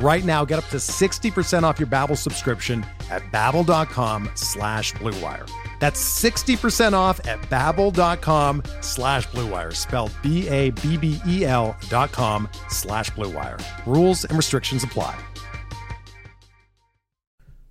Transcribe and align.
Right 0.00 0.24
now, 0.24 0.44
get 0.44 0.58
up 0.58 0.66
to 0.66 0.76
60% 0.76 1.64
off 1.64 1.80
your 1.80 1.88
Babbel 1.88 2.16
subscription 2.16 2.86
at 3.10 3.22
babbel.com 3.32 4.30
slash 4.34 4.92
bluewire. 4.94 5.50
That's 5.80 6.00
60% 6.22 6.92
off 6.92 7.24
at 7.26 7.40
babbel.com 7.42 8.62
slash 8.80 9.26
bluewire, 9.28 9.74
spelled 9.74 10.12
B-A-B-B-E-L 10.22 11.76
dot 11.88 12.12
com 12.12 12.48
slash 12.68 13.10
bluewire. 13.10 13.60
Rules 13.86 14.24
and 14.24 14.36
restrictions 14.36 14.84
apply. 14.84 15.18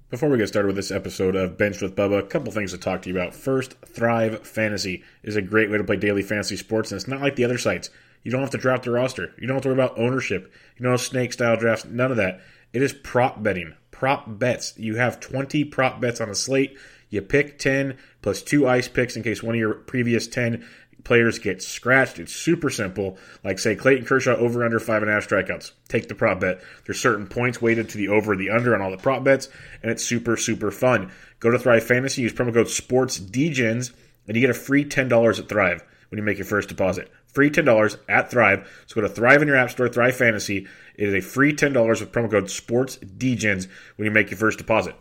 Before 0.09 0.29
we 0.29 0.37
get 0.37 0.47
started 0.47 0.67
with 0.67 0.77
this 0.77 0.91
episode 0.91 1.35
of 1.35 1.57
Bench 1.57 1.81
with 1.81 1.93
Bubba, 1.93 2.19
a 2.19 2.23
couple 2.23 2.49
things 2.53 2.71
to 2.71 2.77
talk 2.77 3.01
to 3.01 3.09
you 3.09 3.15
about. 3.15 3.35
First, 3.35 3.73
Thrive 3.85 4.47
Fantasy 4.47 5.03
is 5.21 5.35
a 5.35 5.41
great 5.41 5.69
way 5.69 5.77
to 5.77 5.83
play 5.83 5.97
daily 5.97 6.23
fantasy 6.23 6.55
sports, 6.55 6.91
and 6.91 6.99
it's 6.99 7.09
not 7.09 7.19
like 7.19 7.35
the 7.35 7.43
other 7.43 7.57
sites. 7.57 7.89
You 8.23 8.31
don't 8.31 8.39
have 8.39 8.49
to 8.51 8.57
draft 8.57 8.87
a 8.87 8.91
roster. 8.91 9.33
You 9.37 9.47
don't 9.47 9.55
have 9.57 9.63
to 9.63 9.69
worry 9.69 9.75
about 9.77 9.99
ownership. 9.99 10.51
You 10.77 10.85
don't 10.85 10.97
snake 10.97 11.33
style 11.33 11.57
drafts. 11.57 11.85
None 11.85 12.11
of 12.11 12.17
that. 12.17 12.41
It 12.73 12.81
is 12.81 12.93
prop 12.93 13.41
betting. 13.41 13.73
Prop 13.91 14.25
bets. 14.27 14.73
You 14.77 14.95
have 14.95 15.19
20 15.19 15.63
prop 15.65 15.99
bets 15.99 16.21
on 16.21 16.29
a 16.29 16.35
slate. 16.35 16.77
You 17.09 17.21
pick 17.21 17.57
10 17.57 17.97
plus 18.21 18.41
two 18.41 18.67
ice 18.67 18.87
picks 18.87 19.15
in 19.15 19.23
case 19.23 19.41
one 19.41 19.55
of 19.55 19.59
your 19.59 19.73
previous 19.73 20.27
10 20.27 20.65
players 21.07 21.39
get 21.39 21.63
scratched. 21.63 22.19
It's 22.19 22.35
super 22.35 22.69
simple. 22.69 23.17
Like 23.43 23.59
say 23.59 23.75
Clayton 23.75 24.05
Kershaw 24.05 24.35
over 24.35 24.65
under 24.65 24.79
five 24.79 25.01
and 25.01 25.09
a 25.09 25.13
half 25.13 25.27
strikeouts. 25.27 25.71
Take 25.87 26.09
the 26.09 26.15
prop 26.15 26.41
bet. 26.41 26.61
There's 26.85 26.99
certain 26.99 27.27
points 27.27 27.61
weighted 27.61 27.89
to 27.89 27.97
the 27.97 28.09
over 28.09 28.35
the 28.35 28.49
under 28.49 28.75
on 28.75 28.81
all 28.81 28.91
the 28.91 28.97
prop 28.97 29.23
bets, 29.23 29.47
and 29.81 29.89
it's 29.89 30.03
super 30.03 30.35
super 30.35 30.69
fun. 30.69 31.11
Go 31.39 31.49
to 31.49 31.57
Thrive 31.57 31.85
Fantasy, 31.85 32.23
use 32.23 32.33
promo 32.33 32.53
code 32.53 32.67
SportsDgens, 32.67 33.93
and 34.27 34.35
you 34.35 34.41
get 34.41 34.49
a 34.49 34.53
free 34.53 34.83
ten 34.83 35.07
dollars 35.07 35.39
at 35.39 35.47
Thrive 35.47 35.81
when 36.09 36.17
you 36.17 36.23
make 36.23 36.37
your 36.37 36.45
first 36.45 36.67
deposit. 36.67 37.09
Free 37.37 37.51
ten 37.51 37.65
dollars 37.65 37.99
at 38.09 38.31
Thrive. 38.31 38.67
So 38.87 38.95
go 38.95 39.01
to 39.01 39.13
Thrive 39.13 39.43
in 39.43 39.47
your 39.47 39.57
app 39.57 39.69
store, 39.69 39.87
Thrive 39.87 40.15
Fantasy. 40.15 40.65
It 40.95 41.09
is 41.09 41.13
a 41.13 41.21
free 41.21 41.53
ten 41.53 41.71
dollars 41.71 42.01
with 42.01 42.11
promo 42.11 42.31
code 42.31 42.45
SportsDgens 42.45 43.67
when 43.95 44.05
you 44.07 44.11
make 44.11 44.31
your 44.31 44.39
first 44.39 44.57
deposit 44.57 44.95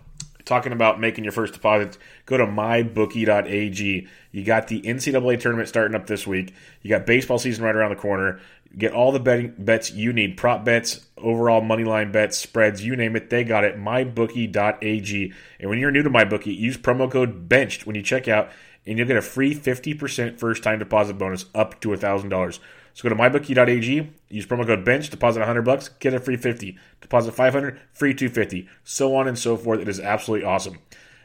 talking 0.45 0.73
about 0.73 1.01
making 1.01 1.25
your 1.25 1.33
first 1.33 1.55
deposit, 1.55 1.98
go 2.25 2.37
to 2.37 2.47
mybookie.ag. 2.47 4.09
You 4.31 4.45
got 4.45 4.69
the 4.69 4.81
NCAA 4.83 5.41
tournament 5.41 5.69
starting 5.69 5.97
up 5.97 6.06
this 6.06 6.25
week. 6.27 6.55
You 6.83 6.91
got 6.91 7.05
baseball 7.05 7.39
season 7.39 7.65
right 7.65 7.75
around 7.75 7.91
the 7.91 7.97
corner. 7.97 8.39
Get 8.78 8.93
all 8.93 9.11
the 9.11 9.19
betting 9.19 9.55
bets 9.59 9.91
you 9.91 10.12
need, 10.12 10.37
prop 10.37 10.65
bets, 10.65 11.06
overall 11.17 11.62
money 11.62 11.84
line 11.84 12.12
bets, 12.12 12.39
spreads, 12.39 12.84
you 12.84 12.95
name 12.95 13.17
it, 13.17 13.31
they 13.31 13.45
got 13.45 13.65
it. 13.65 13.77
mybookie.ag. 13.77 15.32
And 15.59 15.71
when 15.71 15.78
you're 15.78 15.91
new 15.91 16.03
to 16.03 16.11
mybookie, 16.11 16.56
use 16.56 16.77
promo 16.77 17.11
code 17.11 17.49
BENCHED 17.49 17.87
when 17.87 17.97
you 17.97 18.03
check 18.03 18.28
out, 18.28 18.50
and 18.87 18.99
you'll 18.99 19.07
get 19.07 19.17
a 19.17 19.23
free 19.23 19.55
50% 19.55 20.39
first 20.39 20.63
time 20.63 20.79
deposit 20.79 21.15
bonus 21.15 21.47
up 21.55 21.81
to 21.81 21.89
$1,000. 21.89 22.59
So 22.95 23.03
go 23.03 23.15
to 23.15 23.21
mybookie.ag, 23.21 24.11
use 24.31 24.47
promo 24.47 24.67
code 24.67 24.85
bench, 24.85 25.11
deposit 25.11 25.41
100 25.41 25.63
bucks, 25.63 25.89
get 25.89 26.15
a 26.15 26.21
free 26.21 26.37
50. 26.37 26.79
Deposit 27.03 27.33
500, 27.33 27.79
free 27.93 28.15
250. 28.15 28.69
So 28.85 29.15
on 29.17 29.29
and 29.29 29.39
so 29.39 29.57
forth. 29.57 29.81
It 29.81 29.89
is 29.89 30.01
absolutely 30.01 30.47
awesome. 30.47 30.79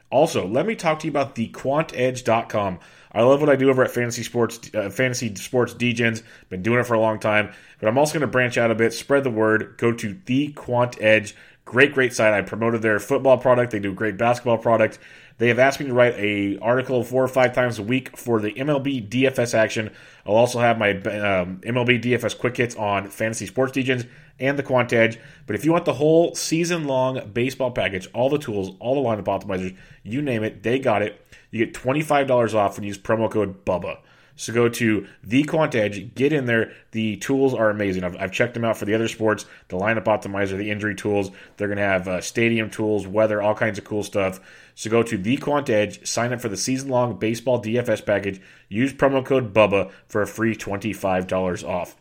Also, 0.10 0.46
let 0.46 0.66
me 0.66 0.76
talk 0.76 1.00
to 1.00 1.08
you 1.08 1.12
about 1.12 1.36
the 1.36 1.48
quantedge.com. 1.48 2.80
I 3.14 3.22
love 3.22 3.40
what 3.40 3.50
I 3.50 3.56
do 3.56 3.70
over 3.70 3.84
at 3.84 3.92
Fantasy 3.92 4.24
Sports 4.24 4.60
uh, 4.74 4.90
Fantasy 4.90 5.34
Sports 5.36 5.74
Degens. 5.74 6.24
Been 6.50 6.62
doing 6.62 6.80
it 6.80 6.86
for 6.86 6.94
a 6.94 7.00
long 7.00 7.20
time, 7.20 7.54
but 7.80 7.88
I'm 7.88 7.98
also 7.98 8.14
going 8.14 8.22
to 8.22 8.28
branch 8.28 8.58
out 8.58 8.72
a 8.72 8.76
bit, 8.76 8.94
spread 8.94 9.24
the 9.24 9.30
word, 9.30 9.76
go 9.78 9.94
to 9.94 10.18
the 10.26 10.52
Quant 10.52 10.98
Edge. 11.02 11.36
Great, 11.64 11.94
great 11.94 12.14
site. 12.14 12.34
I 12.34 12.42
promoted 12.42 12.82
their 12.82 13.00
football 13.00 13.38
product. 13.38 13.72
They 13.72 13.80
do 13.80 13.94
great 13.94 14.18
basketball 14.18 14.58
product. 14.58 15.00
They 15.42 15.48
have 15.48 15.58
asked 15.58 15.80
me 15.80 15.88
to 15.88 15.94
write 15.96 16.14
a 16.20 16.60
article 16.60 17.04
four 17.04 17.24
or 17.24 17.28
five 17.28 17.56
times 17.56 17.80
a 17.80 17.82
week 17.82 18.16
for 18.16 18.40
the 18.40 18.52
MLB 18.52 19.10
DFS 19.10 19.56
action. 19.56 19.90
I'll 20.24 20.36
also 20.36 20.60
have 20.60 20.78
my 20.78 20.92
um, 20.92 21.62
MLB 21.62 22.00
DFS 22.00 22.38
quick 22.38 22.58
hits 22.58 22.76
on 22.76 23.10
fantasy 23.10 23.48
sports 23.48 23.76
degens 23.76 24.08
and 24.40 24.60
the 24.60 24.62
Quant 24.62 24.94
Edge. 24.94 25.18
But 25.48 25.56
if 25.56 25.66
you 25.66 25.72
want 25.72 25.86
the 25.86 25.94
whole 25.94 26.36
season 26.36 26.84
long 26.84 27.32
baseball 27.34 27.72
package, 27.72 28.08
all 28.14 28.30
the 28.30 28.38
tools, 28.38 28.76
all 28.80 28.94
the 28.94 29.10
lineup 29.10 29.24
optimizers, 29.24 29.76
you 30.04 30.22
name 30.22 30.44
it, 30.44 30.62
they 30.62 30.78
got 30.78 31.02
it. 31.02 31.26
You 31.50 31.66
get 31.66 31.74
$25 31.74 32.54
off 32.54 32.78
when 32.78 32.84
you 32.84 32.90
use 32.90 33.00
promo 33.00 33.28
code 33.28 33.66
BUBBA. 33.66 33.98
So 34.36 34.54
go 34.54 34.70
to 34.70 35.08
the 35.24 35.44
Quant 35.44 35.74
Edge, 35.74 36.14
get 36.14 36.34
in 36.34 36.46
there. 36.46 36.72
The 36.92 37.18
tools 37.18 37.56
are 37.56 37.72
amazing. 37.72 38.04
I've, 38.04 38.16
I've, 38.18 38.32
checked 38.32 38.54
them 38.54 38.64
out 38.64 38.78
for 38.78 38.86
the 38.86 38.94
other 38.94 39.08
sports, 39.08 39.46
the 39.68 39.78
lineup 39.78 40.06
optimizer, 40.06 40.58
the 40.58 40.70
injury 40.70 40.96
tools. 40.96 41.32
They're 41.58 41.68
going 41.68 41.78
to 41.78 41.84
have 41.84 42.08
uh, 42.08 42.22
stadium 42.22 42.70
tools, 42.70 43.08
weather, 43.08 43.42
all 43.42 43.56
kinds 43.56 43.78
of 43.78 43.86
cool 43.86 44.04
stuff. 44.04 44.40
So 44.76 44.90
go 44.90 45.04
to 45.04 45.18
the 45.18 45.38
Quant 45.38 45.70
Edge, 45.70 46.08
sign 46.08 46.34
up 46.34 46.42
for 46.42 46.50
the 46.50 46.58
season 46.58 46.90
long 46.90 47.18
baseball 47.20 47.62
DFS 47.62 48.06
package, 48.06 48.42
use 48.70 48.94
promo 48.94 49.26
code 49.26 49.54
BUBBA 49.54 49.92
for 50.08 50.22
a 50.22 50.28
free 50.28 50.56
$25 50.56 51.68
off. 51.68 51.96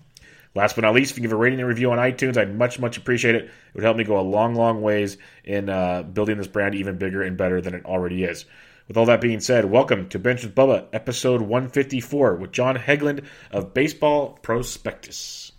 Last 0.54 0.74
but 0.74 0.82
not 0.82 0.94
least, 0.94 1.12
if 1.12 1.16
you 1.16 1.22
give 1.22 1.32
a 1.32 1.36
rating 1.36 1.60
and 1.60 1.68
review 1.68 1.92
on 1.92 1.98
iTunes, 1.98 2.36
I'd 2.36 2.56
much, 2.56 2.80
much 2.80 2.96
appreciate 2.96 3.36
it. 3.36 3.44
It 3.44 3.50
would 3.74 3.84
help 3.84 3.96
me 3.96 4.04
go 4.04 4.18
a 4.18 4.22
long, 4.22 4.54
long 4.56 4.82
ways 4.82 5.16
in 5.44 5.68
uh, 5.68 6.02
building 6.02 6.38
this 6.38 6.48
brand 6.48 6.74
even 6.74 6.98
bigger 6.98 7.22
and 7.22 7.36
better 7.36 7.60
than 7.60 7.74
it 7.74 7.84
already 7.84 8.24
is. 8.24 8.46
With 8.88 8.96
all 8.96 9.06
that 9.06 9.20
being 9.20 9.38
said, 9.38 9.66
welcome 9.66 10.08
to 10.08 10.18
Bench 10.18 10.42
with 10.42 10.56
Bubba, 10.56 10.88
episode 10.92 11.40
154 11.40 12.34
with 12.34 12.50
John 12.50 12.76
Hegland 12.76 13.24
of 13.52 13.72
Baseball 13.72 14.40
Prospectus. 14.42 15.52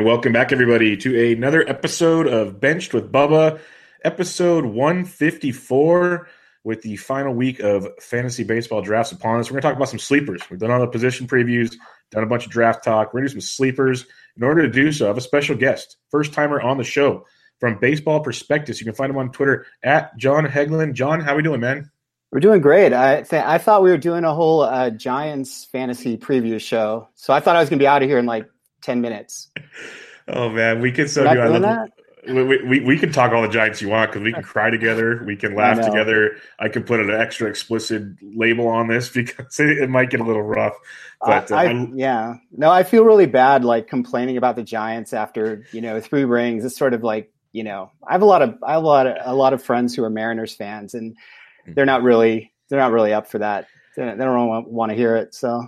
And 0.00 0.06
welcome 0.06 0.32
back, 0.32 0.50
everybody, 0.50 0.96
to 0.96 1.32
another 1.32 1.62
episode 1.68 2.26
of 2.26 2.58
Benched 2.58 2.94
with 2.94 3.12
Bubba, 3.12 3.60
episode 4.02 4.64
154, 4.64 6.26
with 6.64 6.80
the 6.80 6.96
final 6.96 7.34
week 7.34 7.60
of 7.60 7.86
fantasy 8.00 8.42
baseball 8.42 8.80
drafts 8.80 9.12
upon 9.12 9.40
us. 9.40 9.50
We're 9.50 9.56
going 9.56 9.60
to 9.60 9.68
talk 9.68 9.76
about 9.76 9.90
some 9.90 9.98
sleepers. 9.98 10.40
We've 10.48 10.58
done 10.58 10.70
all 10.70 10.80
the 10.80 10.86
position 10.86 11.26
previews, 11.26 11.74
done 12.12 12.22
a 12.22 12.26
bunch 12.26 12.46
of 12.46 12.50
draft 12.50 12.82
talk. 12.82 13.12
We're 13.12 13.20
going 13.20 13.28
to 13.28 13.34
do 13.34 13.40
some 13.42 13.46
sleepers. 13.46 14.06
In 14.38 14.42
order 14.42 14.62
to 14.62 14.70
do 14.70 14.90
so, 14.90 15.04
I 15.04 15.08
have 15.08 15.18
a 15.18 15.20
special 15.20 15.54
guest, 15.54 15.98
first 16.08 16.32
timer 16.32 16.62
on 16.62 16.78
the 16.78 16.84
show 16.84 17.26
from 17.58 17.78
Baseball 17.78 18.20
Prospectus. 18.20 18.80
You 18.80 18.86
can 18.86 18.94
find 18.94 19.10
him 19.10 19.18
on 19.18 19.32
Twitter 19.32 19.66
at 19.82 20.16
John 20.16 20.46
Hegland. 20.46 20.94
John, 20.94 21.20
how 21.20 21.34
are 21.34 21.36
we 21.36 21.42
doing, 21.42 21.60
man? 21.60 21.90
We're 22.32 22.40
doing 22.40 22.62
great. 22.62 22.94
I 22.94 23.20
th- 23.20 23.44
I 23.44 23.58
thought 23.58 23.82
we 23.82 23.90
were 23.90 23.98
doing 23.98 24.24
a 24.24 24.32
whole 24.32 24.62
uh, 24.62 24.88
Giants 24.88 25.66
fantasy 25.66 26.16
preview 26.16 26.58
show, 26.58 27.10
so 27.16 27.34
I 27.34 27.40
thought 27.40 27.56
I 27.56 27.60
was 27.60 27.68
going 27.68 27.80
to 27.80 27.82
be 27.82 27.86
out 27.86 28.02
of 28.02 28.08
here 28.08 28.18
in 28.18 28.24
like 28.24 28.48
10 28.82 29.00
minutes. 29.00 29.50
Oh 30.28 30.48
man, 30.48 30.80
we 30.80 30.92
could 30.92 31.10
so 31.10 31.22
do. 31.22 31.40
I 31.40 31.46
love, 31.48 31.88
we, 32.26 32.62
we, 32.62 32.80
we 32.80 32.98
can 32.98 33.12
talk 33.12 33.32
all 33.32 33.42
the 33.42 33.48
Giants 33.48 33.80
you 33.80 33.88
want 33.88 34.10
because 34.10 34.22
we 34.22 34.32
can 34.32 34.42
cry 34.42 34.70
together, 34.70 35.22
we 35.24 35.36
can 35.36 35.54
laugh 35.54 35.80
together. 35.80 36.36
I 36.58 36.68
can 36.68 36.82
put 36.82 37.00
an 37.00 37.10
extra 37.10 37.48
explicit 37.48 38.02
label 38.22 38.68
on 38.68 38.88
this 38.88 39.08
because 39.14 39.58
it, 39.58 39.78
it 39.78 39.90
might 39.90 40.10
get 40.10 40.20
a 40.20 40.24
little 40.24 40.42
rough. 40.42 40.74
But 41.20 41.50
uh, 41.50 41.56
I, 41.56 41.66
I, 41.66 41.88
yeah, 41.94 42.34
no, 42.52 42.70
I 42.70 42.82
feel 42.82 43.04
really 43.04 43.26
bad 43.26 43.64
like 43.64 43.88
complaining 43.88 44.36
about 44.36 44.56
the 44.56 44.62
Giants 44.62 45.12
after 45.12 45.64
you 45.72 45.80
know 45.80 46.00
three 46.00 46.24
rings. 46.24 46.64
It's 46.64 46.76
sort 46.76 46.94
of 46.94 47.02
like 47.02 47.32
you 47.52 47.64
know 47.64 47.90
I 48.06 48.12
have 48.12 48.22
a 48.22 48.26
lot 48.26 48.42
of 48.42 48.56
I 48.62 48.72
have 48.72 48.82
a 48.82 48.86
lot 48.86 49.06
of 49.06 49.16
a 49.20 49.34
lot 49.34 49.52
of 49.52 49.62
friends 49.62 49.94
who 49.94 50.04
are 50.04 50.10
Mariners 50.10 50.54
fans, 50.54 50.94
and 50.94 51.16
they're 51.66 51.86
not 51.86 52.02
really 52.02 52.52
they're 52.68 52.78
not 52.78 52.92
really 52.92 53.12
up 53.12 53.30
for 53.30 53.38
that. 53.38 53.66
They 53.96 54.04
don't, 54.04 54.18
they 54.18 54.24
don't 54.24 54.68
want 54.68 54.90
to 54.90 54.96
hear 54.96 55.16
it. 55.16 55.34
So 55.34 55.66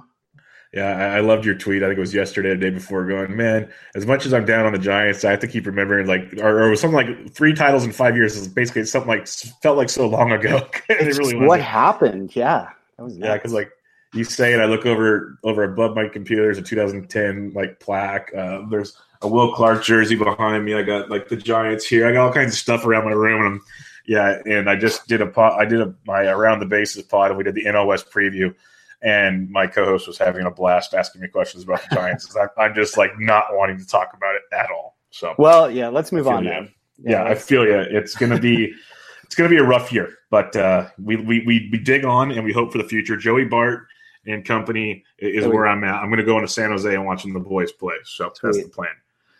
yeah, 0.73 0.97
I, 0.97 1.17
I, 1.19 1.21
loved 1.21 1.45
your 1.45 1.55
tweet. 1.55 1.83
I 1.83 1.87
think 1.87 1.99
it 1.99 2.01
was 2.01 2.15
yesterday, 2.15 2.51
the 2.51 2.57
day 2.57 2.71
before. 2.71 3.05
Going, 3.05 3.37
man, 3.37 3.71
as 3.95 4.07
much 4.07 4.25
as 4.25 4.33
I'm 4.33 4.47
down 4.47 4.65
on 4.65 4.73
the 4.73 4.79
Giants, 4.79 5.23
I 5.23 5.31
have 5.31 5.41
to 5.41 5.47
keep 5.47 5.67
remembering 5.67 6.07
like, 6.07 6.33
or, 6.39 6.63
or 6.63 6.71
was 6.71 6.81
something 6.81 6.97
like 6.97 7.35
three 7.35 7.53
titles 7.53 7.85
in 7.85 7.93
five 7.93 8.17
years. 8.17 8.37
Is 8.37 8.49
basically 8.49 8.85
something 8.87 9.09
like 9.09 9.29
felt 9.29 9.77
like 9.77 9.91
so 9.91 10.09
long 10.09 10.33
ago. 10.33 10.67
it 10.89 11.19
really 11.19 11.37
what 11.37 11.61
happened. 11.61 12.35
Yeah, 12.35 12.71
that 12.97 13.03
was 13.03 13.19
yeah, 13.19 13.35
because 13.35 13.53
like 13.53 13.71
you 14.15 14.25
say 14.25 14.55
it, 14.55 14.61
I 14.61 14.65
look 14.65 14.87
over 14.87 15.39
over 15.45 15.63
above 15.63 15.95
my 15.95 16.09
computer. 16.09 16.45
There's 16.45 16.57
a 16.57 16.63
2010 16.63 17.53
like 17.55 17.79
plaque. 17.79 18.31
Uh, 18.35 18.63
there's 18.71 18.97
a 19.21 19.29
Will 19.29 19.53
Clark 19.53 19.85
jersey 19.85 20.17
behind 20.17 20.65
me. 20.65 20.73
I 20.73 20.83
got 20.83 21.11
like 21.11 21.29
the 21.29 21.37
Giants 21.37 21.85
here. 21.85 22.09
I 22.09 22.13
got 22.13 22.27
all 22.29 22.33
kinds 22.33 22.55
of 22.55 22.59
stuff 22.59 22.87
around 22.87 23.05
my 23.05 23.13
room, 23.13 23.45
and 23.45 23.55
I'm 23.55 23.63
yeah. 24.07 24.39
And 24.47 24.71
I 24.71 24.77
just 24.77 25.07
did 25.07 25.21
a 25.21 25.27
pot. 25.27 25.61
I 25.61 25.67
did 25.67 25.83
a 25.83 25.95
my 26.07 26.25
around 26.25 26.61
the 26.61 26.67
bases 26.67 27.03
pod, 27.03 27.31
and 27.31 27.37
we 27.37 27.45
did 27.45 27.57
the 27.57 27.85
West 27.85 28.11
preview 28.11 28.55
and 29.03 29.51
my 29.51 29.67
co-host 29.67 30.07
was 30.07 30.17
having 30.17 30.47
a 30.47 30.51
blast 30.51 30.95
asking 30.95 31.23
me 31.23 31.29
questions 31.29 31.65
about 31.65 31.83
the 31.89 31.97
Giants. 31.97 32.35
I'm 32.59 32.75
just 32.75 32.97
like 32.97 33.19
not 33.19 33.47
wanting 33.51 33.79
to 33.79 33.87
talk 33.87 34.13
about 34.15 34.35
it 34.37 34.43
at 34.53 34.71
all. 34.71 34.97
So 35.11 35.35
well, 35.39 35.71
yeah, 35.71 35.89
let's 35.89 36.13
move 36.13 36.29
on 36.29 36.45
now. 36.45 36.51
Yeah, 36.51 36.67
yeah 37.05 37.25
I 37.25 37.35
feel 37.35 37.65
you. 37.65 37.79
It's 37.79 38.15
gonna 38.15 38.39
be 38.39 38.73
it's 39.25 39.35
gonna 39.35 39.51
be 39.51 39.59
a 39.59 39.65
rough 39.65 39.93
year, 39.93 40.15
but 40.31 40.55
uh, 40.57 40.89
we, 41.03 41.17
we 41.17 41.45
we 41.45 41.69
we 41.73 41.79
dig 41.79 42.05
on 42.05 42.31
and 42.31 42.45
we 42.45 42.53
hope 42.53 42.73
for 42.73 42.79
the 42.79 42.89
future. 42.89 43.17
Joey 43.17 43.45
Bart 43.45 43.87
and 44.27 44.45
company 44.45 45.05
is 45.19 45.47
where 45.47 45.67
I'm 45.67 45.83
at. 45.85 45.97
I'm 45.97 46.09
gonna 46.09 46.25
go 46.25 46.37
into 46.37 46.49
San 46.49 46.71
Jose 46.71 46.95
and 46.95 47.05
watching 47.05 47.33
the 47.33 47.41
boys 47.41 47.73
play. 47.73 47.97
So 48.05 48.31
Sweet. 48.35 48.41
that's 48.43 48.65
the 48.65 48.71
plan. 48.71 48.91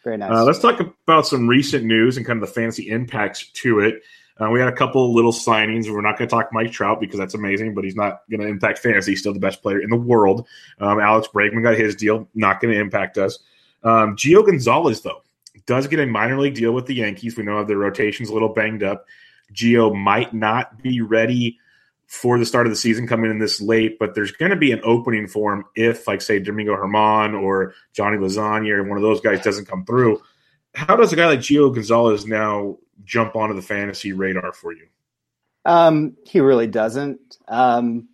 Very 0.05 0.17
nice. 0.17 0.33
Uh, 0.33 0.45
let's 0.45 0.59
talk 0.59 0.81
about 0.81 1.27
some 1.27 1.47
recent 1.47 1.85
news 1.85 2.17
and 2.17 2.27
kind 2.27 2.43
of 2.43 2.49
the 2.49 2.53
fantasy 2.53 2.91
impacts 2.91 3.47
to 3.53 3.81
it. 3.81 4.03
Uh, 4.41 4.51
we 4.51 4.59
had 4.59 4.69
a 4.69 4.75
couple 4.75 5.15
little 5.15 5.33
signings. 5.33 5.91
We're 5.91 6.01
not 6.01 6.19
going 6.19 6.29
to 6.29 6.35
talk 6.35 6.49
Mike 6.53 6.73
Trout 6.73 7.01
because 7.01 7.19
that's 7.19 7.35
amazing, 7.35 7.75
but 7.75 7.85
he's 7.85 7.97
not 7.97 8.23
going 8.31 8.41
to 8.41 8.47
impact 8.47 8.79
fantasy. 8.79 9.13
He's 9.13 9.21
still 9.21 9.35
the 9.35 9.39
best 9.39 9.63
player 9.63 9.81
in 9.81 9.91
the 9.91 9.97
world. 9.97 10.47
Um, 10.81 11.01
Alex 11.01 11.29
Bregman 11.33 11.63
got 11.63 11.77
his 11.77 11.95
deal, 11.95 12.29
not 12.35 12.61
going 12.61 12.75
to 12.75 12.81
impact 12.81 13.19
us. 13.19 13.39
Um, 13.85 14.17
Gio 14.17 14.45
Gonzalez, 14.45 15.03
though, 15.03 15.23
does 15.67 15.87
get 15.87 16.01
a 16.01 16.07
minor 16.07 16.41
league 16.41 16.55
deal 16.55 16.73
with 16.73 16.87
the 16.87 16.95
Yankees. 16.95 17.37
We 17.37 17.45
know 17.45 17.63
their 17.63 17.77
rotation's 17.77 18.31
a 18.31 18.33
little 18.33 18.49
banged 18.49 18.83
up. 18.83 19.07
Gio 19.53 19.95
might 19.95 20.33
not 20.33 20.83
be 20.83 21.01
ready 21.01 21.59
for 22.07 22.39
the 22.39 22.47
start 22.47 22.67
of 22.67 22.73
the 22.73 22.77
season 22.77 23.07
coming 23.07 23.31
in 23.31 23.39
this 23.39 23.61
late, 23.61 23.99
but 23.99 24.15
there's 24.15 24.33
going 24.33 24.51
to 24.51 24.57
be 24.57 24.71
an 24.73 24.81
opening 24.85 25.27
for 25.27 25.55
him 25.55 25.65
if, 25.75 26.07
like, 26.07 26.21
say, 26.21 26.39
Domingo 26.39 26.77
Germán 26.77 27.41
or 27.41 27.75
Johnny 27.95 28.19
Lasagna 28.19 28.71
or 28.71 28.85
one 28.85 28.99
of 28.99 29.03
those 29.03 29.21
guys 29.21 29.43
doesn't 29.43 29.67
come 29.67 29.85
through. 29.85 30.21
How 30.75 30.97
does 30.97 31.13
a 31.13 31.17
guy 31.17 31.27
like 31.27 31.41
Gio 31.41 31.75
Gonzalez 31.75 32.27
now 32.27 32.79
jump 33.05 33.37
onto 33.37 33.55
the 33.55 33.63
fantasy 33.63 34.13
radar 34.13 34.53
for 34.53 34.73
you? 34.73 34.87
Um, 35.65 36.17
he 36.27 36.41
really 36.41 36.67
doesn't. 36.67 37.39
Um, 37.49 38.09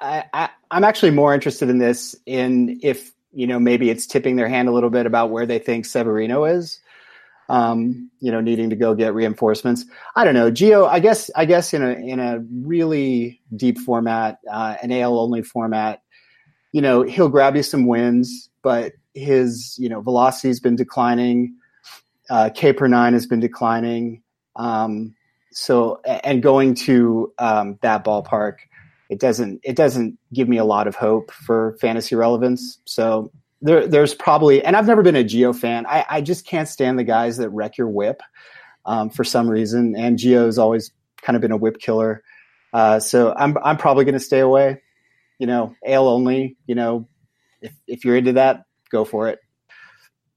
I, 0.00 0.24
I, 0.32 0.48
I'm 0.70 0.84
actually 0.84 1.10
more 1.10 1.34
interested 1.34 1.68
in 1.68 1.78
this 1.78 2.14
in 2.26 2.78
if 2.82 3.12
you 3.32 3.46
know 3.46 3.58
maybe 3.58 3.90
it's 3.90 4.06
tipping 4.06 4.36
their 4.36 4.48
hand 4.48 4.68
a 4.68 4.72
little 4.72 4.90
bit 4.90 5.06
about 5.06 5.30
where 5.30 5.46
they 5.46 5.58
think 5.58 5.86
Severino 5.86 6.44
is. 6.44 6.80
Um, 7.48 8.10
you 8.20 8.32
know, 8.32 8.40
needing 8.40 8.70
to 8.70 8.76
go 8.76 8.94
get 8.94 9.14
reinforcements. 9.14 9.84
I 10.16 10.24
don't 10.24 10.34
know, 10.34 10.50
Gio. 10.50 10.88
I 10.88 11.00
guess 11.00 11.30
I 11.34 11.44
guess 11.44 11.74
in 11.74 11.82
a 11.82 11.90
in 11.90 12.18
a 12.18 12.38
really 12.64 13.40
deep 13.56 13.78
format, 13.78 14.38
uh, 14.50 14.76
an 14.82 14.92
AL 14.92 15.18
only 15.18 15.42
format, 15.42 16.02
you 16.70 16.80
know, 16.80 17.02
he'll 17.02 17.28
grab 17.28 17.56
you 17.56 17.62
some 17.62 17.86
wins, 17.86 18.48
but 18.62 18.92
his 19.14 19.76
you 19.78 19.88
know 19.88 20.00
velocity's 20.00 20.60
been 20.60 20.76
declining. 20.76 21.54
Uh, 22.32 22.48
K 22.48 22.72
per 22.72 22.88
nine 22.88 23.12
has 23.12 23.26
been 23.26 23.40
declining. 23.40 24.22
Um, 24.56 25.14
so, 25.50 26.00
and 26.06 26.42
going 26.42 26.74
to 26.86 27.30
um, 27.38 27.78
that 27.82 28.06
ballpark, 28.06 28.54
it 29.10 29.20
doesn't 29.20 29.60
it 29.62 29.76
doesn't 29.76 30.18
give 30.32 30.48
me 30.48 30.56
a 30.56 30.64
lot 30.64 30.86
of 30.86 30.94
hope 30.94 31.30
for 31.30 31.76
fantasy 31.78 32.14
relevance. 32.14 32.78
So 32.86 33.30
there, 33.60 33.86
there's 33.86 34.14
probably, 34.14 34.64
and 34.64 34.76
I've 34.76 34.86
never 34.86 35.02
been 35.02 35.14
a 35.14 35.22
Gio 35.22 35.54
fan. 35.54 35.84
I, 35.84 36.06
I 36.08 36.20
just 36.22 36.46
can't 36.46 36.66
stand 36.66 36.98
the 36.98 37.04
guys 37.04 37.36
that 37.36 37.50
wreck 37.50 37.76
your 37.76 37.88
whip 37.88 38.22
um, 38.86 39.10
for 39.10 39.24
some 39.24 39.46
reason. 39.46 39.94
And 39.94 40.18
Gio's 40.18 40.56
always 40.56 40.90
kind 41.20 41.36
of 41.36 41.42
been 41.42 41.52
a 41.52 41.58
whip 41.58 41.80
killer. 41.80 42.24
Uh, 42.72 42.98
so 42.98 43.34
I'm 43.36 43.58
I'm 43.62 43.76
probably 43.76 44.06
going 44.06 44.14
to 44.14 44.20
stay 44.20 44.40
away. 44.40 44.80
You 45.38 45.48
know, 45.48 45.74
AL 45.86 46.08
only. 46.08 46.56
You 46.66 46.76
know, 46.76 47.08
if 47.60 47.74
if 47.86 48.06
you're 48.06 48.16
into 48.16 48.32
that, 48.32 48.64
go 48.90 49.04
for 49.04 49.28
it. 49.28 49.38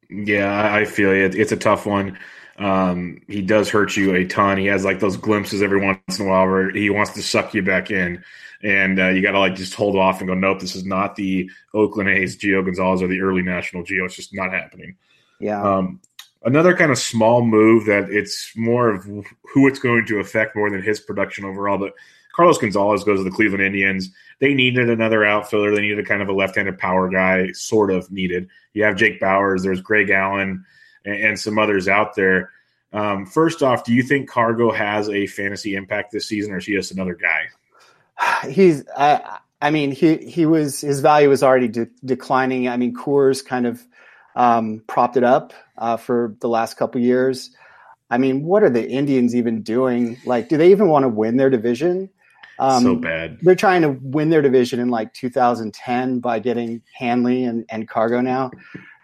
Yeah, 0.09 0.73
I 0.73 0.85
feel 0.85 1.11
it. 1.11 1.35
It's 1.35 1.51
a 1.51 1.57
tough 1.57 1.85
one. 1.85 2.17
Um, 2.57 3.21
he 3.27 3.41
does 3.41 3.69
hurt 3.69 3.97
you 3.97 4.15
a 4.15 4.25
ton. 4.25 4.57
He 4.57 4.67
has 4.67 4.85
like 4.85 4.99
those 4.99 5.17
glimpses 5.17 5.61
every 5.61 5.81
once 5.81 6.19
in 6.19 6.25
a 6.25 6.29
while 6.29 6.45
where 6.45 6.71
he 6.71 6.89
wants 6.89 7.11
to 7.13 7.21
suck 7.21 7.53
you 7.53 7.63
back 7.63 7.91
in, 7.91 8.23
and 8.63 8.99
uh, 8.99 9.09
you 9.09 9.21
got 9.21 9.31
to 9.31 9.39
like 9.39 9.55
just 9.55 9.73
hold 9.73 9.95
off 9.97 10.19
and 10.19 10.27
go, 10.27 10.33
nope, 10.33 10.59
this 10.59 10.75
is 10.75 10.85
not 10.85 11.15
the 11.15 11.49
Oakland 11.73 12.09
A's 12.09 12.37
Gio 12.37 12.63
Gonzalez 12.63 13.01
or 13.01 13.07
the 13.07 13.21
early 13.21 13.41
National 13.41 13.83
Gio. 13.83 14.05
It's 14.05 14.15
just 14.15 14.33
not 14.33 14.51
happening. 14.51 14.95
Yeah. 15.39 15.61
Um, 15.61 15.99
another 16.43 16.75
kind 16.75 16.91
of 16.91 16.97
small 16.97 17.43
move 17.43 17.85
that 17.85 18.09
it's 18.09 18.51
more 18.55 18.89
of 18.89 19.03
who 19.03 19.67
it's 19.67 19.79
going 19.79 20.05
to 20.05 20.19
affect 20.19 20.55
more 20.55 20.69
than 20.69 20.81
his 20.81 20.99
production 20.99 21.43
overall, 21.43 21.77
but 21.77 21.93
Carlos 22.35 22.57
Gonzalez 22.57 23.03
goes 23.05 23.19
to 23.19 23.23
the 23.23 23.31
Cleveland 23.31 23.63
Indians. 23.63 24.09
They 24.39 24.53
needed 24.53 24.89
another 24.89 25.23
outfielder. 25.23 25.73
They 25.73 25.81
needed 25.81 26.05
kind 26.05 26.21
of 26.21 26.27
a 26.27 26.33
left-handed 26.33 26.77
power 26.77 27.09
guy, 27.09 27.51
sort 27.53 27.91
of 27.91 28.11
needed. 28.11 28.49
You 28.73 28.83
have 28.83 28.97
Jake 28.97 29.21
Bauers. 29.21 29.63
There's 29.63 29.79
Greg 29.79 30.09
Allen 30.09 30.65
and, 31.05 31.15
and 31.15 31.39
some 31.39 31.57
others 31.57 31.87
out 31.87 32.15
there. 32.15 32.51
Um, 32.91 33.25
first 33.25 33.63
off, 33.63 33.85
do 33.85 33.93
you 33.93 34.03
think 34.03 34.29
Cargo 34.29 34.71
has 34.71 35.07
a 35.09 35.27
fantasy 35.27 35.75
impact 35.75 36.11
this 36.11 36.27
season, 36.27 36.53
or 36.53 36.57
is 36.57 36.65
he 36.65 36.73
just 36.73 36.91
another 36.91 37.15
guy? 37.15 38.47
He's. 38.49 38.83
I, 38.97 39.39
I 39.61 39.71
mean, 39.71 39.91
he 39.91 40.17
he 40.17 40.45
was 40.45 40.81
his 40.81 40.99
value 40.99 41.29
was 41.29 41.41
already 41.41 41.69
de- 41.69 41.89
declining. 42.03 42.67
I 42.67 42.75
mean, 42.75 42.93
Coors 42.93 43.43
kind 43.43 43.65
of 43.65 43.81
um, 44.35 44.83
propped 44.87 45.15
it 45.15 45.23
up 45.23 45.53
uh, 45.77 45.95
for 45.95 46.35
the 46.41 46.49
last 46.49 46.75
couple 46.75 46.99
years. 46.99 47.51
I 48.09 48.17
mean, 48.17 48.43
what 48.43 48.61
are 48.61 48.69
the 48.69 48.87
Indians 48.87 49.35
even 49.35 49.61
doing? 49.61 50.17
Like, 50.25 50.49
do 50.49 50.57
they 50.57 50.71
even 50.71 50.89
want 50.89 51.03
to 51.03 51.09
win 51.09 51.37
their 51.37 51.49
division? 51.49 52.09
Um, 52.59 52.83
so 52.83 52.95
bad. 52.95 53.39
They're 53.41 53.55
trying 53.55 53.81
to 53.81 53.97
win 54.01 54.29
their 54.29 54.41
division 54.41 54.79
in 54.79 54.89
like 54.89 55.13
2010 55.13 56.19
by 56.19 56.39
getting 56.39 56.81
Hanley 56.93 57.43
and, 57.43 57.65
and 57.69 57.87
Cargo 57.87 58.21
now. 58.21 58.51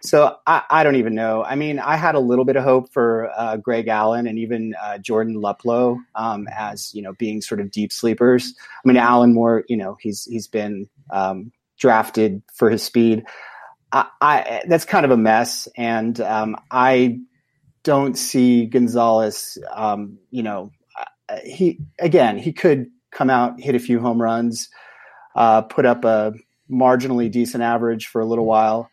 So 0.03 0.37
I, 0.47 0.63
I 0.69 0.83
don't 0.83 0.95
even 0.95 1.13
know. 1.13 1.43
I 1.43 1.55
mean, 1.55 1.79
I 1.79 1.95
had 1.95 2.15
a 2.15 2.19
little 2.19 2.45
bit 2.45 2.55
of 2.55 2.63
hope 2.63 2.91
for 2.91 3.31
uh, 3.37 3.57
Greg 3.57 3.87
Allen 3.87 4.25
and 4.25 4.39
even 4.39 4.73
uh, 4.81 4.97
Jordan 4.97 5.35
Luplow 5.35 5.97
um, 6.15 6.47
as 6.55 6.93
you 6.95 7.01
know 7.01 7.13
being 7.13 7.41
sort 7.41 7.61
of 7.61 7.71
deep 7.71 7.91
sleepers. 7.91 8.53
I 8.83 8.87
mean, 8.87 8.97
Allen 8.97 9.33
more, 9.33 9.63
you 9.67 9.77
know, 9.77 9.97
he's 9.99 10.25
he's 10.25 10.47
been 10.47 10.89
um, 11.11 11.51
drafted 11.77 12.41
for 12.53 12.69
his 12.69 12.81
speed. 12.81 13.25
I, 13.91 14.07
I, 14.21 14.63
that's 14.67 14.85
kind 14.85 15.05
of 15.05 15.11
a 15.11 15.17
mess, 15.17 15.67
and 15.77 16.19
um, 16.21 16.55
I 16.71 17.19
don't 17.83 18.17
see 18.17 18.65
Gonzalez. 18.65 19.57
Um, 19.71 20.17
you 20.31 20.41
know, 20.41 20.71
uh, 21.29 21.37
he 21.43 21.79
again 21.99 22.37
he 22.37 22.53
could 22.53 22.89
come 23.11 23.29
out, 23.29 23.59
hit 23.59 23.75
a 23.75 23.79
few 23.79 23.99
home 23.99 24.21
runs, 24.21 24.69
uh, 25.35 25.61
put 25.61 25.85
up 25.85 26.05
a 26.05 26.33
marginally 26.69 27.29
decent 27.29 27.63
average 27.63 28.07
for 28.07 28.21
a 28.21 28.25
little 28.25 28.45
while. 28.45 28.89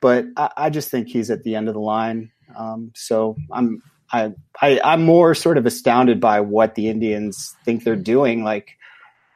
But 0.00 0.26
I, 0.36 0.50
I 0.56 0.70
just 0.70 0.90
think 0.90 1.08
he's 1.08 1.30
at 1.30 1.42
the 1.42 1.54
end 1.54 1.68
of 1.68 1.74
the 1.74 1.80
line. 1.80 2.30
Um, 2.56 2.92
so 2.94 3.36
I'm 3.50 3.82
I, 4.12 4.32
I 4.60 4.80
I'm 4.84 5.04
more 5.04 5.34
sort 5.34 5.58
of 5.58 5.66
astounded 5.66 6.20
by 6.20 6.40
what 6.40 6.74
the 6.74 6.88
Indians 6.88 7.56
think 7.64 7.84
they're 7.84 7.96
doing. 7.96 8.44
Like, 8.44 8.76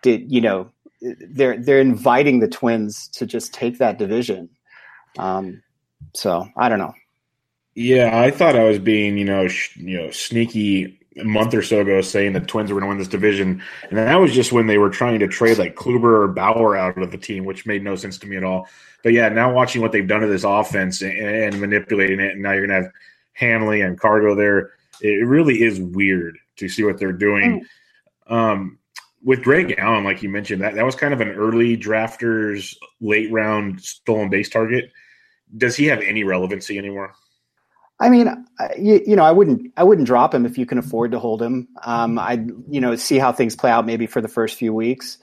did 0.02 0.30
you 0.30 0.40
know 0.40 0.70
they're 1.00 1.58
they're 1.58 1.80
inviting 1.80 2.40
the 2.40 2.48
Twins 2.48 3.08
to 3.08 3.26
just 3.26 3.54
take 3.54 3.78
that 3.78 3.98
division. 3.98 4.48
Um, 5.18 5.62
so 6.14 6.48
I 6.56 6.68
don't 6.68 6.78
know. 6.78 6.94
Yeah, 7.74 8.18
I 8.18 8.30
thought 8.30 8.56
I 8.56 8.64
was 8.64 8.78
being, 8.78 9.18
you 9.18 9.24
know, 9.24 9.48
sh- 9.48 9.76
you 9.76 9.98
know, 9.98 10.10
sneaky 10.10 10.98
a 11.18 11.24
month 11.24 11.54
or 11.54 11.62
so 11.62 11.80
ago 11.80 12.00
saying 12.00 12.32
the 12.32 12.40
Twins 12.40 12.70
were 12.70 12.80
going 12.80 12.88
to 12.88 12.88
win 12.88 12.98
this 12.98 13.08
division, 13.08 13.62
and 13.88 13.98
that 13.98 14.16
was 14.16 14.32
just 14.32 14.52
when 14.52 14.66
they 14.66 14.78
were 14.78 14.90
trying 14.90 15.18
to 15.20 15.28
trade 15.28 15.58
like 15.58 15.74
Kluber 15.74 16.24
or 16.24 16.28
Bauer 16.28 16.76
out 16.76 16.98
of 16.98 17.10
the 17.10 17.18
team, 17.18 17.44
which 17.44 17.66
made 17.66 17.82
no 17.82 17.96
sense 17.96 18.18
to 18.18 18.26
me 18.26 18.36
at 18.36 18.44
all. 18.44 18.68
But 19.02 19.12
yeah, 19.12 19.28
now 19.28 19.52
watching 19.52 19.82
what 19.82 19.92
they've 19.92 20.06
done 20.06 20.20
to 20.20 20.26
this 20.26 20.44
offense 20.44 21.02
and, 21.02 21.12
and 21.12 21.60
manipulating 21.60 22.20
it, 22.20 22.32
and 22.32 22.42
now 22.42 22.52
you're 22.52 22.66
going 22.66 22.80
to 22.80 22.86
have 22.86 22.92
Hanley 23.32 23.80
and 23.82 23.98
Cargo 23.98 24.34
there. 24.34 24.72
It 25.00 25.26
really 25.26 25.62
is 25.62 25.80
weird 25.80 26.38
to 26.56 26.68
see 26.68 26.82
what 26.84 26.98
they're 26.98 27.12
doing. 27.12 27.64
Mm. 28.28 28.34
Um, 28.34 28.78
with 29.22 29.42
Greg 29.42 29.74
Allen, 29.78 30.04
like 30.04 30.22
you 30.22 30.28
mentioned, 30.28 30.62
that, 30.62 30.74
that 30.74 30.84
was 30.84 30.94
kind 30.94 31.12
of 31.12 31.20
an 31.20 31.30
early 31.30 31.76
drafters, 31.76 32.76
late 33.00 33.30
round 33.32 33.80
stolen 33.80 34.30
base 34.30 34.48
target. 34.48 34.92
Does 35.56 35.76
he 35.76 35.86
have 35.86 36.00
any 36.00 36.24
relevancy 36.24 36.78
anymore? 36.78 37.14
I 37.98 38.10
mean, 38.10 38.46
you, 38.78 39.02
you, 39.06 39.16
know, 39.16 39.24
I 39.24 39.32
wouldn't, 39.32 39.72
I 39.76 39.84
wouldn't 39.84 40.06
drop 40.06 40.34
him 40.34 40.44
if 40.44 40.58
you 40.58 40.66
can 40.66 40.78
afford 40.78 41.12
to 41.12 41.18
hold 41.18 41.40
him. 41.40 41.68
Um, 41.82 42.18
I, 42.18 42.44
you 42.68 42.80
know, 42.80 42.94
see 42.96 43.18
how 43.18 43.32
things 43.32 43.56
play 43.56 43.70
out 43.70 43.86
maybe 43.86 44.06
for 44.06 44.20
the 44.20 44.28
first 44.28 44.56
few 44.56 44.74
weeks. 44.74 45.18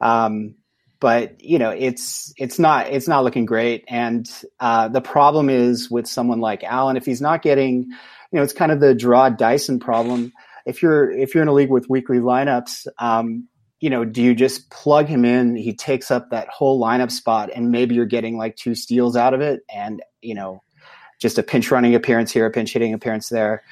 Um, 0.00 0.54
but 1.00 1.42
you 1.42 1.58
know, 1.58 1.70
it's, 1.70 2.32
it's 2.36 2.60
not, 2.60 2.88
it's 2.88 3.08
not 3.08 3.24
looking 3.24 3.44
great. 3.44 3.84
And 3.88 4.30
uh, 4.60 4.86
the 4.88 5.00
problem 5.00 5.50
is 5.50 5.90
with 5.90 6.06
someone 6.06 6.40
like 6.40 6.62
Allen, 6.62 6.96
if 6.96 7.04
he's 7.04 7.20
not 7.20 7.42
getting, 7.42 7.82
you 7.82 8.38
know, 8.38 8.42
it's 8.42 8.52
kind 8.52 8.70
of 8.70 8.78
the 8.78 8.94
Jarrod 8.94 9.36
Dyson 9.36 9.80
problem. 9.80 10.32
If 10.64 10.80
you're, 10.80 11.10
if 11.10 11.34
you're 11.34 11.42
in 11.42 11.48
a 11.48 11.52
league 11.52 11.70
with 11.70 11.90
weekly 11.90 12.18
lineups, 12.18 12.86
um, 13.00 13.48
you 13.82 13.90
know, 13.90 14.04
do 14.04 14.22
you 14.22 14.32
just 14.32 14.70
plug 14.70 15.08
him 15.08 15.24
in? 15.24 15.56
He 15.56 15.74
takes 15.74 16.12
up 16.12 16.30
that 16.30 16.48
whole 16.48 16.80
lineup 16.80 17.10
spot, 17.10 17.50
and 17.52 17.72
maybe 17.72 17.96
you're 17.96 18.06
getting 18.06 18.38
like 18.38 18.54
two 18.54 18.76
steals 18.76 19.16
out 19.16 19.34
of 19.34 19.40
it, 19.40 19.62
and 19.68 20.00
you 20.20 20.36
know, 20.36 20.62
just 21.22 21.38
a 21.38 21.42
pinch 21.42 21.70
running 21.70 21.94
appearance 21.94 22.30
here, 22.32 22.44
a 22.44 22.50
pinch 22.50 22.72
hitting 22.72 22.92
appearance 22.92 23.28
there. 23.28 23.62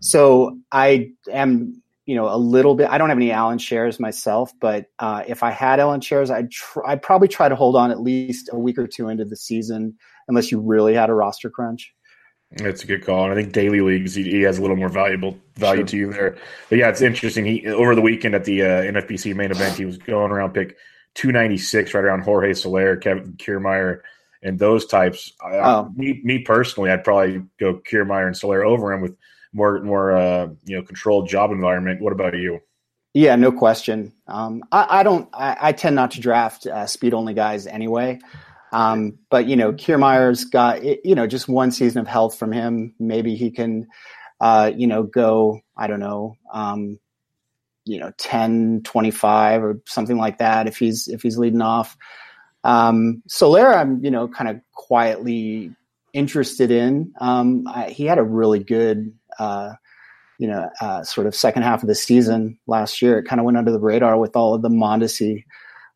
So 0.00 0.58
I 0.70 1.12
am, 1.30 1.82
you 2.06 2.14
know, 2.14 2.32
a 2.32 2.36
little 2.36 2.74
bit. 2.74 2.90
I 2.90 2.98
don't 2.98 3.08
have 3.08 3.18
any 3.18 3.32
Allen 3.32 3.58
shares 3.58 3.98
myself, 3.98 4.52
but 4.60 4.86
uh, 4.98 5.22
if 5.26 5.42
I 5.42 5.50
had 5.50 5.80
Allen 5.80 6.00
shares, 6.00 6.30
I'd 6.30 6.50
tr- 6.50 6.84
I'd 6.86 7.02
probably 7.02 7.28
try 7.28 7.48
to 7.48 7.56
hold 7.56 7.76
on 7.76 7.90
at 7.90 8.00
least 8.00 8.50
a 8.52 8.58
week 8.58 8.78
or 8.78 8.86
two 8.86 9.08
into 9.08 9.24
the 9.24 9.36
season, 9.36 9.96
unless 10.28 10.52
you 10.52 10.60
really 10.60 10.94
had 10.94 11.08
a 11.08 11.14
roster 11.14 11.50
crunch. 11.50 11.92
That's 12.56 12.84
a 12.84 12.86
good 12.86 13.04
call, 13.06 13.24
and 13.24 13.32
I 13.32 13.36
think 13.36 13.54
daily 13.54 13.80
leagues 13.80 14.14
he, 14.14 14.24
he 14.24 14.42
has 14.42 14.58
a 14.58 14.60
little 14.60 14.76
more 14.76 14.90
valuable 14.90 15.38
value 15.54 15.80
sure. 15.80 15.86
to 15.86 15.96
you 15.96 16.12
there. 16.12 16.36
But 16.68 16.78
yeah, 16.78 16.88
it's 16.90 17.00
interesting. 17.00 17.46
He 17.46 17.66
over 17.66 17.94
the 17.94 18.02
weekend 18.02 18.34
at 18.34 18.44
the 18.44 18.62
uh, 18.62 18.82
NFBC 18.82 19.34
main 19.34 19.50
event, 19.50 19.76
he 19.76 19.86
was 19.86 19.96
going 19.96 20.30
around 20.30 20.52
pick 20.52 20.76
two 21.14 21.32
ninety 21.32 21.56
six, 21.56 21.94
right 21.94 22.04
around 22.04 22.22
Jorge 22.22 22.52
Soler, 22.52 22.96
Kevin 22.96 23.34
Kiermaier, 23.34 24.00
and 24.42 24.58
those 24.58 24.86
types. 24.86 25.32
Oh. 25.42 25.90
me, 25.94 26.20
me 26.24 26.40
personally, 26.40 26.90
I'd 26.90 27.04
probably 27.04 27.42
go 27.58 27.74
Kiermaier 27.74 28.26
and 28.26 28.36
Soler 28.36 28.64
over 28.64 28.92
him 28.92 29.00
with 29.00 29.16
more 29.52 29.80
more 29.82 30.12
uh, 30.12 30.48
you 30.64 30.76
know 30.76 30.82
controlled 30.82 31.28
job 31.28 31.50
environment. 31.50 32.00
What 32.00 32.12
about 32.12 32.36
you? 32.36 32.60
Yeah, 33.14 33.36
no 33.36 33.52
question. 33.52 34.14
Um, 34.26 34.62
I, 34.72 35.00
I, 35.00 35.02
don't. 35.02 35.28
I, 35.34 35.56
I, 35.60 35.72
tend 35.72 35.96
not 35.96 36.12
to 36.12 36.20
draft 36.20 36.66
uh, 36.66 36.86
speed 36.86 37.12
only 37.12 37.34
guys 37.34 37.66
anyway. 37.66 38.18
Um, 38.72 39.18
but 39.30 39.46
you 39.46 39.54
know, 39.54 39.72
Kiermaier's 39.72 40.46
got 40.46 40.82
you 40.82 41.14
know 41.14 41.26
just 41.26 41.48
one 41.48 41.70
season 41.70 42.00
of 42.00 42.08
health 42.08 42.38
from 42.38 42.52
him. 42.52 42.94
Maybe 42.98 43.36
he 43.36 43.50
can, 43.50 43.86
uh, 44.40 44.72
you 44.74 44.86
know, 44.86 45.02
go. 45.02 45.60
I 45.76 45.86
don't 45.86 46.00
know. 46.00 46.36
Um, 46.52 46.98
you 47.84 47.98
know 47.98 48.12
10 48.18 48.82
25 48.84 49.64
or 49.64 49.82
something 49.86 50.16
like 50.16 50.38
that 50.38 50.68
if 50.68 50.76
he's 50.76 51.08
if 51.08 51.22
he's 51.22 51.36
leading 51.36 51.62
off 51.62 51.96
um, 52.64 53.22
Soler, 53.28 53.74
I'm 53.74 54.04
you 54.04 54.10
know 54.10 54.28
kind 54.28 54.50
of 54.50 54.60
quietly 54.72 55.74
interested 56.12 56.70
in. 56.70 57.12
Um, 57.20 57.66
I, 57.66 57.90
he 57.90 58.04
had 58.04 58.18
a 58.18 58.22
really 58.22 58.60
good 58.60 59.12
uh, 59.38 59.72
you 60.38 60.48
know 60.48 60.70
uh, 60.80 61.02
sort 61.04 61.26
of 61.26 61.34
second 61.34 61.62
half 61.62 61.82
of 61.82 61.88
the 61.88 61.94
season 61.94 62.58
last 62.66 63.02
year. 63.02 63.18
It 63.18 63.24
kind 63.24 63.40
of 63.40 63.44
went 63.44 63.58
under 63.58 63.72
the 63.72 63.80
radar 63.80 64.18
with 64.18 64.36
all 64.36 64.54
of 64.54 64.62
the 64.62 64.68
Mondesi 64.68 65.44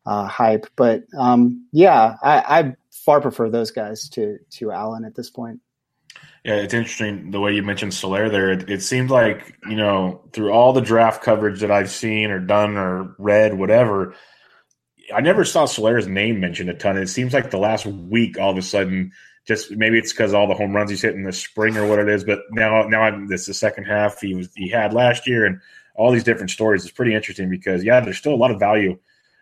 uh, 0.05 0.27
hype, 0.27 0.67
but 0.75 1.03
um, 1.17 1.67
yeah, 1.71 2.15
I, 2.21 2.59
I 2.59 2.75
far 2.91 3.21
prefer 3.21 3.49
those 3.49 3.71
guys 3.71 4.09
to 4.09 4.37
to 4.51 4.71
Allen 4.71 5.05
at 5.05 5.15
this 5.15 5.29
point. 5.29 5.59
Yeah, 6.43 6.55
it's 6.55 6.73
interesting 6.73 7.31
the 7.31 7.41
way 7.41 7.53
you 7.53 7.61
mentioned 7.61 7.93
Soler 7.93 8.29
there. 8.29 8.51
It, 8.51 8.69
it 8.69 8.81
seemed 8.81 9.09
like, 9.09 9.57
you 9.67 9.75
know, 9.75 10.21
through 10.31 10.51
all 10.51 10.71
the 10.71 10.81
draft 10.81 11.21
coverage 11.21 11.59
that 11.59 11.71
I've 11.71 11.89
seen 11.89 12.31
or 12.31 12.39
done 12.39 12.77
or 12.77 13.13
read, 13.17 13.55
whatever, 13.55 14.15
I 15.13 15.21
never 15.21 15.45
saw 15.45 15.65
Soler's 15.65 16.07
name 16.07 16.39
mentioned 16.39 16.69
a 16.69 16.73
ton. 16.73 16.97
It 16.97 17.07
seems 17.07 17.33
like 17.33 17.49
the 17.49 17.57
last 17.57 17.85
week, 17.85 18.37
all 18.37 18.51
of 18.51 18.57
a 18.57 18.61
sudden, 18.61 19.13
just 19.45 19.71
maybe 19.71 19.97
it's 19.97 20.11
because 20.11 20.33
all 20.33 20.47
the 20.47 20.53
home 20.53 20.75
runs 20.75 20.89
he's 20.89 21.01
hit 21.01 21.15
in 21.15 21.23
the 21.23 21.31
spring 21.31 21.77
or 21.77 21.87
what 21.87 21.99
it 21.99 22.09
is. 22.09 22.23
But 22.23 22.39
now, 22.51 22.83
now 22.83 23.03
I'm, 23.03 23.27
this 23.27 23.41
is 23.41 23.47
the 23.47 23.53
second 23.53 23.85
half 23.85 24.19
he 24.19 24.35
was 24.35 24.49
he 24.55 24.69
had 24.69 24.93
last 24.93 25.27
year, 25.27 25.45
and 25.45 25.61
all 25.95 26.11
these 26.11 26.23
different 26.23 26.51
stories. 26.51 26.83
It's 26.83 26.93
pretty 26.93 27.15
interesting 27.15 27.49
because 27.49 27.83
yeah, 27.83 27.99
there's 28.01 28.17
still 28.17 28.33
a 28.33 28.35
lot 28.35 28.51
of 28.51 28.59
value 28.59 28.97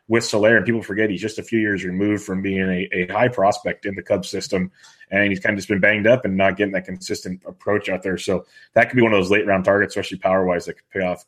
with 0.08 0.24
Soler, 0.24 0.56
and 0.56 0.66
people 0.66 0.84
forget 0.84 1.10
he's 1.10 1.22
just 1.22 1.40
a 1.40 1.44
few 1.44 1.60
years 1.60 1.84
removed 1.84 2.24
from 2.24 2.42
being 2.42 2.70
a, 2.70 2.90
a 2.94 3.08
high 3.08 3.28
prospect 3.28 3.86
in 3.86 3.96
the 3.96 4.04
Cubs 4.04 4.30
system, 4.30 4.72
and 5.10 5.30
he's 5.30 5.40
kind 5.40 5.54
of 5.54 5.58
just 5.58 5.68
been 5.68 5.80
banged 5.80 6.06
up 6.06 6.26
and 6.26 6.38
not 6.38 6.58
getting 6.58 6.74
that 6.74 6.86
consistent 6.86 7.42
approach 7.46 7.90
out 7.90 8.04
there. 8.04 8.18
So 8.18 8.46
that 8.74 8.90
could 8.90 8.96
be 8.96 9.02
one 9.02 9.14
of 9.14 9.20
those 9.20 9.32
late 9.32 9.48
round 9.48 9.66
targets, 9.66 9.96
especially 9.96 10.20
power 10.20 10.46
wise, 10.46 10.66
that 10.66 10.74
could 10.74 10.90
pay 10.90 11.02
off 11.02 11.26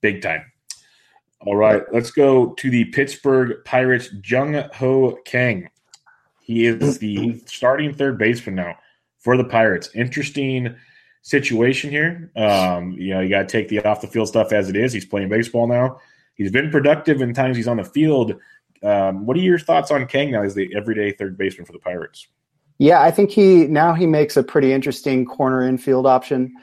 big 0.00 0.22
time. 0.22 0.50
All 1.46 1.56
right, 1.56 1.82
let's 1.92 2.10
go 2.10 2.54
to 2.54 2.70
the 2.70 2.86
Pittsburgh 2.86 3.62
Pirates. 3.64 4.08
Jung 4.24 4.54
Ho 4.74 5.18
Kang. 5.26 5.68
He 6.40 6.64
is 6.64 6.98
the 6.98 7.42
starting 7.46 7.92
third 7.92 8.18
baseman 8.18 8.54
now 8.54 8.76
for 9.18 9.36
the 9.36 9.44
Pirates. 9.44 9.90
Interesting 9.94 10.74
situation 11.20 11.90
here. 11.90 12.30
Um, 12.36 12.92
you 12.92 13.12
know, 13.12 13.20
you 13.20 13.28
got 13.28 13.42
to 13.42 13.46
take 13.46 13.68
the 13.68 13.84
off 13.84 14.00
the 14.00 14.06
field 14.06 14.28
stuff 14.28 14.52
as 14.52 14.70
it 14.70 14.76
is. 14.76 14.92
He's 14.92 15.04
playing 15.04 15.28
baseball 15.28 15.66
now. 15.66 15.98
He's 16.34 16.50
been 16.50 16.70
productive 16.70 17.20
in 17.20 17.34
times 17.34 17.56
he's 17.56 17.68
on 17.68 17.76
the 17.76 17.84
field. 17.84 18.34
Um, 18.82 19.26
what 19.26 19.36
are 19.36 19.40
your 19.40 19.58
thoughts 19.58 19.90
on 19.90 20.06
Kang 20.06 20.30
now 20.30 20.42
as 20.42 20.54
the 20.54 20.74
everyday 20.76 21.12
third 21.12 21.36
baseman 21.36 21.66
for 21.66 21.72
the 21.72 21.78
Pirates? 21.78 22.26
Yeah, 22.78 23.02
I 23.02 23.10
think 23.10 23.30
he 23.30 23.66
now 23.66 23.92
he 23.94 24.06
makes 24.06 24.36
a 24.36 24.42
pretty 24.42 24.72
interesting 24.72 25.24
corner 25.24 25.62
infield 25.62 26.06
option. 26.06 26.54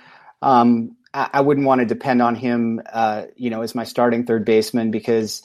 Um, 0.41 0.95
I, 1.13 1.41
wouldn't 1.41 1.67
want 1.67 1.79
to 1.79 1.85
depend 1.85 2.21
on 2.21 2.35
him, 2.35 2.81
uh, 2.91 3.25
you 3.35 3.49
know, 3.49 3.61
as 3.61 3.75
my 3.75 3.83
starting 3.83 4.25
third 4.25 4.45
baseman 4.45 4.91
because 4.91 5.43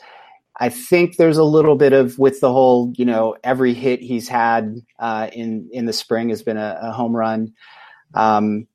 I 0.59 0.69
think 0.69 1.17
there's 1.17 1.39
a 1.39 1.45
little 1.45 1.77
bit 1.77 1.93
of 1.93 2.19
with 2.19 2.41
the 2.41 2.53
whole, 2.53 2.93
you 2.97 3.05
know, 3.05 3.37
every 3.43 3.75
hit 3.75 4.01
he's 4.01 4.29
had 4.29 4.77
uh, 4.99 5.29
in 5.33 5.69
in 5.73 5.87
the 5.87 5.93
spring 5.93 6.29
has 6.31 6.43
been 6.43 6.57
a, 6.57 6.79
a 6.83 6.93
home 6.93 7.15
run. 7.15 7.53
Um, 8.15 8.67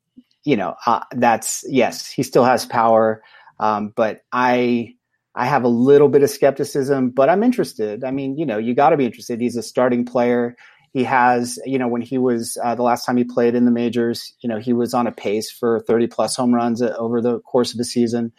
you 0.43 0.57
know, 0.57 0.75
uh, 0.85 1.01
that's 1.15 1.63
yes, 1.67 2.09
he 2.09 2.23
still 2.23 2.43
has 2.43 2.65
power, 2.65 3.23
um, 3.59 3.93
but 3.95 4.23
I 4.31 4.95
I 5.33 5.45
have 5.45 5.63
a 5.63 5.69
little 5.69 6.09
bit 6.09 6.23
of 6.23 6.29
skepticism, 6.29 7.11
but 7.11 7.29
I'm 7.29 7.43
interested. 7.43 8.03
I 8.03 8.11
mean, 8.11 8.37
you 8.37 8.45
know, 8.45 8.57
you 8.57 8.75
got 8.75 8.89
to 8.89 8.97
be 8.97 9.05
interested. 9.05 9.39
He's 9.39 9.55
a 9.55 9.63
starting 9.63 10.05
player. 10.05 10.55
He 10.93 11.03
has, 11.05 11.57
you 11.65 11.79
know, 11.79 11.87
when 11.87 12.01
he 12.01 12.17
was 12.17 12.57
uh, 12.63 12.75
the 12.75 12.83
last 12.83 13.05
time 13.05 13.17
he 13.17 13.23
played 13.23 13.55
in 13.55 13.65
the 13.65 13.71
majors, 13.71 14.33
you 14.41 14.49
know, 14.49 14.59
he 14.59 14.73
was 14.73 14.93
on 14.93 15.07
a 15.07 15.11
pace 15.11 15.49
for 15.49 15.79
30 15.87 16.07
plus 16.07 16.35
home 16.35 16.53
runs 16.53 16.81
uh, 16.81 16.93
over 16.97 17.21
the 17.21 17.39
course 17.39 17.73
of 17.73 17.79
a 17.79 17.83
season. 17.85 18.33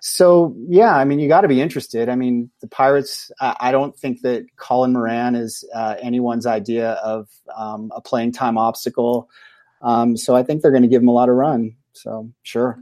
So 0.00 0.54
yeah, 0.68 0.96
I 0.96 1.04
mean, 1.04 1.18
you 1.18 1.28
got 1.28 1.40
to 1.42 1.48
be 1.48 1.60
interested. 1.60 2.08
I 2.08 2.14
mean, 2.14 2.50
the 2.60 2.68
Pirates. 2.68 3.30
Uh, 3.40 3.54
I 3.58 3.72
don't 3.72 3.96
think 3.96 4.22
that 4.22 4.46
Colin 4.56 4.92
Moran 4.92 5.34
is 5.34 5.64
uh, 5.74 5.96
anyone's 6.00 6.46
idea 6.46 6.92
of 6.92 7.28
um, 7.56 7.90
a 7.94 8.00
playing 8.00 8.32
time 8.32 8.56
obstacle. 8.56 9.28
Um, 9.82 10.16
so 10.16 10.36
I 10.36 10.42
think 10.42 10.62
they're 10.62 10.70
going 10.70 10.82
to 10.82 10.88
give 10.88 11.02
him 11.02 11.08
a 11.08 11.12
lot 11.12 11.28
of 11.28 11.34
run. 11.34 11.76
So 11.92 12.30
sure. 12.42 12.78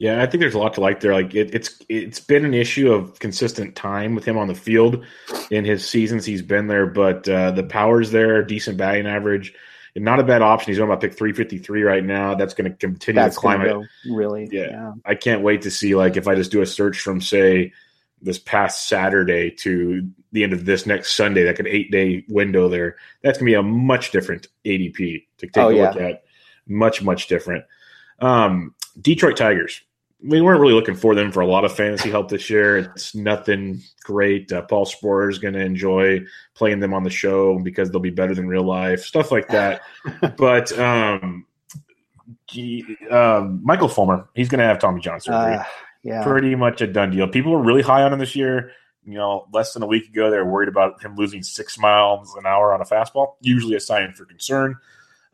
Yeah, 0.00 0.22
I 0.22 0.26
think 0.26 0.40
there's 0.40 0.54
a 0.54 0.58
lot 0.58 0.72
to 0.74 0.80
like 0.80 1.00
there. 1.00 1.12
Like 1.12 1.34
it, 1.34 1.54
it's 1.54 1.78
it's 1.90 2.20
been 2.20 2.46
an 2.46 2.54
issue 2.54 2.90
of 2.90 3.18
consistent 3.18 3.76
time 3.76 4.14
with 4.14 4.24
him 4.24 4.38
on 4.38 4.48
the 4.48 4.54
field 4.54 5.04
in 5.50 5.66
his 5.66 5.86
seasons 5.86 6.24
he's 6.24 6.40
been 6.40 6.68
there, 6.68 6.86
but 6.86 7.28
uh, 7.28 7.50
the 7.50 7.64
power's 7.64 8.10
there, 8.10 8.42
decent 8.42 8.78
batting 8.78 9.06
average, 9.06 9.52
and 9.94 10.02
not 10.02 10.18
a 10.18 10.22
bad 10.24 10.40
option. 10.40 10.70
He's 10.70 10.78
going 10.78 10.88
about 10.88 11.02
pick 11.02 11.12
353 11.12 11.82
right 11.82 12.02
now. 12.02 12.34
That's 12.34 12.54
going 12.54 12.70
to 12.70 12.76
continue 12.78 13.20
That's 13.20 13.34
to 13.34 13.40
climb 13.40 13.60
it. 13.60 13.76
Really, 14.10 14.48
yeah. 14.50 14.70
yeah. 14.70 14.92
I 15.04 15.16
can't 15.16 15.42
wait 15.42 15.62
to 15.62 15.70
see 15.70 15.94
like 15.94 16.16
if 16.16 16.26
I 16.26 16.34
just 16.34 16.50
do 16.50 16.62
a 16.62 16.66
search 16.66 16.98
from 16.98 17.20
say 17.20 17.74
this 18.22 18.38
past 18.38 18.88
Saturday 18.88 19.50
to 19.50 20.08
the 20.32 20.44
end 20.44 20.54
of 20.54 20.64
this 20.64 20.86
next 20.86 21.14
Sunday, 21.14 21.46
like 21.46 21.58
an 21.58 21.66
eight 21.66 21.90
day 21.90 22.24
window 22.26 22.70
there. 22.70 22.96
That's 23.22 23.36
going 23.36 23.52
to 23.52 23.52
be 23.52 23.60
a 23.60 23.62
much 23.62 24.12
different 24.12 24.48
ADP 24.64 25.26
to 25.36 25.46
take 25.46 25.58
oh, 25.58 25.68
a 25.68 25.76
look 25.76 25.96
at. 25.96 26.22
Much 26.66 27.02
much 27.02 27.26
different. 27.26 27.66
Um, 28.18 28.74
Detroit 28.98 29.36
Tigers 29.36 29.82
we 30.22 30.40
weren't 30.40 30.60
really 30.60 30.74
looking 30.74 30.96
for 30.96 31.14
them 31.14 31.32
for 31.32 31.40
a 31.40 31.46
lot 31.46 31.64
of 31.64 31.74
fantasy 31.74 32.10
help 32.10 32.28
this 32.28 32.50
year. 32.50 32.78
It's 32.78 33.14
nothing 33.14 33.82
great. 34.04 34.52
Uh, 34.52 34.62
Paul 34.62 34.84
Sporer 34.84 35.30
is 35.30 35.38
going 35.38 35.54
to 35.54 35.60
enjoy 35.60 36.20
playing 36.54 36.80
them 36.80 36.92
on 36.92 37.04
the 37.04 37.10
show 37.10 37.58
because 37.58 37.90
they'll 37.90 38.00
be 38.00 38.10
better 38.10 38.34
than 38.34 38.46
real 38.46 38.64
life, 38.64 39.02
stuff 39.02 39.32
like 39.32 39.48
that. 39.48 39.82
but 40.36 40.76
um, 40.78 41.46
he, 42.50 42.96
um, 43.10 43.60
Michael 43.62 43.88
Fulmer, 43.88 44.28
he's 44.34 44.48
going 44.48 44.58
to 44.58 44.64
have 44.64 44.78
Tommy 44.78 45.00
John 45.00 45.20
surgery. 45.20 45.56
Uh, 45.56 45.64
yeah. 46.02 46.22
Pretty 46.22 46.54
much 46.54 46.80
a 46.80 46.86
done 46.86 47.10
deal. 47.10 47.28
People 47.28 47.52
were 47.52 47.62
really 47.62 47.82
high 47.82 48.02
on 48.02 48.12
him 48.12 48.18
this 48.18 48.36
year. 48.36 48.72
You 49.04 49.14
know, 49.14 49.46
less 49.52 49.72
than 49.72 49.82
a 49.82 49.86
week 49.86 50.08
ago, 50.08 50.30
they 50.30 50.36
were 50.36 50.50
worried 50.50 50.68
about 50.68 51.02
him 51.02 51.16
losing 51.16 51.42
six 51.42 51.78
miles 51.78 52.34
an 52.36 52.46
hour 52.46 52.72
on 52.74 52.80
a 52.80 52.84
fastball. 52.84 53.34
Usually 53.40 53.74
a 53.74 53.80
sign 53.80 54.12
for 54.12 54.24
concern. 54.26 54.76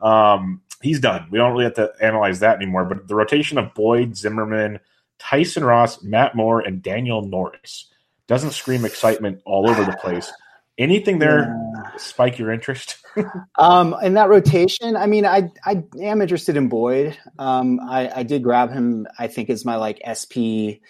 Um, 0.01 0.63
he's 0.83 1.01
done. 1.01 1.27
We 1.31 1.39
don't 1.39 1.53
really 1.53 1.65
have 1.65 1.75
to 1.75 1.93
analyze 2.01 2.41
that 2.41 2.57
anymore. 2.57 2.85
But 2.85 3.09
the 3.09 3.15
rotation 3.15 3.59
of 3.59 3.75
Boyd, 3.75 4.17
Zimmermann, 4.17 4.81
Tyson 5.19 5.65
Ross, 5.65 6.03
Matt 6.03 6.35
Moore, 6.35 6.61
and 6.61 6.83
Daniel 6.83 7.23
Norris 7.23 7.91
doesn't 8.27 8.53
scream 8.53 8.85
excitement 8.85 9.41
all 9.45 9.69
over 9.69 9.85
the 9.85 9.97
place. 9.97 10.33
Anything 10.79 11.19
there 11.19 11.57
yeah. 11.75 11.97
spike 11.97 12.39
your 12.39 12.53
interest? 12.53 12.99
um, 13.59 13.95
in 14.03 14.15
that 14.15 14.29
rotation, 14.29 14.95
I 14.95 15.07
mean, 15.07 15.25
I 15.25 15.51
I 15.65 15.85
am 16.01 16.21
interested 16.21 16.57
in 16.57 16.69
Boyd. 16.69 17.17
Um, 17.39 17.81
I, 17.81 18.11
I 18.17 18.23
did 18.25 18.43
grab 18.43 18.71
him. 18.71 19.07
I 19.19 19.29
think 19.29 19.49
is 19.49 19.65
my 19.65 19.77
like 19.77 20.03
SP 20.05 20.85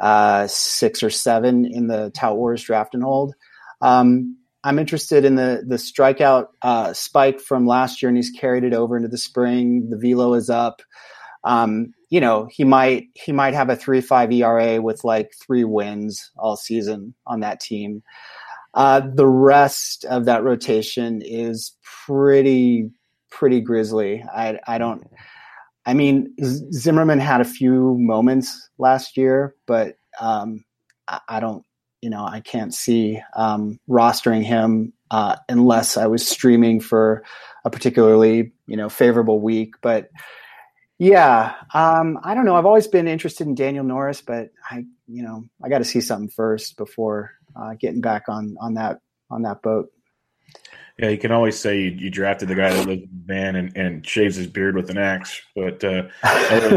uh, 0.00 0.46
six 0.48 1.02
or 1.02 1.10
seven 1.10 1.66
in 1.66 1.86
the 1.86 2.10
Tout 2.10 2.36
Wars 2.36 2.62
draft 2.62 2.94
and 2.94 3.02
hold. 3.02 3.34
Um, 3.80 4.37
I'm 4.68 4.78
interested 4.78 5.24
in 5.24 5.36
the 5.36 5.64
the 5.66 5.76
strikeout 5.76 6.48
uh, 6.60 6.92
spike 6.92 7.40
from 7.40 7.66
last 7.66 8.02
year, 8.02 8.08
and 8.08 8.18
he's 8.18 8.30
carried 8.30 8.64
it 8.64 8.74
over 8.74 8.98
into 8.98 9.08
the 9.08 9.16
spring. 9.16 9.88
The 9.88 9.96
velo 9.96 10.34
is 10.34 10.50
up. 10.50 10.82
Um, 11.42 11.94
you 12.10 12.20
know, 12.20 12.48
he 12.50 12.64
might 12.64 13.06
he 13.14 13.32
might 13.32 13.54
have 13.54 13.70
a 13.70 13.76
three 13.76 14.02
five 14.02 14.30
ERA 14.30 14.82
with 14.82 15.04
like 15.04 15.32
three 15.40 15.64
wins 15.64 16.30
all 16.36 16.56
season 16.56 17.14
on 17.26 17.40
that 17.40 17.60
team. 17.60 18.02
Uh, 18.74 19.00
the 19.00 19.26
rest 19.26 20.04
of 20.04 20.26
that 20.26 20.44
rotation 20.44 21.22
is 21.24 21.74
pretty 21.82 22.90
pretty 23.30 23.62
grisly. 23.62 24.22
I 24.30 24.58
I 24.66 24.76
don't. 24.76 25.02
I 25.86 25.94
mean, 25.94 26.34
Zimmermann 26.74 27.20
had 27.20 27.40
a 27.40 27.46
few 27.46 27.96
moments 27.98 28.68
last 28.76 29.16
year, 29.16 29.54
but 29.66 29.96
um, 30.20 30.62
I, 31.08 31.20
I, 31.26 31.40
don't. 31.40 31.64
You 32.02 32.10
know, 32.10 32.24
I 32.24 32.40
can't 32.40 32.72
see 32.72 33.20
um, 33.34 33.80
rostering 33.88 34.44
him 34.44 34.92
uh, 35.10 35.36
unless 35.48 35.96
I 35.96 36.06
was 36.06 36.26
streaming 36.26 36.80
for 36.80 37.24
a 37.64 37.70
particularly 37.70 38.52
you 38.66 38.76
know 38.76 38.88
favorable 38.88 39.40
week. 39.40 39.74
But 39.80 40.10
yeah, 40.98 41.54
um, 41.74 42.18
I 42.22 42.34
don't 42.34 42.44
know. 42.44 42.56
I've 42.56 42.66
always 42.66 42.88
been 42.88 43.08
interested 43.08 43.46
in 43.46 43.54
Daniel 43.54 43.84
Norris, 43.84 44.20
but 44.20 44.50
I 44.70 44.84
you 45.06 45.22
know 45.22 45.44
I 45.62 45.68
got 45.68 45.78
to 45.78 45.84
see 45.84 46.00
something 46.00 46.30
first 46.30 46.76
before 46.76 47.32
uh, 47.56 47.74
getting 47.74 48.00
back 48.00 48.24
on 48.28 48.56
on 48.60 48.74
that 48.74 49.00
on 49.30 49.42
that 49.42 49.62
boat. 49.62 49.90
Yeah, 50.98 51.10
you 51.10 51.18
can 51.18 51.30
always 51.30 51.56
say 51.56 51.78
you, 51.78 51.90
you 51.90 52.10
drafted 52.10 52.48
the 52.48 52.56
guy 52.56 52.70
that 52.70 52.86
lives 52.86 53.02
in 53.02 53.08
the 53.24 53.32
van 53.32 53.54
and, 53.54 53.76
and 53.76 54.04
shaves 54.04 54.34
his 54.34 54.48
beard 54.48 54.74
with 54.74 54.90
an 54.90 54.98
axe, 54.98 55.40
but 55.54 55.84
uh, 55.84 56.08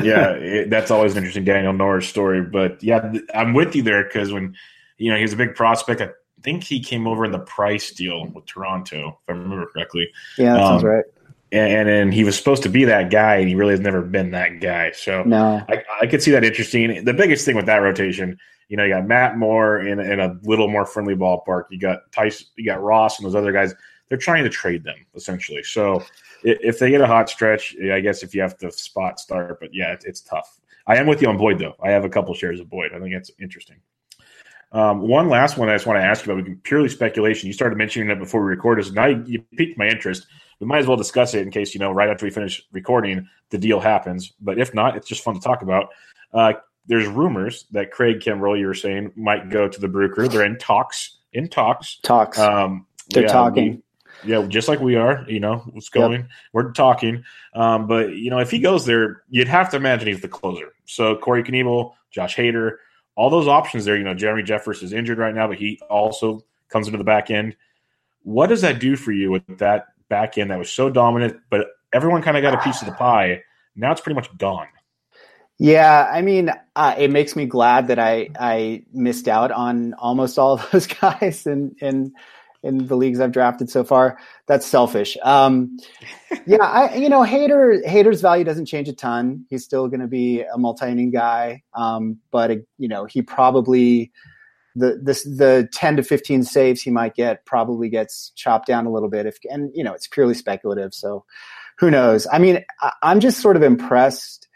yeah, 0.04 0.30
it, 0.34 0.70
that's 0.70 0.92
always 0.92 1.14
an 1.14 1.18
interesting 1.18 1.44
Daniel 1.44 1.74
Norris 1.74 2.08
story. 2.08 2.44
But 2.44 2.84
yeah, 2.84 3.14
I'm 3.34 3.56
with 3.56 3.76
you 3.76 3.82
there 3.82 4.04
because 4.04 4.32
when 4.32 4.56
you 5.02 5.12
know 5.12 5.18
he 5.18 5.24
was 5.24 5.34
a 5.34 5.38
big 5.38 5.56
prospect, 5.56 6.02
I 6.02 6.10
think 6.42 6.64
he 6.64 6.80
came 6.80 7.08
over 7.08 7.26
in 7.26 7.32
the 7.32 7.40
Price 7.40 7.92
deal 7.92 8.28
with 8.28 8.46
Toronto, 8.46 9.20
if 9.22 9.30
I 9.30 9.38
remember 9.38 9.66
correctly. 9.68 10.10
Yeah, 10.38 10.54
that 10.54 10.62
um, 10.62 10.68
sounds 10.68 10.84
right. 10.84 11.06
And, 11.54 11.90
and 11.90 12.14
he 12.14 12.24
was 12.24 12.38
supposed 12.38 12.64
to 12.64 12.70
be 12.70 12.86
that 12.86 13.12
guy, 13.12 13.36
and 13.36 13.50
he 13.50 13.56
really 13.56 13.72
has 13.72 13.82
never 13.82 14.02
been 14.02 14.32
that 14.32 14.62
guy. 14.62 14.92
So 14.92 15.24
no, 15.24 15.62
I, 15.68 15.84
I 16.02 16.08
could 16.08 16.24
see 16.24 16.32
that 16.32 16.46
interesting. 16.46 17.04
The 17.04 17.14
biggest 17.14 17.46
thing 17.46 17.58
with 17.58 17.66
that 17.66 17.78
rotation 17.78 18.40
you 18.72 18.78
know, 18.78 18.86
you 18.86 18.92
got 18.92 19.06
Matt 19.06 19.38
Moore 19.38 19.82
in, 19.82 20.00
in 20.00 20.22
a 20.22 20.40
little 20.44 20.70
more 20.70 20.86
friendly 20.86 21.14
ballpark. 21.14 21.66
You 21.72 21.78
got 21.78 22.10
Tyson, 22.14 22.48
you 22.56 22.66
got 22.66 22.82
Ross, 22.82 23.20
and 23.20 23.26
those 23.26 23.36
other 23.36 23.52
guys. 23.52 23.76
They're 24.08 24.18
trying 24.18 24.46
to 24.46 24.50
trade 24.50 24.86
them 24.86 24.96
essentially. 25.14 25.62
So 25.62 26.02
if 26.44 26.80
they 26.80 26.90
get 26.90 27.02
a 27.02 27.08
hot 27.08 27.30
stretch, 27.30 27.76
I 27.92 28.00
guess 28.00 28.24
if 28.24 28.34
you 28.34 28.42
have 28.42 28.58
to 28.60 28.72
spot 28.72 29.20
start, 29.20 29.60
but 29.60 29.74
yeah, 29.74 29.92
it's, 29.92 30.06
it's 30.06 30.22
tough. 30.22 30.62
I 30.88 30.96
am 30.96 31.06
with 31.06 31.22
you 31.22 31.28
on 31.28 31.38
Boyd 31.38 31.60
though. 31.60 31.76
I 31.84 31.92
have 31.92 32.06
a 32.06 32.10
couple 32.10 32.34
shares 32.34 32.62
of 32.62 32.70
Boyd. 32.70 32.92
I 32.96 33.00
think 33.00 33.14
that's 33.14 33.32
interesting. 33.42 33.76
Um, 34.72 35.02
one 35.02 35.30
last 35.30 35.58
one 35.58 35.70
I 35.70 35.76
just 35.76 35.86
want 35.86 36.00
to 36.00 36.04
ask 36.04 36.26
you 36.26 36.34
about 36.34 36.64
purely 36.64 36.90
speculation. 36.90 37.48
You 37.48 37.54
started 37.54 37.78
mentioning 37.78 38.08
that 38.08 38.20
before 38.20 38.42
we 38.42 38.50
recorded, 38.50 38.86
so 38.86 38.94
now 38.94 39.08
you, 39.08 39.24
you 39.28 39.42
piqued 39.58 39.78
my 39.78 39.88
interest. 39.88 40.28
We 40.60 40.68
might 40.68 40.80
as 40.80 40.88
well 40.88 40.98
discuss 40.98 41.34
it 41.34 41.42
in 41.42 41.52
case 41.52 41.74
you 41.74 41.80
know 41.80 41.92
right 41.92 42.10
after 42.10 42.26
we 42.26 42.32
finish 42.32 42.62
recording 42.72 43.28
the 43.50 43.58
deal 43.58 43.80
happens. 43.80 44.32
But 44.40 44.60
if 44.60 44.74
not, 44.74 44.96
it's 44.96 45.08
just 45.08 45.24
fun 45.24 45.34
to 45.36 45.42
talk 45.42 45.62
about. 45.62 45.90
Uh, 46.34 46.54
there's 46.86 47.08
rumors 47.08 47.66
that 47.72 47.92
Craig 47.92 48.20
Kimbrel, 48.20 48.60
you 48.60 48.66
were 48.66 48.74
saying, 48.74 49.12
might 49.16 49.50
go 49.50 49.68
to 49.68 49.80
the 49.80 49.88
Brew 49.88 50.12
Crew. 50.12 50.28
They're 50.28 50.46
in 50.46 50.58
talks. 50.58 51.18
In 51.34 51.48
talks. 51.48 51.98
Talks. 52.04 52.40
Um, 52.40 52.86
They're 53.10 53.24
yeah, 53.24 53.32
talking. 53.32 53.84
We, 54.24 54.32
yeah, 54.32 54.46
just 54.48 54.68
like 54.68 54.80
we 54.80 54.96
are. 54.96 55.26
You 55.28 55.40
know, 55.40 55.58
what's 55.72 55.90
going. 55.90 56.22
Yep. 56.22 56.30
We're 56.54 56.72
talking. 56.72 57.24
Um, 57.54 57.88
but 57.88 58.14
you 58.16 58.30
know, 58.30 58.40
if 58.40 58.52
he 58.52 58.60
goes 58.60 58.86
there, 58.86 59.24
you'd 59.30 59.48
have 59.48 59.70
to 59.72 59.78
imagine 59.78 60.08
he's 60.08 60.22
the 60.22 60.28
closer. 60.28 60.74
So 60.86 61.16
Corey 61.18 61.44
Knebel, 61.44 61.94
Josh 62.12 62.36
Hader, 62.36 62.78
all 63.22 63.30
those 63.30 63.48
options 63.48 63.86
there. 63.86 63.96
You 63.96 64.04
know, 64.04 64.16
Jeremy 64.16 64.42
Jeffress 64.42 64.82
is 64.82 64.94
injured 64.94 65.20
right 65.20 65.36
now, 65.36 65.48
but 65.48 65.60
he 65.60 65.80
also 65.92 66.44
comes 66.70 66.88
into 66.88 66.98
the 66.98 67.04
back 67.04 67.30
end. 67.30 67.56
What 68.24 68.48
does 68.48 68.62
that 68.62 68.80
do 68.80 68.96
for 68.96 69.12
you 69.12 69.30
with 69.30 69.44
that 69.60 69.90
back 70.10 70.40
end 70.40 70.50
that 70.50 70.58
was 70.58 70.72
so 70.72 70.90
dominant, 70.90 71.40
but 71.52 71.68
everyone 71.94 72.24
kind 72.24 72.36
of 72.36 72.42
got 72.42 72.56
a 72.56 72.58
piece 72.58 72.82
of 72.82 72.88
the 72.88 72.96
pie? 72.96 73.44
Now 73.76 73.92
it's 73.92 74.02
pretty 74.02 74.16
much 74.16 74.36
gone. 74.40 74.66
Yeah, 75.60 76.10
I 76.12 76.24
mean, 76.24 76.50
uh, 76.76 76.96
it 76.98 77.12
makes 77.12 77.36
me 77.36 77.46
glad 77.46 77.90
that 77.90 78.00
I 78.00 78.30
I 78.40 78.86
missed 78.92 79.28
out 79.28 79.52
on 79.52 79.94
almost 79.94 80.40
all 80.40 80.54
of 80.54 80.68
those 80.72 80.88
guys 81.02 81.46
and 81.46 81.76
in 81.80 82.14
in 82.64 82.88
the 82.88 82.96
leagues 82.96 83.20
I've 83.20 83.32
drafted 83.32 83.70
so 83.70 83.84
far. 83.84 84.18
That's 84.48 84.66
selfish. 84.66 85.18
Um, 85.24 85.78
yeah, 86.46 86.64
I 86.64 86.96
you 86.96 87.10
know, 87.10 87.22
Hader 87.24 87.84
Hader's 87.86 88.22
value 88.22 88.44
doesn't 88.44 88.66
change 88.66 88.90
a 88.90 88.94
ton. 88.94 89.46
He's 89.50 89.64
still 89.64 89.88
going 89.88 90.02
to 90.02 90.08
be 90.08 90.42
a 90.42 90.58
multi-inning 90.58 91.12
guy, 91.12 91.64
um, 91.74 92.18
but 92.32 92.52
uh, 92.52 92.56
you 92.78 92.88
know, 92.88 93.06
he 93.06 93.22
probably 93.22 94.12
the 94.76 95.00
this 95.04 95.24
the 95.24 95.68
10 95.74 95.98
to 95.98 96.04
15 96.04 96.44
saves 96.44 96.82
he 96.82 96.92
might 96.92 97.14
get 97.14 97.46
probably 97.46 97.90
gets 97.90 98.32
chopped 98.38 98.68
down 98.68 98.86
a 98.86 98.90
little 98.90 99.10
bit 99.10 99.26
if 99.26 99.38
and 99.50 99.70
you 99.76 99.84
know 99.84 99.92
it's 99.92 100.08
purely 100.08 100.34
speculative 100.34 100.94
so 100.94 101.26
who 101.78 101.92
knows 101.92 102.26
i 102.32 102.40
mean 102.40 102.64
I, 102.80 102.94
i'm 103.04 103.20
just 103.20 103.42
sort 103.42 103.58
of 103.58 103.64
impressed 103.64 104.48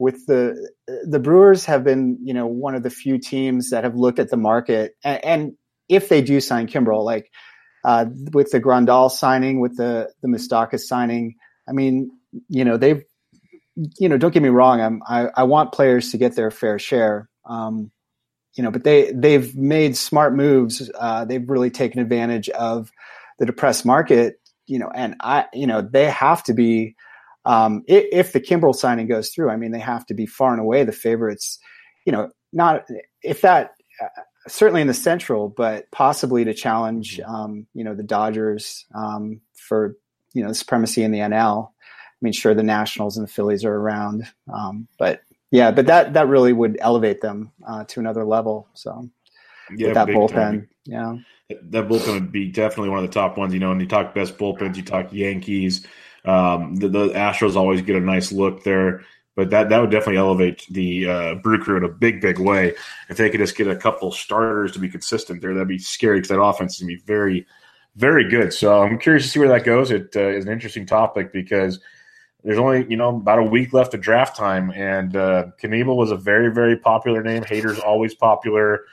with 0.00 0.26
the 0.26 0.70
the 1.04 1.20
Brewers 1.20 1.66
have 1.66 1.84
been, 1.84 2.18
you 2.24 2.32
know, 2.34 2.46
one 2.46 2.74
of 2.74 2.82
the 2.82 2.90
few 2.90 3.18
teams 3.18 3.70
that 3.70 3.84
have 3.84 3.94
looked 3.94 4.18
at 4.18 4.30
the 4.30 4.36
market, 4.36 4.96
and, 5.04 5.24
and 5.24 5.52
if 5.88 6.08
they 6.08 6.22
do 6.22 6.40
sign 6.40 6.66
Kimbrel, 6.66 7.04
like 7.04 7.30
uh, 7.84 8.06
with 8.32 8.50
the 8.50 8.60
Grandal 8.60 9.10
signing, 9.10 9.60
with 9.60 9.76
the 9.76 10.10
the 10.22 10.28
Moustakas 10.28 10.80
signing, 10.80 11.36
I 11.68 11.72
mean, 11.72 12.10
you 12.48 12.64
know, 12.64 12.76
they've, 12.76 13.02
you 13.98 14.08
know, 14.08 14.18
don't 14.18 14.34
get 14.34 14.42
me 14.42 14.48
wrong, 14.48 14.80
I'm 14.80 15.02
I, 15.06 15.28
I 15.36 15.42
want 15.44 15.72
players 15.72 16.10
to 16.10 16.18
get 16.18 16.36
their 16.36 16.50
fair 16.50 16.78
share, 16.78 17.28
um, 17.44 17.90
you 18.54 18.62
know, 18.62 18.70
but 18.70 18.84
they 18.84 19.12
they've 19.12 19.54
made 19.56 19.96
smart 19.96 20.34
moves. 20.34 20.90
Uh, 20.98 21.24
they've 21.24 21.48
really 21.48 21.70
taken 21.70 22.00
advantage 22.00 22.48
of 22.50 22.90
the 23.38 23.46
depressed 23.46 23.86
market, 23.86 24.36
you 24.66 24.78
know, 24.78 24.90
and 24.94 25.16
I, 25.20 25.46
you 25.54 25.66
know, 25.66 25.80
they 25.82 26.10
have 26.10 26.42
to 26.44 26.54
be 26.54 26.94
um, 27.44 27.82
if, 27.86 28.04
if, 28.12 28.32
the 28.32 28.40
Kimbrel 28.40 28.74
signing 28.74 29.08
goes 29.08 29.30
through, 29.30 29.48
I 29.48 29.56
mean, 29.56 29.70
they 29.70 29.78
have 29.78 30.04
to 30.06 30.14
be 30.14 30.26
far 30.26 30.52
and 30.52 30.60
away 30.60 30.84
the 30.84 30.92
favorites. 30.92 31.58
You 32.04 32.12
know, 32.12 32.30
not 32.52 32.84
if 33.22 33.40
that 33.42 33.70
certainly 34.48 34.80
in 34.80 34.86
the 34.86 34.94
Central, 34.94 35.48
but 35.48 35.90
possibly 35.90 36.44
to 36.44 36.54
challenge, 36.54 37.18
mm-hmm. 37.18 37.34
um, 37.34 37.66
you 37.74 37.84
know, 37.84 37.94
the 37.94 38.02
Dodgers 38.02 38.86
um, 38.94 39.40
for 39.54 39.96
you 40.32 40.42
know 40.42 40.48
the 40.48 40.54
supremacy 40.54 41.02
in 41.02 41.12
the 41.12 41.18
NL. 41.18 41.68
I 41.68 42.22
mean, 42.22 42.32
sure, 42.32 42.54
the 42.54 42.62
Nationals 42.62 43.16
and 43.16 43.26
the 43.26 43.32
Phillies 43.32 43.64
are 43.64 43.74
around, 43.74 44.24
um, 44.52 44.88
but 44.98 45.22
yeah, 45.50 45.70
but 45.70 45.86
that 45.86 46.14
that 46.14 46.28
really 46.28 46.52
would 46.52 46.78
elevate 46.80 47.20
them 47.20 47.52
uh, 47.66 47.84
to 47.84 48.00
another 48.00 48.24
level. 48.24 48.68
So 48.74 49.08
yeah, 49.74 49.88
with 49.88 49.94
that 49.94 50.08
bullpen, 50.08 50.32
time. 50.32 50.68
yeah, 50.84 51.16
that 51.48 51.88
bullpen 51.88 52.14
would 52.14 52.32
be 52.32 52.50
definitely 52.50 52.90
one 52.90 53.02
of 53.02 53.10
the 53.10 53.14
top 53.14 53.36
ones. 53.36 53.54
You 53.54 53.60
know, 53.60 53.70
when 53.70 53.80
you 53.80 53.86
talk 53.86 54.14
best 54.14 54.38
bullpens, 54.38 54.76
you 54.76 54.82
talk 54.82 55.12
Yankees. 55.12 55.86
Um, 56.24 56.76
the, 56.76 56.88
the, 56.88 57.08
Astros 57.08 57.56
always 57.56 57.80
get 57.80 57.96
a 57.96 58.00
nice 58.00 58.30
look 58.30 58.62
there, 58.62 59.04
but 59.36 59.50
that 59.50 59.68
that 59.68 59.80
would 59.80 59.90
definitely 59.90 60.18
elevate 60.18 60.66
the 60.70 61.08
uh, 61.08 61.34
Brew 61.36 61.58
Crew 61.58 61.76
in 61.76 61.84
a 61.84 61.88
big, 61.88 62.20
big 62.20 62.38
way. 62.38 62.74
If 63.08 63.16
they 63.16 63.30
could 63.30 63.40
just 63.40 63.56
get 63.56 63.68
a 63.68 63.76
couple 63.76 64.10
starters 64.12 64.72
to 64.72 64.78
be 64.78 64.88
consistent 64.88 65.40
there, 65.40 65.54
that'd 65.54 65.68
be 65.68 65.78
scary 65.78 66.18
because 66.18 66.28
that 66.28 66.40
offense 66.40 66.74
is 66.74 66.80
going 66.80 66.96
to 66.96 66.96
be 66.96 67.06
very, 67.06 67.46
very 67.96 68.28
good. 68.28 68.52
So 68.52 68.82
I'm 68.82 68.98
curious 68.98 69.24
to 69.24 69.30
see 69.30 69.38
where 69.38 69.48
that 69.48 69.64
goes. 69.64 69.90
It 69.90 70.14
uh, 70.16 70.28
is 70.28 70.44
an 70.44 70.52
interesting 70.52 70.86
topic 70.86 71.32
because 71.32 71.80
there's 72.42 72.58
only 72.58 72.86
you 72.88 72.96
know 72.96 73.16
about 73.16 73.38
a 73.38 73.44
week 73.44 73.72
left 73.72 73.94
of 73.94 74.00
draft 74.00 74.36
time, 74.36 74.70
and 74.72 75.16
uh, 75.16 75.46
Knebel 75.62 75.96
was 75.96 76.10
a 76.10 76.16
very, 76.16 76.52
very 76.52 76.76
popular 76.76 77.22
name. 77.22 77.42
Hader's 77.42 77.78
always 77.78 78.14
popular. 78.14 78.84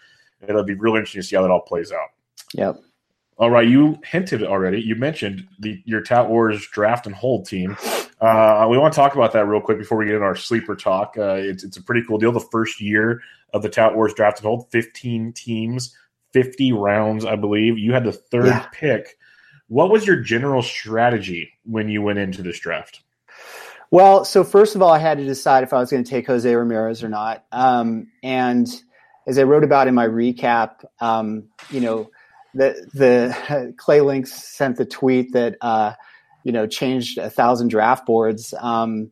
It'll 0.48 0.64
be 0.64 0.76
real 0.76 0.96
interesting 0.96 1.22
to 1.22 1.28
see 1.28 1.36
how 1.36 1.42
that 1.42 1.52
all 1.52 1.62
plays 1.62 1.92
out. 1.92 2.10
Yep. 2.54 2.82
All 3.40 3.52
right, 3.52 3.68
you 3.68 4.00
hinted 4.04 4.44
already. 4.44 4.82
You 4.82 4.96
mentioned 4.96 5.48
the 5.60 5.82
your 5.86 6.02
Tout 6.02 6.28
Wars 6.28 6.68
draft 6.72 7.06
and 7.06 7.14
hold 7.14 7.48
team. 7.48 7.78
Uh, 8.20 8.66
we 8.68 8.80
want 8.80 8.94
to 8.94 8.96
talk 8.96 9.14
about 9.14 9.34
that 9.34 9.46
real 9.46 9.62
quick 9.62 9.78
before 9.78 10.00
we 10.00 10.06
get 10.06 10.16
into 10.16 10.26
our 10.26 10.36
sleeper 10.36 10.76
talk. 10.76 11.16
Uh, 11.18 11.36
it's, 11.36 11.64
it's 11.64 11.78
a 11.78 11.84
pretty 11.84 12.02
cool 12.08 12.18
deal. 12.18 12.32
The 12.32 12.40
first 12.40 12.82
year 12.82 13.22
of 13.54 13.62
the 13.62 13.70
Tout 13.70 13.96
Wars 13.96 14.16
draft 14.16 14.40
and 14.40 14.48
hold, 14.48 14.72
15 14.72 15.34
teams, 15.34 15.96
50 16.34 16.72
rounds, 16.72 17.26
I 17.26 17.36
believe. 17.36 17.78
You 17.78 17.94
had 17.94 18.06
the 18.06 18.12
third 18.12 18.48
yeah. 18.48 18.66
pick. 18.74 19.18
What 19.68 19.92
was 19.92 20.08
your 20.08 20.16
general 20.16 20.64
strategy 20.64 21.54
when 21.64 21.90
you 21.90 22.02
went 22.02 22.18
into 22.18 22.42
this 22.42 22.60
draft? 22.60 23.02
Well, 23.92 24.26
so 24.26 24.44
first 24.44 24.76
of 24.76 24.82
all, 24.82 24.92
I 24.92 25.00
had 25.00 25.20
to 25.20 25.26
decide 25.26 25.64
if 25.64 25.74
I 25.74 25.78
was 25.78 25.92
going 25.92 26.04
to 26.04 26.10
take 26.10 26.26
Jose 26.26 26.54
Ramirez 26.54 27.04
or 27.04 27.10
not. 27.10 27.46
Um, 27.52 28.08
and 28.24 28.68
as 29.28 29.38
I 29.38 29.44
wrote 29.44 29.64
about 29.64 29.88
in 29.88 29.94
my 29.94 30.08
recap, 30.08 30.84
um, 31.00 31.50
you 31.70 31.82
know, 31.82 32.10
the 32.58 32.88
the 32.94 33.74
Clay 33.78 34.02
Links 34.02 34.34
sent 34.34 34.78
the 34.78 34.86
tweet 34.86 35.34
that 35.34 35.58
uh, 35.62 35.94
you 36.44 36.52
know 36.52 36.68
changed 36.68 37.18
a 37.18 37.30
thousand 37.30 37.70
draft 37.70 38.06
boards 38.06 38.54
um, 38.60 39.12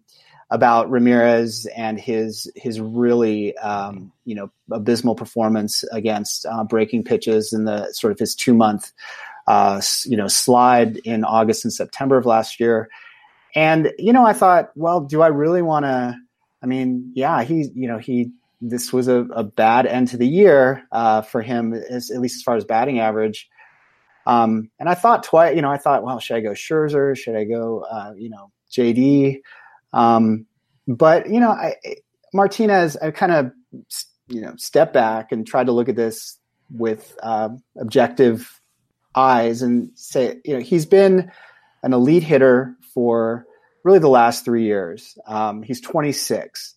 about 0.49 0.89
Ramirez 0.89 1.67
and 1.75 1.99
his 1.99 2.51
his 2.55 2.79
really 2.79 3.57
um, 3.57 4.11
you 4.25 4.35
know 4.35 4.51
abysmal 4.71 5.15
performance 5.15 5.83
against 5.91 6.45
uh, 6.45 6.63
breaking 6.63 7.03
pitches 7.03 7.53
in 7.53 7.65
the 7.65 7.91
sort 7.93 8.11
of 8.11 8.19
his 8.19 8.35
two 8.35 8.53
month 8.53 8.91
uh, 9.47 9.81
you 10.05 10.17
know 10.17 10.27
slide 10.27 10.97
in 10.97 11.23
August 11.23 11.65
and 11.65 11.73
September 11.73 12.17
of 12.17 12.25
last 12.25 12.59
year. 12.59 12.89
And 13.53 13.93
you 13.97 14.11
know, 14.11 14.25
I 14.25 14.33
thought, 14.33 14.71
well, 14.75 14.99
do 15.01 15.21
I 15.21 15.27
really 15.27 15.61
want 15.61 15.85
to? 15.85 16.15
I 16.61 16.65
mean, 16.65 17.11
yeah, 17.15 17.43
he 17.43 17.69
you 17.73 17.87
know 17.87 17.97
he 17.97 18.31
this 18.61 18.93
was 18.93 19.07
a, 19.07 19.17
a 19.31 19.43
bad 19.43 19.85
end 19.85 20.09
to 20.09 20.17
the 20.17 20.27
year 20.27 20.83
uh, 20.91 21.21
for 21.21 21.41
him, 21.41 21.73
as, 21.73 22.11
at 22.11 22.21
least 22.21 22.37
as 22.37 22.43
far 22.43 22.55
as 22.55 22.65
batting 22.65 22.99
average. 22.99 23.49
Um, 24.25 24.71
and 24.79 24.89
I 24.89 24.95
thought 24.95 25.23
twice, 25.23 25.55
you 25.55 25.61
know, 25.61 25.71
I 25.71 25.77
thought, 25.77 26.03
well, 26.03 26.19
should 26.19 26.37
I 26.37 26.41
go 26.41 26.51
Scherzer? 26.51 27.17
Should 27.17 27.35
I 27.35 27.43
go, 27.43 27.81
uh, 27.81 28.13
you 28.17 28.29
know, 28.29 28.51
JD? 28.71 29.41
Um, 29.93 30.47
but 30.87 31.29
you 31.29 31.39
know, 31.39 31.51
I, 31.51 31.75
Martinez, 32.33 32.97
I 32.97 33.11
kind 33.11 33.31
of, 33.31 33.51
you 34.27 34.41
know, 34.41 34.53
stepped 34.57 34.93
back 34.93 35.31
and 35.31 35.45
tried 35.45 35.67
to 35.67 35.71
look 35.71 35.89
at 35.89 35.95
this 35.95 36.37
with 36.71 37.15
uh, 37.21 37.49
objective 37.79 38.59
eyes 39.15 39.61
and 39.61 39.91
say, 39.95 40.39
you 40.43 40.55
know, 40.55 40.59
he's 40.59 40.85
been 40.85 41.31
an 41.83 41.93
elite 41.93 42.23
hitter 42.23 42.75
for 42.93 43.45
really 43.83 43.99
the 43.99 44.09
last 44.09 44.43
three 44.43 44.63
years. 44.63 45.17
Um, 45.27 45.61
he's 45.61 45.79
26. 45.81 46.74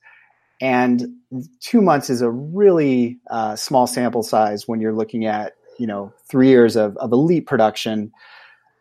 And 0.61 1.15
two 1.61 1.81
months 1.81 2.11
is 2.11 2.21
a 2.21 2.31
really 2.31 3.19
uh, 3.31 3.57
small 3.57 3.87
sample 3.87 4.23
size 4.23 4.67
when 4.67 4.81
you're 4.81 4.95
looking 4.95 5.27
at, 5.27 5.53
you 5.79 5.87
know, 5.87 6.13
three 6.29 6.49
years 6.49 6.77
of, 6.77 6.97
of 6.97 7.13
elite 7.13 7.47
production. 7.47 8.11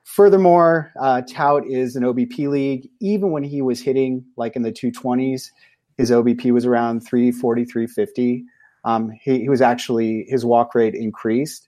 Furthermore, 0.04 0.92
uh, 1.00 1.22
Tout 1.30 1.68
is 1.68 1.96
an 1.96 2.04
OBP 2.04 2.50
league. 2.50 2.90
Even 3.00 3.32
when 3.32 3.44
he 3.44 3.62
was 3.62 3.82
hitting 3.82 4.26
like 4.38 4.56
in 4.56 4.64
the 4.64 4.72
220s, 4.72 5.52
his 5.98 6.12
OBP 6.12 6.52
was 6.52 6.66
around 6.66 7.02
340, 7.02 7.66
350. 7.66 8.46
Um, 8.86 9.12
he, 9.22 9.42
he 9.42 9.50
was 9.50 9.62
actually, 9.62 10.26
his 10.28 10.46
walk 10.46 10.74
rate 10.74 10.96
increased. 10.96 11.68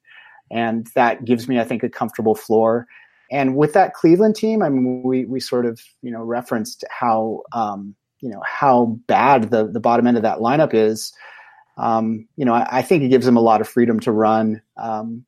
And 0.52 0.88
that 0.96 1.26
gives 1.26 1.48
me, 1.48 1.60
I 1.60 1.64
think, 1.64 1.84
a 1.84 1.90
comfortable 1.90 2.34
floor. 2.34 2.88
And 3.32 3.56
with 3.56 3.74
that 3.74 3.94
Cleveland 3.94 4.36
team, 4.36 4.64
I 4.64 4.70
mean, 4.70 5.04
we, 5.04 5.26
we 5.26 5.40
sort 5.40 5.68
of, 5.68 5.80
you 6.02 6.12
know, 6.12 6.24
referenced 6.24 6.84
how, 6.90 7.44
um, 7.54 7.96
you 8.22 8.30
know 8.30 8.42
how 8.46 8.98
bad 9.08 9.52
the 9.52 9.68
the 9.68 9.80
bottom 9.80 10.08
end 10.08 10.18
of 10.18 10.24
that 10.24 10.40
lineup 10.40 10.74
is. 10.74 11.14
Um, 11.78 12.28
you 12.36 12.44
know, 12.44 12.54
I, 12.54 12.68
I, 12.80 12.82
think 12.82 13.04
it 13.04 13.08
gives 13.08 13.26
them 13.26 13.38
a 13.38 13.42
lot 13.42 13.62
of 13.62 13.70
freedom 13.70 14.02
to 14.02 14.12
run. 14.12 14.62
Um, 14.76 15.24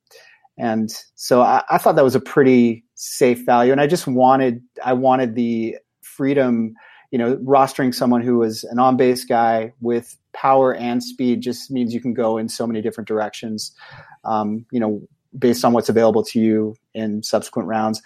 and 0.58 0.94
so 1.14 1.40
I, 1.40 1.62
I, 1.70 1.78
thought 1.78 1.96
that 1.96 2.04
was 2.04 2.14
a 2.14 2.20
pretty 2.20 2.84
safe 2.94 3.46
value. 3.46 3.72
And 3.72 3.80
I 3.80 3.86
just 3.86 4.06
wanted, 4.06 4.62
I 4.84 4.92
wanted 4.92 5.34
the 5.34 5.78
freedom, 6.02 6.74
you 7.10 7.18
know, 7.18 7.36
rostering 7.36 7.94
someone 7.94 8.20
who 8.20 8.36
was 8.36 8.64
an 8.64 8.78
on 8.78 8.98
base 8.98 9.24
guy 9.24 9.72
with 9.80 10.14
power 10.34 10.74
and 10.74 11.02
speed 11.02 11.40
just 11.40 11.70
means 11.70 11.94
you 11.94 12.02
can 12.02 12.12
go 12.12 12.36
in 12.36 12.50
so 12.50 12.66
many 12.66 12.82
different 12.82 13.08
directions, 13.08 13.72
um, 14.24 14.66
you 14.70 14.78
know, 14.78 15.00
based 15.38 15.64
on 15.64 15.72
what's 15.72 15.88
available 15.88 16.22
to 16.22 16.38
you 16.38 16.76
in 16.92 17.22
subsequent 17.22 17.66
rounds. 17.66 18.02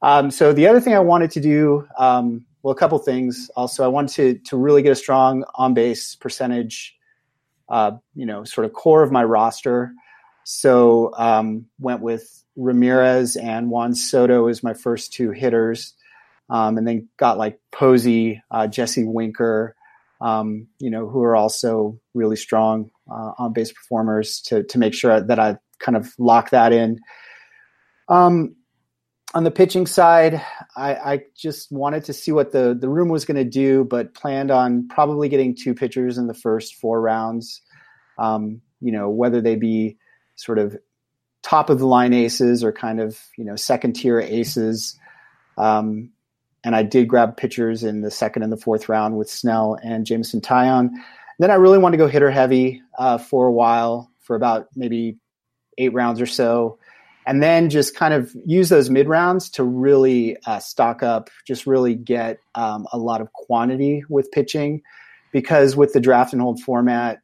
Um, 0.00 0.30
so 0.30 0.54
the 0.54 0.66
other 0.66 0.80
thing 0.80 0.94
I 0.94 1.00
wanted 1.00 1.30
to 1.32 1.40
do, 1.40 1.86
um, 1.98 2.46
well, 2.62 2.72
a 2.72 2.76
couple 2.76 2.98
things. 2.98 3.50
Also, 3.56 3.84
I 3.84 3.88
wanted 3.88 4.14
to 4.16 4.50
to 4.50 4.56
really 4.56 4.82
get 4.82 4.92
a 4.92 4.96
strong 4.96 5.44
on 5.54 5.74
base 5.74 6.14
percentage, 6.14 6.96
uh, 7.68 7.92
you 8.14 8.26
know, 8.26 8.44
sort 8.44 8.64
of 8.64 8.72
core 8.72 9.02
of 9.02 9.12
my 9.12 9.24
roster. 9.24 9.92
So 10.44 11.12
um, 11.16 11.66
went 11.78 12.00
with 12.00 12.44
Ramirez 12.56 13.36
and 13.36 13.70
Juan 13.70 13.94
Soto 13.94 14.48
as 14.48 14.62
my 14.62 14.74
first 14.74 15.12
two 15.12 15.30
hitters, 15.30 15.94
um, 16.48 16.76
and 16.76 16.86
then 16.86 17.08
got 17.16 17.38
like 17.38 17.60
Posey, 17.72 18.42
uh, 18.50 18.66
Jesse 18.66 19.04
Winker, 19.04 19.76
um, 20.20 20.66
you 20.78 20.90
know, 20.90 21.08
who 21.08 21.22
are 21.22 21.36
also 21.36 21.98
really 22.14 22.36
strong 22.36 22.90
uh, 23.10 23.32
on 23.38 23.52
base 23.52 23.72
performers 23.72 24.40
to 24.42 24.64
to 24.64 24.78
make 24.78 24.94
sure 24.94 25.20
that 25.20 25.38
I 25.38 25.56
kind 25.78 25.96
of 25.96 26.12
lock 26.18 26.50
that 26.50 26.72
in. 26.72 26.98
Um, 28.08 28.56
on 29.34 29.44
the 29.44 29.50
pitching 29.50 29.86
side, 29.86 30.42
I, 30.76 30.94
I, 30.94 31.22
just 31.36 31.70
wanted 31.70 32.04
to 32.04 32.12
see 32.12 32.32
what 32.32 32.50
the, 32.50 32.76
the 32.78 32.88
room 32.88 33.08
was 33.08 33.24
going 33.24 33.36
to 33.36 33.44
do, 33.44 33.84
but 33.84 34.14
planned 34.14 34.50
on 34.50 34.88
probably 34.88 35.28
getting 35.28 35.54
two 35.54 35.72
pitchers 35.72 36.18
in 36.18 36.26
the 36.26 36.34
first 36.34 36.74
four 36.74 37.00
rounds. 37.00 37.62
Um, 38.18 38.60
you 38.80 38.90
know, 38.90 39.08
whether 39.08 39.40
they 39.40 39.56
be 39.56 39.98
sort 40.34 40.58
of 40.58 40.76
top 41.42 41.70
of 41.70 41.78
the 41.78 41.86
line 41.86 42.12
aces 42.12 42.64
or 42.64 42.72
kind 42.72 43.00
of, 43.00 43.20
you 43.36 43.44
know, 43.44 43.56
second 43.56 43.94
tier 43.94 44.20
aces. 44.20 44.98
Um, 45.56 46.10
and 46.64 46.74
I 46.74 46.82
did 46.82 47.08
grab 47.08 47.36
pitchers 47.36 47.84
in 47.84 48.00
the 48.00 48.10
second 48.10 48.42
and 48.42 48.52
the 48.52 48.56
fourth 48.56 48.88
round 48.88 49.16
with 49.16 49.30
Snell 49.30 49.78
and 49.82 50.04
Jameson 50.04 50.40
Taillon. 50.40 50.90
Then 51.38 51.50
I 51.50 51.54
really 51.54 51.78
wanted 51.78 51.96
to 51.96 52.04
go 52.04 52.08
hitter 52.08 52.30
heavy 52.30 52.82
uh, 52.98 53.16
for 53.16 53.46
a 53.46 53.52
while, 53.52 54.10
for 54.18 54.34
about 54.34 54.68
maybe 54.74 55.18
eight 55.78 55.94
rounds 55.94 56.20
or 56.20 56.26
so 56.26 56.78
and 57.30 57.40
then 57.40 57.70
just 57.70 57.94
kind 57.94 58.12
of 58.12 58.34
use 58.44 58.70
those 58.70 58.90
mid 58.90 59.06
rounds 59.06 59.50
to 59.50 59.62
really 59.62 60.36
uh, 60.46 60.58
stock 60.58 61.04
up, 61.04 61.30
just 61.46 61.64
really 61.64 61.94
get 61.94 62.40
um, 62.56 62.88
a 62.92 62.98
lot 62.98 63.20
of 63.20 63.32
quantity 63.32 64.02
with 64.08 64.32
pitching. 64.32 64.82
Because 65.30 65.76
with 65.76 65.92
the 65.92 66.00
draft 66.00 66.32
and 66.32 66.42
hold 66.42 66.60
format 66.60 67.20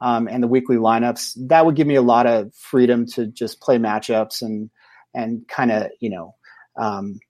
um, 0.00 0.28
and 0.28 0.42
the 0.42 0.48
weekly 0.48 0.76
lineups, 0.76 1.36
that 1.48 1.66
would 1.66 1.76
give 1.76 1.86
me 1.86 1.96
a 1.96 2.00
lot 2.00 2.26
of 2.26 2.54
freedom 2.54 3.04
to 3.08 3.26
just 3.26 3.60
play 3.60 3.76
matchups 3.76 4.40
and 4.40 4.70
and 5.12 5.46
kind 5.46 5.70
of 5.70 5.90
you 6.00 6.08
know 6.08 6.34
um, 6.78 7.20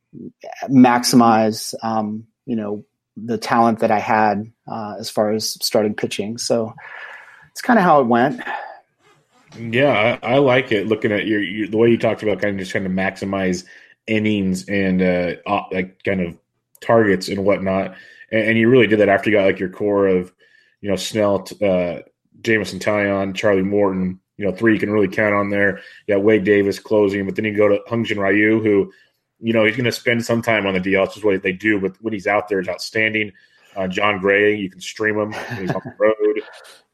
maximize 0.69 1.75
um, 1.83 2.29
you 2.47 2.55
know 2.55 2.85
the 3.17 3.39
talent 3.39 3.81
that 3.81 3.91
I 3.91 3.99
had 3.99 4.45
uh, 4.71 4.95
as 5.01 5.11
far 5.11 5.33
as 5.33 5.59
starting 5.65 5.95
pitching. 5.97 6.39
So 6.39 6.75
it's 7.51 7.61
kind 7.61 7.77
of 7.77 7.85
how 7.85 8.01
it 8.01 8.07
went. 8.07 8.41
Yeah, 9.59 10.19
I, 10.23 10.35
I, 10.35 10.39
like 10.39 10.73
it. 10.73 10.87
Looking 10.87 11.13
at 11.13 11.27
your, 11.27 11.41
your, 11.43 11.69
the 11.69 11.77
way 11.77 11.91
you 11.91 11.99
talked 11.99 12.23
about 12.23 12.41
kind 12.41 12.55
of 12.55 12.61
just 12.61 12.73
kind 12.73 12.87
of 12.87 12.93
maximize 12.93 13.65
innings 14.07 14.69
and 14.69 15.03
uh, 15.03 15.35
like 15.73 16.03
kind 16.05 16.21
of 16.21 16.39
targets 16.81 17.29
and 17.29 17.45
whatnot, 17.45 17.95
and, 18.31 18.49
and, 18.49 18.59
you 18.59 18.69
really 18.69 18.87
did 18.87 19.01
that 19.01 19.09
after 19.09 19.29
you 19.29 19.37
got 19.37 19.45
like 19.45 19.59
your 19.59 19.69
core 19.69 20.07
of 20.07 20.33
you 20.81 20.89
know 20.89 20.97
Snell, 20.97 21.47
uh, 21.63 21.99
Jameson 22.43 22.79
Taillon, 22.79 23.35
Charlie 23.35 23.63
Morton. 23.63 24.21
You 24.37 24.47
know, 24.47 24.53
three 24.53 24.73
you 24.73 24.81
can 24.81 24.91
really 24.91 25.09
count 25.09 25.35
on 25.35 25.51
there. 25.51 25.81
Yeah, 26.07 26.17
Wade 26.17 26.45
Davis 26.45 26.79
closing, 26.79 27.27
but 27.27 27.37
then 27.37 27.45
you 27.45 27.55
go 27.55 27.69
to 27.69 27.81
Hyun-Jin 27.89 28.19
Ryu, 28.19 28.63
who 28.63 28.91
you 29.41 29.53
know 29.53 29.65
he's 29.65 29.77
going 29.77 29.85
to 29.85 29.93
spend 29.93 30.25
some 30.25 30.43
time 30.43 30.67
on 30.67 30.75
the 30.75 30.81
DL. 30.81 31.05
It's 31.05 31.15
just 31.15 31.25
what 31.25 31.43
they 31.43 31.53
do, 31.53 31.81
but 31.81 31.97
when 32.01 32.15
he's 32.15 32.27
out 32.27 32.49
there, 32.49 32.61
it's 32.61 32.69
outstanding. 32.69 33.33
Uh, 33.77 33.87
Jon 33.87 34.19
Gray, 34.19 34.57
you 34.57 34.71
can 34.71 34.81
stream 34.81 35.19
him. 35.19 35.33
He's 35.59 35.71
on 35.71 35.83
the 35.85 35.95
road. 35.99 36.43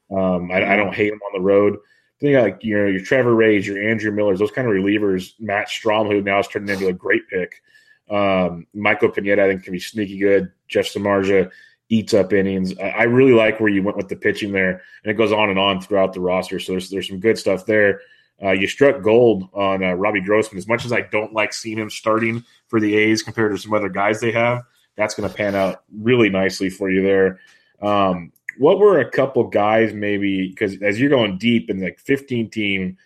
Um, 0.09 0.51
I, 0.51 0.73
I, 0.73 0.75
don't 0.77 0.95
hate 0.95 1.11
him 1.11 1.19
on 1.19 1.33
the 1.33 1.45
road. 1.45 1.79
Then 2.19 2.31
you 2.31 2.35
got 2.37 2.43
like 2.43 2.63
your 2.63 2.99
Trevor 2.99 3.35
Rays, 3.35 3.67
your 3.67 3.81
Andrew 3.81 4.11
Millers, 4.11 4.39
those 4.39 4.51
kind 4.51 4.67
of 4.67 4.73
relievers. 4.73 5.33
Matt 5.39 5.69
Strahm, 5.69 6.11
who 6.11 6.21
now 6.21 6.39
is 6.39 6.47
turning 6.47 6.69
into 6.69 6.87
a 6.87 6.93
great 6.93 7.27
pick. 7.29 7.61
Um, 8.09 8.65
Michael 8.73 9.09
Pineda, 9.09 9.43
I 9.43 9.47
think, 9.47 9.63
can 9.63 9.73
be 9.73 9.79
sneaky 9.79 10.17
good. 10.17 10.51
Jeff 10.67 10.85
Samardzija 10.85 11.51
eats 11.89 12.13
up 12.13 12.33
innings. 12.33 12.77
I, 12.79 12.89
I, 12.89 13.03
really 13.03 13.33
like 13.33 13.59
where 13.59 13.69
you 13.69 13.83
went 13.83 13.97
with 13.97 14.07
the 14.07 14.15
pitching 14.15 14.51
there, 14.51 14.81
and 15.03 15.11
it 15.11 15.15
goes 15.15 15.31
on 15.31 15.49
and 15.49 15.59
on 15.59 15.81
throughout 15.81 16.13
the 16.13 16.21
roster. 16.21 16.59
So 16.59 16.73
there's 16.73 16.89
there's 16.89 17.07
some 17.07 17.19
good 17.19 17.37
stuff 17.37 17.65
there. 17.65 18.01
Uh, 18.41 18.51
you 18.51 18.67
struck 18.67 19.01
gold 19.01 19.49
on 19.53 19.83
uh, 19.83 19.93
Robbie 19.93 20.21
Grossman. 20.21 20.57
As 20.57 20.67
much 20.67 20.85
as 20.85 20.93
I 20.93 21.01
don't 21.01 21.33
like 21.33 21.53
seeing 21.53 21.77
him 21.77 21.89
starting 21.89 22.43
for 22.67 22.79
the 22.79 22.95
A's 22.95 23.23
compared 23.23 23.51
to 23.51 23.57
some 23.57 23.73
other 23.73 23.89
guys 23.89 24.19
they 24.19 24.31
have, 24.31 24.63
that's 24.95 25.15
going 25.15 25.29
to 25.29 25.35
pan 25.35 25.55
out 25.55 25.83
really 25.91 26.29
nicely 26.29 26.69
for 26.69 26.89
you 26.89 27.01
there. 27.01 27.39
Um, 27.81 28.31
what 28.59 28.79
were 28.79 28.99
a 28.99 29.09
couple 29.09 29.43
guys 29.45 29.93
maybe 29.93 30.49
because 30.49 30.81
as 30.81 30.99
you're 30.99 31.09
going 31.09 31.37
deep 31.37 31.69
in 31.69 31.81
like 31.81 31.99
15 31.99 32.49
team, 32.49 32.97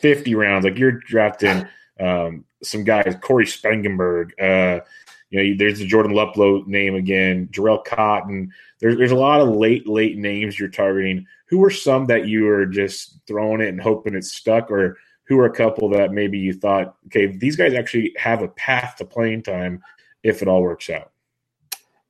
50 0.00 0.34
rounds, 0.34 0.64
like 0.64 0.78
you're 0.78 0.92
drafting 0.92 1.66
um, 2.00 2.44
some 2.62 2.84
guys, 2.84 3.16
Cory 3.20 3.46
Spangenberg, 3.46 4.30
uh, 4.40 4.84
you 5.30 5.42
know, 5.42 5.56
there's 5.58 5.78
the 5.78 5.86
Jordan 5.86 6.12
Luplow 6.12 6.66
name 6.66 6.94
again, 6.94 7.48
Jharel 7.52 7.84
Cotton. 7.84 8.52
There's 8.80 8.96
there's 8.96 9.10
a 9.10 9.16
lot 9.16 9.40
of 9.40 9.48
late 9.48 9.86
late 9.86 10.16
names 10.16 10.58
you're 10.58 10.68
targeting. 10.68 11.26
Who 11.46 11.58
were 11.58 11.70
some 11.70 12.06
that 12.06 12.26
you 12.26 12.44
were 12.44 12.66
just 12.66 13.18
throwing 13.26 13.60
it 13.60 13.68
and 13.68 13.80
hoping 13.80 14.14
it 14.14 14.24
stuck, 14.24 14.70
or 14.70 14.96
who 15.24 15.38
are 15.38 15.46
a 15.46 15.54
couple 15.54 15.90
that 15.90 16.12
maybe 16.12 16.38
you 16.38 16.54
thought, 16.54 16.96
okay, 17.06 17.26
these 17.26 17.56
guys 17.56 17.74
actually 17.74 18.14
have 18.16 18.42
a 18.42 18.48
path 18.48 18.96
to 18.96 19.04
playing 19.04 19.42
time 19.42 19.82
if 20.22 20.40
it 20.40 20.48
all 20.48 20.62
works 20.62 20.88
out? 20.88 21.12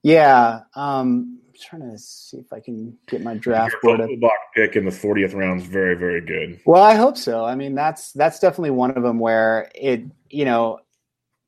Yeah, 0.05 0.61
um, 0.77 1.38
trying 1.63 1.91
to 1.91 1.99
see 1.99 2.39
if 2.39 2.53
I 2.53 2.61
can 2.61 2.97
get 3.07 3.23
my 3.23 3.35
draft 3.35 3.75
Your 3.83 3.97
board. 3.97 4.21
Block 4.21 4.33
pick 4.55 4.77
in 4.77 4.85
the 4.85 4.91
40th 4.91 5.35
round 5.35 5.63
is 5.63 5.67
very, 5.67 5.97
very 5.97 6.21
good. 6.21 6.61
Well, 6.65 6.83
I 6.83 6.95
hope 6.95 7.17
so. 7.17 7.45
I 7.45 7.55
mean, 7.55 7.75
that's 7.75 8.13
that's 8.13 8.39
definitely 8.39 8.71
one 8.71 8.91
of 8.91 9.03
them 9.03 9.19
where 9.19 9.71
it, 9.75 10.05
you 10.31 10.45
know, 10.45 10.81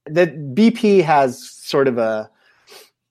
the 0.06 0.26
BP 0.26 1.02
has 1.02 1.50
sort 1.50 1.88
of 1.88 1.98
a 1.98 2.30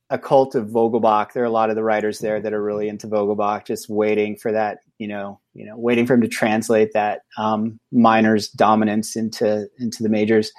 a 0.09 0.17
cult 0.17 0.55
of 0.55 0.67
Vogelbach. 0.67 1.33
There 1.33 1.43
are 1.43 1.47
a 1.47 1.51
lot 1.51 1.69
of 1.69 1.75
the 1.75 1.83
writers 1.83 2.19
there 2.19 2.41
that 2.41 2.53
are 2.53 2.63
really 2.63 2.89
into 2.89 3.07
Vogelbach, 3.07 3.65
just 3.65 3.89
waiting 3.89 4.35
for 4.35 4.51
that, 4.51 4.79
you 4.97 5.07
know, 5.07 5.39
you 5.53 5.65
know, 5.65 5.77
waiting 5.77 6.07
for 6.07 6.15
him 6.15 6.21
to 6.21 6.27
translate 6.27 6.93
that 6.93 7.21
um, 7.37 7.79
minors 7.91 8.49
dominance 8.49 9.15
into 9.15 9.67
into 9.77 10.03
the 10.03 10.09
majors. 10.09 10.51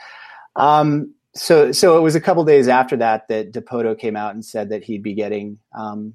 Um, 0.56 1.14
so, 1.34 1.70
so 1.72 1.96
it 1.96 2.00
was 2.00 2.14
a 2.14 2.20
couple 2.20 2.44
days 2.44 2.68
after 2.68 2.96
that 2.96 3.28
that 3.28 3.52
Dipoto 3.52 3.98
came 3.98 4.16
out 4.16 4.34
and 4.34 4.44
said 4.44 4.68
that 4.70 4.82
he'd 4.82 5.02
be 5.02 5.14
getting 5.14 5.58
um, 5.76 6.14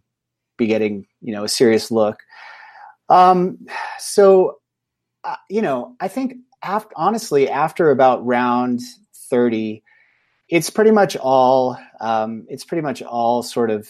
be 0.57 0.67
getting 0.67 1.07
you 1.21 1.33
know 1.33 1.43
a 1.43 1.49
serious 1.49 1.91
look. 1.91 2.19
Um, 3.09 3.65
so 3.99 4.59
uh, 5.23 5.35
you 5.49 5.61
know, 5.61 5.95
I 5.99 6.07
think 6.07 6.35
after, 6.63 6.93
honestly 6.95 7.49
after 7.49 7.91
about 7.91 8.25
round 8.25 8.81
thirty, 9.29 9.83
it's 10.49 10.69
pretty 10.69 10.91
much 10.91 11.17
all 11.17 11.77
um, 11.99 12.45
it's 12.49 12.63
pretty 12.63 12.81
much 12.81 13.01
all 13.01 13.43
sort 13.43 13.71
of 13.71 13.89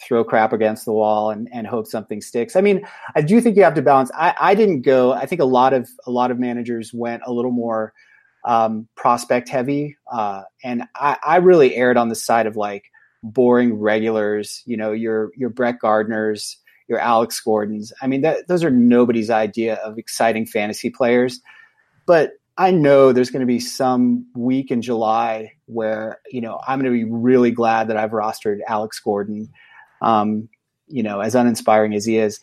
throw 0.00 0.22
crap 0.22 0.52
against 0.52 0.84
the 0.84 0.92
wall 0.92 1.30
and, 1.30 1.48
and 1.52 1.66
hope 1.66 1.86
something 1.86 2.20
sticks. 2.20 2.54
I 2.54 2.60
mean, 2.60 2.86
I 3.16 3.20
do 3.20 3.40
think 3.40 3.56
you 3.56 3.64
have 3.64 3.74
to 3.74 3.82
balance. 3.82 4.10
I, 4.14 4.34
I 4.38 4.54
didn't 4.54 4.82
go. 4.82 5.12
I 5.12 5.26
think 5.26 5.40
a 5.40 5.46
lot 5.46 5.72
of 5.72 5.88
a 6.06 6.10
lot 6.10 6.30
of 6.30 6.38
managers 6.38 6.92
went 6.94 7.22
a 7.26 7.32
little 7.32 7.50
more 7.50 7.92
um, 8.44 8.88
prospect 8.94 9.48
heavy, 9.48 9.96
uh, 10.12 10.42
and 10.62 10.84
I, 10.94 11.16
I 11.24 11.36
really 11.36 11.74
erred 11.74 11.96
on 11.96 12.08
the 12.08 12.14
side 12.14 12.46
of 12.46 12.56
like 12.56 12.84
boring 13.22 13.74
regulars. 13.74 14.62
You 14.66 14.76
know, 14.76 14.92
your 14.92 15.30
your 15.36 15.50
Brett 15.50 15.76
Gardners, 15.82 16.56
your 16.88 16.98
Alex 16.98 17.40
Gordons. 17.40 17.92
I 18.00 18.06
mean, 18.06 18.22
that, 18.22 18.48
those 18.48 18.64
are 18.64 18.70
nobody's 18.70 19.30
idea 19.30 19.74
of 19.76 19.98
exciting 19.98 20.46
fantasy 20.46 20.90
players. 20.90 21.40
But 22.06 22.32
I 22.56 22.70
know 22.70 23.12
there's 23.12 23.30
going 23.30 23.40
to 23.40 23.46
be 23.46 23.60
some 23.60 24.26
week 24.34 24.70
in 24.70 24.82
July 24.82 25.52
where 25.66 26.20
you 26.30 26.40
know 26.40 26.60
I'm 26.66 26.80
going 26.80 26.92
to 26.92 26.98
be 26.98 27.10
really 27.10 27.50
glad 27.50 27.88
that 27.88 27.96
I've 27.96 28.10
rostered 28.10 28.58
Alex 28.66 28.98
Gordon. 29.00 29.50
Um, 30.00 30.48
you 30.86 31.02
know, 31.02 31.20
as 31.20 31.34
uninspiring 31.34 31.94
as 31.94 32.06
he 32.06 32.16
is, 32.16 32.40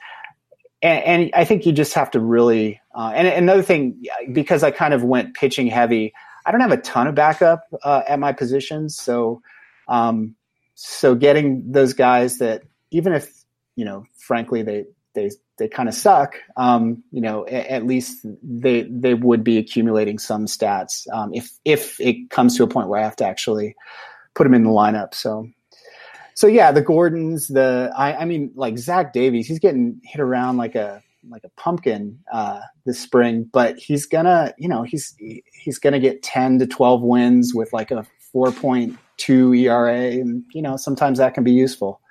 and, 0.81 1.03
and 1.03 1.31
I 1.33 1.45
think 1.45 1.65
you 1.65 1.71
just 1.71 1.93
have 1.93 2.11
to 2.11 2.19
really. 2.19 2.79
Uh, 2.93 3.11
and 3.13 3.27
another 3.27 3.63
thing, 3.63 4.03
because 4.31 4.63
I 4.63 4.71
kind 4.71 4.93
of 4.93 5.03
went 5.03 5.33
pitching 5.33 5.67
heavy, 5.67 6.13
I 6.45 6.51
don't 6.51 6.61
have 6.61 6.71
a 6.71 6.77
ton 6.77 7.07
of 7.07 7.15
backup 7.15 7.63
uh, 7.83 8.03
at 8.07 8.19
my 8.19 8.31
positions, 8.31 8.95
so 8.95 9.41
um, 9.87 10.35
so 10.75 11.15
getting 11.15 11.71
those 11.71 11.93
guys 11.93 12.37
that 12.37 12.63
even 12.91 13.13
if 13.13 13.45
you 13.75 13.85
know, 13.85 14.05
frankly, 14.17 14.61
they 14.61 14.85
they 15.13 15.31
they 15.57 15.67
kind 15.67 15.89
of 15.89 15.95
suck. 15.95 16.35
Um, 16.57 17.03
you 17.11 17.21
know, 17.21 17.45
at, 17.47 17.67
at, 17.67 17.85
least 17.85 18.25
they 18.43 18.83
they 18.83 19.13
would 19.13 19.43
be 19.43 19.57
accumulating 19.57 20.19
some 20.19 20.45
stats 20.45 21.07
um, 21.13 21.33
if 21.33 21.49
if 21.65 21.99
it 21.99 22.29
comes 22.29 22.55
to 22.57 22.63
a 22.63 22.67
point 22.67 22.89
where 22.89 22.99
I 22.99 23.03
have 23.03 23.15
to 23.17 23.25
actually 23.25 23.75
put 24.33 24.43
them 24.43 24.53
in 24.53 24.63
the 24.63 24.69
lineup. 24.69 25.13
So. 25.13 25.49
So 26.37 26.47
yeah, 26.47 26.73
the 26.73 26.81
Gordons, 26.81 27.47
the 27.47 27.93
I, 27.95 28.13
I 28.17 28.25
mean, 28.25 28.51
like 28.55 28.77
Zach 28.77 29.13
Davies, 29.13 29.47
he's 29.47 29.57
getting 29.57 30.01
hit 30.03 30.19
around 30.19 30.57
like 30.57 30.75
a 30.75 31.01
like 31.29 31.45
a 31.45 31.49
pumpkin 31.49 32.19
uh, 32.29 32.59
this 32.85 32.99
spring, 32.99 33.49
but 33.53 33.77
he's 33.77 34.05
gonna, 34.05 34.53
you 34.57 34.67
know, 34.67 34.83
he's 34.83 35.15
he's 35.17 35.79
gonna 35.79 35.99
get 35.99 36.23
ten 36.23 36.59
to 36.59 36.67
twelve 36.67 37.01
wins 37.01 37.53
with 37.55 37.71
like 37.71 37.89
a 37.89 38.05
four 38.35 38.51
point 38.51 38.99
two 39.15 39.53
ERA, 39.53 40.11
and 40.11 40.43
you 40.51 40.61
know, 40.61 40.75
sometimes 40.75 41.19
that 41.19 41.33
can 41.33 41.45
be 41.45 41.53
useful. 41.53 42.01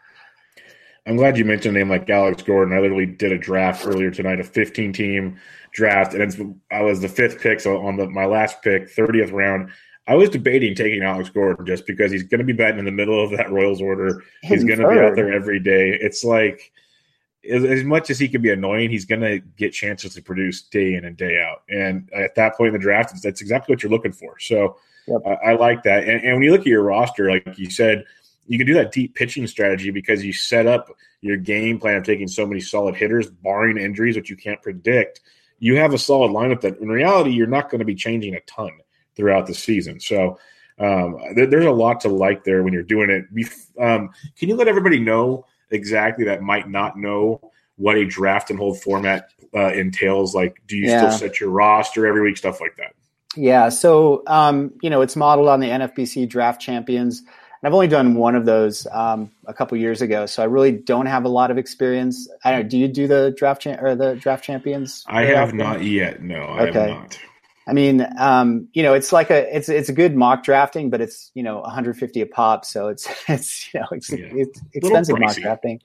I'm 1.07 1.19
glad 1.19 1.37
you 1.37 1.45
mentioned 1.45 1.77
a 1.77 1.81
name 1.81 1.91
like 1.91 2.09
Alex 2.09 2.43
Gordon. 2.43 2.75
I 2.75 2.81
literally 2.81 3.05
did 3.05 3.31
a 3.31 3.37
draft 3.37 3.87
earlier 3.87 4.11
tonight, 4.11 4.41
a 4.41 4.45
15 4.45 4.95
team 4.95 5.37
draft, 5.73 6.15
and 6.15 6.59
I 6.71 6.81
was 6.81 7.03
the 7.03 7.11
fifth 7.11 7.43
pick. 7.43 7.61
So 7.61 7.87
on 7.87 7.99
the 7.99 8.09
my 8.09 8.25
last 8.25 8.63
pick, 8.63 8.89
30th 8.89 9.33
round, 9.33 9.69
I 10.07 10.15
was 10.15 10.31
debating 10.31 10.75
taking 10.75 11.03
Alex 11.03 11.29
Gordon 11.29 11.67
just 11.67 11.87
because 11.87 12.11
he's 12.11 12.23
going 12.23 12.39
to 12.39 12.45
be 12.45 12.55
batting 12.55 12.79
in 12.79 12.87
the 12.87 12.91
middle 12.91 13.23
of 13.23 13.31
that 13.33 13.53
Royals 13.53 13.83
order. 13.83 14.23
He's 14.45 14.65
going 14.65 14.79
to 14.79 14.89
be 14.89 14.99
out 14.99 15.17
there 15.17 15.31
every 15.31 15.61
day. 15.61 15.91
It's 16.01 16.25
like 16.25 16.73
as, 17.51 17.65
as 17.65 17.85
much 17.85 18.09
as 18.09 18.19
he 18.19 18.29
can 18.29 18.41
be 18.41 18.51
annoying, 18.51 18.89
he's 18.89 19.05
going 19.05 19.21
to 19.21 19.41
get 19.59 19.75
chances 19.75 20.15
to 20.15 20.23
produce 20.23 20.63
day 20.63 20.95
in 20.95 21.05
and 21.05 21.19
day 21.19 21.39
out. 21.39 21.65
And 21.69 22.09
at 22.15 22.35
that 22.37 22.57
point 22.57 22.69
in 22.69 22.73
the 22.73 22.79
draft, 22.79 23.13
that's 23.23 23.43
exactly 23.43 23.75
what 23.75 23.83
you're 23.83 23.93
looking 23.93 24.13
for. 24.13 24.39
So 24.39 24.79
yep. 25.07 25.21
I, 25.27 25.51
I 25.51 25.55
like 25.55 25.83
that. 25.85 26.05
And, 26.05 26.23
and 26.23 26.35
when 26.35 26.43
you 26.43 26.51
look 26.53 26.63
at 26.63 26.67
your 26.67 26.83
roster, 26.83 27.31
like 27.31 27.59
you 27.59 27.71
said 27.71 28.05
you 28.47 28.59
can 28.59 28.67
do 28.67 28.75
that 28.75 28.93
deep 28.93 29.15
pitching 29.15 29.47
strategy 29.47 29.91
because 29.91 30.25
you 30.25 30.33
set 30.33 30.67
up 30.67 30.91
your 31.21 31.37
game 31.37 31.79
plan 31.79 31.97
of 31.97 32.05
taking 32.05 32.29
so 32.29 32.47
many 32.47 32.61
solid 32.61 32.95
hitters, 32.95 33.31
barring 33.31 33.79
injuries, 33.79 34.17
which 34.17 34.29
you 34.29 34.37
can't 34.37 34.61
predict. 34.61 35.21
You 35.59 35.77
have 35.77 35.95
a 35.95 35.99
solid 35.99 36.31
lineup 36.31 36.61
that, 36.61 36.79
in 36.79 36.89
reality, 36.89 37.31
you're 37.31 37.47
not 37.47 37.71
going 37.71 37.79
to 37.79 37.85
be 37.87 37.95
changing 37.95 38.35
a 38.35 38.41
ton 38.41 38.71
throughout 39.17 39.47
the 39.47 39.55
season. 39.55 40.01
So 40.01 40.39
um, 40.79 41.19
there, 41.35 41.47
there's 41.47 41.65
a 41.65 41.71
lot 41.71 42.01
to 42.01 42.09
like 42.09 42.45
there 42.45 42.63
when 42.63 42.75
you're 42.75 42.83
doing 42.83 43.09
it. 43.09 43.25
Um, 43.81 44.11
can 44.37 44.49
you 44.49 44.57
let 44.57 44.69
everybody 44.69 44.99
know 44.99 45.47
exactly 45.71 46.27
that 46.27 46.43
might 46.43 46.69
not 46.69 46.99
know 46.99 47.41
what 47.77 47.97
a 47.97 48.05
draft 48.05 48.51
and 48.51 48.59
hold 48.59 48.83
format 48.83 49.31
uh, 49.55 49.73
entails? 49.73 50.35
Like, 50.35 50.61
do 50.67 50.77
you 50.77 50.89
yeah. 50.89 51.09
still 51.09 51.29
set 51.29 51.41
your 51.41 51.51
roster 51.51 52.07
every 52.07 52.23
week, 52.23 52.37
stuff 52.37 52.61
like 52.61 52.77
that? 52.77 52.95
Yeah. 53.37 53.69
So, 53.69 54.23
um, 54.27 54.73
you 54.83 54.91
know, 54.91 55.01
it's 55.01 55.17
modeled 55.17 55.49
on 55.49 55.61
the 55.61 55.69
NFBC 55.69 56.29
draft 56.29 56.61
champions. 56.61 57.21
and 57.21 57.29
I've 57.65 57.75
only 57.75 57.89
done 57.89 58.15
one 58.15 58.35
of 58.35 58.45
those 58.45 58.87
um, 58.93 59.31
a 59.47 59.55
couple 59.55 59.77
years 59.79 60.03
ago, 60.03 60.27
so 60.27 60.43
I 60.43 60.47
really 60.47 60.73
don't 60.73 61.07
have 61.07 61.25
a 61.25 61.29
lot 61.29 61.51
of 61.51 61.59
experience. 61.59 62.29
I 62.45 62.53
don't. 62.53 62.63
Know, 62.63 62.69
do 62.69 62.79
you 62.79 62.89
do 62.89 63.07
the 63.07 63.35
draft 63.37 63.63
cha- 63.63 63.81
or 63.81 63.95
the 63.95 64.17
draft 64.17 64.45
champions? 64.45 65.05
I 65.07 65.25
have 65.25 65.55
not 65.55 65.83
yet. 65.83 66.23
No, 66.23 66.43
I 66.43 66.69
okay. 66.69 66.91
have 66.91 66.91
not. 66.91 67.19
I 67.67 67.73
mean, 67.73 68.07
um, 68.19 68.69
you 68.75 68.83
know, 68.83 68.93
it's 68.93 69.11
like 69.11 69.31
a 69.31 69.57
it's 69.57 69.69
it's 69.69 69.89
a 69.89 69.93
good 69.93 70.15
mock 70.15 70.45
drafting, 70.45 70.91
but 70.91 71.01
it's 71.01 71.31
you 71.35 71.43
know 71.43 71.61
150 71.61 72.21
a 72.21 72.27
pop, 72.27 72.65
so 72.65 72.89
it's 72.89 73.09
it's 73.29 73.73
you 73.73 73.81
know 73.81 73.87
it's, 73.93 74.11
yeah. 74.11 74.27
it's 74.31 74.61
expensive 74.75 75.19
mock 75.19 75.37
drafting. 75.37 75.81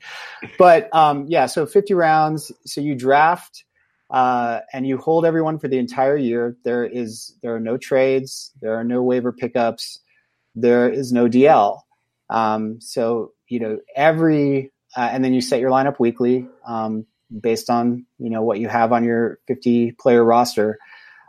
But 0.57 0.93
um, 0.93 1.25
yeah, 1.29 1.45
so 1.45 1.65
50 1.65 1.93
rounds. 1.93 2.51
So 2.65 2.81
you 2.81 2.95
draft 2.95 3.63
uh, 4.10 4.60
and 4.74 4.88
you 4.88 4.98
hold 4.98 5.26
everyone 5.26 5.60
for 5.60 5.67
the 5.67 5.78
entire 5.78 6.17
year. 6.17 6.58
There 6.63 6.86
is 6.86 7.36
there 7.41 7.56
are 7.56 7.60
no 7.60 7.78
trades, 7.78 8.52
there 8.62 8.76
are 8.76 8.84
no 8.84 9.04
waiver 9.04 9.32
pickups 9.32 10.00
there 10.56 10.89
is 10.89 11.12
no 11.12 11.28
DL. 11.28 11.80
Um, 12.30 12.80
so 12.82 13.34
you 13.48 13.60
know 13.60 13.80
every 13.95 14.72
uh, 14.95 15.10
and 15.12 15.24
then 15.24 15.34
you 15.34 15.41
set 15.41 15.60
your 15.60 15.72
lineup 15.72 16.00
weekly 16.00 16.48
um, 16.65 17.06
based 17.41 17.69
on 17.69 18.06
you 18.17 18.30
know 18.30 18.43
what 18.43 18.60
you 18.60 18.67
have 18.67 18.91
on 18.91 19.04
your 19.04 19.39
50 19.48 19.93
player 19.93 20.24
roster. 20.24 20.78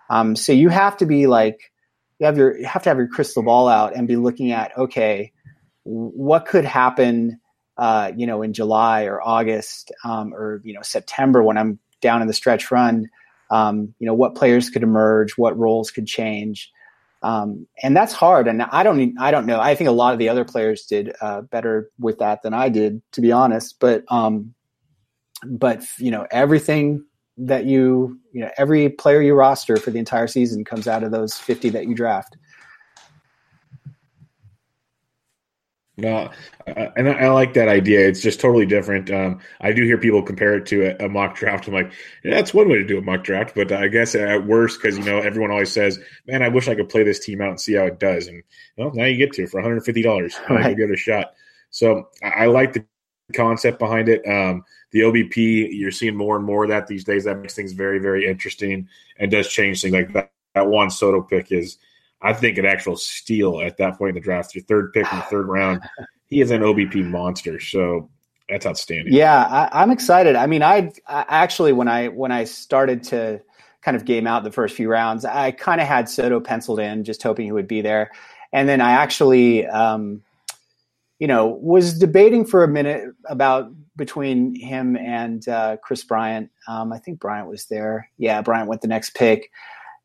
Um, 0.09 0.35
so 0.35 0.53
you 0.53 0.69
have 0.69 0.97
to 0.99 1.07
be 1.07 1.27
like 1.27 1.73
you 2.19 2.27
have 2.27 2.37
your 2.37 2.57
you 2.59 2.67
have 2.67 2.83
to 2.85 2.91
have 2.91 2.99
your 2.99 3.09
crystal 3.09 3.43
ball 3.43 3.69
out 3.69 3.95
and 3.97 4.07
be 4.07 4.17
looking 4.17 4.53
at 4.53 4.77
okay, 4.77 5.33
what 5.85 6.47
could 6.47 6.65
happen, 6.65 7.41
uh, 7.79 8.13
you 8.15 8.27
know, 8.27 8.43
in 8.43 8.53
July 8.53 9.05
or 9.05 9.23
August 9.23 9.93
um, 10.05 10.35
or 10.35 10.61
you 10.65 10.75
know 10.75 10.83
September 10.83 11.43
when 11.43 11.57
I'm 11.57 11.79
down 12.01 12.23
in 12.23 12.29
the 12.29 12.35
stretch 12.35 12.71
run. 12.71 13.09
Um, 13.51 13.95
you 13.99 14.07
know 14.07 14.15
what 14.15 14.35
players 14.35 14.71
could 14.71 14.83
emerge, 14.83 15.33
what 15.37 15.59
roles 15.59 15.91
could 15.91 16.07
change. 16.07 16.71
Um, 17.23 17.67
and 17.83 17.95
that's 17.95 18.15
hard. 18.15 18.49
And 18.49 18.63
I 18.63 18.83
don't, 18.83 19.15
I 19.21 19.31
don't 19.31 19.45
know. 19.45 19.61
I 19.61 19.75
think 19.75 19.89
a 19.89 19.93
lot 19.93 20.15
of 20.15 20.19
the 20.19 20.31
other 20.31 20.45
players 20.45 20.87
did 20.87 21.13
uh, 21.21 21.43
better 21.43 21.91
with 21.99 22.19
that 22.19 22.43
than 22.43 22.55
I 22.55 22.71
did, 22.71 23.03
to 23.13 23.21
be 23.21 23.31
honest. 23.31 23.79
But, 23.79 24.05
um, 24.09 24.55
but 25.45 25.85
you 25.99 26.11
know, 26.11 26.27
everything 26.31 27.05
that 27.37 27.67
you, 27.67 28.19
you 28.33 28.41
know, 28.41 28.51
every 28.57 28.89
player 28.89 29.21
you 29.21 29.35
roster 29.35 29.77
for 29.77 29.91
the 29.91 29.99
entire 29.99 30.29
season 30.29 30.65
comes 30.65 30.89
out 30.89 31.03
of 31.03 31.11
those 31.11 31.35
fifty 31.35 31.69
that 31.71 31.87
you 31.87 31.95
draft. 31.95 32.39
No, 36.01 36.31
and 36.67 37.09
I, 37.09 37.13
I, 37.13 37.29
like 37.29 37.55
that 37.55 37.69
idea. 37.69 38.07
It's 38.09 38.21
just 38.21 38.41
totally 38.41 38.67
different. 38.67 39.11
Um, 39.11 39.41
I 39.61 39.73
do 39.73 39.85
hear 39.85 39.99
people 39.99 40.23
compare 40.23 40.55
it 40.57 40.67
to 40.67 40.87
a, 40.87 41.07
a 41.07 41.09
mock 41.09 41.37
draft. 41.37 41.69
I'm 41.69 41.75
like, 41.75 41.93
yeah, 42.25 42.35
that's 42.35 42.55
one 42.55 42.69
way 42.69 42.77
to 42.77 42.87
do 42.87 42.99
a 42.99 43.03
mock 43.03 43.23
draft, 43.23 43.55
but 43.55 43.71
I 43.73 43.89
guess 43.89 44.15
at 44.15 44.47
worst, 44.47 44.81
because 44.81 44.97
you 44.97 45.05
know 45.05 45.19
everyone 45.19 45.51
always 45.51 45.73
says, 45.73 45.99
"Man, 46.27 46.43
I 46.43 46.49
wish 46.49 46.69
I 46.69 46.75
could 46.75 46.89
play 46.89 47.03
this 47.03 47.21
team 47.21 47.41
out 47.41 47.51
and 47.51 47.61
see 47.61 47.75
how 47.75 47.85
it 47.85 48.01
does." 48.01 48.29
And 48.29 48.43
well, 48.77 48.93
now 48.95 49.05
you 49.05 49.17
get 49.17 49.33
to 49.35 49.47
for 49.47 49.59
150 49.59 50.03
dollars. 50.03 50.39
Right. 50.49 50.77
Give 50.77 50.91
it 50.91 50.95
a 50.95 50.97
shot. 50.97 51.35
So 51.71 52.09
I, 52.23 52.29
I, 52.29 52.47
like 52.47 52.73
the 52.73 52.85
concept 53.33 53.79
behind 53.79 54.09
it. 54.09 54.27
Um, 54.27 54.65
the 54.91 55.01
OBP, 55.01 55.69
you're 55.73 55.93
seeing 55.93 56.17
more 56.17 56.37
and 56.37 56.45
more 56.45 56.65
of 56.65 56.71
that 56.71 56.87
these 56.87 57.05
days. 57.05 57.25
That 57.25 57.39
makes 57.39 57.55
things 57.55 57.73
very, 57.73 57.99
very 57.99 58.29
interesting 58.29 58.89
and 59.19 59.31
does 59.31 59.49
change 59.49 59.81
things. 59.81 59.95
Like 59.95 60.13
that, 60.15 60.33
that 60.55 60.67
Juan 60.67 60.91
Soto 60.91 61.23
pick 61.23 61.53
is 61.53 61.79
I 62.23 62.33
think 62.33 62.59
an 62.59 62.67
actual 62.67 62.97
steal 62.97 63.61
at 63.61 63.77
that 63.79 63.97
point 63.97 64.11
in 64.11 64.15
the 64.17 64.21
draft. 64.21 64.55
Your 64.55 64.65
third 64.65 64.93
pick 64.93 65.11
in 65.11 65.19
the 65.19 65.25
third 65.25 65.47
round. 65.47 65.83
He 66.27 66.41
is 66.41 66.51
an 66.51 66.63
OBP 66.63 67.05
monster. 67.09 67.59
So 67.59 68.11
that's 68.51 68.67
outstanding. 68.67 69.15
Yeah, 69.15 69.69
I, 69.73 69.83
am 69.83 69.91
excited. 69.91 70.37
I 70.37 70.47
mean, 70.47 70.63
I, 70.63 70.93
I, 71.07 71.25
actually 71.29 71.73
when 71.73 71.89
I 71.89 72.09
when 72.09 72.33
I 72.33 72.45
started 72.45 73.05
to 73.05 73.41
kind 73.83 73.97
of 73.97 74.05
game 74.05 74.27
out 74.27 74.45
the 74.45 74.51
first 74.51 74.77
few 74.77 74.89
rounds, 74.89 75.25
I 75.25 75.53
kind 75.53 75.81
of 75.81 75.87
had 75.87 76.09
Soto 76.09 76.41
penciled 76.41 76.81
in, 76.81 77.05
just 77.05 77.23
hoping 77.23 77.47
he 77.47 77.53
would 77.53 77.69
be 77.69 77.81
there, 77.81 78.11
and 78.53 78.69
then 78.69 78.81
I 78.81 78.93
actually, 78.93 79.67
um, 79.67 80.23
you 81.19 81.27
know, 81.27 81.47
was 81.47 81.99
debating 81.99 82.45
for 82.45 82.65
a 82.65 82.69
minute 82.69 83.05
about 83.27 83.73
between 83.97 84.55
him 84.55 84.97
and 84.97 85.47
uh, 85.49 85.77
Kris 85.83 86.03
Bryant. 86.05 86.51
Um, 86.67 86.93
I 86.93 86.99
think 86.99 87.21
Bryant 87.21 87.49
was 87.49 87.67
there. 87.67 88.11
Yeah, 88.19 88.43
Bryant 88.43 88.69
went 88.69 88.83
the 88.83 88.89
next 88.89 89.15
pick, 89.15 89.51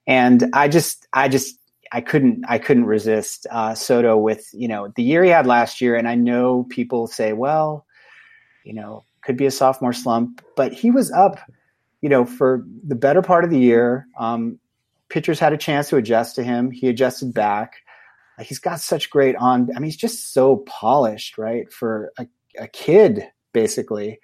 and 0.05 0.43
I 0.53 0.67
just, 0.67 1.07
I 1.11 1.27
just 1.29 1.57
I 1.91 2.01
couldn't 2.01 2.45
I 2.47 2.57
couldn't 2.57 2.85
resist 2.85 3.47
uh, 3.51 3.75
Soto 3.75 4.17
with 4.17 4.49
you 4.53 4.67
know 4.67 4.91
the 4.95 5.03
year 5.03 5.23
he 5.23 5.29
had 5.29 5.47
last 5.47 5.81
year, 5.81 5.95
and 5.95 6.07
I 6.07 6.15
know 6.15 6.65
people 6.69 7.07
say, 7.07 7.33
well, 7.33 7.85
you 8.63 8.73
know, 8.73 9.03
could 9.21 9.37
be 9.37 9.45
a 9.45 9.51
sophomore 9.51 9.93
slump, 9.93 10.41
but 10.55 10.73
he 10.73 10.91
was 10.91 11.11
up, 11.11 11.39
you 12.01 12.09
know, 12.09 12.25
for 12.25 12.63
the 12.83 12.95
better 12.95 13.21
part 13.21 13.43
of 13.43 13.49
the 13.49 13.59
year. 13.59 14.07
Um, 14.19 14.59
pitchers 15.09 15.39
had 15.39 15.53
a 15.53 15.57
chance 15.57 15.89
to 15.89 15.97
adjust 15.97 16.35
to 16.35 16.43
him. 16.43 16.71
He 16.71 16.87
adjusted 16.87 17.33
back. 17.33 17.73
He's 18.41 18.59
got 18.59 18.81
such 18.81 19.09
great 19.09 19.35
on. 19.37 19.69
I 19.75 19.79
mean, 19.79 19.85
he's 19.85 19.95
just 19.95 20.33
so 20.33 20.57
polished, 20.67 21.37
right, 21.37 21.71
for 21.71 22.11
a, 22.17 22.27
a 22.59 22.67
kid, 22.67 23.23
basically. 23.53 24.19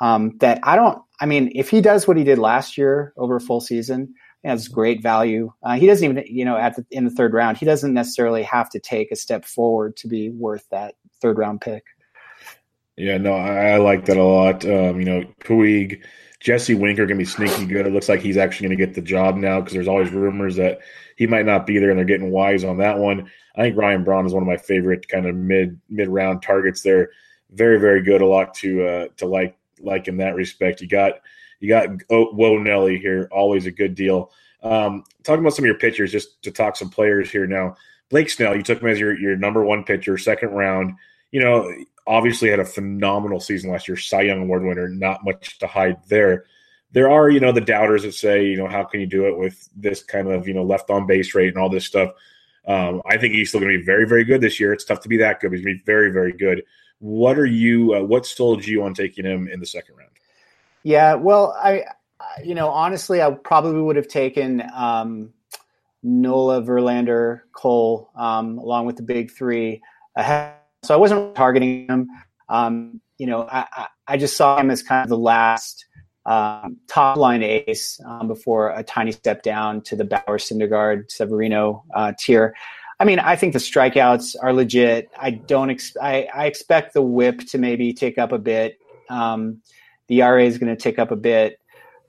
Um, 0.00 0.38
that 0.38 0.60
I 0.62 0.76
don't. 0.76 1.02
I 1.20 1.26
mean, 1.26 1.52
if 1.54 1.68
he 1.68 1.82
does 1.82 2.08
what 2.08 2.16
he 2.16 2.24
did 2.24 2.38
last 2.38 2.78
year 2.78 3.12
over 3.18 3.36
a 3.36 3.40
full 3.40 3.60
season, 3.60 4.14
has 4.44 4.68
great 4.68 5.02
value. 5.02 5.52
Uh, 5.62 5.76
he 5.76 5.86
doesn't 5.86 6.08
even, 6.08 6.24
you 6.26 6.44
know, 6.44 6.56
at 6.56 6.76
the, 6.76 6.84
in 6.90 7.04
the 7.04 7.10
third 7.10 7.34
round, 7.34 7.56
he 7.56 7.66
doesn't 7.66 7.92
necessarily 7.92 8.42
have 8.42 8.70
to 8.70 8.80
take 8.80 9.10
a 9.10 9.16
step 9.16 9.44
forward 9.44 9.96
to 9.96 10.08
be 10.08 10.30
worth 10.30 10.66
that 10.70 10.94
third 11.20 11.38
round 11.38 11.60
pick. 11.60 11.84
Yeah, 12.96 13.18
no, 13.18 13.32
I, 13.32 13.70
I 13.70 13.76
like 13.78 14.06
that 14.06 14.16
a 14.16 14.24
lot. 14.24 14.64
Um, 14.64 14.98
you 14.98 15.04
know, 15.04 15.24
Puig 15.40 16.02
Jesse 16.40 16.74
Winker 16.74 17.06
to 17.06 17.14
be 17.14 17.24
sneaky 17.24 17.66
good. 17.66 17.86
It 17.86 17.92
looks 17.92 18.08
like 18.08 18.20
he's 18.20 18.36
actually 18.36 18.68
going 18.68 18.78
to 18.78 18.86
get 18.86 18.94
the 18.94 19.02
job 19.02 19.36
now 19.36 19.60
because 19.60 19.74
there's 19.74 19.88
always 19.88 20.10
rumors 20.10 20.56
that 20.56 20.80
he 21.16 21.26
might 21.26 21.46
not 21.46 21.66
be 21.66 21.78
there, 21.78 21.90
and 21.90 21.98
they're 21.98 22.06
getting 22.06 22.30
wise 22.30 22.64
on 22.64 22.78
that 22.78 22.98
one. 22.98 23.30
I 23.56 23.62
think 23.62 23.76
Ryan 23.76 24.04
Braun 24.04 24.26
is 24.26 24.32
one 24.32 24.42
of 24.42 24.48
my 24.48 24.56
favorite 24.56 25.06
kind 25.08 25.26
of 25.26 25.34
mid 25.36 25.78
mid 25.88 26.08
round 26.08 26.42
targets 26.42 26.82
there. 26.82 27.10
Very 27.50 27.78
very 27.78 28.02
good. 28.02 28.22
A 28.22 28.26
lot 28.26 28.54
to 28.54 28.86
uh, 28.86 29.08
to 29.18 29.26
like 29.26 29.56
like 29.80 30.08
in 30.08 30.16
that 30.18 30.34
respect. 30.34 30.80
You 30.80 30.88
got 30.88 31.20
you 31.60 31.68
got 31.68 31.88
Whoa 32.08 32.58
Nelly 32.58 32.98
here, 32.98 33.28
always 33.30 33.66
a 33.66 33.70
good 33.70 33.94
deal. 33.94 34.32
Um, 34.62 35.04
talking 35.22 35.40
about 35.40 35.54
some 35.54 35.64
of 35.64 35.68
your 35.68 35.78
pitchers, 35.78 36.12
just 36.12 36.42
to 36.42 36.50
talk 36.50 36.76
some 36.76 36.90
players 36.90 37.30
here 37.30 37.46
now. 37.46 37.76
Blake 38.10 38.28
Snell, 38.28 38.56
you 38.56 38.62
took 38.62 38.82
him 38.82 38.88
as 38.88 38.98
your, 38.98 39.18
your 39.18 39.36
number 39.36 39.64
one 39.64 39.84
pitcher, 39.84 40.18
second 40.18 40.50
round. 40.50 40.94
You 41.30 41.40
know, 41.40 41.72
obviously 42.06 42.50
had 42.50 42.58
a 42.58 42.64
phenomenal 42.64 43.38
season 43.38 43.70
last 43.70 43.86
year, 43.86 43.96
Cy 43.96 44.22
Young 44.22 44.42
Award 44.42 44.64
winner, 44.64 44.88
not 44.88 45.24
much 45.24 45.58
to 45.60 45.66
hide 45.66 45.96
there. 46.08 46.44
There 46.92 47.08
are, 47.08 47.30
you 47.30 47.38
know, 47.38 47.52
the 47.52 47.60
doubters 47.60 48.02
that 48.02 48.14
say, 48.14 48.44
you 48.44 48.56
know, 48.56 48.66
how 48.66 48.82
can 48.82 49.00
you 49.00 49.06
do 49.06 49.26
it 49.28 49.38
with 49.38 49.68
this 49.76 50.02
kind 50.02 50.28
of, 50.28 50.48
you 50.48 50.54
know, 50.54 50.64
left 50.64 50.90
on 50.90 51.06
base 51.06 51.34
rate 51.36 51.48
and 51.48 51.56
all 51.56 51.68
this 51.68 51.86
stuff. 51.86 52.10
Um, 52.66 53.00
I 53.06 53.16
think 53.16 53.34
he's 53.34 53.48
still 53.48 53.60
going 53.60 53.72
to 53.72 53.78
be 53.78 53.84
very, 53.84 54.08
very 54.08 54.24
good 54.24 54.40
this 54.40 54.58
year. 54.58 54.72
It's 54.72 54.84
tough 54.84 55.00
to 55.02 55.08
be 55.08 55.18
that 55.18 55.38
good, 55.38 55.50
but 55.50 55.56
he's 55.56 55.64
going 55.64 55.76
to 55.76 55.82
be 55.82 55.86
very, 55.86 56.10
very 56.10 56.32
good. 56.32 56.64
What 56.98 57.38
are 57.38 57.46
you, 57.46 57.94
uh, 57.94 58.02
what 58.02 58.26
sold 58.26 58.66
you 58.66 58.82
on 58.82 58.92
taking 58.92 59.24
him 59.24 59.46
in 59.46 59.60
the 59.60 59.66
second 59.66 59.96
round? 59.96 60.09
Yeah, 60.82 61.14
well, 61.14 61.56
I, 61.62 61.84
you 62.42 62.54
know, 62.54 62.70
honestly, 62.70 63.22
I 63.22 63.30
probably 63.30 63.80
would 63.80 63.96
have 63.96 64.08
taken 64.08 64.62
um, 64.74 65.32
Nola, 66.02 66.62
Verlander, 66.62 67.42
Cole, 67.52 68.10
um, 68.16 68.58
along 68.58 68.86
with 68.86 68.96
the 68.96 69.02
big 69.02 69.30
three 69.30 69.82
ahead. 70.16 70.54
So 70.82 70.94
I 70.94 70.96
wasn't 70.96 71.34
targeting 71.34 71.86
him. 71.86 72.08
Um, 72.48 73.00
you 73.18 73.26
know, 73.26 73.46
I, 73.50 73.86
I, 74.08 74.16
just 74.16 74.36
saw 74.36 74.58
him 74.58 74.70
as 74.70 74.82
kind 74.82 75.02
of 75.02 75.10
the 75.10 75.18
last 75.18 75.84
um, 76.24 76.78
top 76.88 77.16
line 77.16 77.42
ace 77.42 78.00
um, 78.06 78.26
before 78.26 78.70
a 78.70 78.82
tiny 78.82 79.12
step 79.12 79.42
down 79.42 79.82
to 79.82 79.94
the 79.94 80.04
Bauer, 80.04 80.38
Syndergaard, 80.38 81.10
Severino 81.10 81.84
uh, 81.94 82.12
tier. 82.18 82.54
I 82.98 83.04
mean, 83.04 83.18
I 83.18 83.36
think 83.36 83.52
the 83.52 83.58
strikeouts 83.58 84.36
are 84.42 84.52
legit. 84.52 85.10
I 85.18 85.30
don't. 85.30 85.70
Ex- 85.70 85.96
I, 86.00 86.28
I 86.34 86.46
expect 86.46 86.94
the 86.94 87.02
WHIP 87.02 87.46
to 87.48 87.58
maybe 87.58 87.92
tick 87.92 88.18
up 88.18 88.32
a 88.32 88.38
bit. 88.38 88.78
Um, 89.08 89.62
the 90.10 90.20
ERA 90.22 90.44
is 90.44 90.58
going 90.58 90.74
to 90.74 90.80
tick 90.80 90.98
up 90.98 91.12
a 91.12 91.16
bit. 91.16 91.58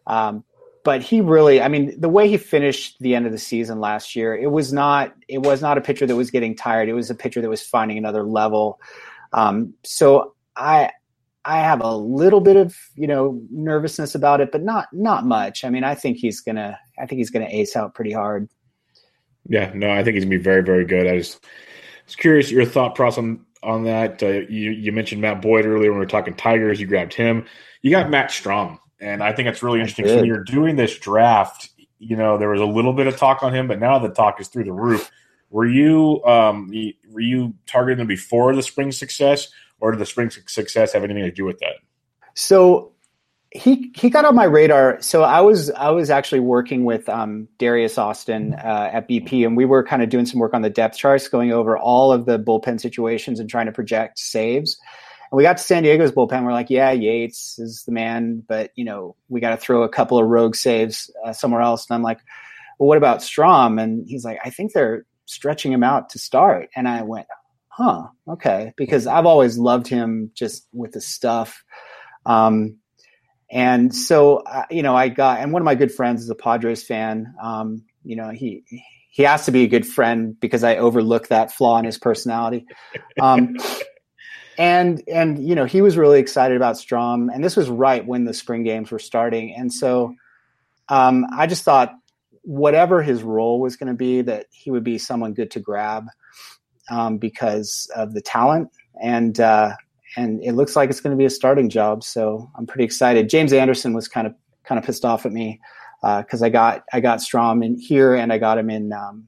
Um, 0.08 0.44
but 0.84 1.04
he 1.04 1.22
really, 1.22 1.62
I 1.62 1.68
mean, 1.68 1.98
the 2.02 2.10
way 2.10 2.28
he 2.28 2.38
finished 2.38 2.98
the 3.00 3.14
end 3.14 3.28
of 3.28 3.32
the 3.32 3.38
season 3.38 3.80
last 3.80 4.16
year, 4.16 4.36
it 4.36 4.52
was 4.52 4.74
not, 4.74 5.14
it 5.28 5.38
was 5.38 5.62
not 5.62 5.78
a 5.78 5.82
pitcher 5.82 6.08
that 6.08 6.16
was 6.16 6.32
getting 6.32 6.56
tired. 6.56 6.90
It 6.90 6.94
was 6.94 7.12
a 7.12 7.16
pitcher 7.16 7.40
that 7.40 7.50
was 7.50 7.62
finding 7.62 8.00
another 8.00 8.24
level. 8.24 8.82
Um, 9.32 9.76
so 9.84 10.34
I, 10.56 10.90
I 11.46 11.60
have 11.60 11.82
a 11.82 11.96
little 11.96 12.42
bit 12.42 12.56
of 12.56 12.76
you 12.96 13.08
know 13.08 13.42
nervousness 13.50 14.14
about 14.14 14.42
it, 14.42 14.52
but 14.52 14.62
not 14.62 14.90
not 14.94 15.26
much. 15.26 15.64
I 15.64 15.70
mean, 15.70 15.84
I 15.84 15.96
think 15.96 16.18
he's 16.18 16.40
gonna, 16.40 16.78
I 17.00 17.08
think 17.08 17.18
he's 17.18 17.32
gonna 17.32 17.48
ace 17.50 17.76
out 17.76 17.96
pretty 17.96 18.12
hard. 18.12 18.48
Yeah, 19.50 19.72
no, 19.74 19.90
I 19.90 20.04
think 20.04 20.16
he's 20.16 20.24
gonna 20.24 20.38
be 20.38 20.44
very 20.44 20.62
very 20.62 20.86
good. 20.86 21.08
I 21.08 21.14
was, 21.14 21.40
was 22.06 22.16
curious 22.16 22.52
your 22.52 22.66
thought 22.66 22.94
process 22.94 23.18
on 23.18 23.44
on 23.64 23.84
that. 23.84 24.22
Uh, 24.22 24.28
you 24.28 24.72
you 24.72 24.92
mentioned 24.92 25.22
Matt 25.22 25.42
Boyd 25.42 25.66
earlier 25.66 25.92
when 25.92 26.00
we 26.00 26.06
were 26.06 26.06
talking 26.06 26.36
Tigers. 26.36 26.80
You 26.80 26.88
grabbed 26.88 27.14
him. 27.14 27.46
You 27.82 27.92
got 27.92 28.10
Matt 28.10 28.30
Strahm 28.30 28.80
and 29.02 29.24
I 29.24 29.34
think 29.34 29.50
it's 29.50 29.64
really 29.64 29.80
interesting. 29.80 30.08
So 30.08 30.18
when 30.18 30.26
you're 30.26 30.44
doing 30.44 30.76
this 30.76 30.98
draft, 30.98 31.70
you 31.98 32.16
know, 32.16 32.38
there 32.38 32.50
was 32.50 32.62
a 32.62 32.66
little 32.66 32.94
bit 32.94 33.08
of 33.08 33.18
talk 33.18 33.42
on 33.42 33.54
him, 33.54 33.68
but 33.68 33.80
now 33.80 33.98
the 34.00 34.10
talk 34.10 34.40
is 34.40 34.48
through 34.48 34.66
the 34.66 34.72
roof. 34.72 35.12
Were 35.50 35.66
you 35.66 36.24
um, 36.24 36.72
were 37.10 37.20
you 37.20 37.56
targeting 37.66 38.00
him 38.02 38.08
before 38.08 38.56
the 38.56 38.64
spring 38.64 38.92
success, 38.92 39.50
or 39.80 39.92
did 39.92 40.00
the 40.00 40.06
spring 40.06 40.30
success 40.30 40.94
have 40.94 41.04
anything 41.04 41.24
to 41.24 41.32
do 41.32 41.44
with 41.44 41.60
that? 41.60 41.76
So 42.36 42.94
he 43.52 43.92
he 43.96 44.10
got 44.10 44.24
on 44.24 44.34
my 44.34 44.46
radar. 44.46 45.02
So 45.02 45.24
I 45.24 45.42
was 45.42 45.70
I 45.72 45.90
was 45.90 46.10
actually 46.10 46.40
working 46.40 46.86
with 46.86 47.08
um, 47.10 47.48
Darius 47.58 47.98
Austin 47.98 48.54
uh, 48.54 48.90
at 48.94 49.10
BP, 49.10 49.46
and 49.46 49.58
we 49.58 49.66
were 49.66 49.84
kind 49.84 50.02
of 50.02 50.10
doing 50.10 50.26
some 50.26 50.40
work 50.40 50.54
on 50.54 50.62
the 50.62 50.70
depth 50.70 50.98
charts, 50.98 51.28
going 51.28 51.52
over 51.52 51.78
all 51.78 52.14
of 52.14 52.26
the 52.26 52.40
bullpen 52.40 52.80
situations 52.80 53.40
and 53.40 53.50
trying 53.50 53.66
to 53.66 53.72
project 53.74 54.20
saves. 54.20 54.80
And 55.32 55.38
we 55.38 55.44
got 55.44 55.58
to 55.58 55.64
San 55.64 55.84
Diego's 55.84 56.14
bullpen. 56.14 56.46
We're 56.46 56.54
like, 56.54 56.70
yeah, 56.70 56.92
Yates 56.92 57.60
is 57.60 57.84
the 57.84 57.92
man, 57.92 58.44
but 58.48 58.72
you 58.76 58.86
know, 58.86 59.16
we 59.28 59.42
got 59.42 59.52
to 59.52 59.58
throw 59.58 59.84
a 59.84 59.90
couple 59.90 60.18
of 60.18 60.28
rogue 60.28 60.56
saves 60.56 61.12
uh, 61.26 61.34
somewhere 61.34 61.62
else. 61.62 61.90
And 61.90 61.96
I'm 61.96 62.04
like, 62.04 62.20
well, 62.80 62.88
what 62.88 62.98
about 62.98 63.20
Strahm? 63.20 63.82
And 63.82 64.08
he's 64.08 64.24
like, 64.24 64.40
I 64.44 64.50
think 64.50 64.72
they're 64.72 65.06
stretching 65.26 65.74
him 65.74 65.84
out 65.84 66.10
to 66.10 66.20
start. 66.20 66.70
And 66.76 66.88
I 66.88 67.04
went, 67.04 67.28
huh, 67.68 68.08
okay, 68.28 68.74
because 68.78 69.08
I've 69.08 69.26
always 69.26 69.58
loved 69.58 69.88
him 69.88 70.32
just 70.36 70.68
with 70.74 70.94
the 70.94 71.02
stuff. 71.02 71.64
Um, 72.26 72.78
and 73.52 73.94
so, 73.94 74.38
uh, 74.38 74.66
you 74.72 74.82
know, 74.82 74.96
I 74.96 75.10
got, 75.10 75.40
and 75.40 75.52
one 75.52 75.62
of 75.62 75.66
my 75.66 75.76
good 75.76 75.92
friends 75.92 76.24
is 76.24 76.30
a 76.30 76.36
Padres 76.36 76.84
fan. 76.84 77.34
Um, 77.42 77.84
you 78.04 78.16
know, 78.16 78.30
he, 78.30 78.64
he 79.10 79.24
has 79.24 79.46
to 79.46 79.52
be 79.52 79.64
a 79.64 79.68
good 79.68 79.86
friend 79.86 80.40
because 80.40 80.64
I 80.64 80.78
overlook 80.78 81.28
that 81.28 81.52
flaw 81.52 81.78
in 81.78 81.86
his 81.86 81.98
personality. 81.98 82.66
Um, 83.20 83.58
and 84.58 85.02
and 85.08 85.48
you 85.48 85.56
know 85.56 85.66
he 85.66 85.82
was 85.82 85.98
really 85.98 86.20
excited 86.20 86.58
about 86.58 86.76
Strahm 86.76 87.34
and 87.34 87.44
this 87.44 87.56
was 87.56 87.70
right 87.70 88.06
when 88.06 88.26
the 88.26 88.34
spring 88.34 88.64
games 88.64 88.92
were 88.92 89.00
starting, 89.00 89.54
and 89.56 89.72
so 89.72 90.14
um, 90.90 91.26
I 91.36 91.48
just 91.48 91.64
thought 91.64 91.94
whatever 92.44 93.02
his 93.02 93.24
role 93.24 93.60
was 93.60 93.76
going 93.76 93.88
to 93.88 93.94
be, 93.94 94.22
that 94.22 94.48
he 94.52 94.72
would 94.72 94.84
be 94.84 94.98
someone 94.98 95.34
good 95.34 95.52
to 95.52 95.60
grab 95.60 96.08
um, 96.90 97.18
because 97.18 97.90
of 97.96 98.14
the 98.14 98.22
talent, 98.22 98.70
and 99.02 99.40
uh, 99.40 99.74
and 100.16 100.44
it 100.44 100.54
looks 100.54 100.76
like 100.76 100.90
it's 100.90 101.00
going 101.00 101.16
to 101.16 101.18
be 101.18 101.26
a 101.26 101.30
starting 101.30 101.70
job. 101.70 102.04
So 102.04 102.50
I'm 102.56 102.66
pretty 102.66 102.84
excited. 102.84 103.30
James 103.30 103.54
Anderson 103.54 103.94
was 103.94 104.08
kind 104.08 104.28
of 104.28 104.34
kind 104.64 104.80
of 104.80 104.86
pissed 104.86 105.06
off 105.06 105.26
at 105.26 105.32
me 105.32 105.60
because 106.02 106.42
uh, 106.42 106.46
I 106.46 106.50
got 106.50 106.84
I 106.94 107.00
got 107.00 107.20
Strahm 107.20 107.64
in 107.64 107.78
here 107.78 108.16
and 108.16 108.34
I 108.34 108.38
got 108.38 108.58
him 108.58 108.70
in 108.70 108.92
um, 108.94 109.28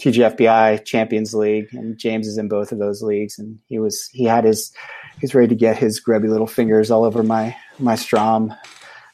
TGFBI 0.00 0.84
Champions 0.84 1.34
League, 1.34 1.68
and 1.72 1.98
James 1.98 2.26
is 2.26 2.38
in 2.38 2.48
both 2.48 2.72
of 2.72 2.78
those 2.78 3.02
leagues, 3.02 3.38
and 3.38 3.58
he 3.68 3.78
was 3.78 4.08
he 4.12 4.24
had 4.24 4.44
his 4.44 4.72
he's 5.20 5.34
ready 5.34 5.48
to 5.48 5.54
get 5.54 5.76
his 5.76 6.00
grubby 6.00 6.28
little 6.28 6.46
fingers 6.46 6.90
all 6.90 7.04
over 7.04 7.22
my 7.22 7.54
my 7.78 7.94
Strahm. 7.94 8.56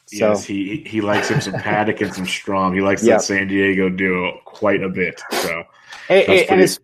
So, 0.05 0.29
yes, 0.29 0.45
he 0.45 0.83
he 0.87 1.01
likes 1.01 1.27
him 1.27 1.41
some 1.41 1.53
Paddack 1.55 2.01
and 2.01 2.13
some 2.13 2.25
Strahm. 2.25 2.73
He 2.73 2.81
likes 2.81 3.03
yep. 3.03 3.17
that 3.17 3.23
San 3.25 3.49
Diego 3.49 3.89
duo 3.89 4.39
quite 4.45 4.81
a 4.81 4.87
bit. 4.87 5.21
So, 5.31 5.63
hey, 6.07 6.19
hey, 6.19 6.25
pretty... 6.25 6.47
and 6.49 6.61
it's 6.61 6.79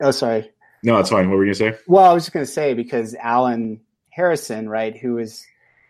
oh 0.00 0.12
sorry, 0.12 0.48
no, 0.82 0.96
that's 0.96 1.10
fine. 1.10 1.28
What 1.30 1.36
were 1.36 1.44
you 1.44 1.54
gonna 1.54 1.72
say? 1.72 1.78
Well, 1.86 2.04
I 2.04 2.12
was 2.12 2.24
just 2.24 2.32
gonna 2.32 2.46
say 2.46 2.74
because 2.74 3.14
Alan 3.14 3.80
Harrison, 4.10 4.68
right, 4.68 4.96
who 4.96 5.14
was 5.14 5.44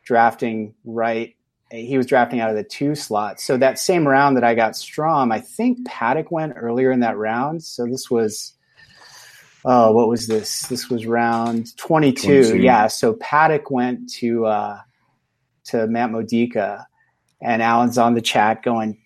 drafting 0.05 0.75
right 0.85 1.35
he 1.71 1.97
was 1.97 2.07
drafting 2.07 2.41
out 2.41 2.51
of 2.51 2.57
the 2.57 2.65
two 2.65 2.95
slot. 2.95 3.41
So 3.41 3.57
that 3.59 3.79
same 3.79 4.09
round 4.09 4.37
that 4.37 4.45
I 4.45 4.55
got 4.55 4.73
Strahm, 4.73 5.33
I 5.33 5.41
think 5.41 5.87
Paddack 5.87 6.31
went 6.31 6.55
earlier 6.57 6.91
in 6.91 7.01
that 7.01 7.17
round. 7.17 7.63
So 7.63 7.85
this 7.87 8.11
was, 8.11 8.55
oh, 9.65 9.93
what 9.93 10.09
was 10.09 10.27
this? 10.27 10.63
This 10.63 10.89
was 10.89 11.07
round 11.07 11.77
22. 11.77 12.27
22. 12.27 12.59
Yeah. 12.59 12.87
So 12.87 13.15
Paddack 13.15 13.71
went 13.71 14.11
to, 14.15 14.47
uh, 14.47 14.79
to 15.67 15.87
Matt 15.87 16.11
Modica 16.11 16.87
and 17.43 17.61
Alan's 17.61 17.99
on 17.99 18.15
the 18.15 18.23
chat 18.23 18.63
going, 18.63 18.99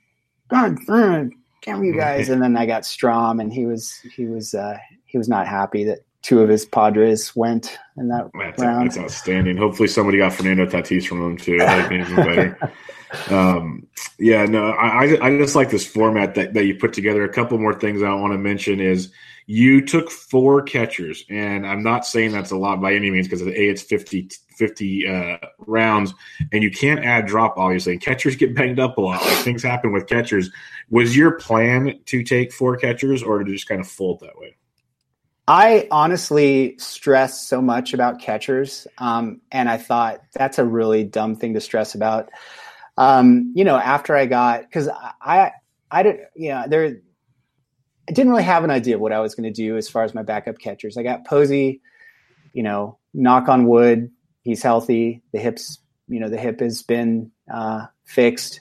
God, 0.49 0.77
damn 0.87 1.83
you 1.83 1.95
guys. 1.97 2.29
And 2.29 2.41
then 2.41 2.57
I 2.57 2.67
got 2.67 2.83
Strahm 2.83 3.41
and 3.41 3.53
he 3.53 3.67
was, 3.67 3.93
he 4.15 4.27
was, 4.27 4.55
uh, 4.55 4.79
he 5.13 5.19
was 5.19 5.29
not 5.29 5.47
happy 5.47 5.85
that 5.85 5.99
two 6.23 6.41
of 6.41 6.49
his 6.49 6.65
Padres 6.65 7.37
went 7.37 7.79
in 7.99 8.09
that 8.09 8.31
that's, 8.33 8.59
round. 8.59 8.89
That's 8.89 8.99
outstanding. 8.99 9.59
Hopefully, 9.59 9.89
somebody 9.89 10.19
got 10.19 10.33
Fernando 10.33 10.65
Tatis 10.65 11.07
from 11.07 11.21
them 11.21 11.37
too. 11.37 11.59
That 11.59 11.91
made 11.91 12.17
better. 12.17 12.73
um, 13.31 13.87
yeah, 14.19 14.47
no, 14.47 14.71
I, 14.71 15.19
I 15.21 15.37
just 15.37 15.55
like 15.55 15.71
this 15.71 15.87
format 15.87 16.35
that, 16.37 16.55
that 16.55 16.65
you 16.65 16.77
put 16.77 16.95
together. 16.95 17.25
A 17.25 17.33
couple 17.33 17.59
more 17.59 17.79
things 17.79 18.03
I 18.03 18.15
want 18.15 18.33
to 18.33 18.39
mention 18.39 18.81
is 18.81 19.13
you 19.47 19.85
took 19.85 20.11
four 20.11 20.63
catchers, 20.63 21.27
and 21.29 21.67
I'm 21.67 21.83
not 21.83 22.07
saying 22.07 22.33
that's 22.33 22.53
a 22.53 22.57
lot 22.57 22.81
by 22.81 22.95
any 22.95 23.11
means 23.11 23.27
because 23.29 23.43
a 23.43 23.49
it's 23.49 23.83
50, 23.83 24.31
50 24.57 25.09
uh, 25.09 25.37
rounds, 25.59 26.15
and 26.53 26.63
you 26.63 26.71
can't 26.71 27.05
add 27.05 27.27
drop 27.27 27.59
obviously. 27.59 27.93
And 27.93 28.01
catchers 28.01 28.37
get 28.37 28.55
banged 28.55 28.81
up 28.81 28.97
a 28.97 29.01
lot. 29.03 29.23
Like 29.23 29.39
things 29.39 29.63
happen 29.63 29.93
with 29.93 30.07
catchers. 30.07 30.51
Was 30.89 31.15
your 31.15 31.33
plan 31.33 32.01
to 32.07 32.23
take 32.23 32.51
four 32.51 32.79
catchers, 32.79 33.23
or 33.23 33.45
to 33.45 33.53
just 33.53 33.69
kind 33.69 33.83
of 33.83 33.87
fold 33.87 34.21
that 34.21 34.39
way? 34.39 34.57
I 35.49 35.89
honestly 35.91 36.77
stress 36.79 37.47
so 37.47 37.61
much 37.61 37.95
about 37.95 38.21
catchers, 38.21 38.87
um, 38.99 39.41
and 39.51 39.69
I 39.69 39.77
thought 39.77 40.21
that's 40.33 40.59
a 40.59 40.65
really 40.65 41.05
dumb 41.05 41.35
thing 41.37 41.55
to 41.55 41.61
stress 41.61 41.95
about. 41.95 42.31
Um, 42.97 43.53
you 43.55 43.65
know, 43.65 43.77
after 43.77 44.15
I 44.15 44.27
got 44.27 44.63
because 44.63 44.89
I, 45.21 45.53
I, 45.91 46.03
didn't, 46.03 46.21
you 46.37 46.51
know, 46.51 46.65
there, 46.69 46.97
I 48.09 48.13
didn't 48.13 48.31
really 48.31 48.45
have 48.45 48.65
an 48.65 48.71
idea 48.71 48.97
of 48.97 49.01
what 49.01 49.13
I 49.13 49.21
was 49.21 49.35
going 49.35 49.53
to 49.53 49.63
do 49.63 49.77
as 49.77 49.89
far 49.89 50.05
as 50.05 50.15
my 50.15 50.23
backup 50.23 50.59
catchers. 50.59 50.97
I 50.97 51.03
got 51.03 51.27
Posey, 51.27 51.81
you 52.53 52.63
know, 52.63 52.99
knock 53.13 53.49
on 53.49 53.67
wood, 53.67 54.11
he's 54.43 54.63
healthy. 54.63 55.23
The 55.33 55.41
hips, 55.41 55.79
you 56.07 56.21
know, 56.21 56.29
the 56.29 56.39
hip 56.39 56.61
has 56.61 56.83
been 56.83 57.33
uh, 57.53 57.87
fixed. 58.05 58.61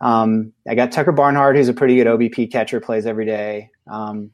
Um, 0.00 0.52
I 0.66 0.74
got 0.74 0.90
Tucker 0.90 1.12
Barnhart, 1.12 1.56
who's 1.56 1.68
a 1.68 1.74
pretty 1.74 1.94
good 1.96 2.06
OBP 2.06 2.50
catcher, 2.50 2.80
plays 2.80 3.06
every 3.06 3.26
day. 3.26 3.70
Um, 3.86 4.30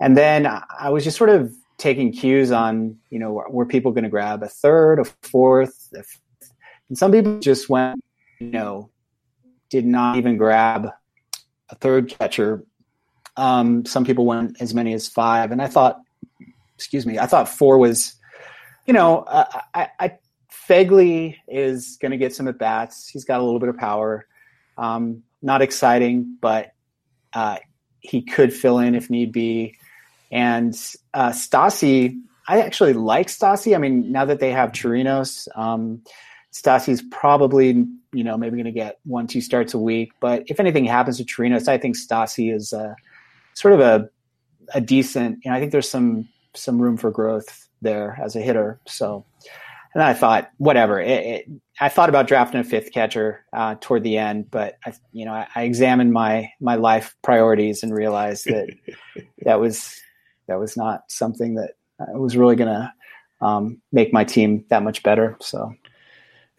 and 0.00 0.16
then 0.16 0.46
I 0.46 0.90
was 0.90 1.04
just 1.04 1.16
sort 1.16 1.30
of 1.30 1.52
taking 1.78 2.12
cues 2.12 2.52
on, 2.52 2.96
you 3.10 3.18
know, 3.18 3.44
were 3.48 3.66
people 3.66 3.92
going 3.92 4.04
to 4.04 4.10
grab 4.10 4.42
a 4.42 4.48
third, 4.48 4.98
a 4.98 5.04
fourth, 5.22 5.92
a 5.94 6.04
and 6.88 6.96
some 6.96 7.10
people 7.10 7.40
just 7.40 7.68
went 7.68 8.00
you 8.38 8.50
know, 8.50 8.90
did 9.70 9.86
not 9.86 10.16
even 10.16 10.36
grab 10.36 10.90
a 11.70 11.74
third 11.76 12.08
catcher. 12.08 12.64
Um, 13.36 13.84
some 13.84 14.04
people 14.04 14.24
went 14.24 14.60
as 14.60 14.74
many 14.74 14.92
as 14.94 15.08
five, 15.08 15.52
and 15.52 15.60
I 15.60 15.66
thought, 15.66 16.00
excuse 16.74 17.06
me, 17.06 17.18
I 17.18 17.26
thought 17.26 17.48
four 17.48 17.78
was, 17.78 18.14
you 18.86 18.94
know, 18.94 19.24
I, 19.26 19.88
I 19.98 20.18
Phegley 20.50 21.36
is 21.48 21.96
going 22.00 22.12
to 22.12 22.18
get 22.18 22.34
some 22.34 22.48
at 22.48 22.58
bats. 22.58 23.08
He's 23.08 23.24
got 23.24 23.40
a 23.40 23.42
little 23.42 23.60
bit 23.60 23.68
of 23.68 23.76
power. 23.76 24.26
Um, 24.78 25.22
not 25.42 25.62
exciting, 25.62 26.36
but 26.40 26.72
uh, 27.32 27.58
he 28.00 28.22
could 28.22 28.52
fill 28.52 28.78
in 28.78 28.94
if 28.94 29.10
need 29.10 29.32
be. 29.32 29.76
And 30.30 30.74
uh, 31.14 31.30
Stassi, 31.30 32.20
I 32.48 32.60
actually 32.60 32.92
like 32.92 33.28
Stassi. 33.28 33.74
I 33.74 33.78
mean, 33.78 34.10
now 34.12 34.24
that 34.24 34.40
they 34.40 34.52
have 34.52 34.72
Chirinos, 34.72 35.48
um, 35.56 36.02
Stassi's 36.52 37.02
probably, 37.10 37.86
you 38.12 38.24
know, 38.24 38.36
maybe 38.36 38.56
going 38.56 38.64
to 38.64 38.72
get 38.72 38.98
one, 39.04 39.26
two 39.26 39.40
starts 39.40 39.74
a 39.74 39.78
week. 39.78 40.12
But 40.20 40.44
if 40.46 40.60
anything 40.60 40.84
happens 40.84 41.18
to 41.18 41.24
Chirinos, 41.24 41.68
I 41.68 41.78
think 41.78 41.96
Stassi 41.96 42.54
is 42.54 42.72
uh, 42.72 42.94
sort 43.54 43.74
of 43.74 43.80
a, 43.80 44.08
a 44.74 44.80
decent, 44.80 45.40
you 45.44 45.50
know, 45.50 45.56
I 45.56 45.60
think 45.60 45.72
there's 45.72 45.88
some, 45.88 46.28
some 46.54 46.80
room 46.80 46.96
for 46.96 47.10
growth 47.10 47.68
there 47.82 48.18
as 48.22 48.36
a 48.36 48.40
hitter. 48.40 48.80
So, 48.86 49.24
and 49.94 50.02
I 50.02 50.12
thought, 50.12 50.50
whatever. 50.58 51.00
It, 51.00 51.26
it, 51.26 51.50
I 51.80 51.88
thought 51.88 52.08
about 52.08 52.26
drafting 52.26 52.60
a 52.60 52.64
fifth 52.64 52.92
catcher 52.92 53.44
uh, 53.52 53.76
toward 53.80 54.02
the 54.02 54.18
end, 54.18 54.50
but 54.50 54.78
I, 54.84 54.92
you 55.12 55.24
know, 55.24 55.32
I, 55.32 55.46
I, 55.54 55.62
examined 55.62 56.12
my 56.12 56.50
my 56.60 56.74
life 56.74 57.16
priorities 57.22 57.82
and 57.82 57.94
realized 57.94 58.44
that 58.44 58.68
that 59.44 59.58
was 59.58 59.98
that 60.48 60.58
was 60.58 60.76
not 60.76 61.02
something 61.08 61.54
that 61.54 61.74
was 62.14 62.36
really 62.36 62.56
going 62.56 62.72
to 62.72 62.92
um, 63.44 63.80
make 63.92 64.12
my 64.12 64.24
team 64.24 64.64
that 64.68 64.82
much 64.82 65.02
better. 65.02 65.36
So. 65.40 65.72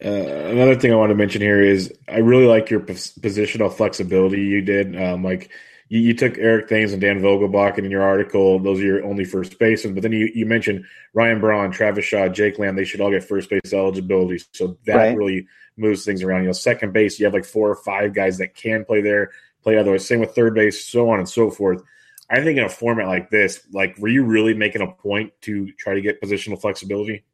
Uh, 0.04 0.08
another 0.08 0.76
thing 0.76 0.92
I 0.92 0.96
want 0.96 1.10
to 1.10 1.16
mention 1.16 1.42
here 1.42 1.60
is 1.60 1.92
I 2.06 2.18
really 2.18 2.46
like 2.46 2.70
your 2.70 2.80
positional 2.80 3.72
flexibility 3.72 4.40
you 4.42 4.62
did. 4.62 5.00
Um, 5.00 5.24
like 5.24 5.50
you, 5.88 5.98
you, 5.98 6.14
took 6.14 6.38
Eric 6.38 6.68
Thames 6.68 6.92
and 6.92 7.00
Dan 7.00 7.20
Vogelbach, 7.20 7.76
and 7.76 7.84
in 7.84 7.90
your 7.90 8.02
article, 8.02 8.60
those 8.60 8.78
are 8.78 8.84
your 8.84 9.04
only 9.04 9.24
first 9.24 9.58
basemen. 9.58 9.94
But 9.94 10.04
then 10.04 10.12
you, 10.12 10.30
you 10.32 10.46
mentioned 10.46 10.84
Ryan 11.14 11.40
Braun, 11.40 11.72
Travis 11.72 12.04
Shaw, 12.04 12.28
Jake 12.28 12.60
Lamb. 12.60 12.76
They 12.76 12.84
should 12.84 13.00
all 13.00 13.10
get 13.10 13.24
first 13.24 13.50
base 13.50 13.72
eligibility. 13.72 14.40
So 14.52 14.78
that 14.86 14.94
right. 14.94 15.16
really 15.16 15.48
moves 15.76 16.04
things 16.04 16.22
around. 16.22 16.42
You 16.42 16.48
know, 16.48 16.52
second 16.52 16.92
base, 16.92 17.18
you 17.18 17.24
have 17.24 17.34
like 17.34 17.44
four 17.44 17.68
or 17.68 17.76
five 17.76 18.14
guys 18.14 18.38
that 18.38 18.54
can 18.54 18.84
play 18.84 19.00
there, 19.00 19.32
play 19.64 19.78
otherwise. 19.78 20.06
Same 20.06 20.20
with 20.20 20.32
third 20.32 20.54
base, 20.54 20.84
so 20.84 21.10
on 21.10 21.18
and 21.18 21.28
so 21.28 21.50
forth. 21.50 21.82
I 22.30 22.42
think 22.42 22.58
in 22.58 22.64
a 22.64 22.68
format 22.68 23.06
like 23.06 23.30
this, 23.30 23.60
like, 23.72 23.96
were 23.98 24.08
you 24.08 24.24
really 24.24 24.54
making 24.54 24.82
a 24.82 24.86
point 24.86 25.32
to 25.42 25.70
try 25.72 25.94
to 25.94 26.00
get 26.00 26.20
positional 26.20 26.60
flexibility? 26.60 27.24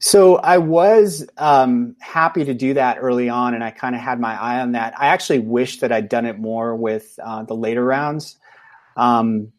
So 0.00 0.36
I 0.38 0.58
was 0.58 1.24
um, 1.38 1.94
happy 2.00 2.44
to 2.44 2.54
do 2.54 2.74
that 2.74 2.98
early 3.00 3.28
on, 3.28 3.54
and 3.54 3.62
I 3.62 3.70
kind 3.70 3.94
of 3.94 4.00
had 4.00 4.18
my 4.18 4.34
eye 4.34 4.60
on 4.60 4.72
that. 4.72 4.98
I 4.98 5.06
actually 5.06 5.38
wish 5.38 5.78
that 5.78 5.92
I'd 5.92 6.08
done 6.08 6.26
it 6.26 6.40
more 6.40 6.74
with 6.74 7.16
uh, 7.22 7.44
the 7.44 7.54
later 7.54 7.84
rounds. 7.84 8.36
Um, 8.96 9.52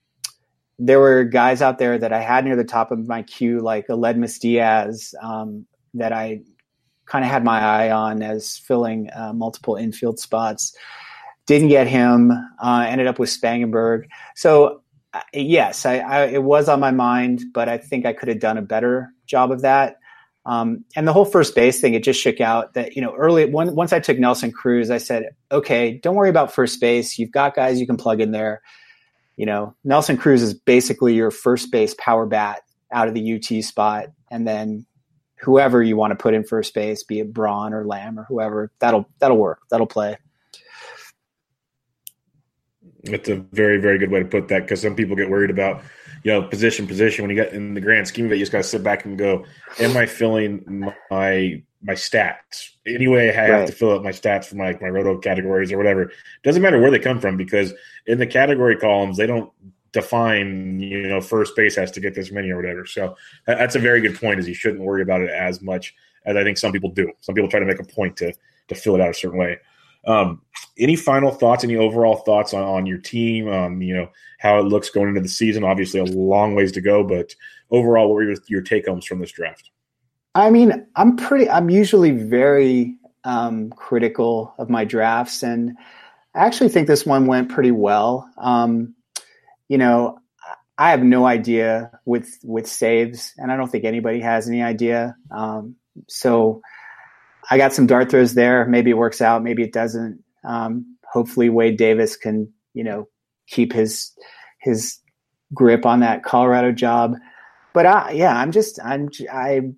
there 0.77 0.99
were 0.99 1.23
guys 1.23 1.61
out 1.61 1.77
there 1.77 1.97
that 1.97 2.11
I 2.11 2.19
had 2.19 2.43
near 2.43 2.57
the 2.57 2.65
top 2.65 2.91
of 2.91 3.07
my 3.07 3.21
queue, 3.21 3.61
like 3.61 3.87
Aledmys 3.87 4.37
Diaz, 4.37 5.15
um, 5.21 5.65
that 5.93 6.11
I 6.11 6.41
kind 7.05 7.23
of 7.23 7.31
had 7.31 7.45
my 7.45 7.61
eye 7.61 7.91
on 7.91 8.21
as 8.21 8.57
filling 8.57 9.09
uh, 9.15 9.31
multiple 9.31 9.77
infield 9.77 10.19
spots. 10.19 10.75
Didn't 11.45 11.69
get 11.69 11.87
him. 11.87 12.31
Uh, 12.61 12.85
ended 12.87 13.07
up 13.07 13.19
with 13.19 13.29
Spangenberg. 13.29 14.05
So 14.35 14.83
uh, 15.13 15.21
yes, 15.33 15.85
I, 15.85 15.97
I, 15.97 16.25
it 16.25 16.43
was 16.43 16.67
on 16.67 16.79
my 16.79 16.91
mind, 16.91 17.43
but 17.53 17.69
I 17.69 17.77
think 17.77 18.05
I 18.05 18.13
could 18.13 18.29
have 18.29 18.39
done 18.39 18.57
a 18.57 18.63
better 18.63 19.09
job 19.27 19.51
of 19.51 19.61
that. 19.61 19.97
Um, 20.45 20.83
and 20.95 21.07
the 21.07 21.13
whole 21.13 21.25
first 21.25 21.55
base 21.55 21.79
thing, 21.79 21.93
it 21.93 22.03
just 22.03 22.19
shook 22.19 22.41
out 22.41 22.73
that, 22.73 22.95
you 22.95 23.01
know, 23.01 23.15
early, 23.15 23.45
one, 23.45 23.75
once 23.75 23.93
I 23.93 23.99
took 23.99 24.19
Nelson 24.19 24.51
Cruz, 24.51 24.89
I 24.91 24.97
said, 24.97 25.29
okay, 25.51 25.99
don't 25.99 26.15
worry 26.15 26.29
about 26.29 26.51
first 26.51 26.81
base. 26.81 27.17
You've 27.17 27.31
got 27.31 27.55
guys 27.55 27.79
you 27.79 27.87
can 27.87 27.95
plug 27.95 28.19
in 28.19 28.31
there. 28.31 28.61
You 29.37 29.45
know, 29.45 29.75
Nelson 29.83 30.17
Cruz 30.17 30.41
is 30.41 30.53
basically 30.53 31.15
your 31.15 31.31
first 31.31 31.71
base 31.71 31.95
power 31.97 32.25
bat 32.25 32.61
out 32.91 33.07
of 33.07 33.13
the 33.13 33.35
UT 33.35 33.63
spot. 33.63 34.07
And 34.29 34.47
then 34.47 34.85
whoever 35.39 35.81
you 35.81 35.95
want 35.95 36.11
to 36.11 36.21
put 36.21 36.33
in 36.33 36.43
first 36.43 36.73
base, 36.73 37.03
be 37.03 37.19
it 37.19 37.33
Braun 37.33 37.73
or 37.73 37.85
Lamb 37.85 38.19
or 38.19 38.25
whoever, 38.25 38.71
that'll, 38.79 39.07
that'll 39.19 39.37
work. 39.37 39.61
That'll 39.69 39.87
play. 39.87 40.17
It's 43.03 43.29
a 43.29 43.35
very, 43.35 43.79
very 43.79 43.99
good 43.99 44.11
way 44.11 44.19
to 44.19 44.25
put 44.25 44.47
that 44.47 44.61
because 44.61 44.81
some 44.81 44.95
people 44.95 45.15
get 45.15 45.29
worried 45.29 45.49
about, 45.49 45.83
you 46.23 46.31
know, 46.31 46.41
position, 46.41 46.87
position. 46.87 47.23
When 47.23 47.35
you 47.35 47.41
get 47.41 47.53
in 47.53 47.73
the 47.73 47.81
grand 47.81 48.07
scheme 48.07 48.25
of 48.25 48.31
it, 48.31 48.35
you 48.35 48.41
just 48.41 48.51
got 48.51 48.59
to 48.59 48.63
sit 48.63 48.83
back 48.83 49.03
and 49.05 49.17
go, 49.17 49.45
am 49.79 49.97
I 49.97 50.05
filling 50.05 50.91
my 51.11 51.61
my 51.81 51.93
stats? 51.93 52.69
Anyway, 52.87 53.29
I 53.29 53.33
have 53.33 53.49
right. 53.49 53.67
to 53.67 53.73
fill 53.73 53.91
out 53.91 54.03
my 54.03 54.11
stats 54.11 54.45
for 54.45 54.55
my 54.55 54.77
my 54.79 54.87
roto 54.87 55.17
categories 55.17 55.71
or 55.71 55.77
whatever. 55.77 56.11
Doesn't 56.43 56.61
matter 56.61 56.79
where 56.79 56.91
they 56.91 56.99
come 56.99 57.19
from 57.19 57.35
because 57.35 57.73
in 58.05 58.19
the 58.19 58.27
category 58.27 58.77
columns 58.77 59.17
they 59.17 59.27
don't 59.27 59.51
define 59.91 60.79
you 60.79 61.07
know 61.07 61.21
first 61.21 61.55
base 61.55 61.75
has 61.75 61.91
to 61.91 61.99
get 61.99 62.15
this 62.15 62.31
many 62.31 62.49
or 62.51 62.55
whatever. 62.55 62.85
So 62.85 63.15
that's 63.45 63.75
a 63.75 63.79
very 63.79 63.99
good 63.99 64.17
point. 64.17 64.39
Is 64.39 64.47
you 64.47 64.53
shouldn't 64.53 64.81
worry 64.81 65.01
about 65.01 65.21
it 65.21 65.29
as 65.29 65.61
much 65.61 65.93
as 66.25 66.37
I 66.37 66.43
think 66.43 66.57
some 66.57 66.71
people 66.71 66.89
do. 66.89 67.11
Some 67.19 67.35
people 67.35 67.49
try 67.49 67.59
to 67.59 67.65
make 67.65 67.79
a 67.79 67.83
point 67.83 68.15
to 68.17 68.33
to 68.69 68.75
fill 68.75 68.95
it 68.95 69.01
out 69.01 69.09
a 69.09 69.13
certain 69.13 69.37
way. 69.37 69.59
Um, 70.05 70.41
any 70.77 70.95
final 70.95 71.31
thoughts? 71.31 71.63
Any 71.63 71.75
overall 71.75 72.17
thoughts 72.17 72.53
on, 72.53 72.63
on 72.63 72.85
your 72.85 72.97
team? 72.97 73.47
Um, 73.47 73.81
you 73.81 73.93
know 73.95 74.09
how 74.39 74.59
it 74.59 74.63
looks 74.63 74.89
going 74.89 75.09
into 75.09 75.21
the 75.21 75.29
season. 75.29 75.63
Obviously, 75.63 75.99
a 75.99 76.05
long 76.05 76.55
ways 76.55 76.71
to 76.73 76.81
go, 76.81 77.03
but 77.03 77.35
overall, 77.71 78.07
what 78.07 78.15
were 78.15 78.23
your, 78.23 78.35
your 78.47 78.61
take 78.61 78.87
homes 78.87 79.05
from 79.05 79.19
this 79.19 79.31
draft? 79.31 79.69
I 80.35 80.49
mean, 80.49 80.85
I'm 80.95 81.15
pretty. 81.15 81.49
I'm 81.49 81.69
usually 81.69 82.11
very 82.11 82.97
um, 83.23 83.69
critical 83.71 84.53
of 84.57 84.69
my 84.69 84.83
drafts, 84.83 85.43
and 85.43 85.77
I 86.35 86.45
actually 86.45 86.69
think 86.69 86.87
this 86.87 87.05
one 87.05 87.27
went 87.27 87.49
pretty 87.49 87.71
well. 87.71 88.29
Um, 88.37 88.95
you 89.69 89.77
know, 89.77 90.19
I 90.77 90.89
have 90.89 91.03
no 91.03 91.25
idea 91.25 91.91
with 92.05 92.39
with 92.43 92.67
saves, 92.67 93.33
and 93.37 93.51
I 93.51 93.57
don't 93.57 93.71
think 93.71 93.85
anybody 93.85 94.19
has 94.21 94.49
any 94.49 94.63
idea. 94.63 95.15
Um, 95.31 95.75
so 96.07 96.61
I 97.49 97.57
got 97.57 97.73
some 97.73 97.87
dart 97.87 98.09
throws 98.09 98.33
there. 98.33 98.65
Maybe 98.65 98.91
it 98.91 98.97
works 98.97 99.21
out. 99.21 99.43
Maybe 99.43 99.63
it 99.63 99.73
doesn't. 99.73 100.23
Um, 100.43 100.97
hopefully 101.11 101.49
Wade 101.49 101.77
Davis 101.77 102.15
can, 102.15 102.51
you 102.73 102.83
know, 102.83 103.07
keep 103.47 103.73
his 103.73 104.11
his 104.59 104.99
grip 105.53 105.85
on 105.85 105.99
that 105.99 106.23
Colorado 106.23 106.71
job. 106.71 107.15
But 107.73 107.85
I, 107.85 108.11
yeah, 108.11 108.35
I'm 108.35 108.51
just 108.51 108.79
I'm 108.83 109.09
I'm 109.31 109.77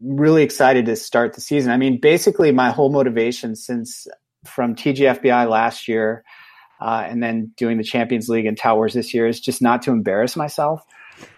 really 0.00 0.42
excited 0.42 0.86
to 0.86 0.96
start 0.96 1.34
the 1.34 1.40
season. 1.40 1.70
I 1.70 1.76
mean, 1.76 2.00
basically 2.00 2.52
my 2.52 2.70
whole 2.70 2.90
motivation 2.90 3.56
since 3.56 4.06
from 4.44 4.74
TGFBI 4.74 5.48
last 5.48 5.88
year 5.88 6.24
uh, 6.80 7.04
and 7.06 7.22
then 7.22 7.52
doing 7.56 7.76
the 7.76 7.84
Champions 7.84 8.28
League 8.28 8.46
and 8.46 8.56
Tout 8.56 8.76
Wars 8.76 8.94
this 8.94 9.12
year 9.12 9.26
is 9.26 9.40
just 9.40 9.60
not 9.60 9.82
to 9.82 9.90
embarrass 9.90 10.36
myself. 10.36 10.84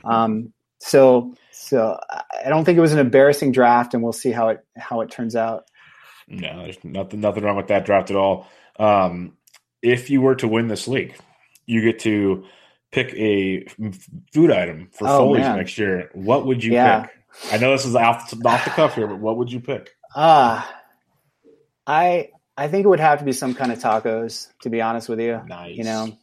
Um, 0.04 0.52
so 0.80 1.34
so 1.52 2.00
I 2.10 2.48
don't 2.48 2.64
think 2.64 2.78
it 2.78 2.80
was 2.80 2.92
an 2.92 2.98
embarrassing 2.98 3.52
draft, 3.52 3.94
and 3.94 4.02
we'll 4.02 4.12
see 4.12 4.32
how 4.32 4.48
it 4.48 4.64
how 4.76 5.02
it 5.02 5.10
turns 5.10 5.36
out. 5.36 5.64
No, 6.26 6.64
there's 6.64 6.82
nothing 6.82 7.20
nothing 7.20 7.44
wrong 7.44 7.56
with 7.56 7.68
that 7.68 7.84
draft 7.84 8.10
at 8.10 8.16
all. 8.16 8.48
Um, 8.78 9.36
if 9.82 10.10
you 10.10 10.20
were 10.20 10.34
to 10.36 10.48
win 10.48 10.68
this 10.68 10.88
league, 10.88 11.14
you 11.66 11.82
get 11.82 12.00
to 12.00 12.44
pick 12.90 13.12
a 13.14 13.66
food 14.32 14.50
item 14.50 14.88
for 14.92 15.06
oh, 15.06 15.18
Foley's 15.18 15.42
man. 15.42 15.56
next 15.58 15.78
year. 15.78 16.10
What 16.14 16.46
would 16.46 16.64
you 16.64 16.72
yeah. 16.72 17.02
pick? 17.02 17.10
I 17.52 17.58
know 17.58 17.72
this 17.72 17.84
is 17.84 17.94
off 17.94 18.30
the, 18.30 18.48
off 18.48 18.64
the 18.64 18.70
cuff 18.70 18.94
here, 18.94 19.06
but 19.06 19.18
what 19.18 19.36
would 19.36 19.52
you 19.52 19.60
pick? 19.60 19.94
Ah, 20.16 20.68
uh, 20.68 20.78
I 21.86 22.30
I 22.56 22.68
think 22.68 22.84
it 22.84 22.88
would 22.88 23.00
have 23.00 23.20
to 23.20 23.24
be 23.24 23.32
some 23.32 23.54
kind 23.54 23.70
of 23.70 23.78
tacos. 23.78 24.48
To 24.62 24.70
be 24.70 24.80
honest 24.80 25.08
with 25.08 25.20
you, 25.20 25.40
nice. 25.46 25.76
You 25.76 25.84
know, 25.84 26.18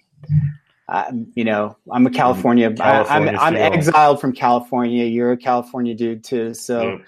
you 1.35 1.43
know, 1.43 1.77
I'm 1.91 2.05
a 2.07 2.09
California. 2.09 2.73
California 2.73 3.37
I, 3.39 3.49
am 3.49 3.55
exiled 3.55 4.21
from 4.21 4.33
California. 4.33 5.05
You're 5.05 5.33
a 5.33 5.37
California 5.37 5.93
dude 5.93 6.23
too, 6.23 6.53
so 6.53 7.01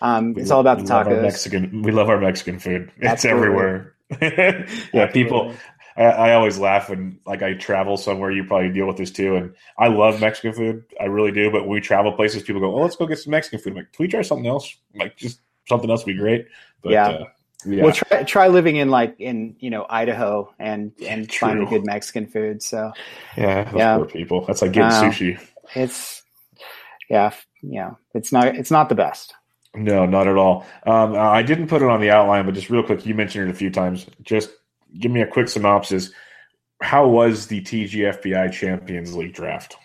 um, 0.00 0.34
it's 0.36 0.50
all 0.50 0.60
about 0.60 0.78
the 0.78 0.84
tacos. 0.84 1.22
Mexican, 1.22 1.82
we 1.82 1.90
love 1.90 2.08
our 2.08 2.20
Mexican 2.20 2.58
food. 2.58 2.92
It's 2.98 3.24
everywhere. 3.24 3.94
yeah, 4.20 5.06
people. 5.12 5.54
I, 5.96 6.02
I, 6.02 6.32
always 6.34 6.58
laugh 6.58 6.90
when 6.90 7.18
like 7.24 7.42
I 7.42 7.54
travel 7.54 7.96
somewhere. 7.96 8.30
You 8.30 8.44
probably 8.44 8.70
deal 8.70 8.86
with 8.86 8.96
this 8.96 9.10
too, 9.10 9.36
and 9.36 9.54
I 9.78 9.88
love 9.88 10.20
Mexican 10.20 10.52
food. 10.52 10.84
I 11.00 11.04
really 11.04 11.32
do. 11.32 11.50
But 11.50 11.62
when 11.62 11.70
we 11.70 11.80
travel 11.80 12.12
places, 12.12 12.42
people 12.42 12.60
go, 12.60 12.74
"Oh, 12.74 12.82
let's 12.82 12.96
go 12.96 13.06
get 13.06 13.18
some 13.18 13.30
Mexican 13.30 13.60
food." 13.60 13.70
I'm 13.70 13.76
like, 13.78 13.92
can 13.92 14.04
we 14.04 14.08
try 14.08 14.22
something 14.22 14.46
else? 14.46 14.76
like, 14.94 15.16
just 15.16 15.40
something 15.68 15.90
else 15.90 16.04
would 16.04 16.12
be 16.12 16.18
great. 16.18 16.46
But, 16.82 16.92
yeah. 16.92 17.08
Uh, 17.08 17.24
yeah. 17.64 17.84
Well, 17.84 17.92
try 17.92 18.22
try 18.24 18.48
living 18.48 18.76
in 18.76 18.90
like 18.90 19.16
in 19.18 19.56
you 19.58 19.70
know 19.70 19.86
Idaho 19.88 20.52
and 20.58 20.92
and 21.06 21.28
True. 21.28 21.48
finding 21.48 21.68
good 21.68 21.86
Mexican 21.86 22.26
food. 22.26 22.62
So 22.62 22.92
yeah, 23.36 23.70
yeah. 23.74 23.96
poor 23.96 24.06
people. 24.06 24.44
That's 24.44 24.62
like 24.62 24.72
getting 24.72 24.90
uh, 24.90 25.02
sushi. 25.02 25.40
It's 25.74 26.22
yeah, 27.08 27.32
yeah. 27.62 27.92
It's 28.14 28.32
not 28.32 28.48
it's 28.56 28.70
not 28.70 28.88
the 28.88 28.94
best. 28.94 29.34
No, 29.76 30.06
not 30.06 30.28
at 30.28 30.36
all. 30.36 30.64
Um, 30.86 31.16
I 31.16 31.42
didn't 31.42 31.66
put 31.66 31.82
it 31.82 31.88
on 31.88 32.00
the 32.00 32.10
outline, 32.10 32.46
but 32.46 32.54
just 32.54 32.70
real 32.70 32.84
quick, 32.84 33.04
you 33.04 33.14
mentioned 33.14 33.48
it 33.48 33.50
a 33.50 33.56
few 33.56 33.70
times. 33.70 34.06
Just 34.22 34.50
give 35.00 35.10
me 35.10 35.20
a 35.20 35.26
quick 35.26 35.48
synopsis. 35.48 36.12
How 36.80 37.08
was 37.08 37.48
the 37.48 37.60
TGFBI 37.60 38.52
Champions 38.52 39.16
League 39.16 39.34
draft? 39.34 39.76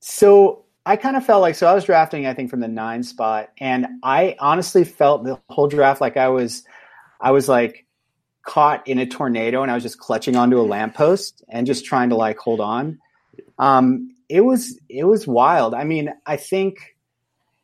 So 0.00 0.64
I 0.84 0.96
kind 0.96 1.16
of 1.16 1.24
felt 1.24 1.40
like 1.40 1.54
so 1.54 1.66
I 1.66 1.74
was 1.74 1.84
drafting, 1.84 2.26
I 2.26 2.34
think, 2.34 2.50
from 2.50 2.60
the 2.60 2.68
nine 2.68 3.02
spot, 3.02 3.50
and 3.58 3.86
I 4.02 4.36
honestly 4.38 4.84
felt 4.84 5.24
the 5.24 5.40
whole 5.48 5.68
draft 5.68 6.00
like 6.00 6.18
I 6.18 6.28
was 6.28 6.64
I 7.24 7.30
was 7.30 7.48
like 7.48 7.86
caught 8.44 8.86
in 8.86 8.98
a 8.98 9.06
tornado 9.06 9.62
and 9.62 9.70
I 9.70 9.74
was 9.74 9.82
just 9.82 9.98
clutching 9.98 10.36
onto 10.36 10.60
a 10.60 10.62
lamppost 10.62 11.42
and 11.48 11.66
just 11.66 11.86
trying 11.86 12.10
to 12.10 12.16
like 12.16 12.38
hold 12.38 12.60
on. 12.60 12.98
Um, 13.58 14.14
it 14.28 14.42
was 14.42 14.78
it 14.88 15.04
was 15.04 15.26
wild. 15.26 15.74
I 15.74 15.84
mean, 15.84 16.12
I 16.26 16.36
think 16.36 16.96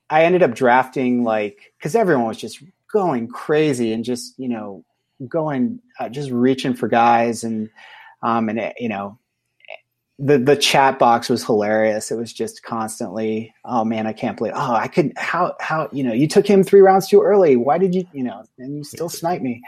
I 0.08 0.24
ended 0.24 0.42
up 0.42 0.54
drafting 0.54 1.22
like 1.22 1.72
because 1.78 1.94
everyone 1.94 2.26
was 2.26 2.38
just 2.38 2.62
going 2.90 3.28
crazy 3.28 3.92
and 3.92 4.04
just 4.04 4.38
you 4.38 4.48
know 4.48 4.84
going 5.28 5.80
uh, 5.98 6.08
just 6.08 6.30
reaching 6.30 6.74
for 6.74 6.88
guys 6.88 7.44
and 7.44 7.68
um, 8.22 8.48
and 8.48 8.72
you 8.78 8.88
know 8.88 9.18
the 10.22 10.38
the 10.38 10.56
chat 10.56 10.98
box 10.98 11.30
was 11.30 11.44
hilarious. 11.44 12.10
It 12.10 12.16
was 12.16 12.32
just 12.32 12.62
constantly, 12.62 13.54
oh 13.64 13.84
man, 13.84 14.06
I 14.06 14.12
can't 14.12 14.36
believe. 14.36 14.52
Oh, 14.54 14.74
I 14.74 14.86
could 14.86 15.12
how 15.16 15.54
how 15.60 15.88
you 15.92 16.04
know 16.04 16.12
you 16.12 16.28
took 16.28 16.46
him 16.46 16.62
three 16.62 16.80
rounds 16.80 17.08
too 17.08 17.22
early. 17.22 17.56
Why 17.56 17.78
did 17.78 17.94
you 17.94 18.04
you 18.12 18.22
know 18.22 18.44
and 18.58 18.76
you 18.76 18.84
still 18.84 19.08
snipe 19.08 19.40
me? 19.40 19.62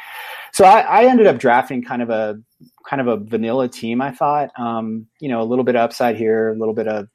So 0.52 0.64
I, 0.64 0.80
I 0.80 1.04
ended 1.06 1.26
up 1.26 1.38
drafting 1.38 1.82
kind 1.82 2.02
of 2.02 2.10
a 2.10 2.38
kind 2.86 3.00
of 3.00 3.08
a 3.08 3.16
vanilla 3.16 3.66
team. 3.68 4.02
I 4.02 4.10
thought, 4.10 4.50
um, 4.58 5.06
you 5.20 5.28
know, 5.30 5.40
a 5.40 5.44
little 5.44 5.64
bit 5.64 5.74
of 5.74 5.80
upside 5.80 6.16
here, 6.16 6.50
a 6.50 6.58
little 6.58 6.74
bit 6.74 6.86
of 6.86 7.08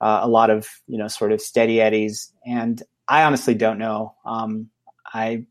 uh, 0.00 0.20
a 0.22 0.28
lot 0.28 0.48
of 0.48 0.66
you 0.86 0.96
know 0.96 1.08
sort 1.08 1.32
of 1.32 1.42
steady 1.42 1.82
eddies, 1.82 2.32
and 2.46 2.82
I 3.08 3.24
honestly 3.24 3.54
don't 3.54 3.78
know. 3.78 4.14
Um, 4.24 4.70
I 5.12 5.44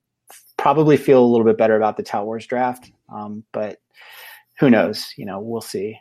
probably 0.58 0.98
feel 0.98 1.24
a 1.24 1.28
little 1.28 1.46
bit 1.46 1.60
better 1.60 1.78
about 1.78 1.96
the 1.96 2.04
Tout 2.04 2.26
Wars 2.26 2.48
draft, 2.48 2.92
um, 3.14 3.44
but 3.52 3.78
who 4.58 4.72
knows? 4.72 5.14
You 5.16 5.26
know, 5.26 5.40
we'll 5.40 5.62
see. 5.62 6.00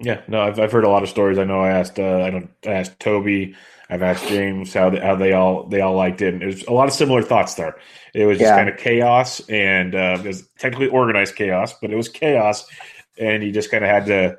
Yeah, 0.00 0.22
no, 0.28 0.40
I've, 0.40 0.60
I've 0.60 0.70
heard 0.70 0.84
a 0.84 0.88
lot 0.88 1.02
of 1.02 1.08
stories. 1.08 1.38
I 1.38 1.44
know 1.44 1.60
I 1.60 1.70
asked 1.70 1.98
uh, 1.98 2.22
I 2.22 2.30
don't 2.30 2.50
I 2.64 2.70
asked 2.70 3.00
Toby, 3.00 3.56
I've 3.90 4.02
asked 4.02 4.28
James 4.28 4.72
how 4.72 4.90
they, 4.90 5.00
how 5.00 5.16
they 5.16 5.32
all 5.32 5.64
they 5.64 5.80
all 5.80 5.94
liked 5.94 6.22
it. 6.22 6.34
And 6.34 6.42
it 6.42 6.46
was 6.46 6.62
a 6.64 6.72
lot 6.72 6.88
of 6.88 6.94
similar 6.94 7.22
thoughts 7.22 7.54
there. 7.54 7.76
It 8.14 8.26
was 8.26 8.38
just 8.38 8.48
yeah. 8.48 8.56
kind 8.56 8.68
of 8.68 8.76
chaos 8.76 9.40
and 9.48 9.94
uh, 9.94 10.18
it 10.20 10.26
was 10.26 10.46
technically 10.58 10.88
organized 10.88 11.34
chaos, 11.34 11.74
but 11.80 11.90
it 11.90 11.96
was 11.96 12.08
chaos, 12.08 12.66
and 13.18 13.42
you 13.42 13.50
just 13.50 13.70
kind 13.70 13.84
of 13.84 13.90
had 13.90 14.06
to 14.06 14.36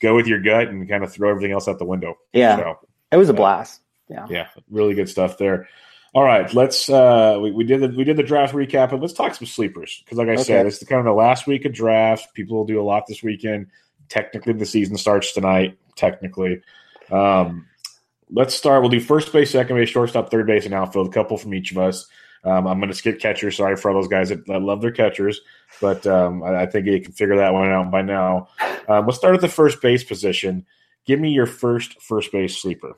go 0.00 0.14
with 0.14 0.26
your 0.26 0.40
gut 0.40 0.68
and 0.68 0.88
kind 0.88 1.02
of 1.02 1.12
throw 1.12 1.30
everything 1.30 1.52
else 1.52 1.68
out 1.68 1.78
the 1.78 1.86
window. 1.86 2.14
Yeah, 2.32 2.56
so, 2.56 2.78
it 3.10 3.16
was 3.16 3.30
a 3.30 3.34
blast. 3.34 3.80
Yeah, 4.10 4.26
yeah, 4.28 4.48
really 4.70 4.94
good 4.94 5.08
stuff 5.08 5.38
there. 5.38 5.68
All 6.14 6.24
right, 6.24 6.52
let's 6.52 6.88
uh 6.90 7.38
we, 7.40 7.50
we 7.50 7.64
did 7.64 7.80
the 7.80 7.96
we 7.96 8.04
did 8.04 8.18
the 8.18 8.22
draft 8.22 8.54
recap, 8.54 8.92
and 8.92 9.00
let's 9.00 9.14
talk 9.14 9.34
some 9.34 9.46
sleepers 9.46 10.02
because, 10.04 10.18
like 10.18 10.28
I 10.28 10.32
okay. 10.32 10.42
said, 10.42 10.66
it's 10.66 10.80
the 10.80 10.86
kind 10.86 10.98
of 10.98 11.06
the 11.06 11.12
last 11.12 11.46
week 11.46 11.64
of 11.64 11.72
drafts. 11.72 12.26
People 12.34 12.58
will 12.58 12.66
do 12.66 12.80
a 12.80 12.82
lot 12.82 13.04
this 13.06 13.22
weekend 13.22 13.68
technically 14.08 14.52
the 14.54 14.66
season 14.66 14.96
starts 14.96 15.32
tonight. 15.32 15.78
Technically, 15.96 16.62
um, 17.10 17.66
let's 18.30 18.54
start. 18.54 18.82
We'll 18.82 18.90
do 18.90 19.00
first 19.00 19.32
base, 19.32 19.50
second 19.50 19.76
base, 19.76 19.88
shortstop, 19.88 20.30
third 20.30 20.46
base, 20.46 20.64
and 20.64 20.74
outfield. 20.74 21.08
A 21.08 21.10
couple 21.10 21.36
from 21.36 21.54
each 21.54 21.72
of 21.72 21.78
us. 21.78 22.06
Um, 22.44 22.66
I'm 22.66 22.78
going 22.78 22.90
to 22.90 22.96
skip 22.96 23.20
catcher. 23.20 23.50
Sorry 23.50 23.76
for 23.76 23.90
all 23.90 24.00
those 24.00 24.08
guys 24.08 24.28
that, 24.28 24.46
that 24.46 24.62
love 24.62 24.80
their 24.80 24.92
catchers, 24.92 25.40
but 25.80 26.06
um, 26.06 26.42
I, 26.42 26.62
I, 26.62 26.66
think 26.66 26.86
you 26.86 27.00
can 27.00 27.12
figure 27.12 27.36
that 27.36 27.52
one 27.52 27.68
out 27.68 27.90
by 27.90 28.02
now. 28.02 28.48
Um, 28.88 29.06
let's 29.06 29.18
start 29.18 29.34
at 29.34 29.40
the 29.40 29.48
first 29.48 29.82
base 29.82 30.04
position. 30.04 30.64
Give 31.04 31.18
me 31.18 31.30
your 31.30 31.46
first 31.46 32.00
first 32.00 32.30
base 32.30 32.56
sleeper. 32.56 32.96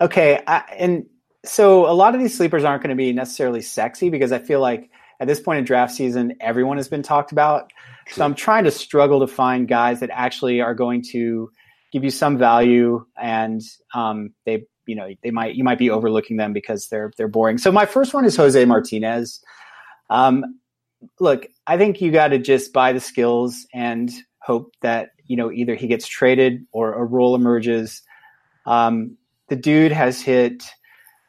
Okay, 0.00 0.42
I, 0.46 0.58
and 0.76 1.06
so 1.44 1.88
a 1.88 1.94
lot 1.94 2.14
of 2.14 2.20
these 2.20 2.36
sleepers 2.36 2.64
aren't 2.64 2.82
going 2.82 2.90
to 2.90 2.96
be 2.96 3.12
necessarily 3.12 3.62
sexy 3.62 4.10
because 4.10 4.30
I 4.30 4.38
feel 4.38 4.60
like 4.60 4.90
at 5.20 5.26
this 5.26 5.40
point 5.40 5.58
in 5.58 5.64
draft 5.64 5.94
season, 5.94 6.34
everyone 6.40 6.76
has 6.76 6.88
been 6.88 7.02
talked 7.02 7.32
about. 7.32 7.72
So 8.10 8.24
I'm 8.24 8.34
trying 8.34 8.64
to 8.64 8.70
struggle 8.70 9.20
to 9.20 9.26
find 9.26 9.68
guys 9.68 10.00
that 10.00 10.10
actually 10.12 10.60
are 10.60 10.74
going 10.74 11.02
to 11.10 11.50
give 11.92 12.04
you 12.04 12.10
some 12.10 12.38
value 12.38 13.04
and 13.20 13.60
um, 13.94 14.30
they 14.46 14.64
you 14.86 14.96
know 14.96 15.08
they 15.22 15.30
might 15.30 15.54
you 15.54 15.62
might 15.62 15.78
be 15.78 15.90
overlooking 15.90 16.36
them 16.36 16.52
because 16.52 16.88
they're 16.88 17.12
they're 17.16 17.28
boring. 17.28 17.58
So 17.58 17.70
my 17.70 17.86
first 17.86 18.14
one 18.14 18.24
is 18.24 18.36
Jose 18.36 18.64
Martinez. 18.64 19.40
Um, 20.10 20.58
look, 21.20 21.46
I 21.66 21.76
think 21.76 22.00
you 22.00 22.10
got 22.10 22.28
to 22.28 22.38
just 22.38 22.72
buy 22.72 22.92
the 22.92 23.00
skills 23.00 23.66
and 23.72 24.10
hope 24.40 24.74
that 24.82 25.10
you 25.26 25.36
know 25.36 25.52
either 25.52 25.74
he 25.74 25.86
gets 25.86 26.06
traded 26.06 26.66
or 26.72 26.94
a 26.94 27.04
role 27.04 27.34
emerges. 27.34 28.02
Um, 28.66 29.16
the 29.48 29.56
dude 29.56 29.92
has 29.92 30.20
hit 30.20 30.62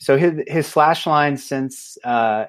so 0.04 0.18
his 0.18 0.34
his 0.48 0.68
slash 0.68 1.08
line 1.08 1.38
since 1.38 1.98
uh, 2.04 2.46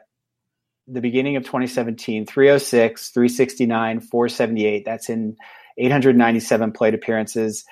the 0.86 1.00
beginning 1.00 1.36
of 1.36 1.44
2017 1.44 2.26
306 2.26 3.10
369 3.10 4.00
478 4.00 4.84
that's 4.84 5.08
in 5.08 5.36
897 5.78 6.72
plate 6.72 6.94
appearances. 6.94 7.64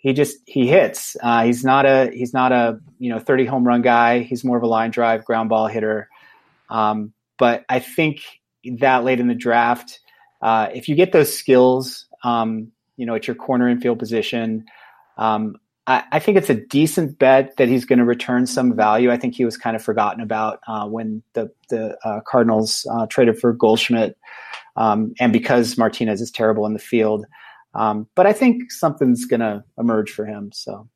He 0.00 0.12
just 0.12 0.36
he 0.46 0.66
hits. 0.66 1.16
Uh, 1.22 1.44
he's 1.44 1.64
not 1.64 1.86
a 1.86 2.10
he's 2.12 2.32
not 2.32 2.52
a 2.52 2.80
you 2.98 3.10
know 3.10 3.18
30 3.18 3.46
home 3.46 3.66
run 3.66 3.82
guy. 3.82 4.20
He's 4.20 4.44
more 4.44 4.56
of 4.56 4.62
a 4.62 4.68
line 4.68 4.90
drive 4.90 5.24
ground 5.24 5.48
ball 5.48 5.66
hitter. 5.66 6.08
Um, 6.70 7.12
but 7.38 7.64
i 7.68 7.78
think 7.78 8.20
that 8.78 9.04
late 9.04 9.20
in 9.20 9.28
the 9.28 9.34
draft 9.34 10.00
uh, 10.42 10.68
if 10.74 10.88
you 10.88 10.94
get 10.94 11.12
those 11.12 11.34
skills 11.34 12.06
um, 12.22 12.70
you 12.96 13.06
know 13.06 13.14
at 13.14 13.26
your 13.26 13.36
corner 13.36 13.68
infield 13.68 13.98
position 13.98 14.64
um, 15.18 15.56
I, 15.86 16.02
I, 16.12 16.18
think 16.18 16.36
it's 16.36 16.50
a 16.50 16.54
decent 16.54 17.18
bet 17.18 17.56
that 17.56 17.68
he's 17.68 17.84
going 17.84 17.98
to 17.98 18.04
return 18.04 18.46
some 18.46 18.74
value. 18.74 19.10
I 19.10 19.16
think 19.16 19.34
he 19.34 19.44
was 19.44 19.56
kind 19.56 19.76
of 19.76 19.82
forgotten 19.82 20.20
about 20.20 20.60
uh, 20.66 20.86
when 20.86 21.22
the 21.34 21.50
the 21.68 21.96
uh, 22.04 22.20
Cardinals 22.26 22.86
uh, 22.92 23.06
traded 23.06 23.38
for 23.38 23.52
Goldschmidt, 23.52 24.16
um, 24.76 25.14
and 25.20 25.32
because 25.32 25.78
Martinez 25.78 26.20
is 26.20 26.30
terrible 26.30 26.66
in 26.66 26.72
the 26.72 26.78
field. 26.78 27.26
Um, 27.74 28.08
but 28.14 28.26
I 28.26 28.32
think 28.32 28.72
something's 28.72 29.26
going 29.26 29.40
to 29.40 29.62
emerge 29.78 30.10
for 30.10 30.24
him. 30.24 30.50
So, 30.52 30.88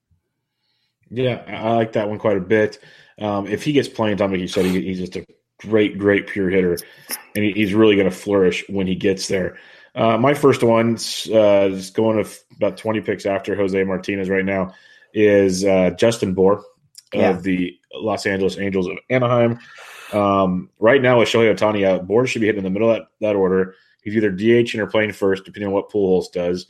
yeah, 1.11 1.43
I 1.47 1.75
like 1.75 1.93
that 1.93 2.09
one 2.09 2.19
quite 2.19 2.39
a 2.39 2.41
bit. 2.41 2.79
Um, 3.19 3.47
if 3.47 3.63
he 3.63 3.73
gets 3.73 3.89
playing 3.89 4.17
time, 4.17 4.31
like 4.31 4.41
you 4.41 4.49
said, 4.49 4.65
he, 4.65 4.81
he's 4.81 4.99
just 4.99 5.17
a 5.17 5.27
great, 5.59 5.99
great 5.99 6.27
pure 6.27 6.49
hitter, 6.49 6.79
and 7.37 7.45
he, 7.45 7.53
he's 7.53 7.75
really 7.75 7.97
going 7.97 8.09
to 8.09 8.17
flourish 8.17 8.65
when 8.69 8.87
he 8.87 8.95
gets 8.95 9.29
there. 9.29 9.59
Uh, 9.95 10.17
my 10.19 10.35
first 10.35 10.63
one 10.63 10.95
uh, 11.33 11.69
is 11.69 11.91
going 11.91 12.23
to 12.23 12.31
about 12.57 12.77
20 12.77 13.01
picks 13.01 13.27
after 13.27 13.55
Jose 13.57 13.83
Martinez 13.85 14.29
right 14.29 14.45
now 14.45 14.73
is 15.15 15.65
uh, 15.65 15.91
Justin 15.99 16.35
Bour 16.35 16.63
yeah. 17.13 17.31
of 17.31 17.43
the 17.43 17.77
Los 17.95 18.27
Angeles 18.27 18.59
Angels 18.59 18.87
of 18.87 18.99
Anaheim. 19.09 19.59
Um, 20.13 20.71
right 20.79 21.03
now 21.03 21.19
with 21.19 21.29
Shohei 21.29 21.55
Ohtani 21.55 21.87
out, 21.87 22.07
Bour 22.07 22.27
should 22.27 22.41
be 22.41 22.47
hitting 22.47 22.61
in 22.61 22.65
the 22.65 22.71
middle 22.71 22.91
of 22.91 22.99
that, 22.99 23.09
that 23.21 23.37
order. 23.37 23.75
He's 24.03 24.17
either 24.17 24.33
DHing 24.33 24.79
or 24.79 24.87
playing 24.87 25.13
first, 25.13 25.45
depending 25.45 25.69
on 25.69 25.75
what 25.75 25.91
Pujols 25.91 26.33
does. 26.33 26.67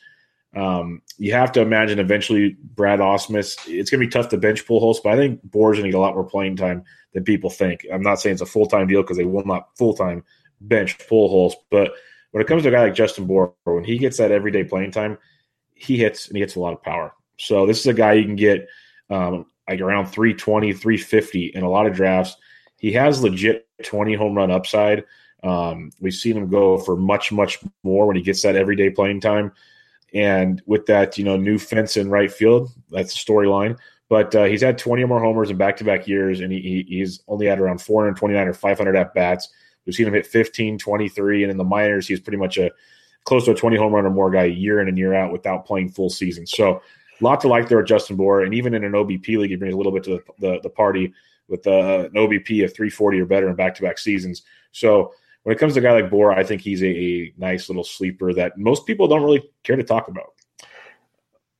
Um, 0.54 1.02
you 1.16 1.32
have 1.32 1.52
to 1.52 1.60
imagine 1.60 1.98
eventually 1.98 2.56
Brad 2.74 2.98
Ausmus. 2.98 3.56
It's 3.66 3.90
going 3.90 4.00
to 4.00 4.06
be 4.06 4.08
tough 4.08 4.30
to 4.30 4.38
bench 4.38 4.66
Pujols, 4.66 4.96
but 5.02 5.12
I 5.12 5.16
think 5.16 5.42
Bour's 5.44 5.76
going 5.76 5.84
to 5.84 5.90
get 5.90 5.98
a 5.98 6.00
lot 6.00 6.14
more 6.14 6.24
playing 6.24 6.56
time 6.56 6.84
than 7.12 7.24
people 7.24 7.50
think. 7.50 7.86
I'm 7.92 8.02
not 8.02 8.20
saying 8.20 8.34
it's 8.34 8.42
a 8.42 8.46
full 8.46 8.66
time 8.66 8.88
deal 8.88 9.02
because 9.02 9.16
they 9.16 9.24
will 9.24 9.44
not 9.44 9.76
full 9.76 9.94
time 9.94 10.24
bench 10.60 10.96
Pujols, 10.98 11.52
but– 11.70 11.92
when 12.30 12.42
it 12.42 12.46
comes 12.46 12.62
to 12.62 12.68
a 12.68 12.72
guy 12.72 12.82
like 12.82 12.94
Justin 12.94 13.26
Bour, 13.26 13.54
when 13.64 13.84
he 13.84 13.98
gets 13.98 14.18
that 14.18 14.30
everyday 14.30 14.64
playing 14.64 14.92
time, 14.92 15.18
he 15.74 15.96
hits 15.96 16.28
and 16.28 16.36
he 16.36 16.40
hits 16.40 16.56
a 16.56 16.60
lot 16.60 16.72
of 16.72 16.82
power. 16.82 17.12
So 17.38 17.66
this 17.66 17.80
is 17.80 17.86
a 17.86 17.94
guy 17.94 18.14
you 18.14 18.24
can 18.24 18.36
get 18.36 18.68
um, 19.08 19.46
like 19.68 19.80
around 19.80 20.06
320, 20.06 20.72
350 20.72 21.46
in 21.46 21.62
a 21.62 21.70
lot 21.70 21.86
of 21.86 21.94
drafts. 21.94 22.36
He 22.76 22.92
has 22.92 23.22
legit 23.22 23.68
20 23.84 24.14
home 24.14 24.34
run 24.34 24.50
upside. 24.50 25.04
Um, 25.42 25.90
we've 26.00 26.14
seen 26.14 26.36
him 26.36 26.50
go 26.50 26.78
for 26.78 26.96
much, 26.96 27.32
much 27.32 27.58
more 27.82 28.06
when 28.06 28.16
he 28.16 28.22
gets 28.22 28.42
that 28.42 28.56
everyday 28.56 28.90
playing 28.90 29.20
time. 29.20 29.52
And 30.12 30.60
with 30.66 30.86
that, 30.86 31.18
you 31.18 31.24
know, 31.24 31.36
new 31.36 31.58
fence 31.58 31.96
in 31.96 32.10
right 32.10 32.30
field, 32.30 32.70
that's 32.90 33.14
the 33.14 33.32
storyline. 33.32 33.78
But 34.08 34.34
uh, 34.34 34.44
he's 34.44 34.60
had 34.60 34.76
20 34.76 35.04
or 35.04 35.06
more 35.06 35.20
homers 35.20 35.50
in 35.50 35.56
back 35.56 35.76
to 35.76 35.84
back 35.84 36.08
years, 36.08 36.40
and 36.40 36.52
he, 36.52 36.84
he's 36.88 37.22
only 37.28 37.46
had 37.46 37.60
around 37.60 37.80
429 37.80 38.48
or 38.48 38.52
500 38.52 38.96
at 38.96 39.14
bats. 39.14 39.48
We've 39.86 39.94
seen 39.94 40.06
him 40.06 40.14
hit 40.14 40.26
15, 40.26 40.78
23, 40.78 41.42
and 41.42 41.50
in 41.50 41.56
the 41.56 41.64
minors, 41.64 42.06
he's 42.06 42.20
pretty 42.20 42.36
much 42.36 42.58
a 42.58 42.70
close 43.24 43.44
to 43.44 43.52
a 43.52 43.54
20 43.54 43.76
home 43.76 43.92
run 43.92 44.06
or 44.06 44.10
more 44.10 44.30
guy 44.30 44.44
year 44.44 44.80
in 44.80 44.88
and 44.88 44.98
year 44.98 45.14
out 45.14 45.32
without 45.32 45.66
playing 45.66 45.90
full 45.90 46.10
season. 46.10 46.46
So, 46.46 46.82
a 47.20 47.24
lot 47.24 47.40
to 47.42 47.48
like 47.48 47.68
there 47.68 47.80
at 47.80 47.86
Justin 47.86 48.16
Bour, 48.16 48.42
and 48.42 48.54
even 48.54 48.72
in 48.72 48.82
an 48.82 48.92
OBP 48.92 49.36
league, 49.36 49.50
he 49.50 49.56
brings 49.56 49.74
a 49.74 49.76
little 49.76 49.92
bit 49.92 50.04
to 50.04 50.10
the, 50.10 50.22
the, 50.38 50.60
the 50.62 50.70
party 50.70 51.12
with 51.48 51.66
uh, 51.66 52.06
an 52.06 52.12
OBP 52.12 52.64
of 52.64 52.72
340 52.74 53.20
or 53.20 53.26
better 53.26 53.50
in 53.50 53.56
back 53.56 53.74
to 53.74 53.82
back 53.82 53.98
seasons. 53.98 54.42
So, 54.72 55.12
when 55.42 55.54
it 55.54 55.58
comes 55.58 55.74
to 55.74 55.80
a 55.80 55.82
guy 55.82 55.92
like 55.92 56.10
Bour, 56.10 56.32
I 56.32 56.44
think 56.44 56.60
he's 56.60 56.82
a, 56.82 56.88
a, 56.88 57.34
nice 57.38 57.68
little 57.68 57.84
sleeper 57.84 58.32
that 58.34 58.58
most 58.58 58.86
people 58.86 59.08
don't 59.08 59.22
really 59.22 59.42
care 59.62 59.76
to 59.76 59.82
talk 59.82 60.08
about. 60.08 60.34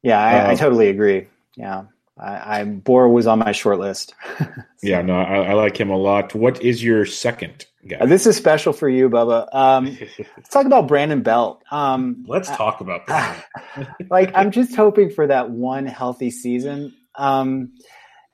Yeah, 0.03 0.21
I, 0.21 0.33
I 0.33 0.53
uh, 0.53 0.57
totally 0.57 0.89
agree. 0.89 1.29
Yeah. 1.57 1.85
I, 2.21 2.61
I 2.61 2.65
Bour 2.65 3.09
was 3.09 3.27
on 3.27 3.39
my 3.39 3.53
short 3.53 3.79
list. 3.79 4.15
so. 4.39 4.47
Yeah, 4.83 5.03
no, 5.03 5.15
I, 5.15 5.51
I, 5.51 5.53
like 5.53 5.79
him 5.79 5.91
a 5.91 5.97
lot. 5.97 6.35
What 6.35 6.63
is 6.63 6.83
your 6.83 7.05
second 7.05 7.67
guy? 7.87 7.99
Uh, 7.99 8.07
this 8.07 8.27
is 8.27 8.35
special 8.35 8.73
for 8.73 8.89
you, 8.89 9.11
Bubba. 9.11 9.47
Um, 9.55 9.99
let's 10.37 10.49
talk 10.49 10.65
about 10.65 10.89
Brandon 10.89 11.23
Belt. 11.23 11.63
Um, 11.71 12.25
let's 12.27 12.49
talk 12.49 12.81
about 12.81 13.07
that. 13.07 13.45
like, 14.11 14.33
I'm 14.35 14.51
just 14.51 14.75
hoping 14.75 15.11
for 15.11 15.27
that 15.27 15.51
one 15.51 15.85
healthy 15.85 16.31
season. 16.31 16.95
Um, 17.17 17.73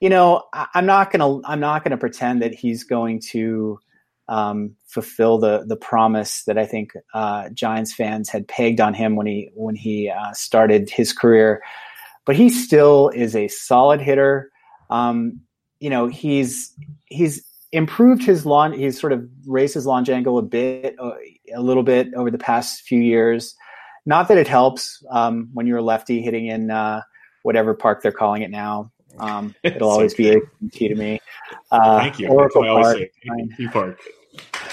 you 0.00 0.08
know, 0.08 0.44
I, 0.52 0.68
am 0.74 0.86
not 0.86 1.10
gonna 1.10 1.40
I'm 1.44 1.58
not 1.58 1.82
gonna 1.82 1.96
pretend 1.96 2.42
that 2.42 2.54
he's 2.54 2.84
going 2.84 3.20
to 3.30 3.80
um, 4.28 4.76
fulfill 4.86 5.38
the 5.38 5.64
the 5.66 5.76
promise 5.76 6.44
that 6.44 6.58
I 6.58 6.66
think 6.66 6.92
uh, 7.14 7.48
Giants 7.50 7.92
fans 7.92 8.28
had 8.28 8.46
pegged 8.46 8.80
on 8.80 8.94
him 8.94 9.16
when 9.16 9.26
he 9.26 9.50
when 9.54 9.74
he 9.74 10.10
uh, 10.10 10.32
started 10.32 10.90
his 10.90 11.12
career 11.12 11.62
but 12.26 12.36
he 12.36 12.50
still 12.50 13.08
is 13.10 13.34
a 13.34 13.48
solid 13.48 14.00
hitter. 14.02 14.50
Um, 14.90 15.40
you 15.80 15.88
know, 15.88 16.08
he's 16.08 16.74
he's 17.06 17.42
improved 17.72 18.22
his 18.22 18.44
launch. 18.44 18.76
He's 18.76 19.00
sort 19.00 19.12
of 19.12 19.26
raised 19.46 19.74
his 19.74 19.86
launch 19.86 20.10
angle 20.10 20.36
a 20.36 20.42
bit, 20.42 20.96
uh, 20.98 21.12
a 21.54 21.62
little 21.62 21.82
bit 21.82 22.12
over 22.14 22.30
the 22.30 22.38
past 22.38 22.82
few 22.82 23.00
years. 23.00 23.54
Not 24.04 24.28
that 24.28 24.38
it 24.38 24.48
helps 24.48 25.02
um, 25.10 25.48
when 25.54 25.66
you're 25.66 25.78
a 25.78 25.82
lefty 25.82 26.20
hitting 26.20 26.46
in 26.46 26.70
uh, 26.70 27.02
whatever 27.42 27.74
park 27.74 28.02
they're 28.02 28.12
calling 28.12 28.42
it 28.42 28.50
now. 28.50 28.92
Um, 29.18 29.54
it'll 29.62 29.90
always 29.90 30.14
okay. 30.14 30.34
be 30.34 30.66
a 30.66 30.70
key 30.70 30.88
to 30.88 30.94
me. 30.94 31.20
Uh, 31.70 32.00
Thank 32.00 32.18
you. 32.18 32.28
Oracle 32.28 32.62
Park. 32.62 32.98
Park. 33.72 34.00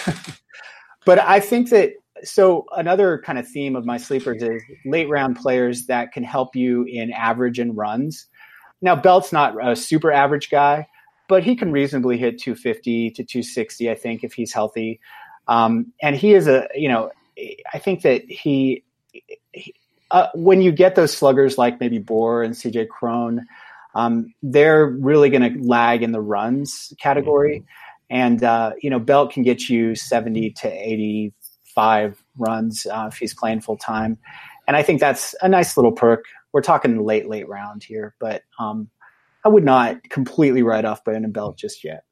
but 1.06 1.20
I 1.20 1.39
think 1.39 1.70
that 1.70 1.93
so 2.24 2.65
another 2.76 3.21
kind 3.26 3.38
of 3.38 3.47
theme 3.47 3.76
of 3.76 3.86
my 3.86 3.97
sleepers 3.97 4.41
is 4.41 4.61
late 4.86 5.09
round 5.09 5.38
players 5.38 5.86
that 5.88 6.11
can 6.11 6.24
help 6.24 6.55
you 6.55 6.84
in 6.84 7.11
average 7.11 7.59
and 7.59 7.76
runs. 7.76 8.28
Now 8.82 8.95
Belt's 8.95 9.32
not 9.32 9.55
a 9.65 9.76
super 9.76 10.11
average 10.11 10.49
guy, 10.49 10.88
but 11.28 11.43
he 11.43 11.55
can 11.55 11.71
reasonably 11.71 12.17
hit 12.17 12.39
250 12.39 13.11
to 13.11 13.24
260, 13.24 13.89
I 13.89 13.95
think, 13.95 14.24
if 14.24 14.34
he's 14.34 14.53
healthy. 14.53 14.99
Um, 15.47 15.91
and 16.01 16.15
he 16.15 16.34
is 16.34 16.47
a, 16.47 16.67
you 16.76 16.89
know, 16.89 17.11
I 17.74 17.80
think 17.80 18.01
that 18.03 18.24
he, 18.30 18.84
he 19.51 19.74
uh, 20.11 20.28
when 20.36 20.61
you 20.61 20.71
get 20.71 20.95
those 20.95 21.15
sluggers 21.15 21.57
like 21.57 21.80
maybe 21.80 21.97
Bour 21.97 22.43
and 22.43 22.53
CJ 22.53 22.89
Cron, 22.89 23.45
um, 23.95 24.34
they're 24.43 24.86
really 24.86 25.30
going 25.30 25.53
to 25.53 25.67
lag 25.67 26.03
in 26.03 26.11
the 26.11 26.21
runs 26.21 26.93
category. 26.99 27.59
Mm-hmm. 27.59 27.65
And, 28.15 28.43
uh, 28.43 28.74
you 28.82 28.91
know, 28.91 28.99
Belt 28.99 29.32
can 29.32 29.41
get 29.41 29.69
you 29.69 29.95
70 29.95 30.51
to 30.51 30.69
85 31.74 32.24
runs 32.38 32.86
uh, 32.86 33.09
if 33.11 33.17
he's 33.17 33.34
playing 33.34 33.61
full 33.61 33.78
time. 33.78 34.17
And 34.67 34.78
I 34.78 34.84
think 34.84 34.99
that's 34.99 35.36
a 35.41 35.49
nice 35.49 35.76
little 35.78 35.91
perk. 35.91 36.26
We're 36.51 36.61
talking 36.61 37.03
late, 37.03 37.28
late 37.28 37.47
round 37.47 37.84
here, 37.84 38.15
but 38.19 38.43
um, 38.59 38.89
I 39.43 39.49
would 39.49 39.63
not 39.63 40.09
completely 40.09 40.63
write 40.63 40.86
off 40.86 41.03
Brandon 41.03 41.32
Belt 41.32 41.57
just 41.57 41.84
yet. 41.84 42.03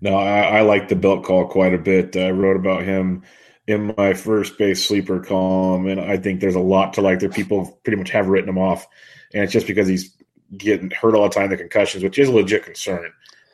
No, 0.00 0.14
I, 0.14 0.40
I 0.40 0.60
like 0.62 0.88
the 0.88 0.96
Belt 0.96 1.24
call 1.24 1.46
quite 1.46 1.72
a 1.72 1.78
bit. 1.78 2.16
I 2.16 2.30
wrote 2.30 2.56
about 2.56 2.82
him 2.82 3.22
in 3.66 3.94
my 3.96 4.12
first 4.14 4.58
base 4.58 4.84
sleeper 4.84 5.20
column, 5.20 5.86
and 5.86 6.00
I 6.00 6.16
think 6.16 6.40
there's 6.40 6.54
a 6.54 6.60
lot 6.60 6.94
to 6.94 7.00
like. 7.00 7.20
There, 7.20 7.28
people 7.28 7.80
pretty 7.84 7.96
much 7.96 8.10
have 8.10 8.28
written 8.28 8.48
him 8.48 8.58
off, 8.58 8.86
and 9.32 9.44
it's 9.44 9.52
just 9.52 9.66
because 9.66 9.88
he's 9.88 10.14
getting 10.56 10.90
hurt 10.90 11.14
all 11.14 11.24
the 11.24 11.34
time, 11.34 11.48
the 11.48 11.56
concussions, 11.56 12.02
which 12.02 12.18
is 12.18 12.28
a 12.28 12.32
legit 12.32 12.64
concern. 12.64 13.10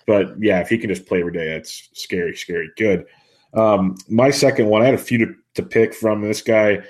But 0.06 0.34
yeah, 0.40 0.60
if 0.60 0.68
he 0.68 0.78
can 0.78 0.90
just 0.90 1.06
play 1.06 1.20
every 1.20 1.32
day, 1.32 1.52
that's 1.52 1.88
scary, 1.94 2.36
scary 2.36 2.70
good. 2.76 3.06
Um, 3.54 3.96
my 4.08 4.30
second 4.30 4.66
one, 4.66 4.82
I 4.82 4.86
had 4.86 4.94
a 4.94 4.98
few 4.98 5.18
to, 5.18 5.34
to 5.54 5.62
pick 5.62 5.94
from 5.94 6.22
this 6.22 6.42
guy. 6.42 6.82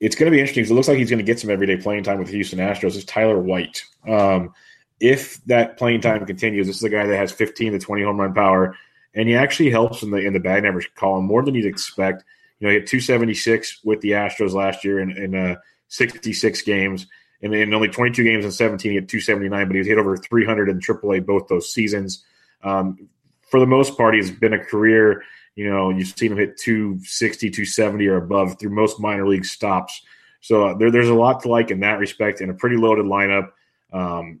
It's 0.00 0.16
going 0.16 0.30
to 0.30 0.34
be 0.34 0.40
interesting 0.40 0.62
because 0.62 0.70
it 0.70 0.74
looks 0.74 0.88
like 0.88 0.98
he's 0.98 1.10
going 1.10 1.18
to 1.18 1.24
get 1.24 1.40
some 1.40 1.50
everyday 1.50 1.76
playing 1.76 2.04
time 2.04 2.18
with 2.18 2.28
the 2.28 2.34
Houston 2.34 2.58
Astros. 2.58 2.96
Is 2.96 3.04
Tyler 3.04 3.40
White? 3.40 3.84
Um, 4.06 4.52
if 5.00 5.44
that 5.46 5.76
playing 5.76 6.00
time 6.00 6.24
continues, 6.26 6.66
this 6.66 6.76
is 6.76 6.84
a 6.84 6.88
guy 6.88 7.06
that 7.06 7.16
has 7.16 7.32
15 7.32 7.72
to 7.72 7.78
20 7.78 8.02
home 8.02 8.20
run 8.20 8.34
power, 8.34 8.76
and 9.14 9.28
he 9.28 9.34
actually 9.34 9.70
helps 9.70 10.02
in 10.02 10.10
the 10.10 10.18
in 10.18 10.32
the 10.32 10.40
batting 10.40 10.66
average 10.66 10.90
column 10.94 11.24
more 11.24 11.44
than 11.44 11.54
you'd 11.54 11.66
expect. 11.66 12.24
You 12.60 12.66
know, 12.66 12.70
he 12.70 12.78
had 12.78 12.86
276 12.86 13.80
with 13.84 14.00
the 14.00 14.12
Astros 14.12 14.52
last 14.52 14.84
year 14.84 15.00
in, 15.00 15.10
in 15.10 15.34
uh, 15.34 15.56
66 15.88 16.62
games, 16.62 17.06
and 17.42 17.52
in 17.54 17.74
only 17.74 17.88
22 17.88 18.22
games 18.22 18.44
in 18.44 18.52
17, 18.52 18.90
he 18.90 18.94
had 18.94 19.08
279, 19.08 19.66
but 19.66 19.76
he 19.76 19.82
hit 19.82 19.98
over 19.98 20.16
300 20.16 20.68
in 20.68 20.78
AAA 20.78 21.26
both 21.26 21.48
those 21.48 21.72
seasons. 21.72 22.24
Um, 22.62 23.08
for 23.42 23.58
the 23.58 23.66
most 23.66 23.96
part, 23.96 24.14
he's 24.14 24.30
been 24.30 24.52
a 24.52 24.64
career. 24.64 25.22
You 25.54 25.68
know, 25.68 25.90
you've 25.90 26.16
seen 26.16 26.32
him 26.32 26.38
hit 26.38 26.56
260, 26.58 27.50
270 27.50 28.06
or 28.06 28.16
above 28.16 28.58
through 28.58 28.70
most 28.70 29.00
minor 29.00 29.26
league 29.26 29.44
stops. 29.44 30.02
So 30.40 30.68
uh, 30.68 30.74
there, 30.74 30.90
there's 30.90 31.08
a 31.08 31.14
lot 31.14 31.42
to 31.42 31.48
like 31.48 31.70
in 31.70 31.80
that 31.80 31.98
respect, 31.98 32.40
and 32.40 32.50
a 32.50 32.54
pretty 32.54 32.76
loaded 32.76 33.04
lineup. 33.04 33.50
Um, 33.92 34.40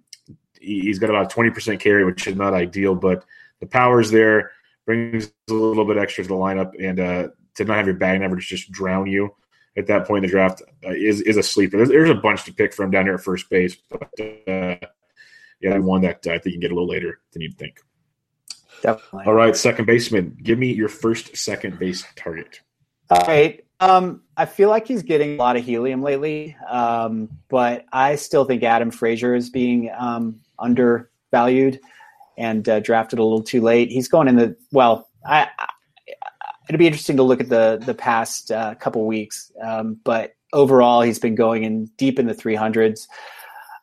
he's 0.60 0.98
got 0.98 1.10
about 1.10 1.32
20% 1.32 1.78
carry, 1.80 2.04
which 2.04 2.26
is 2.26 2.36
not 2.36 2.54
ideal, 2.54 2.94
but 2.94 3.24
the 3.60 3.66
power's 3.66 4.10
there, 4.10 4.52
brings 4.86 5.30
a 5.48 5.52
little 5.52 5.84
bit 5.84 5.98
extra 5.98 6.24
to 6.24 6.28
the 6.28 6.34
lineup, 6.34 6.72
and 6.82 6.98
uh, 6.98 7.28
to 7.54 7.64
not 7.64 7.76
have 7.76 7.86
your 7.86 7.96
batting 7.96 8.24
average 8.24 8.48
just 8.48 8.70
drown 8.72 9.06
you 9.06 9.34
at 9.76 9.86
that 9.86 10.06
point 10.06 10.24
in 10.24 10.28
the 10.28 10.32
draft 10.32 10.62
uh, 10.84 10.90
is 10.90 11.20
is 11.22 11.36
a 11.36 11.42
sleeper. 11.42 11.76
There's, 11.76 11.88
there's, 11.88 12.10
a 12.10 12.14
bunch 12.14 12.44
to 12.44 12.52
pick 12.52 12.74
from 12.74 12.90
down 12.90 13.04
here 13.04 13.14
at 13.14 13.20
first 13.20 13.48
base, 13.48 13.76
but 13.88 14.10
uh, 14.20 14.76
yeah, 15.60 15.78
one 15.78 16.02
that 16.02 16.26
uh, 16.26 16.32
I 16.32 16.38
think 16.38 16.46
you 16.46 16.52
can 16.52 16.60
get 16.60 16.72
a 16.72 16.74
little 16.74 16.88
later 16.88 17.20
than 17.32 17.42
you'd 17.42 17.56
think. 17.56 17.80
Definitely. 18.82 19.24
All 19.26 19.34
right, 19.34 19.56
second 19.56 19.86
baseman. 19.86 20.36
Give 20.42 20.58
me 20.58 20.72
your 20.72 20.88
first 20.88 21.36
second 21.36 21.78
base 21.78 22.04
target. 22.16 22.60
All 23.10 23.24
right. 23.26 23.64
Um, 23.80 24.22
I 24.36 24.46
feel 24.46 24.68
like 24.68 24.86
he's 24.86 25.02
getting 25.02 25.34
a 25.34 25.38
lot 25.38 25.56
of 25.56 25.64
helium 25.64 26.02
lately, 26.02 26.56
um, 26.68 27.28
but 27.48 27.84
I 27.92 28.16
still 28.16 28.44
think 28.44 28.62
Adam 28.62 28.90
Frazier 28.90 29.34
is 29.34 29.50
being 29.50 29.90
um, 29.96 30.40
undervalued 30.58 31.80
and 32.36 32.68
uh, 32.68 32.80
drafted 32.80 33.18
a 33.18 33.24
little 33.24 33.42
too 33.42 33.60
late. 33.60 33.90
He's 33.90 34.08
going 34.08 34.28
in 34.28 34.36
the 34.36 34.56
well. 34.72 35.08
I, 35.26 35.48
I 35.58 35.68
it'd 36.68 36.78
be 36.78 36.86
interesting 36.86 37.16
to 37.16 37.22
look 37.22 37.40
at 37.40 37.48
the 37.48 37.82
the 37.84 37.94
past 37.94 38.50
uh, 38.50 38.74
couple 38.76 39.04
weeks, 39.06 39.50
um, 39.60 39.98
but 40.04 40.34
overall, 40.52 41.02
he's 41.02 41.18
been 41.18 41.34
going 41.34 41.64
in 41.64 41.86
deep 41.96 42.18
in 42.18 42.26
the 42.26 42.34
300s. 42.34 43.08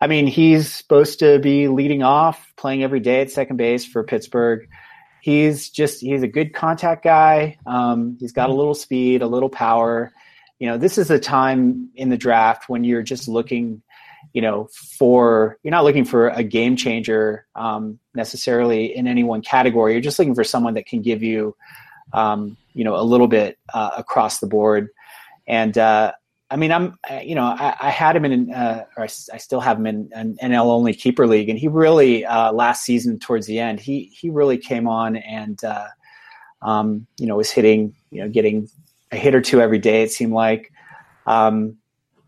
I 0.02 0.08
mean, 0.08 0.28
he's 0.28 0.72
supposed 0.72 1.20
to 1.20 1.40
be 1.40 1.68
leading 1.68 2.04
off, 2.04 2.54
playing 2.56 2.84
every 2.84 3.02
day 3.02 3.22
at 3.22 3.32
second 3.32 3.58
base 3.58 3.86
for 3.86 4.04
Pittsburgh. 4.04 4.68
He's 5.22 5.70
just 5.70 6.02
he's 6.02 6.24
a 6.24 6.28
good 6.28 6.54
contact 6.54 7.04
guy. 7.04 7.58
Um, 7.66 8.18
he's 8.20 8.32
got 8.32 8.50
a 8.50 8.54
little 8.54 8.76
speed, 8.76 9.22
a 9.22 9.28
little 9.28 9.50
power. 9.50 10.12
You 10.60 10.68
know, 10.68 10.78
this 10.78 10.98
is 10.98 11.10
a 11.10 11.20
time 11.20 11.90
in 11.96 12.10
the 12.10 12.18
draft 12.18 12.70
when 12.70 12.84
you're 12.84 13.04
just 13.04 13.28
looking 13.28 13.82
you 14.34 14.42
know, 14.42 14.70
for 14.74 15.58
you're 15.64 15.72
not 15.72 15.84
looking 15.84 16.06
for 16.06 16.30
a 16.30 16.44
game 16.44 16.76
changer 16.76 17.46
um, 17.56 18.00
necessarily 18.14 18.96
in 18.96 19.08
any 19.08 19.24
one 19.24 19.42
category. 19.42 19.94
You're 19.94 20.02
just 20.02 20.20
looking 20.20 20.36
for 20.36 20.44
someone 20.44 20.76
that 20.76 20.86
can 20.86 21.02
give 21.02 21.24
you, 21.24 21.56
um, 22.14 22.58
you 22.74 22.84
know, 22.84 22.96
a 22.96 23.02
little 23.02 23.28
bit 23.28 23.58
uh, 23.74 23.92
across 23.98 24.40
the 24.40 24.48
board. 24.48 24.90
And 25.48 25.76
uh, 25.78 26.14
I 26.52 26.56
mean, 26.56 26.72
I'm, 26.72 26.98
you 27.24 27.36
know, 27.36 27.44
I, 27.44 27.76
I 27.80 27.90
had 27.90 28.16
him 28.16 28.26
in, 28.26 28.52
uh, 28.52 28.86
or 28.98 29.04
I, 29.04 29.06
I, 29.06 29.38
still 29.38 29.60
have 29.60 29.78
him 29.78 29.86
in 29.86 30.10
an 30.14 30.38
NL 30.42 30.66
only 30.66 30.94
keeper 30.94 31.28
league, 31.28 31.48
and 31.48 31.60
he 31.60 31.68
really 31.68 32.26
uh, 32.26 32.52
last 32.52 32.84
season 32.84 33.20
towards 33.20 33.46
the 33.46 33.60
end, 33.60 33.80
he 33.80 34.12
he 34.14 34.30
really 34.30 34.58
came 34.58 34.88
on 34.88 35.16
and, 35.18 35.64
uh, 35.64 35.88
um, 36.62 37.06
you 37.18 37.28
know, 37.28 37.36
was 37.36 37.52
hitting, 37.52 37.96
you 38.10 38.22
know, 38.22 38.30
getting 38.30 38.68
a 39.12 39.18
hit 39.18 39.36
or 39.36 39.42
two 39.42 39.62
every 39.62 39.80
day. 39.80 40.04
It 40.04 40.12
seemed 40.12 40.34
like. 40.34 40.72
Um, 41.28 41.78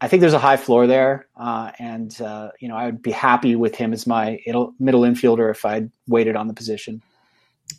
I 0.02 0.08
think 0.08 0.22
there's 0.22 0.34
a 0.34 0.40
high 0.40 0.58
floor 0.58 0.88
there, 0.88 1.28
uh, 1.38 1.72
and 1.78 2.20
uh, 2.22 2.50
you 2.60 2.68
know 2.68 2.76
I 2.76 2.86
would 2.86 3.04
be 3.04 3.12
happy 3.12 3.56
with 3.56 3.76
him 3.76 3.94
as 3.94 4.08
my 4.08 4.40
middle 4.80 5.02
infielder 5.02 5.52
if 5.52 5.64
I'd 5.64 5.92
waited 6.08 6.36
on 6.36 6.48
the 6.48 6.56
position. 6.56 7.04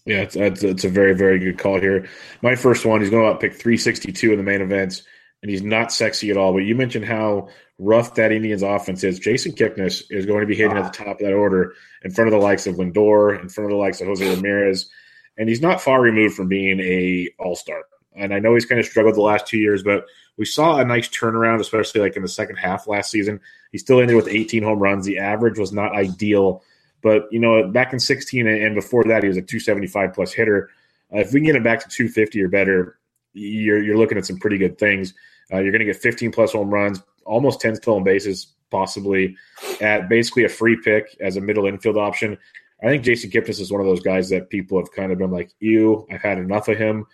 Yeah, 0.06 0.18
it's, 0.22 0.36
it's, 0.36 0.62
it's, 0.62 0.84
a 0.84 0.88
very 0.88 1.14
very 1.14 1.40
good 1.40 1.58
call 1.58 1.80
here. 1.80 2.08
My 2.40 2.54
first 2.54 2.86
one, 2.86 3.00
he's 3.00 3.10
going 3.10 3.30
to 3.30 3.38
pick 3.38 3.54
362 3.54 4.30
in 4.30 4.38
the 4.38 4.44
main 4.44 4.60
events, 4.60 5.02
and 5.42 5.50
he's 5.50 5.62
not 5.62 5.92
sexy 5.92 6.30
at 6.30 6.36
all. 6.36 6.52
But 6.52 6.60
you 6.60 6.74
mentioned 6.74 7.04
how 7.04 7.48
rough 7.78 8.14
that 8.14 8.32
Indians 8.32 8.62
offense 8.62 9.02
is. 9.02 9.18
Jason 9.18 9.52
Kipnis 9.52 10.04
is 10.10 10.24
going 10.24 10.40
to 10.40 10.46
be 10.46 10.54
hitting 10.54 10.76
at 10.76 10.92
the 10.92 11.04
top 11.04 11.20
of 11.20 11.26
that 11.26 11.32
order 11.32 11.74
in 12.04 12.12
front 12.12 12.28
of 12.28 12.32
the 12.32 12.44
likes 12.44 12.66
of 12.66 12.76
Lindor, 12.76 13.40
in 13.40 13.48
front 13.48 13.66
of 13.66 13.70
the 13.70 13.80
likes 13.80 14.00
of 14.00 14.06
Jose 14.06 14.34
Ramirez, 14.34 14.88
and 15.36 15.48
he's 15.48 15.60
not 15.60 15.80
far 15.80 16.00
removed 16.00 16.34
from 16.34 16.48
being 16.48 16.80
a 16.80 17.28
All 17.38 17.56
Star. 17.56 17.82
And 18.14 18.32
I 18.32 18.38
know 18.38 18.54
he's 18.54 18.66
kind 18.66 18.78
of 18.78 18.86
struggled 18.86 19.14
the 19.14 19.22
last 19.22 19.46
two 19.46 19.58
years, 19.58 19.82
but 19.82 20.04
we 20.36 20.44
saw 20.44 20.78
a 20.78 20.84
nice 20.84 21.08
turnaround, 21.08 21.60
especially 21.60 22.02
like 22.02 22.16
in 22.16 22.22
the 22.22 22.28
second 22.28 22.56
half 22.56 22.86
last 22.86 23.10
season. 23.10 23.40
He 23.70 23.78
still 23.78 24.00
ended 24.00 24.16
with 24.16 24.28
18 24.28 24.62
home 24.62 24.78
runs. 24.78 25.06
The 25.06 25.18
average 25.18 25.58
was 25.58 25.72
not 25.72 25.94
ideal, 25.94 26.62
but 27.02 27.24
you 27.30 27.40
know, 27.40 27.68
back 27.68 27.92
in 27.92 27.98
16 27.98 28.46
and 28.46 28.74
before 28.74 29.04
that, 29.04 29.22
he 29.22 29.28
was 29.28 29.38
a 29.38 29.42
275 29.42 30.12
plus 30.12 30.32
hitter. 30.32 30.70
Uh, 31.12 31.18
if 31.18 31.32
we 31.32 31.40
can 31.40 31.46
get 31.46 31.56
him 31.56 31.62
back 31.62 31.80
to 31.80 31.88
250 31.88 32.42
or 32.42 32.48
better, 32.48 32.98
you're 33.32 33.82
you're 33.82 33.96
looking 33.96 34.18
at 34.18 34.26
some 34.26 34.38
pretty 34.38 34.58
good 34.58 34.78
things. 34.78 35.14
Uh, 35.52 35.58
you're 35.58 35.72
going 35.72 35.80
to 35.80 35.92
get 35.92 35.96
15 35.96 36.32
plus 36.32 36.52
home 36.52 36.70
runs, 36.70 37.02
almost 37.24 37.60
10 37.60 37.76
stolen 37.76 38.04
bases, 38.04 38.46
possibly 38.70 39.36
at 39.80 40.08
basically 40.08 40.44
a 40.44 40.48
free 40.48 40.76
pick 40.82 41.16
as 41.20 41.36
a 41.36 41.40
middle 41.40 41.66
infield 41.66 41.96
option. 41.96 42.38
I 42.82 42.86
think 42.86 43.04
Jason 43.04 43.30
Kipnis 43.30 43.60
is 43.60 43.70
one 43.70 43.80
of 43.80 43.86
those 43.86 44.00
guys 44.00 44.28
that 44.30 44.50
people 44.50 44.78
have 44.78 44.90
kind 44.90 45.12
of 45.12 45.18
been 45.18 45.30
like, 45.30 45.52
"Ew, 45.60 46.06
I've 46.10 46.22
had 46.22 46.38
enough 46.38 46.66
of 46.66 46.78
him." 46.78 47.06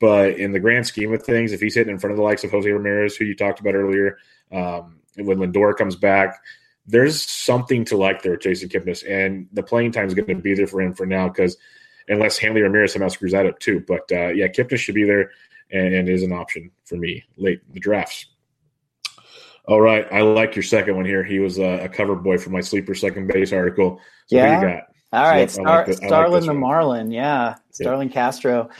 But 0.00 0.36
in 0.36 0.50
the 0.50 0.58
grand 0.58 0.84
scheme 0.86 1.12
of 1.12 1.22
things, 1.22 1.52
if 1.52 1.60
he's 1.60 1.76
hitting 1.76 1.92
in 1.92 1.98
front 2.00 2.10
of 2.10 2.16
the 2.16 2.24
likes 2.24 2.42
of 2.42 2.50
Jose 2.50 2.68
Ramirez, 2.68 3.14
who 3.14 3.24
you 3.24 3.36
talked 3.36 3.60
about 3.60 3.76
earlier, 3.76 4.18
um, 4.50 4.98
when 5.16 5.38
Lindor 5.38 5.76
comes 5.76 5.94
back, 5.94 6.40
there's 6.86 7.22
something 7.22 7.84
to 7.84 7.96
like 7.96 8.22
there 8.22 8.32
with 8.32 8.40
Jason 8.40 8.68
Kipnis. 8.68 9.08
And 9.08 9.46
the 9.52 9.62
playing 9.62 9.92
time 9.92 10.08
is 10.08 10.14
going 10.14 10.26
to 10.26 10.34
be 10.42 10.54
there 10.54 10.66
for 10.66 10.80
him 10.80 10.92
for 10.92 11.06
now 11.06 11.28
because 11.28 11.56
unless 12.08 12.38
Hanley 12.38 12.62
Ramirez 12.62 12.92
somehow 12.92 13.08
screws 13.08 13.30
that 13.30 13.46
up 13.46 13.60
too. 13.60 13.84
But 13.86 14.10
uh, 14.10 14.28
yeah, 14.30 14.48
Kipnis 14.48 14.78
should 14.78 14.96
be 14.96 15.04
there 15.04 15.30
and, 15.72 15.94
and 15.94 16.08
is 16.08 16.22
an 16.22 16.32
option 16.32 16.70
for 16.84 16.96
me 16.96 17.24
late 17.36 17.60
in 17.66 17.74
the 17.74 17.80
drafts. 17.80 18.26
All 19.66 19.80
right, 19.80 20.06
I 20.12 20.22
like 20.22 20.56
your 20.56 20.64
second 20.64 20.96
one 20.96 21.04
here. 21.04 21.22
He 21.22 21.38
was 21.38 21.58
a, 21.58 21.84
a 21.84 21.88
cover 21.88 22.16
boy 22.16 22.38
for 22.38 22.50
my 22.50 22.60
sleeper 22.60 22.94
second 22.94 23.28
base 23.28 23.52
article. 23.52 24.00
So 24.26 24.36
yeah. 24.36 24.80
All 25.12 25.24
right, 25.24 25.50
Star- 25.50 25.86
like 25.86 25.96
Starlin 25.96 26.40
like 26.40 26.46
the 26.46 26.54
Marlin, 26.54 27.10
yeah, 27.10 27.56
Starlin 27.70 28.08
yeah. 28.08 28.14
Castro. 28.14 28.70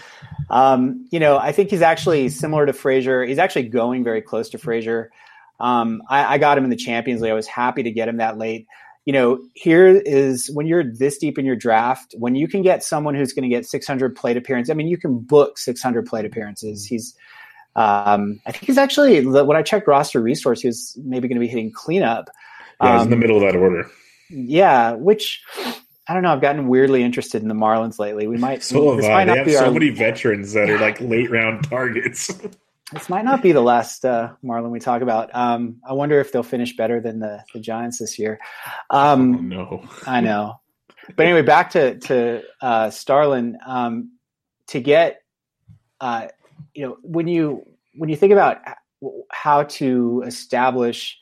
Um, 0.49 1.07
you 1.11 1.21
know, 1.21 1.37
I 1.37 1.53
think 1.53 1.69
he's 1.71 1.83
actually 1.83 2.31
similar 2.31 2.65
to 2.65 2.73
Frazier. 2.73 3.25
He's 3.25 3.39
actually 3.39 3.69
going 3.69 4.03
very 4.03 4.23
close 4.23 4.49
to 4.51 4.59
Frazier. 4.59 5.13
Um, 5.61 6.03
I, 6.09 6.35
I, 6.35 6.39
got 6.39 6.59
him 6.59 6.65
in 6.65 6.71
the 6.71 6.77
Champions 6.77 7.21
League. 7.21 7.31
I 7.31 7.35
was 7.35 7.47
happy 7.47 7.83
to 7.85 7.91
get 7.91 8.09
him 8.09 8.17
that 8.17 8.37
late. 8.39 8.67
You 9.05 9.13
know, 9.13 9.41
here 9.55 9.87
is 9.89 10.51
when 10.53 10.67
you're 10.67 10.85
this 10.85 11.19
deep 11.19 11.39
in 11.39 11.45
your 11.45 11.57
draft, 11.57 12.15
when 12.19 12.35
you 12.35 12.47
can 12.47 12.63
get 12.63 12.85
someone 12.85 13.15
who's 13.15 13.33
going 13.33 13.43
to 13.43 13.49
get 13.49 13.67
600 13.67 14.15
plate 14.15 14.37
appearances. 14.37 14.71
I 14.71 14.75
mean, 14.75 14.87
you 14.87 14.97
can 14.97 15.19
book 15.19 15.59
600 15.59 16.07
plate 16.07 16.25
appearances. 16.25 16.87
He's, 16.87 17.17
um, 17.75 18.41
I 18.47 18.53
think 18.53 18.65
he's 18.65 18.79
actually 18.79 19.27
when 19.27 19.57
I 19.57 19.63
checked 19.63 19.89
roster 19.89 20.21
resource, 20.21 20.61
he 20.61 20.69
was 20.69 20.97
maybe 21.05 21.27
going 21.27 21.37
to 21.37 21.41
be 21.41 21.49
hitting 21.49 21.73
cleanup. 21.73 22.31
Yeah, 22.81 22.99
he's 22.99 23.05
in 23.05 23.11
the 23.11 23.17
um, 23.17 23.21
middle 23.21 23.37
of 23.37 23.43
that 23.43 23.59
order. 23.59 23.91
Yeah, 24.31 24.93
which 24.93 25.43
I 26.09 26.15
don't 26.15 26.23
know. 26.23 26.33
I've 26.33 26.41
gotten 26.41 26.69
weirdly 26.69 27.03
interested 27.03 27.43
in 27.43 27.49
the 27.49 27.55
Marlins 27.55 27.99
lately. 27.99 28.27
We 28.27 28.37
might. 28.37 28.63
So 28.63 28.97
have 28.97 29.05
I. 29.05 29.25
They 29.25 29.37
have 29.37 29.51
so 29.51 29.67
our, 29.67 29.71
many 29.73 29.91
veterans 29.91 30.53
that 30.53 30.71
are 30.71 30.79
like 30.79 31.01
late 31.01 31.31
round 31.31 31.69
targets. 31.69 32.31
this 32.93 33.09
might 33.09 33.25
not 33.25 33.43
be 33.43 33.53
the 33.53 33.61
last 33.61 34.05
uh, 34.05 34.33
Marlin 34.43 34.71
we 34.71 34.81
talk 34.81 35.03
about. 35.03 35.35
Um, 35.35 35.77
I 35.89 35.93
wonder 35.93 36.21
if 36.21 36.33
they'll 36.33 36.43
finish 36.43 36.77
better 36.77 37.01
than 37.01 37.21
the, 37.21 37.45
the 37.55 37.61
Giants 37.61 37.99
this 37.99 38.19
year. 38.19 38.39
Um, 38.91 39.35
oh, 39.35 39.41
no, 39.41 39.89
I 40.07 40.21
know. 40.21 40.61
But 41.17 41.27
anyway, 41.27 41.43
back 41.43 41.71
to 41.71 41.99
to 41.99 42.43
uh, 42.61 42.91
Starlin. 42.91 43.59
Um, 43.67 44.13
to 44.69 44.81
get, 44.81 45.23
uh, 46.01 46.29
you 46.75 46.87
know, 46.87 46.97
when 47.03 47.29
you 47.29 47.67
when 47.95 48.09
you 48.09 48.17
think 48.17 48.33
about 48.33 48.59
how 49.31 49.65
to 49.65 50.23
establish 50.27 51.19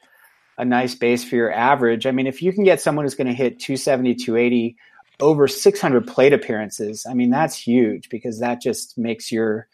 a 0.58 0.64
nice 0.64 0.94
base 0.94 1.24
for 1.24 1.36
your 1.36 1.52
average, 1.52 2.06
I 2.06 2.10
mean, 2.10 2.26
if 2.26 2.42
you 2.42 2.52
can 2.52 2.64
get 2.64 2.80
someone 2.80 3.04
who's 3.04 3.14
going 3.14 3.26
to 3.26 3.32
hit 3.32 3.58
270, 3.58 4.16
280 4.16 4.76
over 5.18 5.48
600 5.48 6.06
plate 6.06 6.32
appearances, 6.32 7.06
I 7.08 7.14
mean, 7.14 7.30
that's 7.30 7.56
huge 7.56 8.08
because 8.08 8.40
that 8.40 8.60
just 8.60 8.98
makes 8.98 9.32
your 9.32 9.66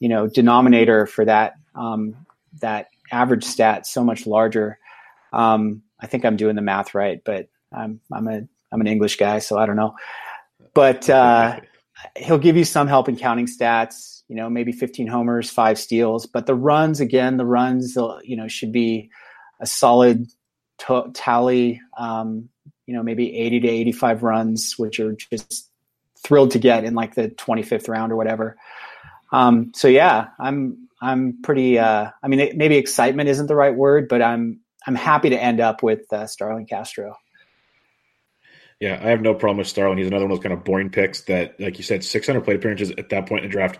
you 0.00 0.08
know 0.08 0.26
denominator 0.26 1.06
for 1.06 1.24
that 1.24 1.54
um, 1.74 2.14
that 2.60 2.88
average 3.10 3.44
stat 3.44 3.86
so 3.86 4.04
much 4.04 4.26
larger. 4.26 4.78
Um, 5.32 5.82
I 6.00 6.06
think 6.06 6.24
I'm 6.24 6.36
doing 6.36 6.56
the 6.56 6.62
math 6.62 6.94
right, 6.94 7.20
but 7.24 7.48
I'm 7.72 8.00
I'm 8.12 8.28
a 8.28 8.42
I'm 8.72 8.80
an 8.80 8.86
English 8.86 9.16
guy, 9.16 9.38
so 9.38 9.58
I 9.58 9.66
don't 9.66 9.76
know. 9.76 9.94
But 10.74 11.08
uh, 11.08 11.60
he'll 12.16 12.38
give 12.38 12.56
you 12.56 12.64
some 12.64 12.88
help 12.88 13.08
in 13.08 13.16
counting 13.16 13.46
stats. 13.46 14.22
You 14.28 14.36
know, 14.36 14.48
maybe 14.48 14.72
15 14.72 15.06
homers, 15.06 15.50
five 15.50 15.78
steals. 15.78 16.26
But 16.26 16.46
the 16.46 16.54
runs, 16.54 16.98
again, 16.98 17.36
the 17.36 17.44
runs, 17.44 17.96
you 18.22 18.36
know, 18.36 18.48
should 18.48 18.72
be 18.72 19.10
a 19.60 19.66
solid 19.66 20.26
t- 20.78 21.10
tally. 21.12 21.80
Um, 21.98 22.48
you 22.86 22.94
know, 22.94 23.02
maybe 23.02 23.36
80 23.36 23.60
to 23.60 23.68
85 23.68 24.22
runs, 24.22 24.78
which 24.78 24.98
are 24.98 25.12
just 25.12 25.70
thrilled 26.18 26.50
to 26.52 26.58
get 26.58 26.84
in 26.84 26.94
like 26.94 27.14
the 27.14 27.28
25th 27.28 27.88
round 27.88 28.12
or 28.12 28.16
whatever. 28.16 28.56
Um, 29.34 29.72
so 29.74 29.88
yeah, 29.88 30.28
I'm 30.38 30.88
I'm 31.02 31.42
pretty. 31.42 31.78
Uh, 31.78 32.10
I 32.22 32.28
mean, 32.28 32.40
it, 32.40 32.56
maybe 32.56 32.76
excitement 32.76 33.28
isn't 33.28 33.48
the 33.48 33.56
right 33.56 33.74
word, 33.74 34.08
but 34.08 34.22
I'm 34.22 34.60
I'm 34.86 34.94
happy 34.94 35.30
to 35.30 35.42
end 35.42 35.60
up 35.60 35.82
with 35.82 36.10
uh, 36.12 36.28
Starlin 36.28 36.66
Castro. 36.66 37.16
Yeah, 38.78 39.00
I 39.02 39.08
have 39.08 39.22
no 39.22 39.34
problem 39.34 39.58
with 39.58 39.66
Starlin. 39.66 39.98
He's 39.98 40.06
another 40.06 40.24
one 40.24 40.32
of 40.32 40.38
those 40.38 40.42
kind 40.42 40.52
of 40.52 40.64
boring 40.64 40.90
picks 40.90 41.22
that, 41.22 41.58
like 41.58 41.78
you 41.78 41.84
said, 41.84 42.04
600 42.04 42.42
plate 42.42 42.56
appearances 42.56 42.92
at 42.96 43.08
that 43.08 43.26
point 43.26 43.44
in 43.44 43.50
the 43.50 43.52
draft. 43.52 43.78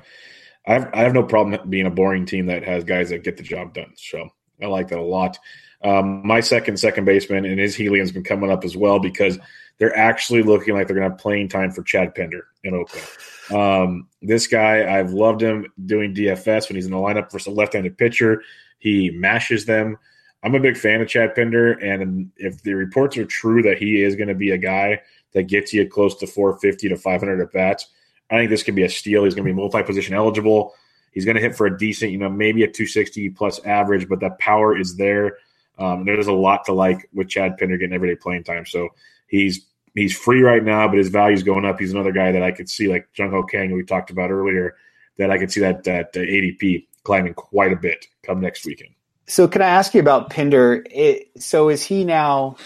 I 0.67 0.73
have, 0.75 0.91
I 0.95 1.03
have 1.03 1.13
no 1.13 1.25
problem 1.25 1.69
being 1.69 1.87
a 1.87 1.91
boring 1.91 2.27
team 2.27 2.47
that 2.47 2.65
has 2.65 2.85
guys 2.85 3.11
that 3.11 3.23
get 3.23 3.37
the 3.37 3.43
job 3.43 3.75
done. 3.75 3.93
So 3.97 4.31
I 4.63 4.67
like 4.67 4.89
that 4.89 4.99
a 4.99 5.03
lot. 5.03 5.39
Um, 5.83 6.27
my 6.27 6.41
second 6.41 6.79
second 6.79 7.05
baseman 7.05 7.45
and 7.45 7.61
his 7.61 7.77
helium's 7.77 8.13
been 8.13 8.25
coming 8.25 8.51
up 8.51 8.65
as 8.65 8.77
well 8.77 8.99
because 8.99 9.39
they're 9.79 9.97
actually 9.97 10.43
looking 10.43 10.75
like 10.75 10.87
they're 10.87 10.97
going 10.97 11.09
to 11.09 11.11
have 11.11 11.21
playing 11.21 11.49
time 11.49 11.71
for 11.71 11.83
Chad 11.83 12.15
Pinder 12.15 12.47
in 12.63 12.75
Oakland. 12.75 13.07
Um, 13.53 14.09
this 14.23 14.47
guy, 14.47 14.99
I've 14.99 15.13
loved 15.13 15.43
him 15.43 15.67
doing 15.85 16.15
DFS 16.15 16.69
when 16.69 16.77
he's 16.77 16.87
in 16.87 16.93
the 16.93 16.99
lineup 16.99 17.31
versus 17.31 17.49
a 17.49 17.51
left-handed 17.51 17.99
pitcher. 17.99 18.43
He 18.79 19.11
mashes 19.11 19.65
them. 19.65 19.99
I'm 20.43 20.55
a 20.55 20.61
big 20.61 20.77
fan 20.77 21.01
of 21.01 21.09
Chad 21.09 21.35
Pinder, 21.35 21.73
and 21.73 22.31
if 22.37 22.63
the 22.63 22.75
reports 22.75 23.17
are 23.17 23.25
true 23.25 23.63
that 23.63 23.79
he 23.79 24.03
is 24.03 24.15
going 24.15 24.29
to 24.29 24.35
be 24.35 24.51
a 24.51 24.59
guy 24.59 25.01
that 25.33 25.45
gets 25.45 25.73
you 25.73 25.89
close 25.89 26.15
to 26.17 26.27
450 26.27 26.91
to 26.91 26.97
500 26.97 27.41
at 27.41 27.53
bats, 27.53 27.89
I 28.31 28.37
think 28.37 28.51
this 28.51 28.63
could 28.63 28.75
be 28.75 28.85
a 28.85 28.89
steal. 28.89 29.25
He's 29.25 29.35
going 29.35 29.47
to 29.47 29.53
be 29.53 29.57
multi-position 29.57 30.15
eligible. 30.15 30.75
He's 31.13 31.25
going 31.25 31.37
to 31.37 31.41
hit 31.41 31.57
for 31.57 31.67
a 31.67 31.79
decent, 31.79 32.13
you 32.13 32.19
know, 32.19 32.29
maybe 32.29 32.63
a 32.63 32.67
260 32.67 33.31
plus 33.31 33.59
average, 33.65 34.09
but 34.09 34.21
that 34.21 34.39
power 34.39 34.77
is 34.77 34.97
there. 34.97 35.39
Um, 35.79 36.05
there's 36.05 36.27
a 36.27 36.33
lot 36.33 36.65
to 36.67 36.73
like 36.73 37.09
with 37.13 37.29
Chad 37.29 37.57
Pinder 37.57 37.79
getting 37.79 37.95
everyday 37.95 38.17
playing 38.17 38.45
time. 38.45 38.67
So 38.67 38.91
he's 39.27 39.67
he's 39.95 40.17
free 40.17 40.43
right 40.43 40.63
now, 40.63 40.89
but 40.89 40.99
his 40.99 41.09
value's 41.09 41.43
going 41.43 41.65
up. 41.65 41.79
He's 41.79 41.93
another 41.93 42.13
guy 42.13 42.33
that 42.33 42.43
I 42.43 42.53
could 42.53 42.69
see, 42.69 42.89
like 42.89 43.09
Jung 43.17 43.31
Ho 43.31 43.43
Kang, 43.43 43.73
we 43.73 43.85
talked 43.85 44.11
about 44.11 44.31
earlier, 44.31 44.77
that 45.19 45.31
I 45.31 45.39
could 45.39 45.51
see 45.51 45.61
that 45.61 45.85
that 45.85 46.11
uh, 46.17 46.21
ADP 46.21 46.87
climbing 47.05 47.35
quite 47.35 47.73
a 47.73 47.77
bit 47.77 48.07
come 48.25 48.41
next 48.41 48.67
weekend. 48.67 48.91
So, 49.27 49.49
can 49.49 49.63
I 49.63 49.69
ask 49.69 49.95
you 49.95 50.01
about 50.01 50.31
Pinder? 50.31 50.85
It, 50.91 51.31
so, 51.39 51.69
is 51.69 51.83
he 51.83 52.05
now? 52.05 52.57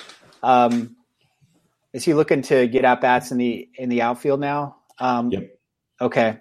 Um, 0.43 0.97
is 1.93 2.05
he 2.05 2.15
looking 2.15 2.43
to 2.43 2.67
get 2.67 2.85
at 2.85 3.01
bats 3.01 3.31
in 3.31 3.39
the 3.39 3.69
in 3.75 3.89
the 3.89 4.03
outfield 4.03 4.41
now? 4.41 4.77
Um, 4.99 5.31
yep. 5.31 5.59
Okay. 6.01 6.39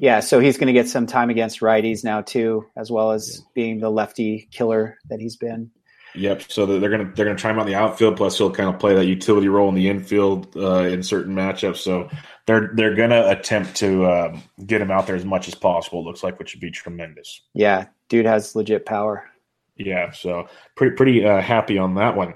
Yeah, 0.00 0.20
so 0.20 0.40
he's 0.40 0.58
going 0.58 0.66
to 0.66 0.72
get 0.72 0.88
some 0.88 1.06
time 1.06 1.30
against 1.30 1.60
righties 1.60 2.02
now 2.02 2.20
too, 2.20 2.66
as 2.76 2.90
well 2.90 3.12
as 3.12 3.38
yeah. 3.38 3.44
being 3.54 3.78
the 3.78 3.90
lefty 3.90 4.48
killer 4.50 4.98
that 5.08 5.20
he's 5.20 5.36
been. 5.36 5.70
Yep. 6.14 6.44
So 6.48 6.66
they're 6.66 6.90
gonna 6.90 7.12
they're 7.14 7.24
gonna 7.24 7.36
try 7.36 7.50
him 7.50 7.58
on 7.58 7.66
the 7.66 7.74
outfield. 7.74 8.16
Plus, 8.16 8.38
he'll 8.38 8.50
kind 8.50 8.68
of 8.68 8.78
play 8.78 8.94
that 8.94 9.06
utility 9.06 9.48
role 9.48 9.68
in 9.68 9.74
the 9.74 9.88
infield 9.88 10.56
uh, 10.56 10.84
in 10.84 11.02
certain 11.02 11.34
matchups. 11.34 11.78
So 11.78 12.08
they're 12.46 12.70
they're 12.74 12.94
gonna 12.94 13.28
attempt 13.28 13.76
to 13.76 14.06
um, 14.06 14.42
get 14.64 14.80
him 14.80 14.90
out 14.90 15.06
there 15.06 15.16
as 15.16 15.24
much 15.24 15.48
as 15.48 15.54
possible. 15.54 16.00
It 16.00 16.04
looks 16.04 16.22
like, 16.22 16.38
which 16.38 16.54
would 16.54 16.60
be 16.60 16.70
tremendous. 16.70 17.40
Yeah, 17.52 17.86
dude 18.08 18.26
has 18.26 18.54
legit 18.54 18.86
power. 18.86 19.28
Yeah. 19.76 20.12
So 20.12 20.48
pretty 20.76 20.94
pretty 20.94 21.26
uh, 21.26 21.40
happy 21.40 21.78
on 21.78 21.94
that 21.96 22.16
one. 22.16 22.34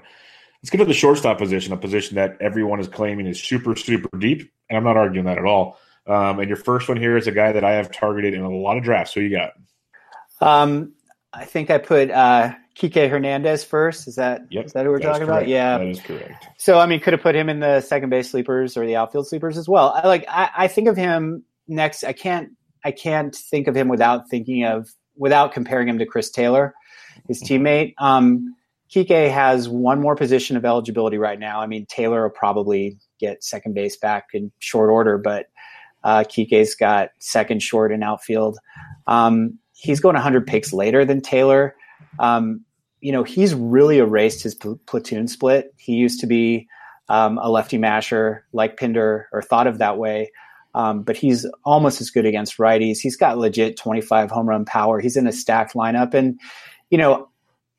Let's 0.61 0.71
get 0.71 0.79
to 0.79 0.85
the 0.85 0.93
shortstop 0.93 1.37
position, 1.37 1.71
a 1.71 1.77
position 1.77 2.15
that 2.15 2.37
everyone 2.41 2.81
is 2.81 2.89
claiming 2.89 3.27
is 3.27 3.41
super 3.41 3.77
super 3.77 4.17
deep, 4.17 4.51
and 4.69 4.77
I'm 4.77 4.83
not 4.83 4.97
arguing 4.97 5.25
that 5.25 5.37
at 5.37 5.45
all. 5.45 5.79
Um, 6.05 6.39
and 6.39 6.49
your 6.49 6.57
first 6.57 6.89
one 6.89 6.97
here 6.97 7.15
is 7.15 7.27
a 7.27 7.31
guy 7.31 7.53
that 7.53 7.63
I 7.63 7.73
have 7.73 7.91
targeted 7.91 8.33
in 8.33 8.41
a 8.41 8.49
lot 8.49 8.77
of 8.77 8.83
drafts. 8.83 9.13
Who 9.13 9.21
you 9.21 9.37
got? 9.37 9.51
Um, 10.41 10.93
I 11.31 11.45
think 11.45 11.69
I 11.69 11.77
put 11.77 12.09
uh, 12.09 12.53
Kike 12.79 13.09
Hernandez 13.09 13.63
first. 13.63 14.07
Is 14.07 14.15
that 14.15 14.45
yep, 14.49 14.65
is 14.65 14.73
that 14.73 14.85
who 14.85 14.91
we're 14.91 14.99
talking 14.99 15.23
about? 15.23 15.47
Yeah, 15.47 15.77
that 15.77 15.87
is 15.87 15.99
correct. 15.99 16.47
So 16.57 16.79
I 16.79 16.85
mean, 16.85 16.99
could 16.99 17.13
have 17.13 17.21
put 17.21 17.35
him 17.35 17.49
in 17.49 17.59
the 17.59 17.81
second 17.81 18.09
base 18.09 18.31
sleepers 18.31 18.77
or 18.77 18.85
the 18.85 18.95
outfield 18.95 19.27
sleepers 19.27 19.57
as 19.57 19.67
well. 19.67 19.89
I 19.89 20.07
like 20.07 20.25
I, 20.29 20.49
I 20.57 20.67
think 20.67 20.87
of 20.87 20.95
him 20.95 21.43
next. 21.67 22.03
I 22.03 22.13
can't 22.13 22.51
I 22.85 22.91
can't 22.91 23.35
think 23.35 23.67
of 23.67 23.75
him 23.75 23.89
without 23.89 24.29
thinking 24.29 24.63
of 24.63 24.89
without 25.17 25.51
comparing 25.51 25.89
him 25.89 25.99
to 25.99 26.05
Chris 26.05 26.31
Taylor, 26.31 26.73
his 27.27 27.43
mm-hmm. 27.43 27.65
teammate. 27.65 27.93
Um, 27.97 28.55
Kike 28.89 29.29
has 29.29 29.67
one 29.67 29.99
more 30.01 30.15
position 30.15 30.55
of 30.57 30.65
eligibility 30.65 31.17
right 31.17 31.39
now. 31.39 31.59
I 31.59 31.67
mean, 31.67 31.85
Taylor 31.85 32.23
will 32.23 32.29
probably 32.29 32.97
get 33.19 33.43
second 33.43 33.75
base 33.75 33.97
back 33.97 34.29
in 34.33 34.51
short 34.59 34.89
order, 34.89 35.17
but 35.17 35.47
uh, 36.03 36.23
Kike's 36.23 36.75
got 36.75 37.09
second, 37.19 37.61
short, 37.61 37.91
and 37.91 38.03
outfield. 38.03 38.57
Um, 39.05 39.59
he's 39.73 39.99
going 39.99 40.15
100 40.15 40.47
picks 40.47 40.73
later 40.73 41.05
than 41.05 41.21
Taylor. 41.21 41.75
Um, 42.17 42.65
you 43.01 43.11
know, 43.11 43.23
he's 43.23 43.53
really 43.53 43.99
erased 43.99 44.43
his 44.43 44.55
pl- 44.55 44.79
platoon 44.85 45.27
split. 45.27 45.73
He 45.77 45.93
used 45.93 46.19
to 46.21 46.27
be 46.27 46.67
um, 47.07 47.37
a 47.39 47.49
lefty 47.49 47.77
masher 47.77 48.45
like 48.53 48.77
Pinder 48.77 49.27
or 49.31 49.41
thought 49.41 49.67
of 49.67 49.79
that 49.79 49.97
way. 49.97 50.31
Um, 50.75 51.01
but 51.01 51.17
he's 51.17 51.47
almost 51.65 51.99
as 51.99 52.11
good 52.11 52.25
against 52.25 52.57
righties. 52.57 52.99
He's 52.99 53.17
got 53.17 53.37
legit 53.37 53.77
25 53.77 54.29
home 54.29 54.47
run 54.47 54.65
power. 54.65 54.99
He's 54.99 55.17
in 55.17 55.25
a 55.25 55.31
stacked 55.31 55.73
lineup. 55.73 56.13
And, 56.13 56.39
you 56.91 56.97
know, 56.97 57.29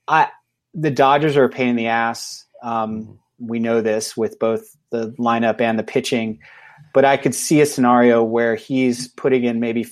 I, 0.09 0.29
the 0.75 0.91
Dodgers 0.91 1.37
are 1.37 1.45
a 1.45 1.49
pain 1.49 1.69
in 1.69 1.77
the 1.77 1.87
ass. 1.87 2.45
Um, 2.63 3.19
we 3.39 3.61
know 3.61 3.81
this 3.81 4.17
with 4.17 4.39
both 4.39 4.77
the 4.91 5.13
lineup 5.19 5.61
and 5.61 5.79
the 5.79 5.85
pitching. 5.85 6.41
But 6.93 7.05
I 7.05 7.17
could 7.17 7.35
see 7.35 7.61
a 7.61 7.67
scenario 7.67 8.25
where 8.25 8.57
he's 8.57 9.07
putting 9.07 9.45
in 9.45 9.61
maybe, 9.61 9.87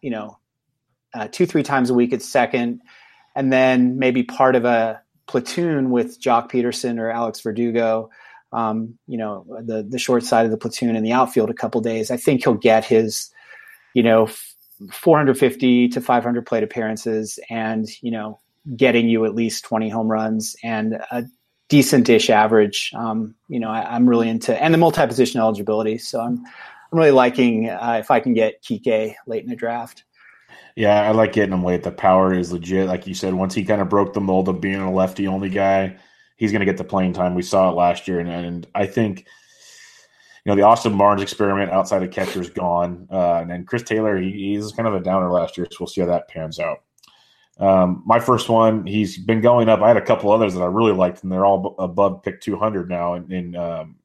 you 0.00 0.10
know, 0.10 0.38
uh, 1.12 1.26
two, 1.26 1.46
three 1.46 1.64
times 1.64 1.90
a 1.90 1.94
week 1.94 2.12
at 2.12 2.22
second, 2.22 2.80
and 3.34 3.52
then 3.52 3.98
maybe 3.98 4.22
part 4.22 4.56
of 4.56 4.64
a 4.64 5.00
platoon 5.26 5.90
with 5.90 6.20
Joc 6.20 6.50
Pederson 6.50 6.98
or 6.98 7.10
Alex 7.10 7.40
Verdugo, 7.40 8.10
um, 8.52 8.98
you 9.06 9.16
know, 9.16 9.44
the 9.62 9.82
the 9.82 9.98
short 9.98 10.24
side 10.24 10.44
of 10.44 10.50
the 10.50 10.56
platoon 10.56 10.96
in 10.96 11.04
the 11.04 11.12
outfield 11.12 11.50
a 11.50 11.54
couple 11.54 11.80
days. 11.80 12.10
I 12.10 12.16
think 12.16 12.42
he'll 12.42 12.54
get 12.54 12.84
his, 12.84 13.30
you 13.94 14.02
know, 14.02 14.28
450 14.92 15.88
to 15.88 16.00
500 16.00 16.46
plate 16.46 16.64
appearances, 16.64 17.38
and 17.48 17.88
you 18.02 18.10
know, 18.10 18.40
getting 18.76 19.08
you 19.08 19.24
at 19.24 19.34
least 19.34 19.64
20 19.64 19.88
home 19.88 20.08
runs 20.08 20.56
and 20.62 20.94
a 21.10 21.24
decent 21.68 22.06
dish 22.06 22.28
average. 22.28 22.92
Um, 22.94 23.34
you 23.48 23.60
know, 23.60 23.70
I, 23.70 23.96
am 23.96 24.08
really 24.08 24.28
into 24.28 24.60
and 24.60 24.74
the 24.74 24.78
multi 24.78 25.06
position 25.06 25.40
eligibility. 25.40 25.98
So 25.98 26.20
I'm 26.20 26.44
I'm 26.92 26.98
really 26.98 27.12
liking 27.12 27.70
uh, 27.70 27.98
if 28.00 28.10
I 28.10 28.18
can 28.20 28.34
get 28.34 28.62
Kike 28.62 29.14
late 29.26 29.44
in 29.44 29.48
the 29.48 29.56
draft. 29.56 30.04
Yeah, 30.80 31.02
I 31.02 31.10
like 31.10 31.34
getting 31.34 31.52
him 31.52 31.62
late. 31.62 31.82
The 31.82 31.90
power 31.90 32.32
is 32.32 32.52
legit. 32.52 32.88
Like 32.88 33.06
you 33.06 33.12
said, 33.12 33.34
once 33.34 33.52
he 33.52 33.66
kind 33.66 33.82
of 33.82 33.90
broke 33.90 34.14
the 34.14 34.20
mold 34.22 34.48
of 34.48 34.62
being 34.62 34.80
a 34.80 34.90
lefty 34.90 35.26
only 35.26 35.50
guy, 35.50 35.98
he's 36.38 36.52
going 36.52 36.60
to 36.60 36.64
get 36.64 36.78
the 36.78 36.84
playing 36.84 37.12
time. 37.12 37.34
We 37.34 37.42
saw 37.42 37.68
it 37.68 37.74
last 37.74 38.08
year, 38.08 38.18
and, 38.18 38.30
and 38.30 38.66
I 38.74 38.86
think 38.86 39.26
you 40.42 40.50
know 40.50 40.56
the 40.56 40.62
Austin 40.62 40.96
Barnes 40.96 41.20
experiment 41.20 41.70
outside 41.70 42.02
of 42.02 42.10
catcher 42.10 42.40
is 42.40 42.48
gone, 42.48 43.06
uh, 43.12 43.40
and 43.42 43.50
then 43.50 43.66
Chris 43.66 43.82
Taylor 43.82 44.18
he, 44.18 44.54
he's 44.54 44.72
kind 44.72 44.88
of 44.88 44.94
a 44.94 45.00
downer 45.00 45.30
last 45.30 45.58
year, 45.58 45.66
so 45.70 45.76
we'll 45.80 45.86
see 45.86 46.00
how 46.00 46.06
that 46.06 46.28
pans 46.28 46.58
out. 46.58 46.78
Um, 47.58 48.02
my 48.06 48.18
first 48.18 48.48
one, 48.48 48.86
he's 48.86 49.18
been 49.18 49.42
going 49.42 49.68
up. 49.68 49.82
I 49.82 49.88
had 49.88 49.98
a 49.98 50.00
couple 50.00 50.32
others 50.32 50.54
that 50.54 50.62
I 50.62 50.66
really 50.66 50.94
liked, 50.94 51.22
and 51.22 51.30
they're 51.30 51.44
all 51.44 51.74
above 51.78 52.22
pick 52.22 52.40
200 52.40 52.88
now. 52.88 53.16
In, 53.16 53.30
in 53.30 53.54
um, 53.54 53.96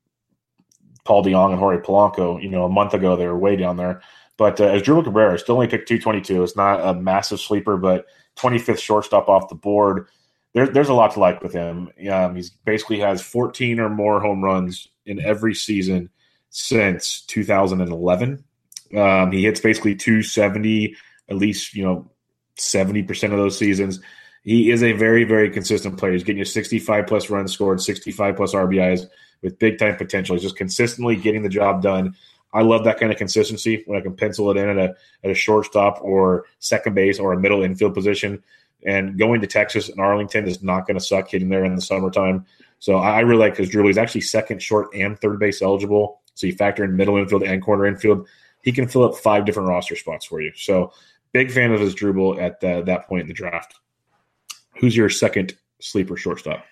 Paul 1.06 1.24
DeJong 1.24 1.52
and 1.52 1.60
Jorge 1.60 1.82
Polanco, 1.82 2.44
you 2.44 2.50
know, 2.50 2.66
a 2.66 2.70
month 2.70 2.94
ago 2.94 3.16
they 3.16 3.28
were 3.28 3.38
way 3.38 3.56
down 3.56 3.78
there. 3.78 4.02
But 4.38 4.60
uh, 4.60 4.74
Asdrubal 4.74 5.06
Cabrera 5.06 5.40
still 5.40 5.56
only 5.56 5.68
picked 5.68 5.88
222. 5.88 6.44
It's 6.44 6.56
not 6.56 6.86
a 6.86 6.94
massive 6.94 7.40
sleeper, 7.40 7.78
but 7.78 8.06
25th 8.38 8.80
shortstop 8.80 9.30
off 9.30 9.50
the 9.50 9.56
board. 9.56 10.08
There, 10.54 10.68
there's 10.68 10.90
a 10.90 10.94
lot 10.94 11.14
to 11.14 11.20
like 11.20 11.42
with 11.42 11.54
him. 11.54 11.90
Um, 12.12 12.36
he's 12.36 12.50
basically 12.50 13.00
has 13.00 13.22
14 13.22 13.80
or 13.80 13.90
more 13.90 14.20
home 14.20 14.44
runs 14.44 14.88
in 15.06 15.22
every 15.22 15.54
season 15.54 16.10
since 16.50 17.22
2011. 17.22 18.44
Um, 18.96 19.32
he 19.32 19.44
hits 19.44 19.60
basically 19.60 19.96
270 19.96 20.96
at 21.30 21.36
least, 21.36 21.74
you 21.74 21.84
know, 21.84 22.12
70% 22.58 23.24
of 23.32 23.38
those 23.38 23.58
seasons. 23.58 24.00
He 24.44 24.70
is 24.70 24.84
a 24.84 24.94
very, 24.94 25.24
very 25.24 25.50
consistent 25.50 25.98
player. 25.98 26.14
He's 26.14 26.24
getting 26.24 26.40
you 26.40 26.46
65 26.46 27.08
plus 27.08 27.30
runs 27.30 27.52
scored, 27.52 27.82
65 27.82 28.36
plus 28.36 28.54
RBIs 28.54 29.08
with 29.42 29.60
big 29.60 29.80
time 29.80 29.96
potential. 29.96 30.36
He's 30.36 30.44
just 30.44 30.56
consistently 30.56 31.16
getting 31.16 31.44
the 31.44 31.50
job 31.50 31.82
done. 31.82 32.16
I 32.56 32.62
love 32.62 32.86
that 32.86 33.00
kind 33.00 33.12
of 33.12 33.18
consistency 33.18 33.84
when 33.86 34.00
I 34.00 34.02
can 34.02 34.16
pencil 34.16 34.50
it 34.50 34.58
in 34.58 34.70
at 34.70 34.78
a 34.78 34.96
at 35.24 35.32
a 35.32 35.36
shortstop 35.36 36.00
or 36.02 36.46
second 36.60 36.96
base 36.96 37.20
or 37.20 37.34
a 37.34 37.40
middle 37.40 37.64
infield 37.64 37.94
position. 37.94 38.42
And 38.86 39.18
going 39.18 39.42
to 39.42 39.48
Texas 39.48 39.90
and 39.90 40.00
Arlington 40.00 40.48
is 40.48 40.64
not 40.64 40.88
going 40.88 40.98
to 40.98 41.04
suck 41.04 41.30
hitting 41.30 41.50
there 41.50 41.66
in 41.66 41.76
the 41.76 41.82
summertime. 41.82 42.46
So 42.80 42.98
I 42.98 43.22
really 43.22 43.40
like 43.40 43.54
because 43.54 43.70
Drew 43.70 43.88
is 43.88 43.98
actually 43.98 44.22
second, 44.22 44.62
short, 44.62 44.88
and 44.94 45.20
third 45.20 45.40
base 45.40 45.62
eligible. 45.62 46.22
So 46.36 46.48
you 46.48 46.54
factor 46.54 46.84
in 46.84 46.96
middle 46.96 47.18
infield 47.18 47.44
and 47.44 47.62
corner 47.62 47.86
infield. 47.88 48.28
He 48.62 48.72
can 48.72 48.88
fill 48.88 49.04
up 49.04 49.16
five 49.16 49.46
different 49.46 49.70
roster 49.70 49.96
spots 49.96 50.26
for 50.26 50.42
you. 50.42 50.52
So 50.56 50.94
big 51.34 51.52
fan 51.52 51.72
of 51.72 51.82
his 51.82 51.96
Asdrubal 51.96 52.42
at 52.42 52.62
the, 52.62 52.84
that 52.84 53.08
point 53.08 53.22
in 53.22 53.28
the 53.28 53.34
draft. 53.34 53.76
Who's 54.80 54.96
your 54.96 55.10
second 55.10 55.56
sleeper 55.82 56.16
shortstop? 56.16 56.64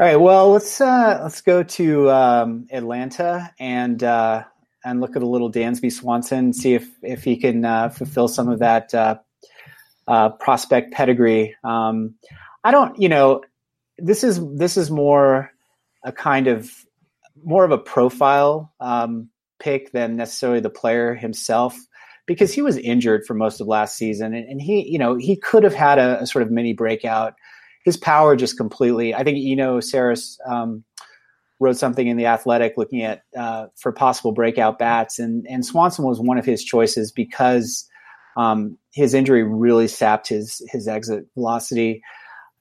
All 0.00 0.06
right. 0.06 0.16
Well, 0.16 0.50
let's 0.50 0.80
uh, 0.80 1.20
let's 1.22 1.40
go 1.40 1.62
to 1.62 2.10
um, 2.10 2.66
Atlanta 2.72 3.52
and 3.60 4.02
uh, 4.02 4.42
and 4.84 5.00
look 5.00 5.16
at 5.16 5.22
a 5.22 5.26
little 5.26 5.50
Dansby 5.50 5.92
Swanson, 5.92 6.52
see 6.52 6.74
if 6.74 6.88
if 7.02 7.24
he 7.24 7.36
can 7.36 7.64
uh, 7.64 7.88
fulfill 7.88 8.28
some 8.28 8.48
of 8.48 8.58
that 8.58 8.94
uh, 8.94 9.16
uh, 10.06 10.30
prospect 10.30 10.92
pedigree. 10.92 11.56
Um, 11.64 12.14
I 12.62 12.70
don't, 12.70 12.98
you 13.00 13.08
know, 13.08 13.42
this 13.98 14.24
is 14.24 14.40
this 14.56 14.76
is 14.76 14.90
more 14.90 15.50
a 16.04 16.12
kind 16.12 16.46
of 16.46 16.70
more 17.44 17.64
of 17.64 17.70
a 17.70 17.78
profile 17.78 18.72
um, 18.80 19.28
pick 19.58 19.92
than 19.92 20.16
necessarily 20.16 20.60
the 20.60 20.70
player 20.70 21.14
himself 21.14 21.76
because 22.26 22.52
he 22.52 22.62
was 22.62 22.76
injured 22.78 23.24
for 23.26 23.34
most 23.34 23.60
of 23.60 23.66
last 23.66 23.96
season 23.96 24.34
and, 24.34 24.48
and 24.48 24.62
he 24.62 24.88
you 24.88 24.98
know 24.98 25.14
he 25.16 25.36
could 25.36 25.62
have 25.62 25.74
had 25.74 25.98
a, 25.98 26.20
a, 26.20 26.26
sort 26.26 26.42
of 26.42 26.50
mini 26.50 26.72
breakout 26.72 27.34
his 27.84 27.96
power 27.96 28.34
just 28.34 28.56
completely 28.56 29.14
i 29.14 29.22
think 29.22 29.38
Eno 29.38 29.78
Sarris 29.78 30.38
um, 30.46 30.84
wrote 31.60 31.76
something 31.76 32.06
in 32.06 32.16
the 32.16 32.26
athletic 32.26 32.74
looking 32.76 33.02
at 33.02 33.22
uh, 33.36 33.66
for 33.76 33.92
possible 33.92 34.32
breakout 34.32 34.78
bats 34.78 35.18
and 35.18 35.46
and 35.48 35.64
swanson 35.64 36.04
was 36.04 36.20
one 36.20 36.38
of 36.38 36.44
his 36.44 36.64
choices 36.64 37.12
because 37.12 37.88
um, 38.36 38.76
his 38.92 39.14
injury 39.14 39.44
really 39.44 39.86
sapped 39.86 40.28
his 40.28 40.60
his 40.72 40.88
exit 40.88 41.26
velocity 41.34 42.02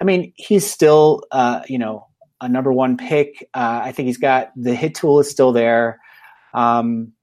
I 0.03 0.05
mean, 0.05 0.33
he's 0.35 0.69
still, 0.69 1.23
uh, 1.31 1.61
you 1.67 1.77
know, 1.77 2.07
a 2.41 2.49
number 2.49 2.73
one 2.73 2.97
pick. 2.97 3.47
Uh, 3.53 3.81
I 3.85 3.93
think 3.93 4.07
he's 4.07 4.17
got 4.17 4.51
the 4.55 4.75
hit 4.75 4.95
tool 4.95 5.21
is 5.21 5.29
still 5.29 5.53
there. 5.53 6.01
Um, 6.53 7.13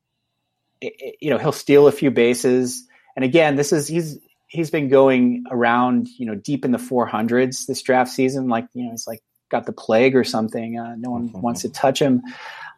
it, 0.80 0.94
it, 0.98 1.16
you 1.20 1.28
know, 1.28 1.36
he'll 1.36 1.52
steal 1.52 1.88
a 1.88 1.92
few 1.92 2.10
bases. 2.10 2.86
And 3.16 3.22
again, 3.22 3.56
this 3.56 3.72
is 3.74 3.86
he's 3.86 4.18
he's 4.46 4.70
been 4.70 4.88
going 4.88 5.44
around, 5.50 6.08
you 6.16 6.24
know, 6.24 6.34
deep 6.34 6.64
in 6.64 6.70
the 6.70 6.78
400s 6.78 7.66
this 7.66 7.82
draft 7.82 8.10
season. 8.10 8.48
Like, 8.48 8.66
you 8.72 8.86
know, 8.86 8.92
it's 8.92 9.06
like 9.06 9.20
got 9.50 9.66
the 9.66 9.72
plague 9.72 10.16
or 10.16 10.24
something. 10.24 10.78
Uh, 10.78 10.94
no 10.96 11.10
one 11.10 11.28
mm-hmm. 11.28 11.40
wants 11.40 11.62
to 11.62 11.68
touch 11.68 12.00
him. 12.00 12.22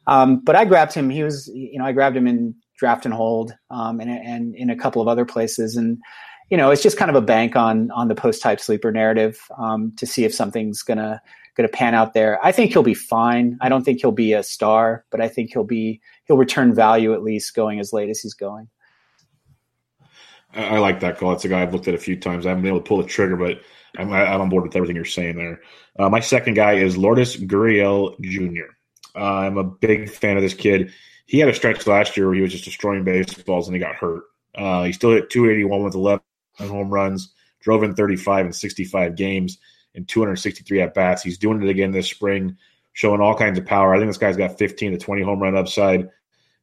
Um, 0.06 0.40
but 0.40 0.56
I 0.56 0.64
grabbed 0.64 0.92
him. 0.92 1.10
He 1.10 1.22
was, 1.22 1.48
you 1.48 1.78
know, 1.78 1.84
I 1.84 1.92
grabbed 1.92 2.16
him 2.16 2.26
in 2.26 2.54
draft 2.76 3.04
and 3.04 3.14
hold, 3.14 3.54
um, 3.70 4.00
and 4.00 4.10
and 4.10 4.56
in 4.56 4.70
a 4.70 4.76
couple 4.76 5.00
of 5.00 5.08
other 5.08 5.24
places, 5.24 5.76
and 5.76 5.98
you 6.50 6.56
know, 6.56 6.70
it's 6.70 6.82
just 6.82 6.96
kind 6.96 7.10
of 7.10 7.14
a 7.14 7.24
bank 7.24 7.54
on 7.54 7.90
on 7.92 8.08
the 8.08 8.14
post 8.14 8.42
type 8.42 8.60
sleeper 8.60 8.90
narrative 8.90 9.38
um, 9.56 9.92
to 9.96 10.06
see 10.06 10.24
if 10.24 10.34
something's 10.34 10.82
gonna 10.82 11.22
gonna 11.56 11.68
pan 11.68 11.94
out 11.94 12.14
there. 12.14 12.44
I 12.44 12.50
think 12.50 12.72
he'll 12.72 12.82
be 12.82 12.94
fine. 12.94 13.56
I 13.60 13.68
don't 13.68 13.84
think 13.84 14.00
he'll 14.00 14.10
be 14.10 14.32
a 14.32 14.42
star, 14.42 15.04
but 15.10 15.20
I 15.20 15.28
think 15.28 15.52
he'll 15.52 15.64
be 15.64 16.00
he'll 16.24 16.36
return 16.36 16.74
value 16.74 17.14
at 17.14 17.22
least 17.22 17.54
going 17.54 17.78
as 17.78 17.92
late 17.92 18.10
as 18.10 18.20
he's 18.20 18.34
going. 18.34 18.68
I, 20.54 20.78
like 20.78 21.00
that 21.00 21.16
call. 21.16 21.32
It's 21.32 21.44
a 21.44 21.48
guy 21.48 21.62
I've 21.62 21.72
looked 21.72 21.88
at 21.88 21.94
a 21.94 21.98
few 21.98 22.16
times. 22.16 22.44
I 22.44 22.50
haven't 22.50 22.62
been 22.62 22.72
able 22.72 22.82
to 22.82 22.88
pull 22.88 22.98
the 22.98 23.08
trigger, 23.08 23.36
but 23.36 23.62
I'm, 23.98 24.12
I'm 24.12 24.40
on 24.40 24.48
board 24.48 24.64
with 24.64 24.76
everything 24.76 24.96
you're 24.96 25.04
saying 25.04 25.36
there. 25.36 25.60
Uh, 25.98 26.08
my 26.08 26.20
second 26.20 26.54
guy 26.54 26.74
is 26.74 26.96
Lourdes 26.96 27.36
Gurriel 27.36 28.18
Jr. 28.20 28.72
Uh, 29.14 29.40
I'm 29.40 29.58
a 29.58 29.64
big 29.64 30.10
fan 30.10 30.36
of 30.36 30.42
this 30.42 30.54
kid. 30.54 30.92
He 31.26 31.38
had 31.38 31.48
a 31.48 31.54
stretch 31.54 31.86
last 31.86 32.16
year 32.16 32.26
where 32.26 32.34
he 32.34 32.42
was 32.42 32.52
just 32.52 32.64
destroying 32.64 33.04
baseballs 33.04 33.68
and 33.68 33.74
he 33.74 33.80
got 33.80 33.94
hurt. 33.94 34.24
Uh, 34.54 34.84
he 34.84 34.92
still 34.92 35.12
hit 35.12 35.30
281 35.30 35.82
with 35.82 35.94
11 35.94 36.22
home 36.58 36.90
runs, 36.90 37.32
drove 37.60 37.82
in 37.82 37.94
35 37.94 38.46
and 38.46 38.54
65 38.54 39.16
games 39.16 39.58
and 39.94 40.08
263 40.08 40.80
at 40.80 40.94
bats. 40.94 41.22
He's 41.22 41.38
doing 41.38 41.62
it 41.62 41.68
again 41.68 41.90
this 41.90 42.08
spring, 42.10 42.56
showing 42.92 43.20
all 43.20 43.34
kinds 43.34 43.58
of 43.58 43.66
power. 43.66 43.94
I 43.94 43.98
think 43.98 44.08
this 44.08 44.18
guy's 44.18 44.36
got 44.36 44.58
15 44.58 44.92
to 44.92 44.98
20 44.98 45.22
home 45.22 45.40
run 45.40 45.56
upside. 45.56 46.08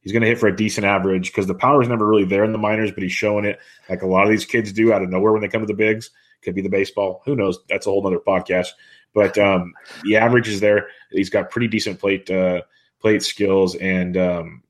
He's 0.02 0.12
going 0.12 0.22
to 0.22 0.28
hit 0.28 0.38
for 0.38 0.48
a 0.48 0.56
decent 0.56 0.86
average 0.86 1.28
because 1.28 1.46
the 1.46 1.54
power 1.54 1.82
is 1.82 1.88
never 1.88 2.06
really 2.06 2.24
there 2.24 2.44
in 2.44 2.52
the 2.52 2.58
minors, 2.58 2.90
but 2.90 3.02
he's 3.02 3.12
showing 3.12 3.44
it 3.44 3.58
like 3.88 4.02
a 4.02 4.06
lot 4.06 4.24
of 4.24 4.30
these 4.30 4.46
kids 4.46 4.72
do 4.72 4.92
out 4.92 5.02
of 5.02 5.10
nowhere 5.10 5.32
when 5.32 5.42
they 5.42 5.48
come 5.48 5.60
to 5.60 5.66
the 5.66 5.74
bigs. 5.74 6.10
Could 6.42 6.54
be 6.54 6.62
the 6.62 6.68
baseball. 6.68 7.22
Who 7.24 7.36
knows? 7.36 7.58
That's 7.68 7.86
a 7.86 7.90
whole 7.90 8.06
other 8.06 8.18
podcast. 8.18 8.68
But 9.12 9.36
um, 9.38 9.74
the 10.04 10.16
average 10.16 10.48
is 10.48 10.60
there. 10.60 10.88
He's 11.10 11.30
got 11.30 11.50
pretty 11.50 11.68
decent 11.68 11.98
plate 11.98 12.30
uh, 12.30 12.62
plate 13.00 13.22
skills, 13.22 13.74
and 13.76 14.16
um, 14.16 14.62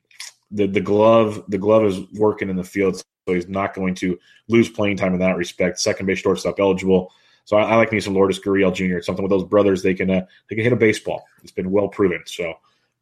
the 0.51 0.66
the 0.66 0.81
glove 0.81 1.45
the 1.49 1.59
glove 1.59 1.85
is 1.85 2.01
working 2.14 2.49
in 2.49 2.57
the 2.57 2.64
field 2.64 3.03
so 3.31 3.35
he's 3.35 3.49
not 3.49 3.75
going 3.75 3.95
to 3.97 4.18
lose 4.49 4.68
playing 4.68 4.97
time 4.97 5.14
in 5.14 5.21
that 5.21 5.37
respect. 5.37 5.79
Second 5.79 6.07
base 6.07 6.18
shortstop 6.18 6.59
eligible. 6.59 7.12
So 7.45 7.57
I, 7.57 7.62
I 7.62 7.77
like 7.77 7.93
me 7.93 8.01
some 8.01 8.14
Lourdes 8.14 8.41
Gurriel 8.41 8.75
Jr. 8.75 8.97
It's 8.97 9.07
something 9.07 9.23
with 9.23 9.31
those 9.31 9.45
brothers 9.45 9.83
they 9.83 9.95
can 9.95 10.11
uh, 10.11 10.27
they 10.49 10.57
can 10.57 10.64
hit 10.64 10.73
a 10.73 10.77
baseball. 10.77 11.25
It's 11.43 11.53
been 11.53 11.71
well 11.71 11.89
proven. 11.89 12.23
So 12.27 12.55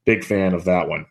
big 0.04 0.24
fan 0.24 0.54
of 0.54 0.64
that 0.64 0.88
one. 0.88 1.06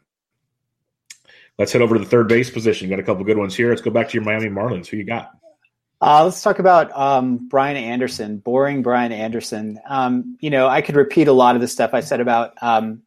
Let's 1.58 1.72
head 1.72 1.82
over 1.82 1.95
to 1.95 1.99
the 1.99 2.10
third 2.10 2.28
base 2.28 2.51
position. 2.51 2.88
You 2.88 2.95
got 2.95 2.99
a 3.01 3.03
couple 3.03 3.24
good 3.24 3.38
ones 3.38 3.55
here. 3.55 3.70
Let's 3.70 3.82
go 3.82 3.89
back 3.89 4.10
to 4.10 4.14
your 4.14 4.24
Miami 4.24 4.49
Marlins. 4.49 4.88
Who 4.88 4.97
you 4.97 5.03
got? 5.03 5.32
Uh, 5.99 6.25
let's 6.25 6.41
talk 6.43 6.59
about 6.59 6.95
um, 6.95 7.47
Brian 7.47 7.77
Anderson, 7.77 8.37
boring 8.37 8.83
Brian 8.83 9.11
Anderson. 9.11 9.79
Um, 9.89 10.37
you 10.39 10.49
know, 10.49 10.67
I 10.67 10.81
could 10.81 10.95
repeat 10.95 11.27
a 11.27 11.33
lot 11.33 11.55
of 11.55 11.61
the 11.61 11.67
stuff 11.67 11.93
I 11.93 12.01
said 12.01 12.21
about 12.21 12.53
um, 12.61 13.01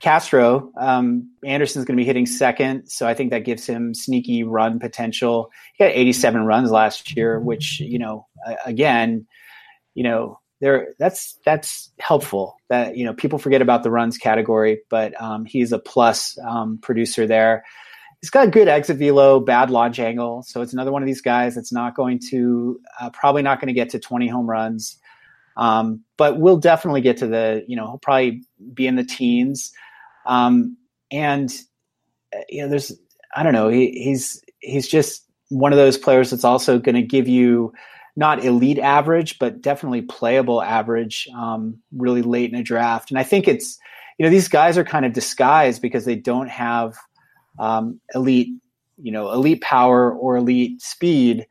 Castro, 0.00 0.72
um, 0.76 1.30
Anderson's 1.44 1.86
going 1.86 1.96
to 1.96 2.00
be 2.00 2.06
hitting 2.06 2.26
second, 2.26 2.88
so 2.88 3.06
I 3.06 3.14
think 3.14 3.30
that 3.30 3.44
gives 3.44 3.66
him 3.66 3.94
sneaky 3.94 4.44
run 4.44 4.78
potential. 4.78 5.50
He 5.74 5.84
got 5.84 5.92
87 5.92 6.44
runs 6.44 6.70
last 6.70 7.16
year, 7.16 7.40
which 7.40 7.80
you 7.80 7.98
know, 7.98 8.26
again, 8.64 9.26
you 9.94 10.02
know, 10.04 10.38
there 10.60 10.94
that's 10.98 11.38
that's 11.44 11.90
helpful. 11.98 12.56
That 12.68 12.96
you 12.96 13.06
know, 13.06 13.14
people 13.14 13.38
forget 13.38 13.62
about 13.62 13.82
the 13.82 13.90
runs 13.90 14.18
category, 14.18 14.80
but 14.90 15.18
um, 15.20 15.46
he's 15.46 15.72
a 15.72 15.78
plus 15.78 16.38
um, 16.46 16.78
producer 16.78 17.26
there. 17.26 17.64
He's 18.20 18.30
got 18.30 18.48
a 18.48 18.50
good 18.50 18.68
exit 18.68 18.96
velo, 18.96 19.40
bad 19.40 19.70
launch 19.70 19.98
angle, 19.98 20.42
so 20.42 20.62
it's 20.62 20.72
another 20.72 20.90
one 20.90 21.02
of 21.02 21.06
these 21.06 21.20
guys 21.20 21.54
that's 21.54 21.72
not 21.72 21.94
going 21.94 22.18
to 22.30 22.80
uh, 23.00 23.10
probably 23.10 23.42
not 23.42 23.60
going 23.60 23.68
to 23.68 23.74
get 23.74 23.90
to 23.90 23.98
20 23.98 24.26
home 24.26 24.48
runs. 24.48 24.98
Um, 25.56 26.02
but 26.16 26.38
we'll 26.38 26.58
definitely 26.58 27.00
get 27.00 27.16
to 27.18 27.26
the, 27.26 27.64
you 27.66 27.76
know, 27.76 27.86
he'll 27.86 27.98
probably 27.98 28.42
be 28.74 28.86
in 28.86 28.96
the 28.96 29.04
teens. 29.04 29.72
Um, 30.26 30.76
and 31.10 31.54
uh, 32.34 32.40
you 32.48 32.62
know, 32.62 32.68
there's 32.68 32.92
I 33.34 33.42
don't 33.42 33.52
know, 33.52 33.68
he, 33.68 33.90
he's 33.92 34.42
he's 34.60 34.88
just 34.88 35.24
one 35.48 35.72
of 35.72 35.76
those 35.76 35.96
players 35.96 36.30
that's 36.30 36.44
also 36.44 36.78
going 36.78 36.94
to 36.94 37.02
give 37.02 37.28
you 37.28 37.72
not 38.16 38.44
elite 38.44 38.78
average, 38.78 39.38
but 39.38 39.60
definitely 39.60 40.02
playable 40.02 40.62
average 40.62 41.28
um, 41.36 41.78
really 41.92 42.22
late 42.22 42.50
in 42.50 42.58
a 42.58 42.62
draft. 42.62 43.10
And 43.10 43.18
I 43.18 43.22
think 43.22 43.46
it's 43.46 43.78
you 44.18 44.24
know 44.24 44.30
these 44.30 44.48
guys 44.48 44.78
are 44.78 44.84
kind 44.84 45.04
of 45.04 45.12
disguised 45.12 45.82
because 45.82 46.04
they 46.04 46.16
don't 46.16 46.48
have 46.48 46.96
um, 47.58 48.00
elite 48.14 48.48
you 49.02 49.12
know 49.12 49.32
elite 49.32 49.60
power 49.60 50.12
or 50.12 50.36
elite 50.36 50.80
speed 50.80 51.46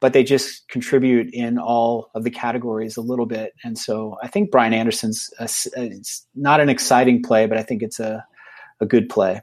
but 0.00 0.14
they 0.14 0.24
just 0.24 0.66
contribute 0.68 1.32
in 1.32 1.58
all 1.58 2.10
of 2.14 2.24
the 2.24 2.30
categories 2.30 2.96
a 2.96 3.02
little 3.02 3.26
bit. 3.26 3.52
And 3.62 3.78
so 3.78 4.16
I 4.22 4.28
think 4.28 4.50
Brian 4.50 4.72
Anderson's 4.72 5.30
a, 5.38 5.44
it's 5.76 6.26
not 6.34 6.60
an 6.60 6.70
exciting 6.70 7.22
play, 7.22 7.46
but 7.46 7.58
I 7.58 7.62
think 7.62 7.82
it's 7.82 8.00
a, 8.00 8.24
a 8.80 8.86
good 8.86 9.10
play. 9.10 9.42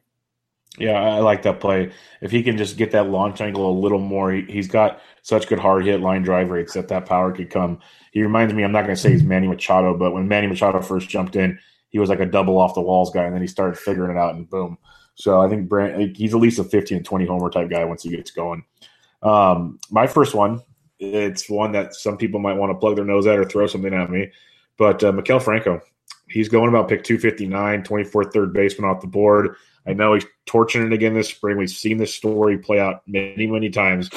Yeah, 0.80 1.00
I 1.00 1.20
like 1.20 1.44
that 1.44 1.60
play. 1.60 1.92
If 2.22 2.32
he 2.32 2.44
can 2.44 2.58
just 2.58 2.78
get 2.78 2.92
that 2.92 3.10
launch 3.10 3.40
angle 3.40 3.70
a 3.70 3.80
little 3.80 4.00
more, 4.00 4.32
he, 4.32 4.58
has 4.58 4.68
got 4.68 5.00
such 5.22 5.48
good 5.48 5.60
hard 5.60 5.86
hit 5.86 6.02
line 6.02 6.24
drive 6.24 6.50
rates 6.50 6.74
that 6.74 6.88
that 6.90 7.06
power 7.06 7.32
could 7.32 7.50
come. 7.50 7.80
He 8.12 8.22
reminds 8.22 8.54
me, 8.54 8.64
I'm 8.64 8.72
not 8.72 8.84
going 8.84 8.96
to 8.96 9.02
say 9.02 9.12
he's 9.12 9.24
Manny 9.24 9.48
Machado, 9.48 9.98
but 9.98 10.12
when 10.12 10.28
Manny 10.28 10.48
Machado 10.48 10.82
first 10.82 11.10
jumped 11.10 11.36
in, 11.36 11.58
he 11.90 12.00
was 12.00 12.10
like 12.10 12.20
a 12.20 12.26
double 12.26 12.58
off 12.58 12.76
the 12.76 12.82
walls 12.82 13.12
guy, 13.12 13.24
and 13.24 13.34
then 13.34 13.42
he 13.42 13.48
started 13.48 13.80
figuring 13.80 14.16
it 14.16 14.20
out, 14.20 14.36
and 14.36 14.50
boom. 14.50 14.78
So 15.18 15.42
I 15.42 15.50
think 15.50 15.68
Brand, 15.68 16.16
he's 16.16 16.34
at 16.34 16.40
least 16.40 16.60
a 16.60 16.64
15 16.64 16.98
and 16.98 17.06
20 17.06 17.26
homer 17.26 17.50
type 17.50 17.70
guy 17.70 17.84
once 17.84 18.04
he 18.04 18.10
gets 18.10 18.32
going. 18.32 18.64
Um, 19.22 19.80
my 19.92 20.08
first 20.08 20.36
one 20.36 20.62
it's 21.00 21.50
one 21.50 21.72
that 21.74 21.94
some 21.94 22.18
people 22.18 22.40
might 22.40 22.58
want 22.58 22.72
to 22.72 22.78
plug 22.78 22.96
their 22.96 23.06
nose 23.06 23.28
at 23.28 23.38
or 23.38 23.46
throw 23.46 23.68
something 23.68 23.94
at 23.94 24.10
me. 24.10 24.32
But 24.78 25.04
uh, 25.04 25.12
Maikel 25.12 25.42
Franco, 25.42 25.82
he's 26.30 26.50
going 26.50 26.70
about 26.70 26.88
pick 26.88 27.04
259, 27.04 27.84
24th 27.84 28.34
third 28.34 28.54
baseman 28.54 28.90
off 28.90 29.02
the 29.02 29.08
board. 29.08 29.56
I 29.86 29.94
know 29.94 30.14
he's 30.14 30.26
torching 30.46 30.86
it 30.86 30.94
again 30.94 31.14
this 31.14 31.30
spring. 31.30 31.58
We've 31.58 31.70
seen 31.70 31.98
this 31.98 32.14
story 32.14 32.58
play 32.58 32.80
out 32.80 33.02
many, 33.08 33.48
many 33.48 33.70
times. 33.70 34.10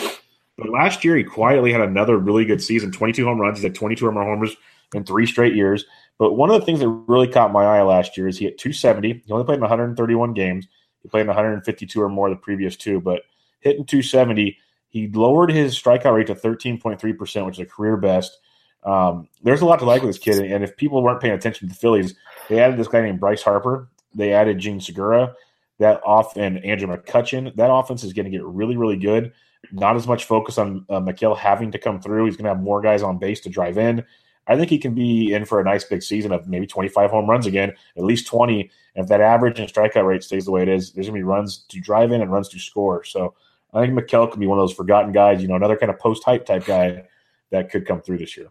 But 0.56 0.70
last 0.70 1.04
year, 1.04 1.16
he 1.16 1.24
quietly 1.24 1.72
had 1.72 1.80
another 1.80 2.18
really 2.18 2.44
good 2.44 2.62
season 2.62 2.92
22 2.92 3.24
home 3.24 3.40
runs. 3.40 3.58
He's 3.58 3.64
had 3.64 3.74
22 3.74 4.06
or 4.06 4.12
more 4.12 4.24
homers 4.24 4.56
in 4.94 5.04
three 5.04 5.26
straight 5.26 5.54
years. 5.54 5.84
But 6.18 6.34
one 6.34 6.50
of 6.50 6.58
the 6.58 6.66
things 6.66 6.80
that 6.80 6.88
really 6.88 7.28
caught 7.28 7.52
my 7.52 7.64
eye 7.64 7.82
last 7.82 8.16
year 8.16 8.28
is 8.28 8.36
he 8.36 8.44
hit 8.46 8.58
270. 8.58 9.22
He 9.24 9.32
only 9.32 9.44
played 9.44 9.56
in 9.56 9.60
131 9.62 10.34
games. 10.34 10.66
He 11.02 11.08
played 11.08 11.22
in 11.22 11.26
152 11.28 12.00
or 12.00 12.08
more 12.08 12.30
the 12.30 12.36
previous 12.36 12.76
two, 12.76 13.00
but 13.00 13.22
hitting 13.60 13.84
270, 13.84 14.56
he 14.88 15.08
lowered 15.08 15.50
his 15.50 15.80
strikeout 15.80 16.14
rate 16.14 16.26
to 16.26 16.34
13.3%, 16.34 17.46
which 17.46 17.58
is 17.58 17.60
a 17.60 17.66
career 17.66 17.96
best. 17.96 18.38
Um, 18.84 19.28
there's 19.42 19.60
a 19.60 19.66
lot 19.66 19.78
to 19.80 19.84
like 19.84 20.02
with 20.02 20.10
this 20.10 20.18
kid, 20.18 20.38
and 20.38 20.64
if 20.64 20.76
people 20.76 21.02
weren't 21.02 21.20
paying 21.20 21.34
attention 21.34 21.68
to 21.68 21.74
the 21.74 21.78
Phillies, 21.78 22.14
they 22.48 22.60
added 22.60 22.78
this 22.78 22.88
guy 22.88 23.02
named 23.02 23.20
Bryce 23.20 23.42
Harper. 23.42 23.88
They 24.14 24.32
added 24.32 24.58
Jean 24.58 24.80
Segura, 24.80 25.34
that 25.78 26.00
off 26.04 26.36
and 26.36 26.64
Andrew 26.64 26.88
McCutchen. 26.88 27.54
That 27.56 27.72
offense 27.72 28.04
is 28.04 28.12
going 28.12 28.24
to 28.24 28.30
get 28.30 28.44
really, 28.44 28.76
really 28.76 28.96
good. 28.96 29.32
Not 29.72 29.96
as 29.96 30.06
much 30.06 30.24
focus 30.24 30.58
on 30.58 30.84
uh, 30.88 31.00
Maikel 31.00 31.36
having 31.36 31.70
to 31.72 31.78
come 31.78 32.00
through. 32.00 32.24
He's 32.24 32.36
going 32.36 32.44
to 32.44 32.54
have 32.54 32.62
more 32.62 32.80
guys 32.80 33.02
on 33.02 33.18
base 33.18 33.40
to 33.40 33.50
drive 33.50 33.78
in. 33.78 34.04
I 34.50 34.56
think 34.56 34.68
he 34.68 34.78
can 34.78 34.94
be 34.94 35.32
in 35.32 35.44
for 35.44 35.60
a 35.60 35.64
nice 35.64 35.84
big 35.84 36.02
season 36.02 36.32
of 36.32 36.48
maybe 36.48 36.66
25 36.66 37.08
home 37.08 37.30
runs 37.30 37.46
again, 37.46 37.72
at 37.96 38.02
least 38.02 38.26
20. 38.26 38.68
And 38.96 39.04
if 39.04 39.08
that 39.08 39.20
average 39.20 39.60
and 39.60 39.72
strikeout 39.72 40.04
rate 40.04 40.24
stays 40.24 40.44
the 40.44 40.50
way 40.50 40.62
it 40.62 40.68
is, 40.68 40.90
there's 40.90 41.06
going 41.06 41.14
to 41.14 41.20
be 41.20 41.22
runs 41.22 41.58
to 41.68 41.80
drive 41.80 42.10
in 42.10 42.20
and 42.20 42.32
runs 42.32 42.48
to 42.48 42.58
score. 42.58 43.04
So 43.04 43.34
I 43.72 43.80
think 43.80 43.96
Maikel 43.96 44.28
could 44.28 44.40
be 44.40 44.48
one 44.48 44.58
of 44.58 44.62
those 44.62 44.74
forgotten 44.74 45.12
guys, 45.12 45.40
you 45.40 45.46
know, 45.46 45.54
another 45.54 45.76
kind 45.76 45.88
of 45.88 46.00
post 46.00 46.24
hype 46.24 46.46
type 46.46 46.64
guy 46.64 47.04
that 47.52 47.70
could 47.70 47.86
come 47.86 48.00
through 48.00 48.18
this 48.18 48.36
year. 48.36 48.48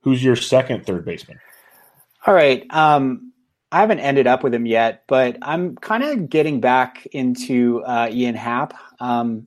Who's 0.00 0.24
your 0.24 0.34
second 0.34 0.86
third 0.86 1.04
baseman? 1.04 1.40
All 2.26 2.32
right. 2.32 2.64
Um, 2.70 3.34
I 3.70 3.80
haven't 3.80 4.00
ended 4.00 4.26
up 4.26 4.42
with 4.42 4.54
him 4.54 4.64
yet, 4.64 5.02
but 5.08 5.36
I'm 5.42 5.76
kind 5.76 6.04
of 6.04 6.30
getting 6.30 6.60
back 6.60 7.04
into 7.12 7.82
uh, 7.84 8.08
Ian 8.10 8.34
Happ. 8.34 8.72
Um, 8.98 9.46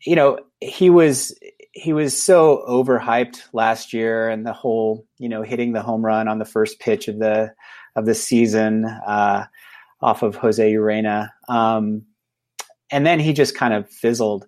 you 0.00 0.16
know, 0.16 0.40
he 0.60 0.90
was 0.90 1.38
he 1.74 1.92
was 1.92 2.20
so 2.20 2.64
overhyped 2.68 3.42
last 3.52 3.92
year, 3.92 4.28
and 4.28 4.46
the 4.46 4.52
whole 4.52 5.06
you 5.18 5.28
know 5.28 5.42
hitting 5.42 5.72
the 5.72 5.82
home 5.82 6.04
run 6.04 6.28
on 6.28 6.38
the 6.38 6.44
first 6.44 6.78
pitch 6.78 7.08
of 7.08 7.18
the 7.18 7.52
of 7.96 8.06
the 8.06 8.14
season 8.14 8.84
uh, 8.84 9.44
off 10.00 10.22
of 10.22 10.36
Jose 10.36 10.72
Urena, 10.72 11.30
um, 11.48 12.02
and 12.90 13.04
then 13.04 13.18
he 13.18 13.32
just 13.32 13.56
kind 13.56 13.74
of 13.74 13.90
fizzled. 13.90 14.46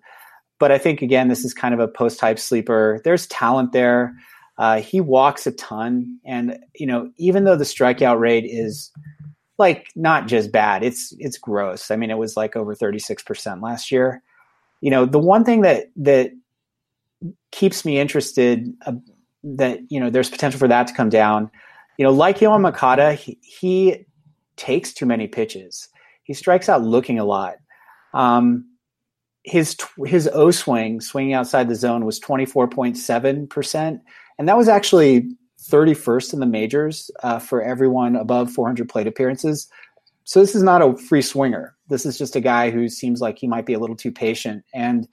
But 0.59 0.71
I 0.71 0.77
think 0.77 1.01
again, 1.01 1.27
this 1.27 1.43
is 1.43 1.53
kind 1.53 1.73
of 1.73 1.81
a 1.81 1.87
post 1.87 2.17
type 2.17 2.39
sleeper. 2.39 3.01
There's 3.03 3.27
talent 3.27 3.73
there. 3.73 4.15
Uh, 4.57 4.79
he 4.79 5.01
walks 5.01 5.45
a 5.45 5.51
ton, 5.51 6.19
and 6.25 6.57
you 6.75 6.87
know, 6.87 7.11
even 7.17 7.43
though 7.43 7.57
the 7.57 7.65
strikeout 7.65 8.19
rate 8.19 8.45
is 8.45 8.91
like 9.57 9.89
not 9.97 10.27
just 10.27 10.51
bad, 10.51 10.81
it's 10.81 11.13
it's 11.19 11.37
gross. 11.37 11.91
I 11.91 11.97
mean, 11.97 12.09
it 12.09 12.17
was 12.17 12.37
like 12.37 12.55
over 12.55 12.73
36% 12.73 13.61
last 13.61 13.91
year. 13.91 14.23
You 14.79 14.91
know, 14.91 15.05
the 15.05 15.19
one 15.19 15.43
thing 15.43 15.61
that 15.61 15.87
that 15.97 16.31
keeps 17.51 17.85
me 17.85 17.99
interested 17.99 18.73
uh, 18.85 18.93
that 19.43 19.79
you 19.89 19.99
know 19.99 20.09
there's 20.09 20.29
potential 20.29 20.59
for 20.59 20.67
that 20.67 20.87
to 20.87 20.93
come 20.93 21.09
down. 21.09 21.49
You 21.97 22.05
know, 22.05 22.11
like 22.11 22.39
Yoan 22.39 22.61
Moncada, 22.61 23.13
he, 23.13 23.39
he 23.41 24.05
takes 24.55 24.93
too 24.93 25.05
many 25.05 25.27
pitches. 25.27 25.89
He 26.23 26.33
strikes 26.33 26.69
out 26.69 26.83
looking 26.83 27.17
a 27.17 27.25
lot. 27.25 27.55
Um, 28.13 28.65
his 29.43 29.75
his 30.05 30.27
O 30.33 30.51
swing, 30.51 31.01
swinging 31.01 31.33
outside 31.33 31.69
the 31.69 31.75
zone, 31.75 32.05
was 32.05 32.19
24.7 32.19 33.49
percent 33.49 34.01
and 34.37 34.47
that 34.47 34.57
was 34.57 34.67
actually 34.67 35.29
31st 35.69 36.33
in 36.33 36.39
the 36.39 36.45
majors 36.45 37.09
uh, 37.23 37.39
for 37.39 37.61
everyone 37.61 38.15
above 38.15 38.51
400 38.51 38.87
plate 38.87 39.07
appearances. 39.07 39.67
So 40.23 40.39
this 40.39 40.55
is 40.55 40.63
not 40.63 40.81
a 40.81 40.95
free 40.97 41.21
swinger. 41.21 41.75
This 41.89 42.05
is 42.05 42.17
just 42.17 42.35
a 42.35 42.41
guy 42.41 42.69
who 42.69 42.89
seems 42.89 43.21
like 43.21 43.39
he 43.39 43.47
might 43.47 43.65
be 43.65 43.73
a 43.73 43.79
little 43.79 43.95
too 43.95 44.11
patient. 44.11 44.63
And 44.73 45.07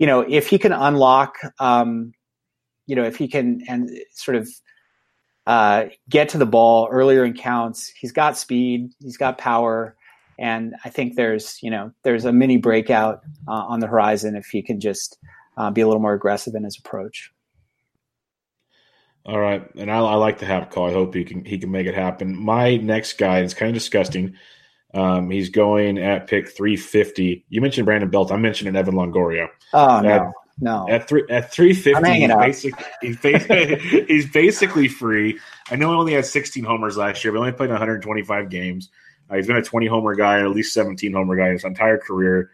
you 0.00 0.06
know, 0.06 0.22
if 0.22 0.48
he 0.48 0.58
can 0.58 0.72
unlock, 0.72 1.36
um, 1.60 2.12
you 2.86 2.96
know, 2.96 3.04
if 3.04 3.16
he 3.16 3.28
can 3.28 3.60
and 3.68 3.90
sort 4.14 4.36
of 4.36 4.48
uh, 5.46 5.84
get 6.08 6.30
to 6.30 6.38
the 6.38 6.46
ball 6.46 6.88
earlier 6.90 7.22
in 7.22 7.34
counts, 7.34 7.88
he's 7.88 8.10
got 8.10 8.36
speed, 8.36 8.90
he's 8.98 9.18
got 9.18 9.36
power, 9.36 9.94
and 10.38 10.74
I 10.86 10.88
think 10.88 11.16
there's 11.16 11.62
you 11.62 11.70
know 11.70 11.92
there's 12.02 12.24
a 12.24 12.32
mini 12.32 12.56
breakout 12.56 13.20
uh, 13.46 13.52
on 13.52 13.80
the 13.80 13.86
horizon 13.86 14.36
if 14.36 14.46
he 14.46 14.62
can 14.62 14.80
just 14.80 15.18
uh, 15.58 15.70
be 15.70 15.82
a 15.82 15.86
little 15.86 16.00
more 16.00 16.14
aggressive 16.14 16.54
in 16.54 16.64
his 16.64 16.78
approach. 16.78 17.30
All 19.26 19.38
right, 19.38 19.68
and 19.76 19.90
I, 19.90 19.98
I 19.98 20.14
like 20.14 20.38
the 20.38 20.46
Happ 20.46 20.70
call. 20.70 20.88
I 20.88 20.94
hope 20.94 21.14
he 21.14 21.24
can 21.24 21.44
he 21.44 21.58
can 21.58 21.70
make 21.70 21.86
it 21.86 21.94
happen. 21.94 22.34
My 22.42 22.78
next 22.78 23.18
guy 23.18 23.42
is 23.42 23.52
kind 23.52 23.68
of 23.68 23.74
disgusting. 23.74 24.34
Um, 24.92 25.30
he's 25.30 25.50
going 25.50 25.98
at 25.98 26.26
pick 26.26 26.48
350. 26.48 27.44
You 27.48 27.60
mentioned 27.60 27.86
Brandon 27.86 28.10
Belt. 28.10 28.32
I'm 28.32 28.42
mentioning 28.42 28.74
Evan 28.74 28.94
Longoria. 28.94 29.48
Oh 29.72 29.98
at, 29.98 30.02
no, 30.02 30.32
no. 30.60 30.86
At 30.88 31.08
three 31.08 31.24
at 31.30 31.52
350, 31.52 32.00
he's, 33.00 33.16
basically, 33.18 34.04
he's 34.08 34.30
basically 34.30 34.88
free. 34.88 35.38
I 35.70 35.76
know 35.76 35.90
he 35.90 35.96
only 35.96 36.12
had 36.14 36.26
16 36.26 36.64
homers 36.64 36.96
last 36.96 37.24
year, 37.24 37.32
but 37.32 37.38
only 37.38 37.52
played 37.52 37.70
125 37.70 38.50
games. 38.50 38.90
Uh, 39.30 39.36
he's 39.36 39.46
been 39.46 39.56
a 39.56 39.62
20 39.62 39.86
homer 39.86 40.14
guy 40.14 40.38
and 40.38 40.46
at 40.46 40.52
least 40.52 40.74
17 40.74 41.12
homer 41.12 41.36
guy 41.36 41.50
his 41.50 41.64
entire 41.64 41.98
career. 41.98 42.50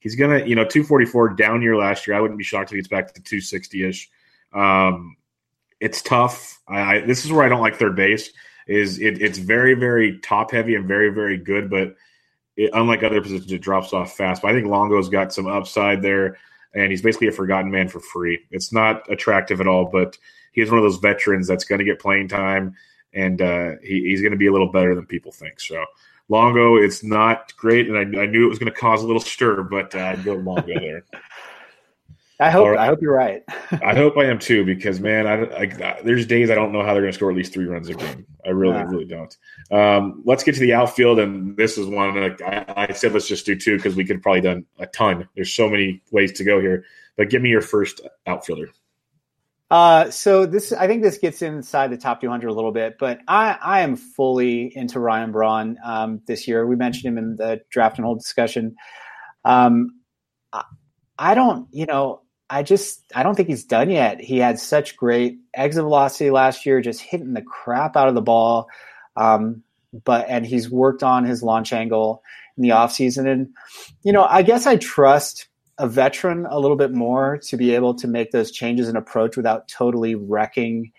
He's 0.00 0.16
gonna, 0.16 0.44
you 0.44 0.54
know, 0.54 0.64
244 0.64 1.30
down 1.30 1.62
year 1.62 1.76
last 1.76 2.06
year. 2.06 2.16
I 2.16 2.20
wouldn't 2.20 2.38
be 2.38 2.44
shocked 2.44 2.70
if 2.70 2.70
he 2.70 2.76
gets 2.76 2.88
back 2.88 3.14
to 3.14 3.22
260 3.22 3.88
ish. 3.88 4.10
Um, 4.52 5.16
it's 5.80 6.02
tough. 6.02 6.60
I, 6.68 6.96
I, 6.96 7.00
this 7.00 7.24
is 7.24 7.32
where 7.32 7.44
I 7.44 7.48
don't 7.48 7.60
like 7.60 7.76
third 7.76 7.96
base. 7.96 8.30
Is 8.66 8.98
it, 8.98 9.22
it's 9.22 9.38
very 9.38 9.74
very 9.74 10.18
top 10.20 10.50
heavy 10.50 10.74
and 10.74 10.86
very 10.86 11.10
very 11.10 11.36
good, 11.36 11.70
but 11.70 11.94
it, 12.56 12.70
unlike 12.72 13.02
other 13.02 13.20
positions, 13.20 13.52
it 13.52 13.60
drops 13.60 13.92
off 13.92 14.16
fast. 14.16 14.42
But 14.42 14.50
I 14.50 14.54
think 14.54 14.66
Longo's 14.66 15.08
got 15.08 15.32
some 15.32 15.46
upside 15.46 16.02
there, 16.02 16.38
and 16.74 16.90
he's 16.90 17.02
basically 17.02 17.28
a 17.28 17.32
forgotten 17.32 17.70
man 17.70 17.88
for 17.88 18.00
free. 18.00 18.40
It's 18.50 18.72
not 18.72 19.10
attractive 19.10 19.60
at 19.60 19.68
all, 19.68 19.86
but 19.86 20.16
he's 20.52 20.70
one 20.70 20.78
of 20.78 20.84
those 20.84 20.98
veterans 20.98 21.46
that's 21.46 21.64
going 21.64 21.78
to 21.78 21.84
get 21.84 22.00
playing 22.00 22.28
time, 22.28 22.74
and 23.12 23.40
uh, 23.40 23.72
he, 23.82 24.02
he's 24.02 24.20
going 24.20 24.32
to 24.32 24.38
be 24.38 24.46
a 24.46 24.52
little 24.52 24.72
better 24.72 24.94
than 24.94 25.06
people 25.06 25.32
think. 25.32 25.60
So. 25.60 25.84
Longo, 26.28 26.74
it's 26.74 27.04
not 27.04 27.56
great, 27.56 27.88
and 27.88 27.96
I, 27.96 28.22
I 28.22 28.26
knew 28.26 28.46
it 28.46 28.48
was 28.48 28.58
going 28.58 28.72
to 28.72 28.76
cause 28.76 29.00
a 29.00 29.06
little 29.06 29.20
stir, 29.20 29.62
but 29.62 29.94
uh, 29.94 29.98
I'd 29.98 30.24
go 30.24 30.34
Longo 30.34 30.74
there. 30.74 31.04
I 32.38 32.50
hope 32.50 32.68
right. 32.68 32.78
I 32.78 32.86
hope 32.86 33.00
you're 33.00 33.14
right. 33.14 33.42
I 33.82 33.94
hope 33.94 34.18
I 34.18 34.24
am 34.24 34.38
too 34.38 34.64
because 34.64 35.00
man, 35.00 35.26
I, 35.26 35.62
I, 35.62 36.02
there's 36.02 36.26
days 36.26 36.50
I 36.50 36.54
don't 36.54 36.72
know 36.72 36.82
how 36.82 36.92
they're 36.92 37.02
going 37.02 37.12
to 37.12 37.16
score 37.16 37.30
at 37.30 37.36
least 37.36 37.52
three 37.54 37.64
runs 37.64 37.88
a 37.88 37.94
game. 37.94 38.26
I 38.46 38.50
really, 38.50 38.82
really 38.84 39.04
don't. 39.04 39.36
Um, 39.70 40.22
let's 40.24 40.44
get 40.44 40.54
to 40.54 40.60
the 40.60 40.74
outfield, 40.74 41.18
and 41.18 41.56
this 41.56 41.76
is 41.76 41.86
one 41.86 42.16
I, 42.16 42.64
I 42.68 42.92
said 42.92 43.12
let's 43.12 43.28
just 43.28 43.44
do 43.44 43.56
two 43.56 43.76
because 43.76 43.96
we 43.96 44.04
could 44.04 44.22
probably 44.22 44.42
done 44.42 44.66
a 44.78 44.86
ton. 44.86 45.28
There's 45.34 45.52
so 45.52 45.68
many 45.68 46.02
ways 46.12 46.32
to 46.32 46.44
go 46.44 46.60
here, 46.60 46.84
but 47.16 47.30
give 47.30 47.42
me 47.42 47.50
your 47.50 47.62
first 47.62 48.00
outfielder. 48.26 48.70
Uh, 49.68 50.10
so 50.10 50.46
this, 50.46 50.72
I 50.72 50.86
think 50.86 51.02
this 51.02 51.18
gets 51.18 51.42
inside 51.42 51.90
the 51.90 51.96
top 51.96 52.20
200 52.20 52.48
a 52.48 52.52
little 52.52 52.70
bit, 52.70 52.98
but 53.00 53.18
I, 53.26 53.58
I 53.60 53.80
am 53.80 53.96
fully 53.96 54.72
into 54.76 55.00
Ryan 55.00 55.32
Braun 55.32 55.76
um, 55.84 56.20
this 56.26 56.46
year. 56.46 56.64
We 56.66 56.76
mentioned 56.76 57.06
him 57.06 57.18
in 57.18 57.34
the 57.34 57.62
draft 57.68 57.98
and 57.98 58.04
hold 58.04 58.20
discussion. 58.20 58.76
Um, 59.44 60.00
I 61.18 61.34
don't, 61.34 61.68
you 61.72 61.86
know, 61.86 62.22
I 62.48 62.62
just 62.62 63.02
I 63.14 63.22
don't 63.22 63.34
think 63.34 63.48
he's 63.48 63.64
done 63.64 63.90
yet. 63.90 64.20
He 64.20 64.38
had 64.38 64.58
such 64.58 64.96
great 64.96 65.38
exit 65.54 65.82
velocity 65.82 66.30
last 66.30 66.64
year, 66.64 66.80
just 66.80 67.00
hitting 67.00 67.32
the 67.32 67.42
crap 67.42 67.96
out 67.96 68.08
of 68.08 68.14
the 68.14 68.22
ball. 68.22 68.68
Um, 69.16 69.62
but 70.04 70.26
and 70.28 70.46
he's 70.46 70.70
worked 70.70 71.02
on 71.02 71.24
his 71.24 71.42
launch 71.42 71.72
angle 71.72 72.22
in 72.56 72.62
the 72.62 72.70
offseason. 72.70 73.30
And, 73.30 73.48
you 74.02 74.12
know, 74.12 74.24
I 74.24 74.42
guess 74.42 74.66
I 74.66 74.76
trust 74.76 75.48
a 75.78 75.88
veteran 75.88 76.46
a 76.48 76.58
little 76.58 76.76
bit 76.76 76.92
more 76.92 77.38
to 77.38 77.56
be 77.56 77.74
able 77.74 77.94
to 77.94 78.08
make 78.08 78.30
those 78.30 78.50
changes 78.50 78.88
in 78.88 78.96
approach 78.96 79.36
without 79.36 79.68
totally 79.68 80.14
wrecking, 80.14 80.92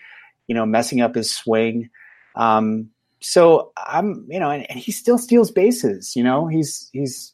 you 0.48 0.56
know, 0.56 0.66
messing 0.66 1.02
up 1.02 1.16
his 1.16 1.34
swing. 1.34 1.89
Um, 2.36 2.89
so 3.20 3.72
I'm, 3.76 4.28
you 4.30 4.39
know, 4.39 4.52
and, 4.52 4.70
and 4.70 4.80
he 4.80 4.91
still 4.91 5.18
steals 5.18 5.50
bases, 5.50 6.16
you 6.16 6.24
know, 6.24 6.48
he's 6.48 6.89
he's 6.93 7.34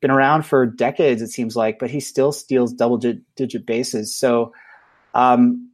been 0.00 0.10
around 0.10 0.46
for 0.46 0.66
decades, 0.66 1.22
it 1.22 1.28
seems 1.28 1.56
like, 1.56 1.78
but 1.78 1.90
he 1.90 2.00
still 2.00 2.32
steals 2.32 2.72
double 2.72 2.96
digit 2.96 3.66
bases. 3.66 4.16
So, 4.16 4.52
um, 5.14 5.70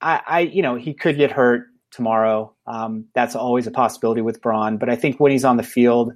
I, 0.00 0.20
I, 0.26 0.40
you 0.40 0.62
know, 0.62 0.76
he 0.76 0.94
could 0.94 1.16
get 1.16 1.32
hurt 1.32 1.66
tomorrow. 1.90 2.52
Um, 2.66 3.06
that's 3.14 3.34
always 3.34 3.66
a 3.66 3.70
possibility 3.70 4.20
with 4.20 4.40
Braun. 4.40 4.78
But 4.78 4.88
I 4.88 4.96
think 4.96 5.18
when 5.18 5.32
he's 5.32 5.44
on 5.44 5.56
the 5.56 5.62
field, 5.62 6.12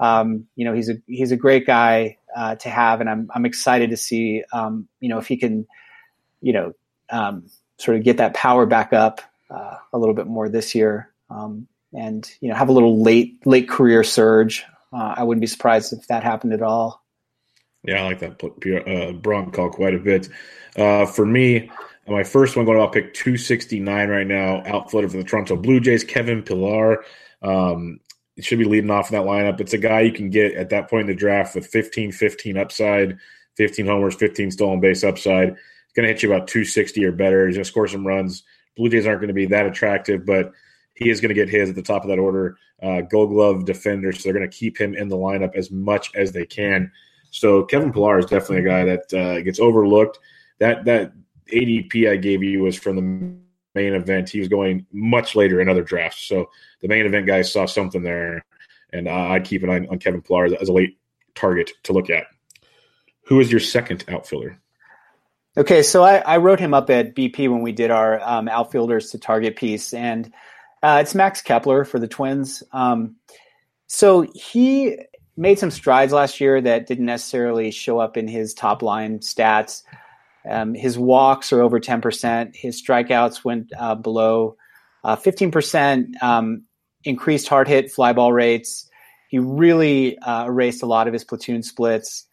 um, 0.00 0.46
you 0.56 0.64
know, 0.64 0.72
he's 0.72 0.88
a 0.88 0.94
he's 1.06 1.30
a 1.30 1.36
great 1.36 1.66
guy 1.66 2.18
uh, 2.36 2.56
to 2.56 2.68
have, 2.68 3.00
and 3.00 3.08
I'm 3.08 3.30
I'm 3.34 3.46
excited 3.46 3.90
to 3.90 3.96
see, 3.96 4.42
um, 4.52 4.88
you 5.00 5.08
know, 5.08 5.18
if 5.18 5.26
he 5.26 5.36
can, 5.36 5.66
you 6.40 6.52
know, 6.52 6.74
um, 7.10 7.48
sort 7.78 7.96
of 7.96 8.02
get 8.02 8.16
that 8.16 8.34
power 8.34 8.66
back 8.66 8.92
up 8.92 9.20
uh, 9.50 9.76
a 9.92 9.98
little 9.98 10.14
bit 10.14 10.26
more 10.26 10.48
this 10.48 10.74
year, 10.74 11.12
um, 11.30 11.68
and 11.92 12.28
you 12.40 12.48
know, 12.48 12.54
have 12.56 12.68
a 12.68 12.72
little 12.72 13.00
late 13.00 13.46
late 13.46 13.68
career 13.68 14.02
surge 14.02 14.64
uh, 14.92 15.14
I 15.16 15.24
wouldn't 15.24 15.40
be 15.40 15.46
surprised 15.46 15.92
if 15.92 16.06
that 16.08 16.22
happened 16.22 16.52
at 16.52 16.62
all. 16.62 17.02
Yeah, 17.84 18.02
I 18.02 18.04
like 18.04 18.20
that 18.20 18.42
uh, 18.42 19.50
call 19.50 19.70
quite 19.70 19.94
a 19.94 19.98
bit. 19.98 20.28
Uh, 20.76 21.04
for 21.06 21.26
me, 21.26 21.70
my 22.06 22.22
first 22.22 22.56
one 22.56 22.64
going 22.64 22.78
about 22.78 22.92
pick 22.92 23.14
269 23.14 24.08
right 24.08 24.26
now, 24.26 24.62
outfielder 24.66 25.08
for 25.08 25.16
the 25.16 25.24
Toronto 25.24 25.56
Blue 25.56 25.80
Jays, 25.80 26.04
Kevin 26.04 26.42
Pillar. 26.42 27.04
Um, 27.42 27.98
should 28.40 28.58
be 28.58 28.64
leading 28.64 28.90
off 28.90 29.12
in 29.12 29.18
that 29.18 29.28
lineup. 29.28 29.60
It's 29.60 29.74
a 29.74 29.78
guy 29.78 30.00
you 30.00 30.12
can 30.12 30.30
get 30.30 30.54
at 30.54 30.70
that 30.70 30.88
point 30.88 31.02
in 31.02 31.06
the 31.08 31.14
draft 31.14 31.54
with 31.54 31.66
15 31.66 32.12
15 32.12 32.56
upside, 32.56 33.18
15 33.56 33.86
homers, 33.86 34.14
15 34.14 34.50
stolen 34.50 34.80
base 34.80 35.04
upside. 35.04 35.50
It's 35.50 35.92
going 35.94 36.06
to 36.06 36.12
hit 36.12 36.22
you 36.22 36.32
about 36.32 36.48
260 36.48 37.04
or 37.04 37.12
better. 37.12 37.46
He's 37.46 37.56
going 37.56 37.64
to 37.64 37.68
score 37.68 37.86
some 37.86 38.06
runs. 38.06 38.42
Blue 38.76 38.88
Jays 38.88 39.06
aren't 39.06 39.20
going 39.20 39.28
to 39.28 39.34
be 39.34 39.46
that 39.46 39.66
attractive, 39.66 40.24
but 40.24 40.52
he 40.94 41.10
is 41.10 41.20
going 41.20 41.28
to 41.30 41.34
get 41.34 41.48
his 41.48 41.70
at 41.70 41.76
the 41.76 41.82
top 41.82 42.02
of 42.02 42.08
that 42.08 42.18
order. 42.18 42.56
Uh, 42.82 43.00
gold 43.02 43.30
glove 43.30 43.64
defender, 43.64 44.12
so 44.12 44.20
they're 44.24 44.32
going 44.32 44.48
to 44.48 44.56
keep 44.56 44.78
him 44.78 44.94
in 44.94 45.08
the 45.08 45.16
lineup 45.16 45.54
as 45.54 45.70
much 45.70 46.14
as 46.14 46.32
they 46.32 46.44
can. 46.44 46.90
So 47.30 47.62
Kevin 47.64 47.92
Pillar 47.92 48.18
is 48.18 48.26
definitely 48.26 48.58
a 48.58 48.68
guy 48.68 48.84
that 48.84 49.14
uh, 49.14 49.40
gets 49.42 49.60
overlooked. 49.60 50.18
That 50.58 50.84
that 50.84 51.12
ADP 51.52 52.10
I 52.10 52.16
gave 52.16 52.42
you 52.42 52.62
was 52.62 52.76
from 52.76 52.96
the 52.96 53.02
main 53.74 53.94
event. 53.94 54.28
He 54.28 54.38
was 54.38 54.48
going 54.48 54.86
much 54.92 55.34
later 55.34 55.60
in 55.60 55.68
other 55.68 55.82
drafts. 55.82 56.22
So 56.22 56.50
the 56.80 56.88
main 56.88 57.06
event 57.06 57.26
guys 57.26 57.52
saw 57.52 57.66
something 57.66 58.02
there, 58.02 58.44
and 58.92 59.08
uh, 59.08 59.12
I'd 59.12 59.44
keep 59.44 59.62
an 59.62 59.70
eye 59.70 59.86
on 59.90 59.98
Kevin 59.98 60.22
Pillar 60.22 60.46
as, 60.46 60.52
as 60.54 60.68
a 60.68 60.72
late 60.72 60.98
target 61.34 61.70
to 61.84 61.92
look 61.92 62.10
at. 62.10 62.26
Who 63.26 63.40
is 63.40 63.50
your 63.50 63.60
second 63.60 64.04
outfielder? 64.08 64.58
Okay, 65.56 65.82
so 65.82 66.02
I, 66.02 66.18
I, 66.18 66.38
wrote 66.38 66.60
him 66.60 66.72
up 66.72 66.88
at 66.88 67.14
BP 67.14 67.50
when 67.50 67.60
we 67.60 67.72
did 67.72 67.90
our 67.90 68.20
um, 68.22 68.48
outfielders 68.48 69.10
to 69.10 69.18
target 69.18 69.54
piece, 69.54 69.92
and 69.92 70.32
uh, 70.82 70.98
it's 71.00 71.14
Max 71.14 71.42
Kepler 71.42 71.84
for 71.84 71.98
the 71.98 72.08
Twins. 72.08 72.62
Um, 72.72 73.16
so 73.86 74.26
he 74.34 74.98
made 75.36 75.58
some 75.58 75.70
strides 75.70 76.12
last 76.12 76.40
year 76.40 76.60
that 76.60 76.86
didn't 76.86 77.06
necessarily 77.06 77.70
show 77.70 77.98
up 77.98 78.16
in 78.16 78.26
his 78.26 78.52
top 78.54 78.82
line 78.82 79.20
stats. 79.20 79.82
Um, 80.48 80.74
his 80.74 80.98
walks 80.98 81.52
are 81.52 81.62
over 81.62 81.78
10%. 81.78 82.56
His 82.56 82.82
strikeouts 82.82 83.44
went 83.44 83.70
uh, 83.78 83.94
below 83.94 84.56
uh, 85.04 85.16
15%, 85.16 86.22
um, 86.22 86.64
increased 87.04 87.48
hard 87.48 87.68
hit 87.68 87.90
fly 87.90 88.12
ball 88.12 88.32
rates. 88.32 88.88
He 89.28 89.38
really 89.38 90.18
uh, 90.18 90.46
erased 90.46 90.82
a 90.82 90.86
lot 90.86 91.06
of 91.06 91.12
his 91.12 91.24
platoon 91.24 91.62
splits. 91.62 92.26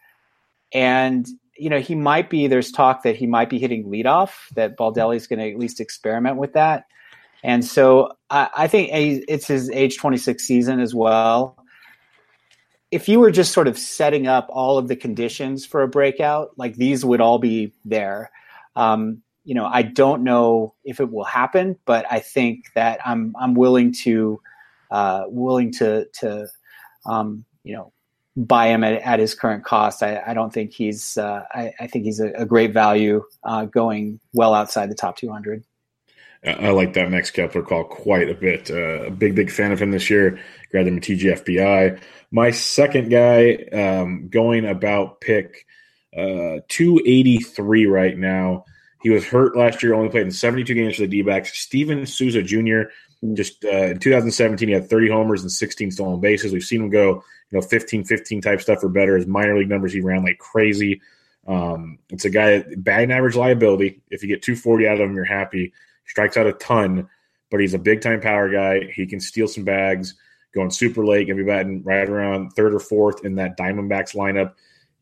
And, 0.73 1.27
you 1.57 1.69
know, 1.69 1.79
he 1.79 1.95
might 1.95 2.29
be, 2.29 2.47
there's 2.47 2.71
talk 2.71 3.03
that 3.03 3.15
he 3.15 3.27
might 3.27 3.49
be 3.49 3.59
hitting 3.59 3.85
leadoff, 3.85 4.31
that 4.55 4.75
Baldelli's 4.75 5.27
going 5.27 5.39
to 5.39 5.51
at 5.51 5.57
least 5.57 5.79
experiment 5.79 6.37
with 6.37 6.53
that. 6.53 6.85
And 7.43 7.63
so 7.63 8.11
I, 8.29 8.49
I 8.57 8.67
think 8.67 8.89
it's 8.91 9.47
his 9.47 9.69
age 9.69 9.97
26 9.97 10.43
season 10.43 10.79
as 10.79 10.93
well 10.93 11.59
if 12.91 13.07
you 13.07 13.19
were 13.19 13.31
just 13.31 13.53
sort 13.53 13.67
of 13.67 13.77
setting 13.77 14.27
up 14.27 14.47
all 14.49 14.77
of 14.77 14.87
the 14.87 14.95
conditions 14.95 15.65
for 15.65 15.83
a 15.83 15.87
breakout, 15.87 16.51
like 16.57 16.75
these 16.75 17.05
would 17.05 17.21
all 17.21 17.37
be 17.37 17.71
there. 17.85 18.31
Um, 18.75 19.21
you 19.45 19.53
know, 19.53 19.65
I 19.65 19.83
don't 19.83 20.23
know 20.23 20.73
if 20.83 20.99
it 20.99 21.11
will 21.11 21.23
happen, 21.23 21.77
but 21.85 22.05
I 22.11 22.19
think 22.19 22.65
that 22.75 22.99
I'm 23.05 23.35
I'm 23.39 23.53
willing 23.53 23.93
to 24.03 24.41
uh, 24.91 25.23
willing 25.27 25.71
to 25.73 26.05
to 26.19 26.47
um, 27.05 27.45
you 27.63 27.73
know 27.73 27.91
buy 28.35 28.67
him 28.67 28.83
at, 28.83 29.01
at 29.01 29.19
his 29.19 29.35
current 29.35 29.65
cost. 29.65 30.01
I, 30.01 30.21
I 30.25 30.33
don't 30.33 30.53
think 30.53 30.71
he's 30.71 31.17
uh, 31.17 31.43
I, 31.51 31.73
I, 31.79 31.87
think 31.87 32.05
he's 32.05 32.19
a, 32.19 32.31
a 32.33 32.45
great 32.45 32.71
value 32.73 33.23
uh, 33.43 33.65
going 33.65 34.19
well 34.33 34.53
outside 34.53 34.89
the 34.89 34.95
top 34.95 35.17
200. 35.17 35.63
I 36.45 36.69
like 36.69 36.93
that 36.93 37.11
Max 37.11 37.31
Kepler 37.31 37.63
call 37.63 37.83
quite 37.83 38.29
a 38.29 38.33
bit. 38.33 38.71
Uh, 38.71 39.07
a 39.07 39.11
big, 39.11 39.35
big 39.35 39.51
fan 39.51 39.71
of 39.71 39.81
him 39.81 39.91
this 39.91 40.09
year. 40.09 40.39
Grabbed 40.71 40.87
him 40.87 40.97
a 40.97 41.01
TGFBI. 41.01 41.99
My 42.31 42.51
second 42.51 43.09
guy 43.09 43.55
um, 43.73 44.29
going 44.29 44.65
about 44.65 45.19
pick 45.19 45.65
uh, 46.15 46.63
283 46.69 47.87
right 47.87 48.17
now. 48.17 48.65
He 49.01 49.09
was 49.09 49.25
hurt 49.25 49.55
last 49.55 49.83
year, 49.83 49.93
only 49.93 50.09
played 50.09 50.25
in 50.25 50.31
72 50.31 50.73
games 50.73 50.95
for 50.95 51.01
the 51.01 51.07
D 51.07 51.21
backs. 51.21 51.57
Steven 51.57 52.05
Souza 52.05 52.41
Jr., 52.41 52.83
just 53.33 53.65
uh, 53.65 53.87
in 53.87 53.99
2017, 53.99 54.67
he 54.67 54.73
had 54.73 54.89
30 54.89 55.09
homers 55.09 55.41
and 55.41 55.51
16 55.51 55.91
stolen 55.91 56.21
bases. 56.21 56.53
We've 56.53 56.63
seen 56.63 56.81
him 56.83 56.89
go, 56.89 57.23
you 57.51 57.59
know, 57.59 57.61
15 57.61 58.05
15 58.05 58.41
type 58.41 58.61
stuff 58.61 58.83
or 58.83 58.89
better. 58.89 59.17
His 59.17 59.27
minor 59.27 59.57
league 59.57 59.69
numbers, 59.69 59.91
he 59.91 59.99
ran 59.99 60.23
like 60.23 60.37
crazy. 60.37 61.01
Um, 61.47 61.99
it's 62.09 62.25
a 62.25 62.29
guy, 62.29 62.63
batting 62.77 63.11
average 63.11 63.35
liability. 63.35 64.01
If 64.09 64.21
you 64.23 64.29
get 64.29 64.41
240 64.41 64.87
out 64.87 65.01
of 65.01 65.09
him, 65.09 65.15
you're 65.15 65.25
happy 65.25 65.73
strikes 66.09 66.35
out 66.35 66.47
a 66.47 66.53
ton, 66.53 67.07
but 67.51 67.61
he's 67.61 67.73
a 67.73 67.79
big 67.79 68.01
time 68.01 68.19
power 68.19 68.49
guy. 68.49 68.91
He 68.93 69.05
can 69.05 69.19
steal 69.19 69.47
some 69.47 69.63
bags, 69.63 70.15
going 70.53 70.71
super 70.71 71.05
late, 71.05 71.27
gonna 71.27 71.37
be 71.37 71.43
batting 71.43 71.83
right 71.83 72.09
around 72.09 72.51
third 72.51 72.73
or 72.73 72.79
fourth 72.79 73.23
in 73.23 73.35
that 73.35 73.57
Diamondbacks 73.57 74.15
lineup. 74.15 74.53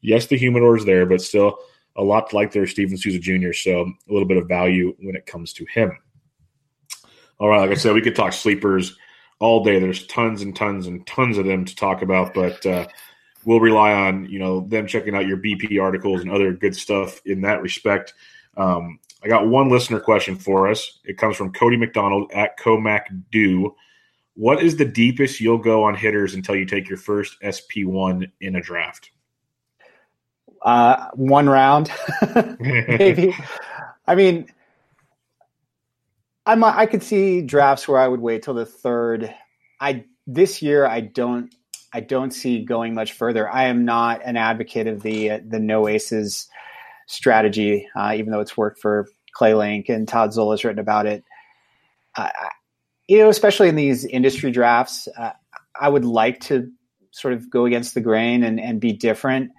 Yes, 0.01 0.28
the 0.28 0.38
humidor's 0.38 0.86
there, 0.86 1.05
but 1.05 1.22
still 1.22 1.58
a 1.95 2.03
lot 2.03 2.34
like 2.34 2.51
their 2.51 2.68
Steven 2.68 2.97
Souza 2.97 3.20
Jr. 3.20 3.53
So 3.53 3.82
a 3.82 4.14
little 4.14 4.28
bit 4.28 4.38
of 4.38 4.47
value 4.47 4.95
when 4.99 5.16
it 5.16 5.26
comes 5.26 5.53
to 5.53 5.66
him. 5.66 5.97
All 7.39 7.49
right, 7.49 7.62
like 7.62 7.72
I 7.72 7.76
said, 7.76 7.93
we 7.93 8.01
could 8.01 8.16
talk 8.16 8.34
sleepers 8.34 8.97
all 9.39 9.64
day. 9.64 9.80
There's 9.80 10.05
tons 10.08 10.41
and 10.41 10.55
tons 10.55 10.88
and 10.88 11.05
tons 11.08 11.38
of 11.38 11.45
them 11.45 11.66
to 11.66 11.76
talk 11.76 12.01
about, 12.01 12.34
but 12.34 12.66
uh, 12.66 12.88
we'll 13.45 13.60
rely 13.60 13.93
on 13.93 14.28
you 14.30 14.39
know 14.39 14.62
them 14.62 14.88
checking 14.88 15.16
out 15.16 15.28
your 15.28 15.38
BP 15.38 15.82
articles 15.82 16.22
and 16.22 16.32
other 16.32 16.53
good 16.53 16.76
stuff 16.76 17.22
in 17.26 17.41
that 17.41 17.62
respect. 17.62 18.14
Um, 18.55 18.99
I 19.24 19.28
got 19.28 19.47
one 19.47 19.70
listener 19.70 19.99
question 19.99 20.36
for 20.36 20.70
us. 20.70 20.99
It 21.03 21.18
comes 21.18 21.36
from 21.36 21.51
Cody 21.51 21.78
McDonald 21.78 22.32
at 22.34 22.57
Comac 22.59 23.24
Do. 23.32 23.76
What 24.36 24.61
is 24.61 24.78
the 24.78 24.86
deepest 24.86 25.41
you'll 25.41 25.57
go 25.57 25.84
on 25.84 25.95
hitters 25.95 26.36
until 26.36 26.55
you 26.55 26.65
take 26.65 26.88
your 26.88 26.99
first 26.99 27.41
SP1 27.41 28.32
in 28.39 28.55
a 28.55 28.61
draft? 28.61 29.09
Uh, 30.61 31.07
one 31.13 31.49
round, 31.49 31.91
maybe. 32.59 33.36
I 34.05 34.15
mean, 34.15 34.47
I 36.45 36.55
might, 36.55 36.78
I 36.78 36.86
could 36.86 37.03
see 37.03 37.41
drafts 37.41 37.88
where 37.88 37.99
I 37.99 38.07
would 38.07 38.22
wait 38.22 38.43
till 38.43 38.53
the 38.53 38.65
third. 38.65 39.34
I 39.80 40.05
this 40.26 40.61
year 40.61 40.86
I 40.86 41.01
don't 41.01 41.53
I 41.93 41.99
don't 41.99 42.32
see 42.32 42.63
going 42.63 42.93
much 42.93 43.13
further. 43.13 43.49
I 43.49 43.65
am 43.65 43.86
not 43.86 44.22
an 44.24 44.38
advocate 44.38 44.88
of 44.88 45.01
the 45.01 45.32
uh, 45.32 45.39
the 45.47 45.59
no 45.59 45.88
aces 45.88 46.47
strategy, 47.08 47.88
uh, 47.95 48.14
even 48.16 48.32
though 48.32 48.39
it's 48.39 48.55
worked 48.55 48.80
for 48.80 49.08
Clay 49.34 49.53
Link 49.53 49.89
and 49.89 50.08
Todd 50.08 50.34
Zola's 50.34 50.64
written 50.64 50.80
about 50.80 51.05
it. 51.05 51.24
Uh, 52.16 52.30
you 53.08 53.18
know, 53.20 53.30
especially 53.30 53.70
in 53.70 53.76
these 53.76 54.05
industry 54.05 54.51
drafts, 54.51 55.08
uh, 55.18 55.32
I 55.80 55.89
would 55.89 56.05
like 56.05 56.39
to 56.41 56.72
sort 57.12 57.34
of 57.34 57.49
go 57.49 57.66
against 57.66 57.93
the 57.93 58.01
grain 58.01 58.43
and, 58.43 58.60
and 58.60 58.80
be 58.80 58.93
different. 58.93 59.51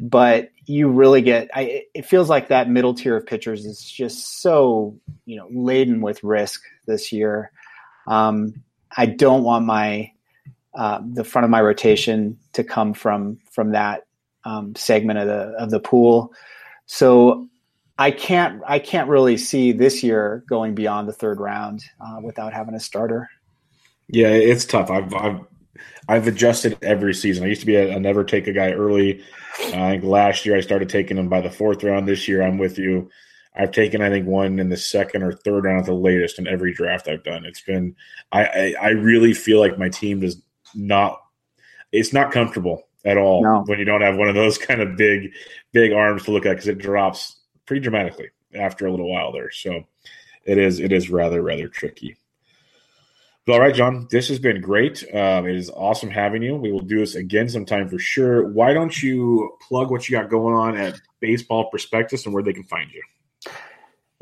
But 0.00 0.50
you 0.66 0.88
really 0.88 1.22
get, 1.22 1.48
I, 1.54 1.84
it 1.94 2.04
feels 2.04 2.28
like 2.28 2.48
that 2.48 2.68
middle 2.68 2.94
tier 2.94 3.16
of 3.16 3.26
pitchers 3.26 3.64
is 3.64 3.80
just 3.80 4.42
so, 4.42 4.98
you 5.24 5.36
know, 5.36 5.48
laden 5.50 6.00
with 6.00 6.22
risk 6.24 6.62
this 6.86 7.12
year. 7.12 7.52
Um, 8.08 8.62
I 8.96 9.06
don't 9.06 9.44
want 9.44 9.64
my, 9.64 10.10
uh, 10.74 11.00
the 11.04 11.24
front 11.24 11.44
of 11.44 11.50
my 11.50 11.62
rotation 11.62 12.38
to 12.54 12.64
come 12.64 12.92
from, 12.92 13.38
from 13.52 13.70
that 13.72 14.06
um, 14.44 14.74
segment 14.74 15.20
of 15.20 15.28
the, 15.28 15.54
of 15.58 15.70
the 15.70 15.80
pool. 15.80 16.32
So 16.86 17.48
I 17.98 18.10
can't 18.10 18.62
I 18.66 18.78
can't 18.78 19.08
really 19.08 19.36
see 19.36 19.72
this 19.72 20.02
year 20.02 20.44
going 20.48 20.74
beyond 20.74 21.08
the 21.08 21.12
third 21.12 21.40
round 21.40 21.82
uh, 22.00 22.20
without 22.22 22.52
having 22.52 22.74
a 22.74 22.80
starter. 22.80 23.28
Yeah, 24.08 24.28
it's 24.28 24.64
tough. 24.64 24.90
I've 24.90 25.14
I've 25.14 25.40
I've 26.08 26.26
adjusted 26.26 26.76
every 26.82 27.14
season. 27.14 27.44
I 27.44 27.48
used 27.48 27.60
to 27.60 27.66
be 27.66 27.76
a, 27.76 27.96
a 27.96 28.00
never 28.00 28.24
take 28.24 28.46
a 28.46 28.52
guy 28.52 28.72
early. 28.72 29.22
I 29.66 29.92
think 29.92 30.04
last 30.04 30.44
year 30.44 30.56
I 30.56 30.60
started 30.60 30.88
taking 30.88 31.16
him 31.16 31.28
by 31.28 31.40
the 31.40 31.50
fourth 31.50 31.82
round. 31.84 32.08
This 32.08 32.26
year 32.26 32.42
I'm 32.42 32.58
with 32.58 32.78
you. 32.78 33.10
I've 33.56 33.70
taken 33.70 34.02
I 34.02 34.10
think 34.10 34.26
one 34.26 34.58
in 34.58 34.68
the 34.68 34.76
second 34.76 35.22
or 35.22 35.32
third 35.32 35.64
round 35.64 35.80
at 35.80 35.86
the 35.86 35.94
latest 35.94 36.40
in 36.40 36.48
every 36.48 36.74
draft 36.74 37.08
I've 37.08 37.22
done. 37.22 37.44
It's 37.44 37.62
been 37.62 37.94
I 38.32 38.44
I, 38.44 38.74
I 38.82 38.88
really 38.90 39.34
feel 39.34 39.60
like 39.60 39.78
my 39.78 39.88
team 39.88 40.20
does 40.20 40.42
not. 40.74 41.20
It's 41.92 42.12
not 42.12 42.32
comfortable 42.32 42.82
at 43.04 43.16
all 43.16 43.42
no. 43.42 43.62
when 43.66 43.78
you 43.78 43.84
don't 43.84 44.00
have 44.00 44.16
one 44.16 44.28
of 44.28 44.34
those 44.34 44.58
kind 44.58 44.80
of 44.80 44.96
big, 44.96 45.32
big 45.72 45.92
arms 45.92 46.24
to 46.24 46.30
look 46.30 46.46
at 46.46 46.52
because 46.52 46.68
it 46.68 46.78
drops 46.78 47.36
pretty 47.66 47.80
dramatically 47.80 48.30
after 48.54 48.86
a 48.86 48.90
little 48.90 49.10
while 49.10 49.32
there. 49.32 49.50
So 49.50 49.84
it 50.44 50.58
is 50.58 50.80
it 50.80 50.92
is 50.92 51.10
rather 51.10 51.42
rather 51.42 51.68
tricky. 51.68 52.16
But 53.46 53.54
all 53.54 53.60
right, 53.60 53.74
John, 53.74 54.08
this 54.10 54.28
has 54.28 54.38
been 54.38 54.62
great. 54.62 55.04
Um, 55.14 55.46
it 55.46 55.54
is 55.54 55.68
awesome 55.68 56.08
having 56.08 56.42
you. 56.42 56.56
We 56.56 56.72
will 56.72 56.80
do 56.80 56.98
this 57.00 57.14
again 57.14 57.50
sometime 57.50 57.90
for 57.90 57.98
sure. 57.98 58.48
Why 58.48 58.72
don't 58.72 59.02
you 59.02 59.58
plug 59.68 59.90
what 59.90 60.08
you 60.08 60.16
got 60.16 60.30
going 60.30 60.54
on 60.54 60.78
at 60.78 60.98
Baseball 61.20 61.68
Prospectus 61.68 62.24
and 62.24 62.32
where 62.32 62.42
they 62.42 62.54
can 62.54 62.64
find 62.64 62.90
you? 62.90 63.02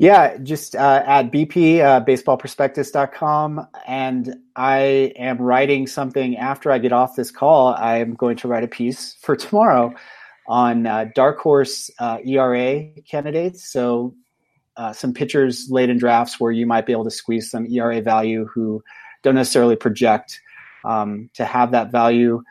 Yeah, 0.03 0.35
just 0.35 0.75
uh, 0.75 1.01
at 1.05 1.31
BP, 1.31 1.79
uh, 1.79 2.03
baseballprospectus.com. 2.03 3.69
And 3.87 4.35
I 4.53 5.13
am 5.15 5.37
writing 5.41 5.87
something 5.87 6.35
after 6.35 6.73
I 6.73 6.79
get 6.79 6.91
off 6.91 7.15
this 7.15 7.31
call. 7.31 7.69
I 7.73 7.99
am 7.99 8.13
going 8.13 8.35
to 8.39 8.49
write 8.49 8.65
a 8.65 8.67
piece 8.67 9.13
for 9.21 9.37
tomorrow 9.37 9.93
on 10.45 10.85
uh, 10.85 11.05
dark 11.15 11.39
horse 11.39 11.89
uh, 11.99 12.17
ERA 12.25 12.89
candidates. 13.09 13.71
So, 13.71 14.13
uh, 14.75 14.91
some 14.91 15.13
pitchers 15.13 15.67
late 15.69 15.89
in 15.89 15.99
drafts 15.99 16.37
where 16.37 16.51
you 16.51 16.65
might 16.65 16.85
be 16.85 16.91
able 16.91 17.05
to 17.05 17.09
squeeze 17.09 17.49
some 17.49 17.65
ERA 17.71 18.01
value 18.01 18.45
who 18.53 18.83
don't 19.21 19.35
necessarily 19.35 19.77
project 19.77 20.41
um, 20.83 21.29
to 21.35 21.45
have 21.45 21.71
that 21.71 21.93
value. 21.93 22.43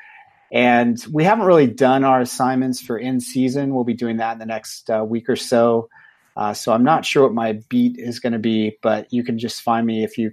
And 0.50 0.96
we 1.12 1.24
haven't 1.24 1.44
really 1.44 1.66
done 1.66 2.02
our 2.02 2.22
assignments 2.22 2.80
for 2.80 2.96
in 2.96 3.20
season. 3.20 3.74
We'll 3.74 3.84
be 3.84 3.92
doing 3.92 4.16
that 4.16 4.32
in 4.32 4.38
the 4.38 4.46
next 4.46 4.88
uh, 4.88 5.04
week 5.06 5.28
or 5.28 5.36
so. 5.36 5.90
Uh, 6.36 6.54
so 6.54 6.72
I'm 6.72 6.84
not 6.84 7.04
sure 7.04 7.24
what 7.24 7.34
my 7.34 7.60
beat 7.68 7.98
is 7.98 8.18
going 8.18 8.32
to 8.32 8.38
be, 8.38 8.78
but 8.82 9.12
you 9.12 9.22
can 9.22 9.38
just 9.38 9.62
find 9.62 9.86
me 9.86 10.02
if 10.02 10.16
you 10.16 10.32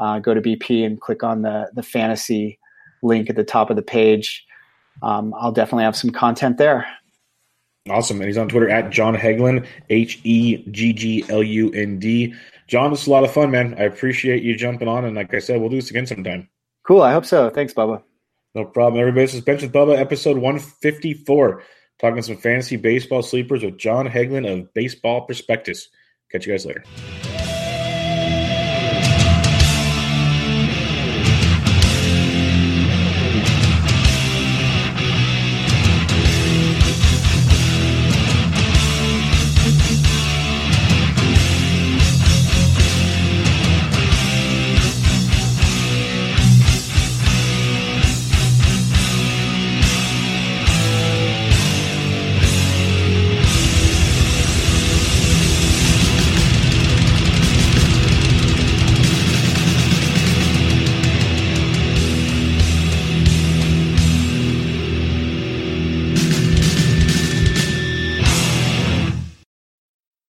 uh, 0.00 0.18
go 0.18 0.34
to 0.34 0.40
BP 0.40 0.86
and 0.86 1.00
click 1.00 1.22
on 1.22 1.42
the 1.42 1.70
the 1.74 1.82
fantasy 1.82 2.58
link 3.02 3.28
at 3.30 3.36
the 3.36 3.44
top 3.44 3.70
of 3.70 3.76
the 3.76 3.82
page. 3.82 4.46
Um, 5.02 5.34
I'll 5.38 5.52
definitely 5.52 5.84
have 5.84 5.96
some 5.96 6.10
content 6.10 6.58
there. 6.58 6.86
Awesome. 7.88 8.18
And 8.18 8.26
he's 8.26 8.38
on 8.38 8.48
Twitter 8.48 8.68
at 8.68 8.90
John 8.90 9.16
Hegglund, 9.16 9.66
H 9.90 10.20
E 10.24 10.64
G 10.70 10.92
G 10.92 11.24
L 11.28 11.42
U 11.42 11.70
N 11.72 11.98
D. 11.98 12.34
John, 12.66 12.90
this 12.90 13.02
is 13.02 13.06
a 13.06 13.10
lot 13.10 13.24
of 13.24 13.32
fun, 13.32 13.50
man. 13.50 13.74
I 13.78 13.84
appreciate 13.84 14.42
you 14.42 14.54
jumping 14.56 14.88
on. 14.88 15.04
And 15.04 15.16
like 15.16 15.32
I 15.32 15.38
said, 15.38 15.60
we'll 15.60 15.70
do 15.70 15.76
this 15.76 15.90
again 15.90 16.06
sometime. 16.06 16.48
Cool. 16.86 17.02
I 17.02 17.12
hope 17.12 17.24
so. 17.24 17.48
Thanks, 17.48 17.72
Bubba. 17.72 18.02
No 18.54 18.64
problem. 18.64 19.00
Everybody, 19.00 19.24
this 19.24 19.34
is 19.34 19.40
Bench 19.40 19.62
with 19.62 19.72
Bubba, 19.72 19.96
episode 19.98 20.36
154. 20.36 21.62
Talking 21.98 22.22
some 22.22 22.36
fantasy 22.36 22.76
baseball 22.76 23.22
sleepers 23.22 23.64
with 23.64 23.76
John 23.76 24.06
Hegglund 24.06 24.50
of 24.50 24.72
Baseball 24.72 25.22
Prospectus. 25.22 25.88
Catch 26.30 26.46
you 26.46 26.52
guys 26.52 26.64
later. 26.64 26.84